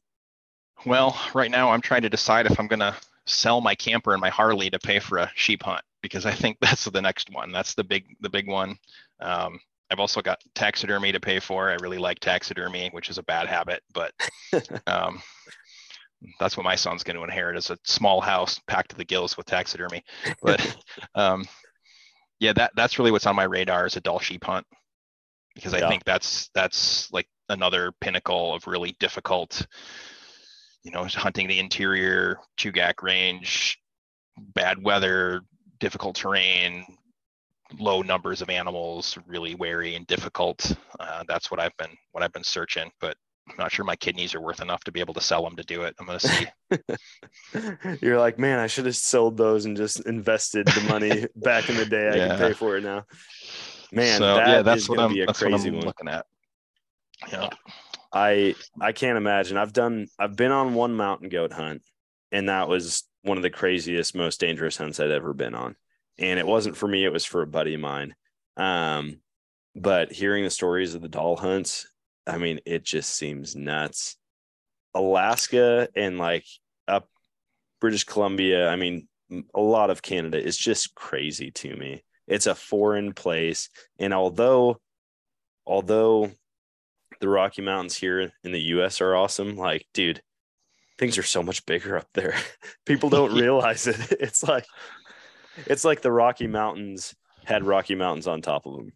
Well, 0.87 1.19
right 1.35 1.51
now 1.51 1.71
I'm 1.71 1.81
trying 1.81 2.03
to 2.03 2.11
decide 2.11 2.47
if 2.47 2.59
I'm 2.59 2.69
gonna 2.69 2.95
sell 3.27 3.61
my 3.61 3.75
camper 3.75 4.13
and 4.13 4.21
my 4.21 4.31
Harley 4.31 4.71
to 4.71 4.79
pay 4.79 4.99
for 4.99 5.19
a 5.19 5.31
sheep 5.35 5.63
hunt 5.63 5.83
because 6.03 6.27
I 6.27 6.33
think 6.33 6.59
that's 6.63 6.85
the 6.85 7.03
next 7.03 7.31
one. 7.33 7.53
That's 7.53 7.75
the 7.75 7.85
big 7.85 8.05
the 8.21 8.31
big 8.31 8.49
one. 8.49 8.77
Um, 9.21 9.61
I've 9.91 10.01
also 10.01 10.23
got 10.23 10.41
taxidermy 10.55 11.13
to 11.13 11.21
pay 11.21 11.41
for. 11.41 11.71
I 11.71 11.75
really 11.75 11.99
like 11.99 12.19
taxidermy, 12.21 12.89
which 12.93 13.11
is 13.11 13.19
a 13.19 13.23
bad 13.23 13.47
habit, 13.47 13.83
but 13.93 14.13
um, 14.87 15.23
that's 16.41 16.57
what 16.57 16.65
my 16.65 16.75
son's 16.75 17.05
going 17.05 17.17
to 17.17 17.23
inherit 17.23 17.57
is 17.57 17.71
a 17.71 17.79
small 17.85 18.21
house 18.21 18.61
packed 18.67 18.91
to 18.91 18.97
the 18.97 19.05
gills 19.05 19.37
with 19.37 19.47
taxidermy. 19.47 20.03
But 20.43 20.77
um, 21.15 21.45
yeah, 22.41 22.53
that 22.55 22.73
that's 22.77 22.99
really 22.99 23.11
what's 23.11 23.27
on 23.27 23.37
my 23.37 23.45
radar 23.45 23.87
is 23.87 23.97
a 23.97 24.01
Dall 24.01 24.19
sheep 24.19 24.45
hunt 24.45 24.67
because 25.55 25.75
I 25.75 25.81
Yeah. 25.81 25.89
think 25.89 26.05
that's 26.05 26.51
that's 26.55 27.13
like 27.13 27.29
another 27.49 27.93
pinnacle 28.01 28.55
of 28.55 28.67
really 28.67 28.97
difficult, 28.99 29.67
you 30.83 30.91
know, 30.91 31.05
hunting 31.05 31.47
the 31.47 31.59
interior 31.59 32.39
Chugach 32.59 33.03
range, 33.03 33.79
bad 34.39 34.83
weather, 34.83 35.43
difficult 35.79 36.17
terrain, 36.17 36.85
low 37.79 38.03
numbers 38.03 38.43
of 38.43 38.51
animals, 38.51 39.19
really 39.27 39.55
wary 39.55 39.95
and 39.95 40.07
difficult. 40.07 40.73
Uh, 41.01 41.25
that's 41.27 41.51
what 41.51 41.61
I've 41.61 41.77
been 41.77 41.97
what 42.13 42.23
I've 42.23 42.33
been 42.33 42.45
searching, 42.45 42.91
but 43.01 43.17
I'm 43.49 43.57
not 43.59 43.73
sure 43.73 43.85
my 43.85 43.97
kidneys 43.97 44.35
are 44.35 44.41
worth 44.41 44.61
enough 44.61 44.85
to 44.85 44.93
be 44.93 45.01
able 45.01 45.15
to 45.15 45.21
sell 45.21 45.43
them 45.45 45.57
to 45.57 45.63
do 45.63 45.83
it. 45.83 45.95
I'm 45.99 46.07
gonna 46.07 46.21
see. 46.21 46.47
You're 48.01 48.19
like, 48.19 48.39
man, 48.39 48.59
I 48.59 48.67
should 48.67 48.87
have 48.87 48.97
sold 48.97 49.37
those 49.37 49.65
and 49.65 49.77
just 49.77 50.01
invested 50.07 50.75
the 50.75 50.81
money 50.81 51.27
back 51.37 51.69
in 51.69 51.77
the 51.77 51.87
day. 51.87 52.15
I 52.15 52.19
Yeah. 52.19 52.27
can 52.27 52.35
pay 52.35 52.53
for 52.53 52.77
it 52.77 52.83
now. 52.83 53.05
Man, 53.93 54.21
so 54.21 54.35
that 54.35 54.49
yeah, 54.49 54.63
is 54.67 54.67
that's 54.67 54.89
what 54.89 54.99
gonna 54.99 55.07
I'm 55.07 55.15
be 55.15 55.23
a 55.23 55.27
that's 55.27 55.45
what 55.45 55.55
crazy 55.55 55.71
I'm 55.71 55.71
one. 55.71 55.85
looking 55.85 56.09
at. 56.09 56.27
Yeah. 57.31 57.51
I 58.13 58.57
I 58.81 58.93
can't 58.93 59.19
imagine. 59.19 59.57
I've 59.57 59.73
done 59.73 60.09
I've 60.19 60.37
been 60.37 60.53
on 60.53 60.75
one 60.75 60.95
mountain 60.95 61.29
goat 61.29 61.53
hunt, 61.53 61.83
and 62.33 62.49
that 62.49 62.69
was 62.69 63.05
one 63.23 63.37
of 63.37 63.43
the 63.43 63.51
craziest, 63.51 64.15
most 64.15 64.41
dangerous 64.41 64.77
hunts 64.77 65.01
I'd 65.01 65.11
ever 65.11 65.35
been 65.35 65.55
on. 65.55 65.77
And 66.19 66.39
it 66.39 66.47
wasn't 66.47 66.77
for 66.77 66.87
me; 66.87 67.05
it 67.05 67.13
was 67.13 67.25
for 67.25 67.43
a 67.43 67.47
buddy 67.47 67.75
of 67.75 67.81
mine. 67.81 68.15
Um, 68.57 69.21
but 69.75 70.13
hearing 70.13 70.45
the 70.45 70.51
stories 70.51 70.95
of 70.95 71.03
the 71.03 71.09
Dall 71.09 71.37
hunts, 71.37 71.89
I 72.27 72.39
mean, 72.39 72.61
it 72.65 72.85
just 72.85 73.17
seems 73.17 73.57
nuts. 73.57 74.17
Alaska 74.95 75.89
and 75.97 76.19
like 76.19 76.47
up 76.87 77.09
British 77.81 78.05
Columbia, 78.05 78.69
I 78.69 78.77
mean, 78.77 79.09
a 79.55 79.61
lot 79.61 79.91
of 79.91 80.03
Canada 80.03 80.41
is 80.41 80.57
just 80.57 80.95
crazy 80.95 81.51
to 81.51 81.75
me. 81.75 82.05
It's 82.29 82.47
a 82.47 82.55
foreign 82.55 83.13
place, 83.13 83.69
and 83.99 84.15
although 84.15 84.81
although 85.67 86.31
the 87.21 87.29
Rocky 87.29 87.63
Mountains 87.63 87.97
here 87.97 88.33
in 88.43 88.53
the 88.53 88.61
US 88.61 89.01
are 89.01 89.17
awesome. 89.17 89.57
Like, 89.57 89.87
dude, 89.95 90.23
things 90.99 91.19
are 91.19 91.23
so 91.23 91.43
much 91.43 91.65
bigger 91.67 91.97
up 91.97 92.09
there. 92.15 92.35
People 92.87 93.09
don't 93.09 93.35
realize 93.41 93.87
it. 93.87 94.13
It's 94.21 94.43
like 94.43 94.67
it's 95.67 95.85
like 95.85 96.03
the 96.03 96.13
Rocky 96.13 96.47
Mountains 96.47 97.15
had 97.45 97.65
Rocky 97.65 97.95
Mountains 97.95 98.27
on 98.27 98.43
top 98.43 98.67
of 98.67 98.77
them. 98.77 98.93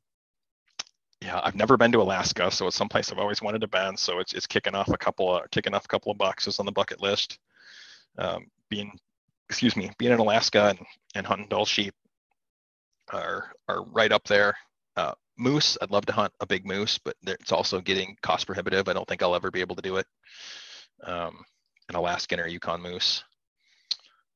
Yeah, 1.20 1.40
I've 1.42 1.56
never 1.56 1.76
been 1.76 1.92
to 1.92 2.00
Alaska, 2.00 2.50
so 2.50 2.68
it's 2.68 2.76
someplace 2.76 3.11
I've 3.11 3.18
always 3.18 3.42
wanted 3.42 3.61
to 3.62 3.68
been. 3.68 3.96
So 3.96 4.20
it's 4.20 4.32
it's 4.34 4.46
kicking 4.46 4.74
off 4.74 4.88
a 4.88 4.96
couple 4.96 5.36
of 5.36 5.50
kicking 5.50 5.74
off 5.74 5.84
a 5.84 5.88
couple 5.88 6.12
of 6.12 6.18
boxes 6.18 6.59
on 6.61 6.66
the 6.66 6.72
bucket 6.72 7.02
list. 7.02 7.38
Um, 8.18 8.46
being, 8.68 8.92
excuse 9.48 9.76
me, 9.76 9.90
being 9.98 10.12
in 10.12 10.20
Alaska 10.20 10.68
and, 10.70 10.78
and 11.14 11.26
hunting 11.26 11.48
Dall 11.48 11.66
sheep 11.66 11.94
are 13.12 13.52
are 13.68 13.84
right 13.84 14.12
up 14.12 14.24
there. 14.24 14.56
Uh, 14.96 15.14
moose, 15.36 15.76
I'd 15.82 15.90
love 15.90 16.06
to 16.06 16.12
hunt 16.12 16.32
a 16.40 16.46
big 16.46 16.66
moose, 16.66 16.98
but 16.98 17.16
it's 17.26 17.52
also 17.52 17.80
getting 17.80 18.16
cost 18.22 18.46
prohibitive. 18.46 18.88
I 18.88 18.92
don't 18.92 19.06
think 19.09 19.22
I'll 19.22 19.34
ever 19.34 19.50
be 19.50 19.61
able 19.61 19.76
to 19.76 19.82
do 19.82 19.96
it. 19.96 20.06
Um, 21.04 21.44
an 21.88 21.94
Alaskan 21.96 22.40
or 22.40 22.46
Yukon 22.46 22.80
moose. 22.80 23.24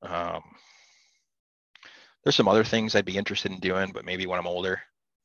Um, 0.02 0.42
there's 2.24 2.36
some 2.36 2.48
other 2.48 2.64
things 2.64 2.94
I'd 2.94 3.04
be 3.04 3.16
interested 3.16 3.52
in 3.52 3.60
doing, 3.60 3.90
but 3.92 4.04
maybe 4.04 4.26
when 4.26 4.38
I'm 4.38 4.46
older 4.46 4.80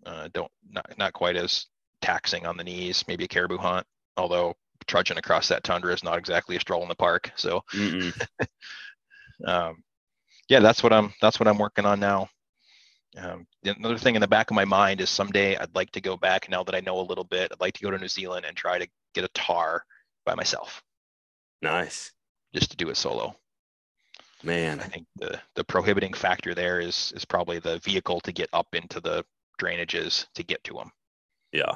uh, 0.05 0.29
don't 0.33 0.51
not 0.69 0.85
not 0.97 1.13
quite 1.13 1.35
as 1.35 1.65
taxing 2.01 2.45
on 2.45 2.57
the 2.57 2.63
knees. 2.63 3.03
Maybe 3.07 3.25
a 3.25 3.27
caribou 3.27 3.57
hunt, 3.57 3.85
although 4.15 4.53
trudging 4.87 5.17
across 5.17 5.47
that 5.49 5.63
tundra 5.63 5.93
is 5.93 6.03
not 6.03 6.17
exactly 6.17 6.55
a 6.55 6.59
stroll 6.59 6.83
in 6.83 6.89
the 6.89 6.95
park. 6.95 7.31
So 7.35 7.61
um, 9.45 9.83
yeah, 10.49 10.59
that's 10.59 10.83
what 10.83 10.93
I'm 10.93 11.13
that's 11.21 11.39
what 11.39 11.47
I'm 11.47 11.57
working 11.57 11.85
on 11.85 11.99
now. 11.99 12.29
Um, 13.17 13.47
another 13.63 13.97
thing 13.97 14.15
in 14.15 14.21
the 14.21 14.27
back 14.27 14.51
of 14.51 14.55
my 14.55 14.65
mind 14.65 15.01
is 15.01 15.09
someday 15.09 15.55
I'd 15.57 15.73
like 15.75 15.91
to 15.91 16.01
go 16.01 16.17
back 16.17 16.49
now 16.49 16.63
that 16.63 16.75
I 16.75 16.81
know 16.81 16.99
a 16.99 17.01
little 17.01 17.23
bit. 17.23 17.51
I'd 17.51 17.61
like 17.61 17.73
to 17.73 17.83
go 17.83 17.89
to 17.89 17.97
New 17.97 18.07
Zealand 18.07 18.45
and 18.45 18.55
try 18.55 18.77
to 18.77 18.87
get 19.15 19.23
a 19.23 19.29
tahr 19.29 19.83
by 20.25 20.35
myself, 20.35 20.83
Nice. 21.61 22.11
just 22.53 22.69
to 22.71 22.77
do 22.77 22.89
it 22.89 22.97
solo. 22.97 23.35
Man. 24.43 24.79
I 24.79 24.83
think 24.83 25.07
the 25.15 25.39
the 25.55 25.63
prohibiting 25.63 26.13
factor 26.13 26.53
there 26.53 26.79
is 26.79 27.11
is 27.15 27.25
probably 27.25 27.59
the 27.59 27.79
vehicle 27.79 28.19
to 28.21 28.31
get 28.31 28.49
up 28.53 28.67
into 28.73 28.99
the 28.99 29.25
drainages 29.59 30.27
to 30.35 30.43
get 30.43 30.63
to 30.65 30.73
them. 30.75 30.91
Yeah. 31.51 31.75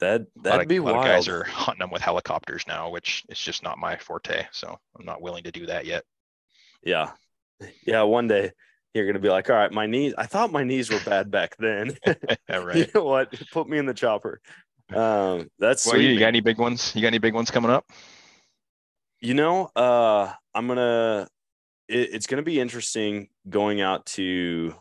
That 0.00 0.20
a 0.20 0.24
lot 0.36 0.42
that'd 0.44 0.62
of, 0.62 0.68
be 0.68 0.76
a 0.76 0.82
lot 0.82 0.94
wild. 0.94 1.06
of 1.06 1.12
guys 1.12 1.28
are 1.28 1.44
hunting 1.44 1.80
them 1.80 1.90
with 1.90 2.02
helicopters 2.02 2.64
now, 2.66 2.90
which 2.90 3.24
is 3.28 3.38
just 3.38 3.62
not 3.62 3.78
my 3.78 3.96
forte. 3.96 4.46
So 4.52 4.78
I'm 4.98 5.04
not 5.04 5.22
willing 5.22 5.44
to 5.44 5.52
do 5.52 5.66
that 5.66 5.86
yet. 5.86 6.04
Yeah. 6.82 7.10
Yeah. 7.86 8.02
One 8.02 8.28
day 8.28 8.52
you're 8.94 9.06
gonna 9.06 9.18
be 9.18 9.28
like, 9.30 9.48
all 9.48 9.56
right, 9.56 9.72
my 9.72 9.86
knees. 9.86 10.14
I 10.18 10.26
thought 10.26 10.52
my 10.52 10.64
knees 10.64 10.90
were 10.90 11.00
bad 11.04 11.30
back 11.30 11.56
then. 11.58 11.96
Yeah, 12.48 12.72
you 12.74 12.86
know 12.94 13.04
what? 13.04 13.32
Put 13.50 13.68
me 13.68 13.78
in 13.78 13.86
the 13.86 13.94
chopper. 13.94 14.40
Um, 14.92 15.48
that's 15.58 15.86
Well, 15.86 15.94
sweet. 15.94 16.04
you, 16.04 16.10
you 16.10 16.18
got 16.18 16.26
any 16.26 16.40
big 16.40 16.58
ones? 16.58 16.92
You 16.94 17.00
got 17.00 17.08
any 17.08 17.18
big 17.18 17.34
ones 17.34 17.50
coming 17.50 17.70
up? 17.70 17.86
You 19.22 19.34
know, 19.34 19.70
uh, 19.76 20.32
I'm 20.54 20.66
gonna. 20.66 21.28
It, 21.88 22.14
it's 22.14 22.26
gonna 22.26 22.42
be 22.42 22.60
interesting 22.60 23.28
going 23.48 23.80
out 23.80 24.06
to 24.06 24.74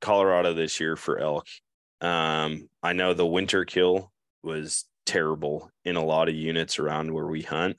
Colorado 0.00 0.54
this 0.54 0.80
year 0.80 0.96
for 0.96 1.18
elk. 1.18 1.46
Um, 2.00 2.68
I 2.82 2.92
know 2.94 3.14
the 3.14 3.26
winter 3.26 3.64
kill 3.64 4.12
was 4.42 4.86
terrible 5.06 5.70
in 5.84 5.96
a 5.96 6.04
lot 6.04 6.28
of 6.28 6.34
units 6.36 6.78
around 6.78 7.12
where 7.14 7.26
we 7.26 7.42
hunt, 7.42 7.78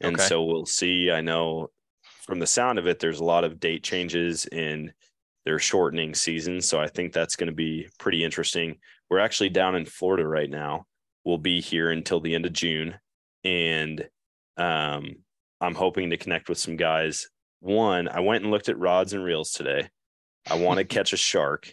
and 0.00 0.14
Okay. 0.14 0.28
so 0.28 0.44
we'll 0.44 0.66
see. 0.66 1.10
I 1.10 1.22
know 1.22 1.70
from 2.04 2.38
the 2.40 2.46
sound 2.46 2.78
of 2.78 2.86
it, 2.86 3.00
there's 3.00 3.20
a 3.20 3.24
lot 3.24 3.44
of 3.44 3.60
date 3.60 3.84
changes 3.84 4.46
in 4.46 4.92
they're 5.44 5.58
shortening 5.58 6.14
season, 6.14 6.60
so 6.62 6.80
I 6.80 6.88
think 6.88 7.12
that's 7.12 7.36
going 7.36 7.48
to 7.48 7.54
be 7.54 7.88
pretty 7.98 8.24
interesting. 8.24 8.78
We're 9.10 9.18
actually 9.18 9.50
down 9.50 9.74
in 9.74 9.86
Florida 9.86 10.26
right 10.26 10.50
now. 10.50 10.86
We'll 11.24 11.38
be 11.38 11.60
here 11.60 11.90
until 11.90 12.20
the 12.20 12.34
end 12.34 12.46
of 12.46 12.52
June, 12.52 13.00
and 13.44 14.08
um, 14.56 15.21
I'm 15.62 15.76
hoping 15.76 16.10
to 16.10 16.16
connect 16.16 16.48
with 16.48 16.58
some 16.58 16.76
guys. 16.76 17.28
One, 17.60 18.08
I 18.08 18.18
went 18.18 18.42
and 18.42 18.50
looked 18.50 18.68
at 18.68 18.78
rods 18.78 19.12
and 19.12 19.22
reels 19.22 19.52
today. 19.52 19.88
I 20.50 20.56
want 20.56 20.78
to 20.78 20.84
catch 20.96 21.12
a 21.12 21.16
shark. 21.16 21.72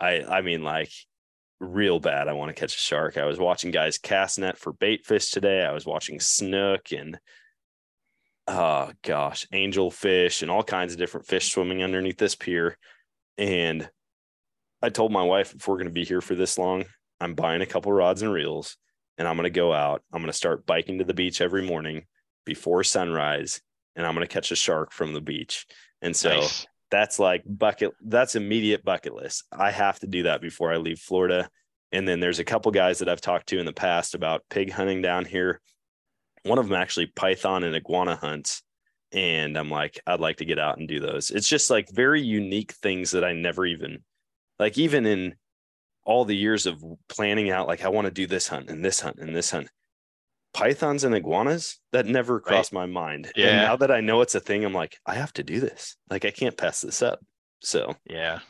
I 0.00 0.22
I 0.22 0.40
mean 0.42 0.64
like 0.64 0.90
real 1.60 2.00
bad. 2.00 2.26
I 2.26 2.32
want 2.32 2.48
to 2.48 2.60
catch 2.60 2.74
a 2.74 2.80
shark. 2.80 3.16
I 3.16 3.26
was 3.26 3.38
watching 3.38 3.70
guys 3.70 3.98
cast 3.98 4.40
net 4.40 4.58
for 4.58 4.72
bait 4.72 5.06
fish 5.06 5.30
today. 5.30 5.64
I 5.64 5.70
was 5.70 5.86
watching 5.86 6.18
snook 6.18 6.90
and 6.90 7.20
oh 8.48 8.90
gosh, 9.04 9.46
angel 9.52 9.92
fish 9.92 10.42
and 10.42 10.50
all 10.50 10.64
kinds 10.64 10.92
of 10.92 10.98
different 10.98 11.26
fish 11.26 11.52
swimming 11.52 11.84
underneath 11.84 12.18
this 12.18 12.34
pier. 12.34 12.76
And 13.38 13.88
I 14.82 14.88
told 14.88 15.12
my 15.12 15.22
wife 15.22 15.54
if 15.54 15.68
we're 15.68 15.76
going 15.76 15.86
to 15.86 15.92
be 15.92 16.04
here 16.04 16.20
for 16.20 16.34
this 16.34 16.58
long, 16.58 16.84
I'm 17.20 17.34
buying 17.34 17.62
a 17.62 17.66
couple 17.66 17.92
rods 17.92 18.22
and 18.22 18.32
reels 18.32 18.76
and 19.18 19.28
I'm 19.28 19.36
going 19.36 19.44
to 19.44 19.50
go 19.50 19.72
out. 19.72 20.02
I'm 20.12 20.20
going 20.20 20.32
to 20.32 20.36
start 20.36 20.66
biking 20.66 20.98
to 20.98 21.04
the 21.04 21.14
beach 21.14 21.40
every 21.40 21.62
morning 21.64 22.06
before 22.44 22.84
sunrise 22.84 23.60
and 23.96 24.06
I'm 24.06 24.14
going 24.14 24.26
to 24.26 24.32
catch 24.32 24.50
a 24.50 24.56
shark 24.56 24.92
from 24.92 25.12
the 25.12 25.20
beach. 25.20 25.66
And 26.02 26.14
so 26.14 26.30
Nice. 26.30 26.66
that's 26.90 27.18
like 27.18 27.42
bucket 27.46 27.92
that's 28.04 28.36
immediate 28.36 28.84
bucket 28.84 29.14
list. 29.14 29.44
I 29.52 29.70
have 29.70 29.98
to 30.00 30.06
do 30.06 30.24
that 30.24 30.40
before 30.40 30.72
I 30.72 30.76
leave 30.76 30.98
Florida. 30.98 31.48
And 31.92 32.06
then 32.06 32.20
there's 32.20 32.38
a 32.38 32.44
couple 32.44 32.70
guys 32.72 33.00
that 33.00 33.08
I've 33.08 33.20
talked 33.20 33.48
to 33.48 33.58
in 33.58 33.66
the 33.66 33.72
past 33.72 34.14
about 34.14 34.44
pig 34.48 34.70
hunting 34.70 35.02
down 35.02 35.24
here. 35.24 35.60
One 36.44 36.58
of 36.58 36.68
them 36.68 36.80
actually 36.80 37.06
python 37.06 37.64
and 37.64 37.74
iguana 37.74 38.16
hunts. 38.16 38.62
And 39.12 39.58
I'm 39.58 39.70
like, 39.70 40.00
I'd 40.06 40.20
like 40.20 40.36
to 40.36 40.44
get 40.44 40.60
out 40.60 40.78
and 40.78 40.86
do 40.86 41.00
those. 41.00 41.30
It's 41.30 41.48
just 41.48 41.68
like 41.68 41.90
very 41.90 42.22
unique 42.22 42.72
things 42.72 43.10
that 43.10 43.24
I 43.24 43.32
never 43.32 43.66
even 43.66 44.04
like, 44.60 44.78
even 44.78 45.04
in 45.04 45.34
all 46.04 46.24
the 46.24 46.36
years 46.36 46.66
of 46.66 46.82
planning 47.08 47.50
out, 47.50 47.66
like, 47.66 47.84
I 47.84 47.88
want 47.88 48.06
to 48.06 48.10
do 48.12 48.26
this 48.26 48.46
hunt 48.46 48.70
and 48.70 48.84
this 48.84 49.00
hunt 49.00 49.18
and 49.18 49.34
this 49.34 49.50
hunt. 49.50 49.68
Pythons 50.52 51.04
and 51.04 51.14
iguanas 51.14 51.78
that 51.92 52.06
never 52.06 52.40
crossed 52.40 52.72
my 52.72 52.86
mind. 52.86 53.30
Yeah. 53.36 53.46
And 53.46 53.56
now 53.58 53.76
that 53.76 53.90
I 53.90 54.00
know 54.00 54.20
it's 54.20 54.34
a 54.34 54.40
thing, 54.40 54.64
I'm 54.64 54.72
like, 54.72 54.98
I 55.06 55.14
have 55.14 55.32
to 55.34 55.44
do 55.44 55.60
this. 55.60 55.96
Like, 56.10 56.24
I 56.24 56.30
can't 56.30 56.56
pass 56.56 56.80
this 56.80 57.02
up. 57.02 57.24
So, 57.60 57.94
Yeah. 58.08 58.40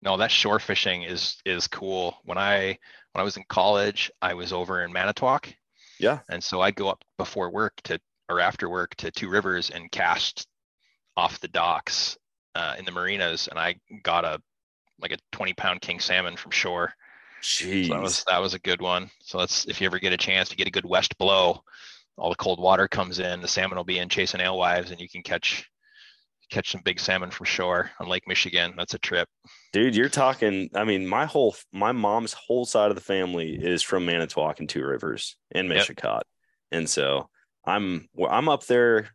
No, 0.00 0.16
that 0.16 0.30
shore 0.30 0.60
fishing 0.60 1.02
is 1.02 1.38
is 1.44 1.66
cool. 1.66 2.18
When 2.24 2.38
I 2.38 2.78
when 3.12 3.20
I 3.20 3.22
was 3.22 3.36
in 3.36 3.44
college, 3.48 4.12
I 4.22 4.34
was 4.34 4.52
over 4.52 4.84
in 4.84 4.92
Manitowoc. 4.92 5.52
Yeah. 5.98 6.20
And 6.28 6.42
so 6.42 6.60
I'd 6.60 6.76
go 6.76 6.88
up 6.88 7.04
before 7.16 7.50
work 7.50 7.74
to 7.84 7.98
or 8.28 8.40
after 8.40 8.68
work 8.68 8.94
to 8.96 9.10
Two 9.10 9.28
Rivers 9.28 9.70
and 9.70 9.90
cast 9.90 10.46
off 11.16 11.40
the 11.40 11.48
docks 11.48 12.16
uh, 12.54 12.76
in 12.78 12.84
the 12.84 12.92
marinas, 12.92 13.48
and 13.48 13.58
I 13.58 13.76
got 14.02 14.24
a 14.24 14.40
like 15.00 15.12
a 15.12 15.18
20 15.32 15.52
pound 15.54 15.80
king 15.80 16.00
salmon 16.00 16.36
from 16.36 16.50
shore. 16.50 16.92
Jeez. 17.42 17.88
So 17.88 17.94
that 17.94 18.02
was 18.02 18.24
that 18.28 18.38
was 18.38 18.54
a 18.54 18.58
good 18.58 18.80
one. 18.80 19.10
So 19.22 19.38
that's 19.38 19.66
if 19.66 19.80
you 19.80 19.86
ever 19.86 19.98
get 19.98 20.12
a 20.12 20.16
chance 20.16 20.48
to 20.48 20.56
get 20.56 20.68
a 20.68 20.72
good 20.72 20.84
west 20.84 21.16
blow, 21.18 21.62
all 22.16 22.30
the 22.30 22.36
cold 22.36 22.60
water 22.60 22.88
comes 22.88 23.18
in, 23.18 23.40
the 23.40 23.48
salmon 23.48 23.76
will 23.76 23.84
be 23.84 23.98
in 23.98 24.08
chasing 24.08 24.40
alewives, 24.40 24.90
and 24.90 25.00
you 25.00 25.08
can 25.08 25.22
catch 25.22 25.68
catch 26.50 26.70
some 26.70 26.80
big 26.84 26.98
salmon 26.98 27.30
from 27.30 27.44
shore 27.44 27.90
on 28.00 28.08
Lake 28.08 28.26
Michigan. 28.26 28.74
That's 28.76 28.94
a 28.94 28.98
trip. 28.98 29.28
Dude, 29.72 29.94
you're 29.94 30.08
talking. 30.08 30.70
I 30.74 30.84
mean, 30.84 31.06
my 31.06 31.26
whole, 31.26 31.54
my 31.72 31.92
mom's 31.92 32.32
whole 32.32 32.64
side 32.64 32.90
of 32.90 32.96
the 32.96 33.02
family 33.02 33.54
is 33.54 33.82
from 33.82 34.06
Manitowoc 34.06 34.60
and 34.60 34.68
Two 34.68 34.84
Rivers 34.84 35.36
and 35.52 35.68
Yep. 35.68 35.86
Mishicot, 35.86 36.22
and 36.72 36.88
so 36.88 37.28
I'm, 37.66 38.08
I'm 38.28 38.48
up 38.48 38.64
there 38.66 39.10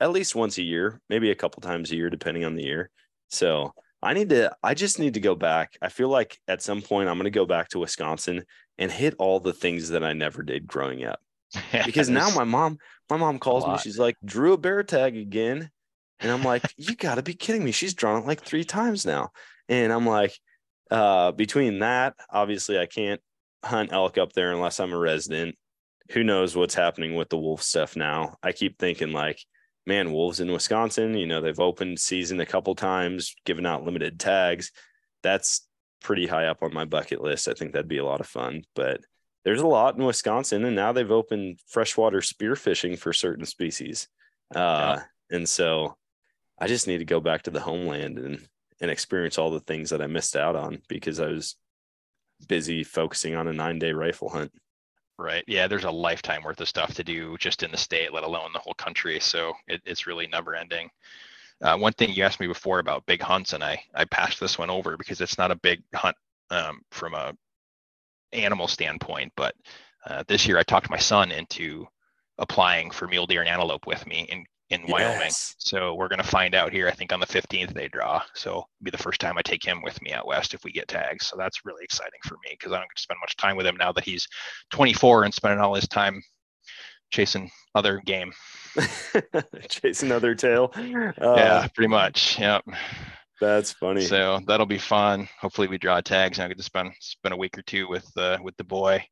at 0.00 0.10
least 0.10 0.34
once 0.34 0.58
a 0.58 0.62
year, 0.62 1.00
maybe 1.08 1.30
a 1.30 1.34
couple 1.34 1.60
times 1.60 1.90
a 1.90 1.96
year, 1.96 2.10
depending 2.10 2.44
on 2.44 2.54
the 2.54 2.64
year. 2.64 2.90
So 3.30 3.72
I 4.04 4.12
need 4.12 4.28
to, 4.30 4.54
I 4.62 4.74
just 4.74 4.98
need 4.98 5.14
to 5.14 5.20
go 5.20 5.34
back. 5.34 5.76
I 5.80 5.88
feel 5.88 6.08
like 6.08 6.38
at 6.46 6.62
some 6.62 6.82
point 6.82 7.08
I'm 7.08 7.16
going 7.16 7.24
to 7.24 7.30
go 7.30 7.46
back 7.46 7.68
to 7.70 7.78
Wisconsin 7.78 8.44
and 8.78 8.90
hit 8.90 9.14
all 9.18 9.40
the 9.40 9.52
things 9.52 9.88
that 9.90 10.04
I 10.04 10.12
never 10.12 10.42
did 10.42 10.66
growing 10.66 11.04
up. 11.04 11.20
Because 11.86 12.08
now 12.08 12.30
my 12.30 12.44
mom, 12.44 12.78
my 13.08 13.16
mom 13.16 13.38
calls 13.38 13.66
me. 13.66 13.78
She's 13.78 13.98
like, 13.98 14.16
drew 14.24 14.54
a 14.54 14.58
bear 14.58 14.82
tag 14.82 15.16
again. 15.16 15.70
And 16.20 16.30
I'm 16.32 16.42
like, 16.42 16.62
you 16.76 16.96
got 16.96 17.16
to 17.16 17.22
be 17.22 17.34
kidding 17.34 17.64
me. 17.64 17.72
She's 17.72 17.94
drawn 17.94 18.22
it 18.22 18.26
like 18.26 18.42
three 18.42 18.64
times 18.64 19.06
now. 19.06 19.30
And 19.68 19.92
I'm 19.92 20.06
like, 20.06 20.36
uh, 20.90 21.32
between 21.32 21.80
that, 21.80 22.14
obviously, 22.30 22.78
I 22.78 22.86
can't 22.86 23.20
hunt 23.64 23.92
elk 23.92 24.18
up 24.18 24.32
there 24.32 24.52
unless 24.52 24.80
I'm 24.80 24.92
a 24.92 24.98
resident. 24.98 25.56
Who 26.10 26.22
knows 26.24 26.54
what's 26.54 26.74
happening 26.74 27.14
with 27.14 27.30
the 27.30 27.38
wolf 27.38 27.62
stuff 27.62 27.96
now? 27.96 28.36
I 28.42 28.52
keep 28.52 28.78
thinking, 28.78 29.12
like, 29.12 29.38
man, 29.86 30.12
wolves 30.12 30.40
in 30.40 30.52
Wisconsin, 30.52 31.14
you 31.14 31.26
know, 31.26 31.40
they've 31.40 31.60
opened 31.60 31.98
season 31.98 32.40
a 32.40 32.46
couple 32.46 32.74
times, 32.74 33.34
given 33.44 33.66
out 33.66 33.84
limited 33.84 34.18
tags. 34.18 34.72
That's 35.22 35.66
pretty 36.02 36.26
high 36.26 36.46
up 36.46 36.62
on 36.62 36.72
my 36.74 36.84
bucket 36.84 37.20
list. 37.20 37.48
I 37.48 37.54
think 37.54 37.72
that'd 37.72 37.88
be 37.88 37.98
a 37.98 38.04
lot 38.04 38.20
of 38.20 38.26
fun. 38.26 38.64
But 38.74 39.00
there's 39.44 39.60
a 39.60 39.66
lot 39.66 39.96
in 39.96 40.04
Wisconsin, 40.04 40.64
and 40.64 40.74
now 40.76 40.92
they've 40.92 41.10
opened 41.10 41.60
freshwater 41.66 42.20
spearfishing 42.20 42.98
for 42.98 43.12
certain 43.12 43.44
species. 43.46 44.08
Uh, 44.54 45.00
And 45.30 45.48
so 45.48 45.96
I 46.58 46.66
just 46.66 46.86
need 46.86 46.98
to 46.98 47.04
go 47.04 47.20
back 47.20 47.42
to 47.42 47.50
the 47.50 47.60
homeland 47.60 48.18
and 48.18 48.46
and 48.80 48.90
experience 48.90 49.38
all 49.38 49.50
the 49.50 49.60
things 49.60 49.90
that 49.90 50.02
I 50.02 50.06
missed 50.08 50.36
out 50.36 50.56
on 50.56 50.82
because 50.88 51.20
I 51.20 51.28
was 51.28 51.56
busy 52.48 52.84
focusing 52.84 53.34
on 53.36 53.48
a 53.48 53.52
nine 53.52 53.78
day 53.78 53.92
rifle 53.92 54.28
hunt. 54.28 54.52
Right. 55.18 55.44
Yeah, 55.46 55.68
there's 55.68 55.84
a 55.84 55.90
lifetime 55.90 56.42
worth 56.42 56.60
of 56.60 56.68
stuff 56.68 56.94
to 56.94 57.04
do 57.04 57.36
just 57.38 57.62
in 57.62 57.70
the 57.70 57.76
state, 57.76 58.12
let 58.12 58.24
alone 58.24 58.50
the 58.52 58.58
whole 58.58 58.74
country. 58.74 59.20
So 59.20 59.52
it, 59.68 59.80
it's 59.86 60.06
really 60.08 60.26
never 60.26 60.56
ending. 60.56 60.90
Uh, 61.62 61.76
one 61.76 61.92
thing 61.92 62.12
you 62.12 62.24
asked 62.24 62.40
me 62.40 62.48
before 62.48 62.80
about 62.80 63.06
big 63.06 63.22
hunts, 63.22 63.52
and 63.52 63.62
I 63.62 63.80
I 63.94 64.04
passed 64.06 64.40
this 64.40 64.58
one 64.58 64.70
over 64.70 64.96
because 64.96 65.20
it's 65.20 65.38
not 65.38 65.52
a 65.52 65.56
big 65.56 65.82
hunt 65.94 66.16
um, 66.50 66.82
from 66.90 67.14
a 67.14 67.32
animal 68.32 68.66
standpoint. 68.66 69.32
But 69.36 69.54
uh, 70.06 70.24
this 70.26 70.46
year, 70.46 70.58
I 70.58 70.64
talked 70.64 70.90
my 70.90 70.98
son 70.98 71.30
into 71.30 71.86
applying 72.38 72.90
for 72.90 73.06
mule 73.06 73.26
deer 73.26 73.40
and 73.40 73.48
antelope 73.48 73.86
with 73.86 74.04
me 74.06 74.28
in 74.70 74.82
in 74.82 74.90
Wyoming. 74.90 75.30
So 75.30 75.94
we're 75.94 76.08
gonna 76.08 76.22
find 76.22 76.54
out 76.54 76.72
here. 76.72 76.88
I 76.88 76.92
think 76.92 77.12
on 77.12 77.20
the 77.20 77.26
15th 77.26 77.72
they 77.74 77.88
draw. 77.88 78.22
So 78.34 78.64
be 78.82 78.90
the 78.90 78.98
first 78.98 79.20
time 79.20 79.38
I 79.38 79.42
take 79.42 79.64
him 79.64 79.82
with 79.82 80.00
me 80.02 80.12
out 80.12 80.26
west 80.26 80.54
if 80.54 80.64
we 80.64 80.72
get 80.72 80.88
tags. 80.88 81.26
So 81.26 81.36
that's 81.36 81.64
really 81.64 81.84
exciting 81.84 82.20
for 82.24 82.34
me 82.44 82.56
because 82.58 82.72
I 82.72 82.76
don't 82.76 82.88
get 82.88 82.96
to 82.96 83.02
spend 83.02 83.18
much 83.20 83.36
time 83.36 83.56
with 83.56 83.66
him 83.66 83.76
now 83.76 83.92
that 83.92 84.04
he's 84.04 84.26
24 84.70 85.24
and 85.24 85.34
spending 85.34 85.60
all 85.60 85.74
his 85.74 85.88
time 85.88 86.22
chasing 87.10 87.50
other 87.74 88.02
game. 88.04 88.32
chasing 89.68 90.12
other 90.12 90.34
tail. 90.34 90.72
Uh, 90.74 91.34
yeah, 91.36 91.66
pretty 91.74 91.88
much. 91.88 92.38
Yep. 92.38 92.64
That's 93.40 93.72
funny. 93.72 94.02
So 94.02 94.40
that'll 94.46 94.66
be 94.66 94.78
fun. 94.78 95.28
Hopefully 95.40 95.68
we 95.68 95.78
draw 95.78 96.00
tags 96.00 96.38
and 96.38 96.44
I 96.44 96.48
get 96.48 96.56
to 96.56 96.62
spend 96.62 96.92
spend 97.00 97.34
a 97.34 97.36
week 97.36 97.58
or 97.58 97.62
two 97.62 97.88
with 97.88 98.10
uh, 98.16 98.38
with 98.42 98.56
the 98.56 98.64
boy, 98.64 99.04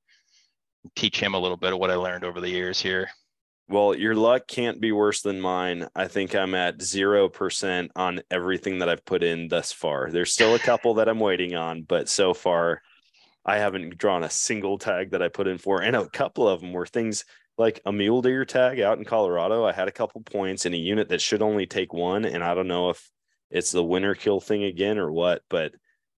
teach 0.96 1.20
him 1.20 1.34
a 1.34 1.38
little 1.38 1.56
bit 1.56 1.72
of 1.72 1.78
what 1.78 1.90
I 1.90 1.96
learned 1.96 2.24
over 2.24 2.40
the 2.40 2.48
years 2.48 2.80
here. 2.80 3.08
Well, 3.72 3.94
your 3.94 4.14
luck 4.14 4.48
can't 4.48 4.82
be 4.82 4.92
worse 4.92 5.22
than 5.22 5.40
mine. 5.40 5.88
I 5.94 6.06
think 6.06 6.34
I'm 6.34 6.54
at 6.54 6.76
0% 6.76 7.88
on 7.96 8.20
everything 8.30 8.80
that 8.80 8.90
I've 8.90 9.06
put 9.06 9.22
in 9.22 9.48
thus 9.48 9.72
far. 9.72 10.10
There's 10.10 10.34
still 10.34 10.54
a 10.54 10.58
couple 10.58 10.92
that 10.94 11.08
I'm 11.08 11.18
waiting 11.18 11.54
on, 11.54 11.80
but 11.84 12.10
so 12.10 12.34
far 12.34 12.82
I 13.46 13.56
haven't 13.56 13.96
drawn 13.96 14.24
a 14.24 14.30
single 14.30 14.76
tag 14.76 15.12
that 15.12 15.22
I 15.22 15.28
put 15.28 15.48
in 15.48 15.56
for. 15.56 15.80
And 15.80 15.96
a 15.96 16.06
couple 16.06 16.46
of 16.46 16.60
them 16.60 16.74
were 16.74 16.84
things 16.84 17.24
like 17.56 17.80
a 17.86 17.92
mule 17.92 18.20
deer 18.20 18.44
tag 18.44 18.78
out 18.78 18.98
in 18.98 19.06
Colorado. 19.06 19.64
I 19.64 19.72
had 19.72 19.88
a 19.88 19.92
couple 19.92 20.20
points 20.20 20.66
in 20.66 20.74
a 20.74 20.76
unit 20.76 21.08
that 21.08 21.22
should 21.22 21.40
only 21.40 21.64
take 21.64 21.94
one. 21.94 22.26
And 22.26 22.44
I 22.44 22.52
don't 22.52 22.68
know 22.68 22.90
if 22.90 23.10
it's 23.50 23.72
the 23.72 23.82
winter 23.82 24.14
kill 24.14 24.40
thing 24.40 24.64
again 24.64 24.98
or 24.98 25.10
what, 25.10 25.44
but 25.48 25.72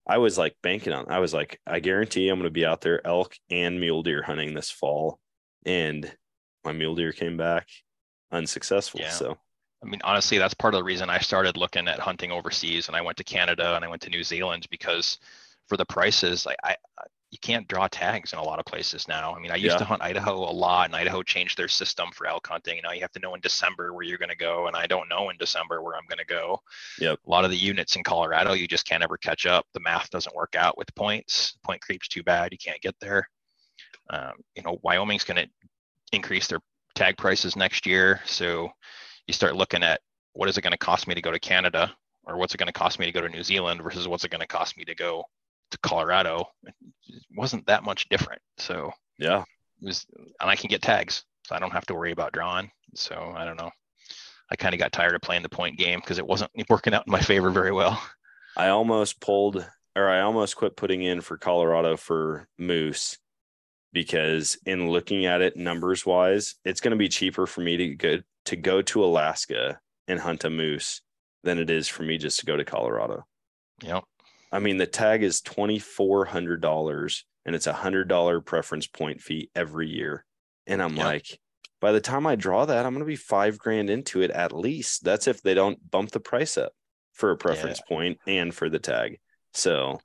I 0.07 0.17
was 0.17 0.39
like 0.39 0.55
banking 0.63 0.91
on. 0.91 1.05
I 1.07 1.19
was 1.19 1.35
like, 1.35 1.59
I 1.67 1.81
guarantee 1.81 2.29
I'm 2.29 2.39
going 2.39 2.49
to 2.49 2.51
be 2.51 2.65
out 2.65 2.81
there 2.81 3.05
elk 3.05 3.35
and 3.51 3.79
mule 3.79 4.01
deer 4.01 4.23
hunting 4.23 4.55
this 4.55 4.71
fall. 4.71 5.19
And 5.67 6.11
my 6.65 6.71
mule 6.73 6.95
deer 6.95 7.11
came 7.11 7.37
back 7.37 7.67
unsuccessful. 8.31 8.99
Yeah. 9.01 9.09
So 9.11 9.37
I 9.83 9.85
mean, 9.85 10.01
honestly, 10.03 10.37
that's 10.37 10.53
part 10.53 10.73
of 10.73 10.79
the 10.79 10.83
reason 10.83 11.09
I 11.09 11.19
started 11.19 11.57
looking 11.57 11.87
at 11.87 11.99
hunting 11.99 12.31
overseas, 12.31 12.87
and 12.87 12.95
I 12.95 13.01
went 13.01 13.17
to 13.17 13.23
Canada 13.23 13.75
and 13.75 13.83
I 13.83 13.89
went 13.89 14.01
to 14.03 14.09
New 14.09 14.23
Zealand 14.23 14.65
because 14.71 15.17
for 15.67 15.77
the 15.77 15.85
prices, 15.85 16.45
like 16.45 16.57
I, 16.63 16.75
I 16.97 17.03
you 17.31 17.39
can't 17.41 17.67
draw 17.67 17.87
tags 17.87 18.31
in 18.31 18.37
a 18.37 18.43
lot 18.43 18.59
of 18.59 18.65
places 18.65 19.07
now. 19.07 19.35
I 19.35 19.39
mean, 19.39 19.49
I 19.49 19.55
used 19.55 19.73
Yeah. 19.73 19.79
to 19.79 19.85
hunt 19.85 20.03
Idaho 20.03 20.35
a 20.35 20.53
lot, 20.53 20.85
and 20.85 20.95
Idaho 20.95 21.23
changed 21.23 21.57
their 21.57 21.67
system 21.67 22.11
for 22.13 22.27
elk 22.27 22.45
hunting. 22.47 22.79
Now 22.83 22.91
you 22.91 23.01
have 23.01 23.11
to 23.13 23.19
know 23.19 23.33
in 23.33 23.41
December 23.41 23.91
where 23.91 24.03
you're 24.03 24.19
going 24.19 24.29
to 24.29 24.35
go, 24.37 24.67
and 24.67 24.75
I 24.75 24.85
don't 24.85 25.09
know 25.09 25.31
in 25.31 25.37
December 25.37 25.81
where 25.81 25.95
I'm 25.95 26.05
going 26.07 26.19
to 26.19 26.25
go. 26.25 26.61
Yep. 26.99 27.19
A 27.25 27.29
lot 27.29 27.43
of 27.43 27.49
the 27.49 27.57
units 27.57 27.95
in 27.95 28.03
Colorado, 28.03 28.53
you 28.53 28.67
just 28.67 28.87
can't 28.87 29.01
ever 29.01 29.17
catch 29.17 29.47
up. 29.47 29.65
The 29.73 29.79
math 29.79 30.11
doesn't 30.11 30.35
work 30.35 30.55
out 30.55 30.77
with 30.77 30.93
points. 30.93 31.57
Point 31.63 31.81
creep's 31.81 32.07
too 32.07 32.21
bad. 32.21 32.51
You 32.51 32.59
can't 32.59 32.81
get 32.81 32.95
there. 33.01 33.27
Um, 34.11 34.33
you 34.55 34.61
know, 34.61 34.79
Wyoming's 34.83 35.23
going 35.23 35.43
to 35.43 35.49
increase 36.13 36.47
their 36.47 36.59
tag 36.95 37.17
prices 37.17 37.55
next 37.55 37.85
year, 37.85 38.21
so 38.25 38.69
you 39.27 39.33
start 39.33 39.55
looking 39.55 39.83
at 39.83 40.01
what 40.33 40.49
is 40.49 40.57
it 40.57 40.61
going 40.61 40.71
to 40.71 40.77
cost 40.77 41.07
me 41.07 41.15
to 41.15 41.21
go 41.21 41.31
to 41.31 41.39
Canada 41.39 41.93
or 42.25 42.37
what's 42.37 42.53
it 42.53 42.57
going 42.57 42.67
to 42.67 42.73
cost 42.73 42.99
me 42.99 43.05
to 43.05 43.11
go 43.11 43.21
to 43.21 43.29
New 43.29 43.43
Zealand 43.43 43.81
versus 43.81 44.07
what's 44.07 44.23
it 44.23 44.31
going 44.31 44.41
to 44.41 44.47
cost 44.47 44.77
me 44.77 44.85
to 44.85 44.95
go 44.95 45.23
to 45.71 45.77
Colorado. 45.79 46.45
It 46.63 47.23
wasn't 47.35 47.65
that 47.67 47.83
much 47.83 48.07
different. 48.09 48.41
So 48.57 48.91
yeah, 49.17 49.41
it 49.81 49.85
was, 49.85 50.05
and 50.15 50.49
I 50.49 50.55
can 50.55 50.69
get 50.69 50.81
tags, 50.81 51.23
so 51.45 51.55
I 51.55 51.59
don't 51.59 51.71
have 51.71 51.85
to 51.87 51.95
worry 51.95 52.11
about 52.11 52.33
drawing. 52.33 52.71
So 52.95 53.33
I 53.35 53.45
don't 53.45 53.57
know. 53.57 53.71
I 54.51 54.55
kind 54.55 54.73
of 54.73 54.79
got 54.79 54.91
tired 54.91 55.15
of 55.15 55.21
playing 55.21 55.43
the 55.43 55.49
point 55.49 55.77
game 55.77 55.99
because 55.99 56.19
it 56.19 56.27
wasn't 56.27 56.51
working 56.69 56.93
out 56.93 57.07
in 57.07 57.11
my 57.11 57.21
favor 57.21 57.49
very 57.49 57.71
well. 57.71 58.01
I 58.55 58.69
almost 58.69 59.19
pulled 59.19 59.65
or 59.95 60.09
I 60.09 60.21
almost 60.21 60.55
quit 60.55 60.75
putting 60.75 61.03
in 61.03 61.21
for 61.21 61.37
Colorado 61.37 61.97
for 61.97 62.47
moose 62.57 63.17
because 63.93 64.57
in 64.65 64.89
looking 64.89 65.25
at 65.25 65.41
it 65.41 65.55
numbers 65.55 66.05
wise, 66.05 66.55
it's 66.65 66.81
going 66.81 66.91
to 66.91 66.97
be 66.97 67.09
cheaper 67.09 67.45
for 67.47 67.61
me 67.61 67.77
to 67.77 67.87
go 67.95 68.17
to 68.45 68.55
go 68.55 68.81
to 68.81 69.05
Alaska 69.05 69.79
and 70.07 70.19
hunt 70.19 70.43
a 70.43 70.49
moose 70.49 71.01
than 71.43 71.59
it 71.59 71.69
is 71.69 71.87
for 71.87 72.03
me 72.03 72.17
just 72.17 72.39
to 72.39 72.45
go 72.45 72.57
to 72.57 72.65
Colorado. 72.65 73.25
Yep. 73.81 74.03
I 74.51 74.59
mean, 74.59 74.77
the 74.77 74.85
tag 74.85 75.23
is 75.23 75.41
twenty 75.41 75.79
four 75.79 76.25
hundred 76.25 76.61
dollars, 76.61 77.25
and 77.45 77.55
it's 77.55 77.67
a 77.67 77.73
hundred 77.73 78.07
dollar 78.07 78.41
preference 78.41 78.87
point 78.87 79.21
fee 79.21 79.49
every 79.55 79.87
year. 79.87 80.25
And 80.67 80.81
I'm 80.81 80.95
Yep. 80.95 81.05
like, 81.05 81.39
by 81.79 81.91
the 81.91 82.01
time 82.01 82.25
I 82.25 82.35
draw 82.35 82.65
that, 82.65 82.85
I'm 82.85 82.93
going 82.93 82.99
to 82.99 83.05
be 83.05 83.15
five 83.15 83.57
grand 83.57 83.89
into 83.89 84.21
it 84.21 84.31
at 84.31 84.53
least. 84.53 85.03
That's 85.03 85.27
if 85.27 85.41
they 85.41 85.53
don't 85.53 85.89
bump 85.91 86.11
the 86.11 86.19
price 86.19 86.57
up 86.57 86.73
for 87.13 87.31
a 87.31 87.37
preference 87.37 87.81
point 87.87 88.19
and 88.25 88.53
for 88.53 88.69
the 88.69 88.79
tag. 88.79 89.19
So 89.53 89.99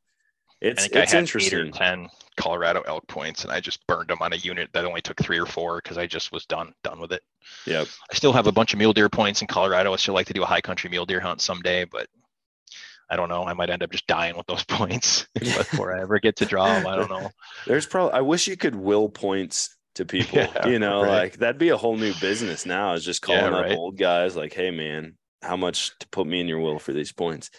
I 0.62 0.66
it's 0.66 0.82
think 0.82 0.96
I 0.96 1.02
it's 1.02 1.12
had 1.12 1.42
eight 1.42 1.54
or 1.54 1.70
ten 1.70 2.08
Colorado 2.36 2.82
elk 2.86 3.06
points, 3.08 3.44
and 3.44 3.52
I 3.52 3.60
just 3.60 3.86
burned 3.86 4.08
them 4.08 4.18
on 4.20 4.32
a 4.32 4.36
unit 4.36 4.70
that 4.72 4.84
only 4.84 5.00
took 5.00 5.20
three 5.20 5.38
or 5.38 5.46
four 5.46 5.80
because 5.82 5.98
I 5.98 6.06
just 6.06 6.32
was 6.32 6.46
done 6.46 6.72
done 6.82 7.00
with 7.00 7.12
it. 7.12 7.22
Yep. 7.66 7.88
I 8.10 8.14
still 8.14 8.32
have 8.32 8.46
a 8.46 8.52
bunch 8.52 8.72
of 8.72 8.78
mule 8.78 8.92
deer 8.92 9.08
points 9.08 9.40
in 9.40 9.48
Colorado. 9.48 9.92
I 9.92 9.96
still 9.96 10.14
like 10.14 10.26
to 10.28 10.32
do 10.32 10.42
a 10.42 10.46
high 10.46 10.60
country 10.60 10.90
mule 10.90 11.06
deer 11.06 11.20
hunt 11.20 11.40
someday, 11.40 11.84
but 11.84 12.08
I 13.10 13.16
don't 13.16 13.28
know. 13.28 13.44
I 13.44 13.54
might 13.54 13.70
end 13.70 13.82
up 13.82 13.90
just 13.90 14.06
dying 14.06 14.36
with 14.36 14.46
those 14.46 14.64
points 14.68 15.26
before 15.34 15.96
I 15.96 16.02
ever 16.02 16.18
get 16.18 16.36
to 16.36 16.44
draw 16.44 16.74
them. 16.74 16.86
I 16.86 16.96
don't 16.96 17.10
know. 17.10 17.30
There's 17.66 17.86
probably 17.86 18.14
I 18.14 18.20
wish 18.20 18.46
you 18.46 18.56
could 18.56 18.74
will 18.74 19.08
points 19.08 19.76
to 19.96 20.04
people. 20.04 20.38
Yeah, 20.54 20.68
you 20.68 20.78
know, 20.78 21.02
right. 21.02 21.22
like 21.22 21.38
that'd 21.38 21.58
be 21.58 21.70
a 21.70 21.76
whole 21.76 21.96
new 21.96 22.14
business 22.20 22.66
now. 22.66 22.94
Is 22.94 23.04
just 23.04 23.26
Yeah, 23.28 23.48
calling 23.48 23.72
up 23.72 23.76
old 23.76 23.98
guys 23.98 24.36
like, 24.36 24.52
"Hey, 24.52 24.70
man, 24.70 25.16
how 25.42 25.56
much 25.56 25.96
to 25.98 26.08
put 26.08 26.26
me 26.26 26.40
in 26.40 26.48
your 26.48 26.60
will 26.60 26.78
for 26.78 26.92
these 26.92 27.12
points?" 27.12 27.50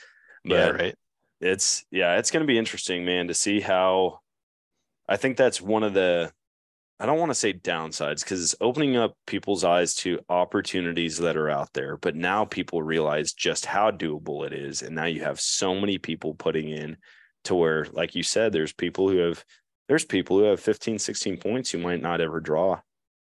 But 0.46 0.56
yeah, 0.56 0.70
right. 0.70 0.96
It's 1.42 1.86
yeah, 1.92 2.18
it's 2.18 2.32
going 2.32 2.42
to 2.42 2.48
be 2.48 2.58
interesting, 2.58 3.06
man, 3.06 3.28
to 3.28 3.34
see 3.34 3.60
how. 3.60 4.20
I 5.08 5.18
think 5.18 5.38
that's 5.38 5.62
one 5.62 5.84
of 5.84 5.94
the. 5.94 6.32
I 7.00 7.06
don't 7.06 7.20
want 7.20 7.32
to 7.32 7.36
say 7.36 7.54
downsides 7.54 8.24
because 8.24 8.44
it's 8.44 8.56
opening 8.60 8.98
up 8.98 9.16
people's 9.26 9.64
eyes 9.64 9.96
to 9.96 10.20
opportunities 10.28 11.18
that 11.20 11.38
are 11.38 11.50
out 11.50 11.72
there. 11.74 11.96
But 11.98 12.16
now 12.16 12.44
people 12.46 12.84
realize 12.84 13.32
just 13.34 13.66
how 13.66 13.90
doable 13.92 14.46
it 14.46 14.54
is, 14.54 14.82
and 14.82 14.96
now 14.96 15.06
you 15.06 15.22
have 15.24 15.40
so 15.40 15.76
many 15.76 15.98
people 15.98 16.34
putting 16.36 16.70
in 16.70 16.98
to 17.46 17.56
where, 17.56 17.88
like 17.94 18.16
you 18.16 18.24
said, 18.24 18.52
there's 18.52 18.74
people 18.74 19.10
who 19.10 19.18
have 19.20 19.44
there's 19.88 20.06
people 20.06 20.38
who 20.38 20.46
have 20.46 20.60
15, 20.60 21.00
16 21.00 21.38
points 21.38 21.74
you 21.74 21.80
might 21.80 22.02
not 22.02 22.22
ever 22.22 22.40
draw, 22.40 22.80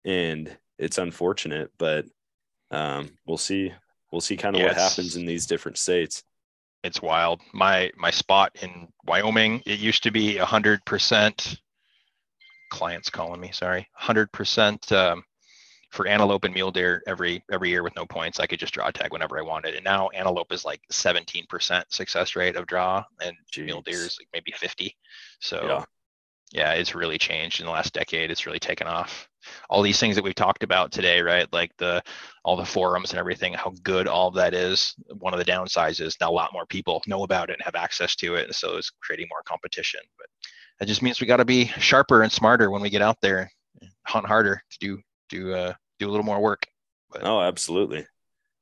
and 0.04 0.56
it's 0.78 0.98
unfortunate, 0.98 1.70
but 1.78 2.06
um, 2.70 3.10
we'll 3.26 3.38
see. 3.38 3.72
We'll 4.12 4.20
see 4.20 4.36
kind 4.36 4.54
of 4.56 4.60
Yeah, 4.60 4.64
what 4.64 4.74
happens 4.74 5.16
in 5.16 5.26
these 5.26 5.46
different 5.46 5.78
states. 5.78 6.22
It's 6.84 7.00
wild. 7.00 7.40
My 7.54 7.90
my 7.96 8.10
spot 8.10 8.54
in 8.60 8.88
Wyoming, 9.06 9.62
it 9.64 9.80
used 9.80 10.02
to 10.02 10.10
be 10.10 10.36
a 10.36 10.44
hundred 10.44 10.84
percent. 10.84 11.56
Clients 12.70 13.08
calling 13.08 13.40
me, 13.40 13.50
sorry, 13.52 13.88
hundred 13.94 14.30
percent 14.32 14.92
um, 14.92 15.24
for 15.90 16.06
antelope 16.06 16.44
and 16.44 16.52
mule 16.52 16.70
deer 16.70 17.02
every 17.06 17.42
every 17.50 17.70
year 17.70 17.82
with 17.82 17.96
no 17.96 18.04
points. 18.04 18.38
I 18.38 18.46
could 18.46 18.58
just 18.58 18.74
draw 18.74 18.88
a 18.88 18.92
tag 18.92 19.12
whenever 19.12 19.38
I 19.38 19.42
wanted, 19.42 19.74
and 19.74 19.84
now 19.84 20.08
antelope 20.10 20.52
is 20.52 20.64
like 20.66 20.82
seventeen 20.90 21.46
percent 21.48 21.90
success 21.90 22.36
rate 22.36 22.56
of 22.56 22.66
draw, 22.66 23.02
and 23.22 23.34
mule 23.56 23.80
deer 23.80 23.94
is 24.04 24.18
like 24.20 24.28
maybe 24.34 24.52
fifty. 24.54 24.94
So 25.40 25.66
Yeah. 25.66 25.84
yeah, 26.52 26.72
it's 26.72 26.94
really 26.94 27.16
changed 27.16 27.60
in 27.60 27.66
the 27.66 27.72
last 27.72 27.94
decade. 27.94 28.30
It's 28.30 28.44
really 28.44 28.58
taken 28.60 28.86
off. 28.86 29.26
All 29.70 29.82
these 29.82 29.98
things 29.98 30.16
that 30.16 30.24
we've 30.24 30.34
talked 30.34 30.62
about 30.62 30.92
today, 30.92 31.20
right? 31.20 31.50
Like 31.52 31.72
the 31.78 32.02
all 32.44 32.56
the 32.56 32.64
forums 32.64 33.10
and 33.10 33.18
everything, 33.18 33.54
how 33.54 33.72
good 33.82 34.06
all 34.06 34.28
of 34.28 34.34
that 34.34 34.54
is. 34.54 34.94
One 35.18 35.32
of 35.32 35.38
the 35.38 35.44
downsides 35.44 36.00
is 36.00 36.16
now 36.20 36.30
a 36.30 36.32
lot 36.32 36.52
more 36.52 36.66
people 36.66 37.02
know 37.06 37.22
about 37.22 37.50
it 37.50 37.54
and 37.54 37.62
have 37.62 37.74
access 37.74 38.16
to 38.16 38.34
it, 38.36 38.46
and 38.46 38.54
so 38.54 38.76
it's 38.76 38.90
creating 39.02 39.28
more 39.30 39.42
competition. 39.44 40.00
But 40.18 40.26
that 40.78 40.86
just 40.86 41.02
means 41.02 41.20
we 41.20 41.26
got 41.26 41.38
to 41.38 41.44
be 41.44 41.66
sharper 41.78 42.22
and 42.22 42.32
smarter 42.32 42.70
when 42.70 42.82
we 42.82 42.90
get 42.90 43.02
out 43.02 43.20
there, 43.20 43.50
and 43.80 43.90
hunt 44.04 44.26
harder 44.26 44.62
to 44.70 44.78
do 44.78 45.00
do 45.28 45.54
uh, 45.54 45.72
do 45.98 46.08
a 46.08 46.10
little 46.10 46.26
more 46.26 46.40
work. 46.40 46.66
Oh, 47.22 47.40
absolutely. 47.40 48.06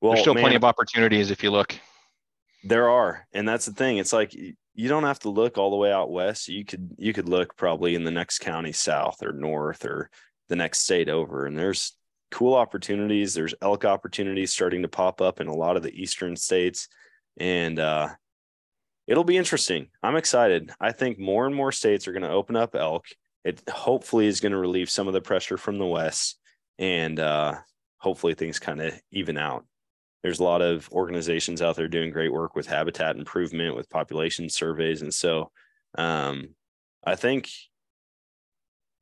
Well, 0.01 0.13
There's 0.13 0.23
still 0.23 0.35
man, 0.35 0.43
plenty 0.43 0.57
of 0.57 0.65
opportunities 0.65 1.31
if 1.31 1.43
you 1.43 1.51
look. 1.51 1.79
There 2.65 2.89
are, 2.89 3.27
and 3.33 3.49
that's 3.49 3.67
the 3.67 3.73
thing. 3.73 3.99
It's 3.99 4.13
like 4.13 4.35
you 4.35 4.89
don't 4.89 5.05
have 5.05 5.19
to 5.21 5.29
look 5.29 5.59
all 5.59 5.71
the 5.71 5.77
way 5.77 5.93
out 5.93 6.11
west. 6.11 6.49
You 6.49 6.65
could 6.65 6.95
you 6.99 7.13
could 7.13 7.29
look 7.29 7.57
probably 7.57 7.95
in 7.95 8.05
the 8.05 8.11
next 8.11 8.39
county 8.39 8.73
south 8.73 9.23
or 9.23 9.33
north 9.33 9.85
or 9.85 10.11
the 10.49 10.57
next 10.57 10.81
state 10.81 11.09
over, 11.09 11.47
and 11.47 11.57
there's 11.57 11.97
cool 12.31 12.55
opportunities. 12.55 13.35
There's 13.35 13.55
elk 13.61 13.85
opportunities 13.85 14.53
starting 14.53 14.83
to 14.83 14.89
pop 14.89 15.21
up 15.21 15.41
in 15.41 15.49
a 15.49 15.55
lot 15.55 15.77
of 15.77 15.83
the 15.83 15.95
eastern 15.95 16.37
states, 16.37 16.89
and 17.39 17.79
uh, 17.79 18.09
it'll 19.07 19.25
be 19.25 19.37
interesting. 19.37 19.89
I'm 20.03 20.17
excited. 20.17 20.71
I 20.81 20.93
think 20.93 21.19
more 21.19 21.47
and 21.47 21.55
more 21.55 21.73
states 21.73 22.09
are 22.09 22.13
going 22.13 22.23
to 22.23 22.31
open 22.31 22.57
up 22.57 22.75
elk. 22.75 23.07
It 23.45 23.63
hopefully 23.69 24.27
is 24.27 24.41
going 24.41 24.53
to 24.53 24.59
relieve 24.59 24.91
some 24.91 25.09
of 25.09 25.15
the 25.15 25.21
pressure 25.21 25.57
from 25.57 25.79
the 25.79 25.87
west, 25.87 26.39
and 26.79 27.19
uh, 27.19 27.57
hopefully 27.99 28.35
things 28.35 28.59
kind 28.59 28.81
of 28.81 29.01
even 29.11 29.37
out 29.37 29.65
there's 30.23 30.39
a 30.39 30.45
lot 30.45 30.63
of 30.63 30.89
organizations 30.93 31.61
out 31.61 31.77
there 31.77 31.89
doing 31.89 32.11
great 32.11 32.33
work 32.33 32.55
with 32.55 32.67
habitat 32.67 33.17
improvement 33.17 33.77
with 33.77 33.91
population 33.91 34.49
surveys 34.49 35.03
and 35.03 35.13
so 35.13 35.51
um, 35.99 36.49
i 37.05 37.15
think 37.15 37.51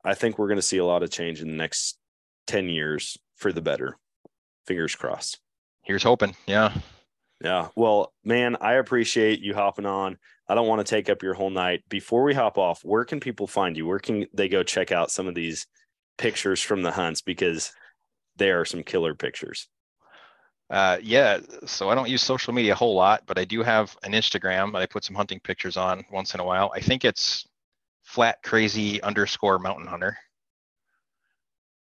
i 0.05 0.14
think 0.14 0.39
we're 0.39 0.48
going 0.48 0.56
to 0.59 0.62
see 0.62 0.78
a 0.78 0.85
lot 0.85 1.02
of 1.02 1.10
change 1.10 1.40
in 1.40 1.48
the 1.48 1.56
next 1.56 1.98
10 2.47 2.68
years 2.68 3.16
for 3.36 3.52
the 3.52 3.62
better 3.62 3.97
fingers 4.66 4.94
crossed 4.94 5.39
Here's 5.82 6.02
hoping. 6.02 6.36
Yeah. 6.47 6.72
yeah 7.43 7.68
well 7.74 8.12
man 8.24 8.56
i 8.60 8.74
appreciate 8.74 9.40
you 9.40 9.55
hopping 9.55 9.86
on 9.86 10.16
i 10.48 10.55
don't 10.55 10.68
want 10.68 10.85
to 10.85 10.90
take 10.90 11.09
up 11.09 11.22
your 11.22 11.35
whole 11.35 11.51
night 11.51 11.82
before 11.89 12.22
we 12.22 12.35
hop 12.35 12.59
off 12.59 12.85
where 12.85 13.05
can 13.05 13.18
people 13.20 13.47
find 13.47 13.77
you 13.77 13.86
where 13.86 13.98
can 13.98 14.27
they 14.35 14.48
go 14.48 14.62
check 14.62 14.93
out 14.93 15.10
some 15.10 15.27
of 15.27 15.35
these 15.35 15.66
pictures 16.18 16.60
from 16.60 16.82
the 16.82 16.90
hunts 16.93 17.22
because 17.22 17.72
they 18.36 18.51
are 18.51 18.64
some 18.64 18.82
killer 18.82 19.14
pictures 19.14 19.68
Uh, 20.70 20.98
yeah, 21.02 21.40
so 21.66 21.90
I 21.90 21.97
don't 21.97 22.09
use 22.09 22.22
social 22.22 22.52
media 22.55 22.72
a 22.72 22.77
whole 22.77 22.94
lot, 22.94 23.22
but 23.27 23.39
I 23.39 23.44
do 23.44 23.62
have 23.64 23.97
an 24.05 24.12
Instagram 24.12 24.72
that 24.72 24.82
I 24.82 24.86
put 24.86 25.02
some 25.02 25.16
hunting 25.16 25.40
pictures 25.40 25.77
on 25.77 26.05
once 26.12 26.32
in 26.35 26.40
a 26.40 26.44
while. 26.44 26.70
I 26.77 26.81
think 26.81 27.05
it's 27.05 27.44
flat 28.10 28.42
crazy 28.42 29.00
underscore 29.02 29.60
mountain 29.60 29.86
hunter. 29.86 30.18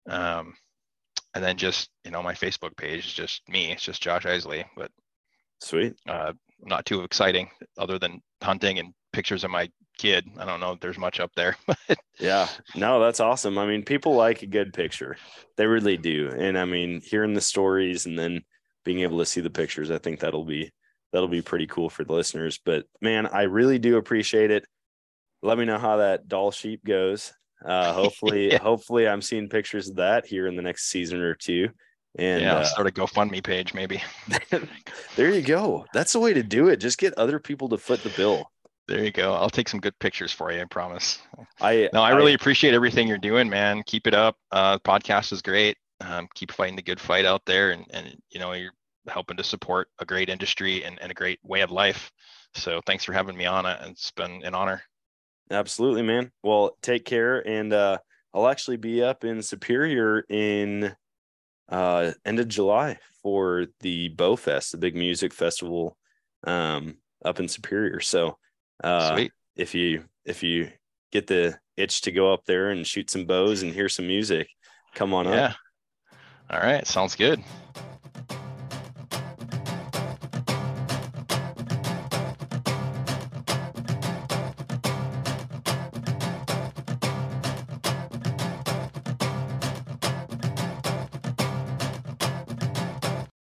Um, 0.08 0.54
and 1.34 1.42
then 1.42 1.56
just 1.56 1.90
you 2.04 2.10
know 2.10 2.22
my 2.22 2.34
Facebook 2.34 2.76
page 2.76 3.06
is 3.06 3.12
just 3.12 3.42
me. 3.48 3.72
It's 3.72 3.82
just 3.82 4.02
Josh 4.02 4.24
Isely, 4.24 4.64
but 4.76 4.90
sweet 5.60 5.94
uh, 6.08 6.32
not 6.60 6.86
too 6.86 7.02
exciting 7.02 7.50
other 7.76 7.98
than 7.98 8.20
hunting 8.40 8.78
and 8.78 8.94
pictures 9.12 9.42
of 9.44 9.50
my 9.50 9.68
kid. 9.98 10.26
I 10.38 10.44
don't 10.44 10.60
know 10.60 10.72
if 10.72 10.80
there's 10.80 10.98
much 10.98 11.18
up 11.18 11.32
there. 11.34 11.56
but 11.66 11.98
Yeah, 12.20 12.48
no, 12.76 13.00
that's 13.00 13.20
awesome. 13.20 13.58
I 13.58 13.66
mean, 13.66 13.84
people 13.84 14.14
like 14.14 14.42
a 14.42 14.46
good 14.46 14.72
picture. 14.72 15.16
They 15.56 15.66
really 15.66 15.96
do. 15.96 16.30
And 16.36 16.56
I 16.56 16.64
mean, 16.64 17.00
hearing 17.04 17.34
the 17.34 17.40
stories 17.40 18.06
and 18.06 18.18
then 18.18 18.42
being 18.84 19.00
able 19.00 19.18
to 19.18 19.26
see 19.26 19.40
the 19.40 19.50
pictures, 19.50 19.90
I 19.90 19.98
think 19.98 20.20
that'll 20.20 20.44
be 20.44 20.70
that'll 21.12 21.28
be 21.28 21.42
pretty 21.42 21.66
cool 21.66 21.90
for 21.90 22.04
the 22.04 22.12
listeners. 22.12 22.60
But 22.64 22.86
man, 23.00 23.26
I 23.26 23.42
really 23.42 23.78
do 23.78 23.96
appreciate 23.96 24.50
it. 24.50 24.64
Let 25.42 25.58
me 25.58 25.64
know 25.64 25.78
how 25.78 25.98
that 25.98 26.28
Dall 26.28 26.50
sheep 26.50 26.84
goes. 26.84 27.32
Uh 27.64 27.92
hopefully 28.00 28.52
Yeah. 28.52 28.58
hopefully 28.58 29.08
I'm 29.08 29.22
seeing 29.22 29.48
pictures 29.48 29.88
of 29.88 29.96
that 29.96 30.26
here 30.26 30.46
in 30.46 30.56
the 30.56 30.62
next 30.62 30.84
season 30.88 31.20
or 31.20 31.34
two. 31.34 31.68
And 32.18 32.42
yeah, 32.42 32.54
uh, 32.54 32.58
I'll 32.58 32.64
start 32.64 32.86
a 32.86 32.90
GoFundMe 32.90 33.42
page 33.42 33.72
maybe. 33.72 34.02
there 35.16 35.32
you 35.32 35.42
go. 35.42 35.86
That's 35.94 36.12
the 36.12 36.20
way 36.20 36.34
to 36.34 36.42
do 36.42 36.68
it. 36.68 36.76
Just 36.76 36.98
get 36.98 37.14
other 37.14 37.38
people 37.38 37.68
to 37.70 37.78
foot 37.78 38.02
the 38.02 38.10
bill. 38.10 38.50
There 38.88 39.02
you 39.02 39.12
go. 39.12 39.32
I'll 39.32 39.48
take 39.48 39.68
some 39.68 39.80
good 39.80 39.98
pictures 39.98 40.32
for 40.32 40.52
you. 40.52 40.60
I 40.60 40.64
promise. 40.64 41.18
I 41.60 41.88
No, 41.92 42.02
I 42.02 42.10
really 42.10 42.34
appreciate 42.34 42.74
everything 42.74 43.08
you're 43.08 43.16
doing, 43.16 43.48
man. 43.48 43.82
Keep 43.86 44.06
it 44.08 44.14
up. 44.14 44.36
Uh, 44.50 44.78
podcast 44.80 45.32
is 45.32 45.40
great. 45.40 45.78
Um, 46.00 46.28
keep 46.34 46.50
fighting 46.50 46.76
the 46.76 46.82
good 46.82 47.00
fight 47.00 47.24
out 47.24 47.42
there, 47.46 47.70
and 47.70 47.86
and 47.90 48.16
you 48.30 48.40
know 48.40 48.52
you're 48.52 48.72
helping 49.08 49.36
to 49.36 49.44
support 49.44 49.88
a 50.00 50.04
great 50.04 50.28
industry 50.28 50.84
and, 50.84 51.00
and 51.00 51.10
a 51.10 51.14
great 51.14 51.38
way 51.44 51.60
of 51.60 51.70
life. 51.70 52.10
So 52.54 52.80
thanks 52.84 53.04
for 53.04 53.12
having 53.12 53.36
me 53.36 53.46
on 53.46 53.66
it. 53.66 53.78
It's 53.84 54.10
been 54.10 54.44
an 54.44 54.54
honor. 54.54 54.82
Absolutely, 55.52 56.02
man. 56.02 56.30
Well, 56.42 56.76
take 56.82 57.04
care. 57.04 57.46
And 57.46 57.72
uh, 57.72 57.98
I'll 58.34 58.48
actually 58.48 58.78
be 58.78 59.02
up 59.02 59.24
in 59.24 59.42
Superior 59.42 60.24
in 60.28 60.94
uh, 61.68 62.12
end 62.24 62.40
of 62.40 62.48
July 62.48 62.98
for 63.22 63.66
the 63.80 64.08
Bow 64.08 64.36
Fest, 64.36 64.72
the 64.72 64.78
big 64.78 64.96
music 64.96 65.32
festival 65.32 65.96
um, 66.44 66.96
up 67.24 67.38
in 67.38 67.48
Superior. 67.48 68.00
So 68.00 68.38
uh, 68.82 69.24
if 69.54 69.74
you 69.74 70.04
if 70.24 70.42
you 70.42 70.70
get 71.12 71.26
the 71.26 71.58
itch 71.76 72.00
to 72.02 72.12
go 72.12 72.32
up 72.32 72.44
there 72.46 72.70
and 72.70 72.86
shoot 72.86 73.10
some 73.10 73.26
bows 73.26 73.62
and 73.62 73.72
hear 73.72 73.88
some 73.88 74.06
music, 74.06 74.48
come 74.94 75.12
on 75.12 75.26
up. 75.26 75.34
Yeah. 75.34 75.44
up. 75.46 75.56
All 76.50 76.60
right. 76.60 76.86
Sounds 76.86 77.14
good. 77.14 77.42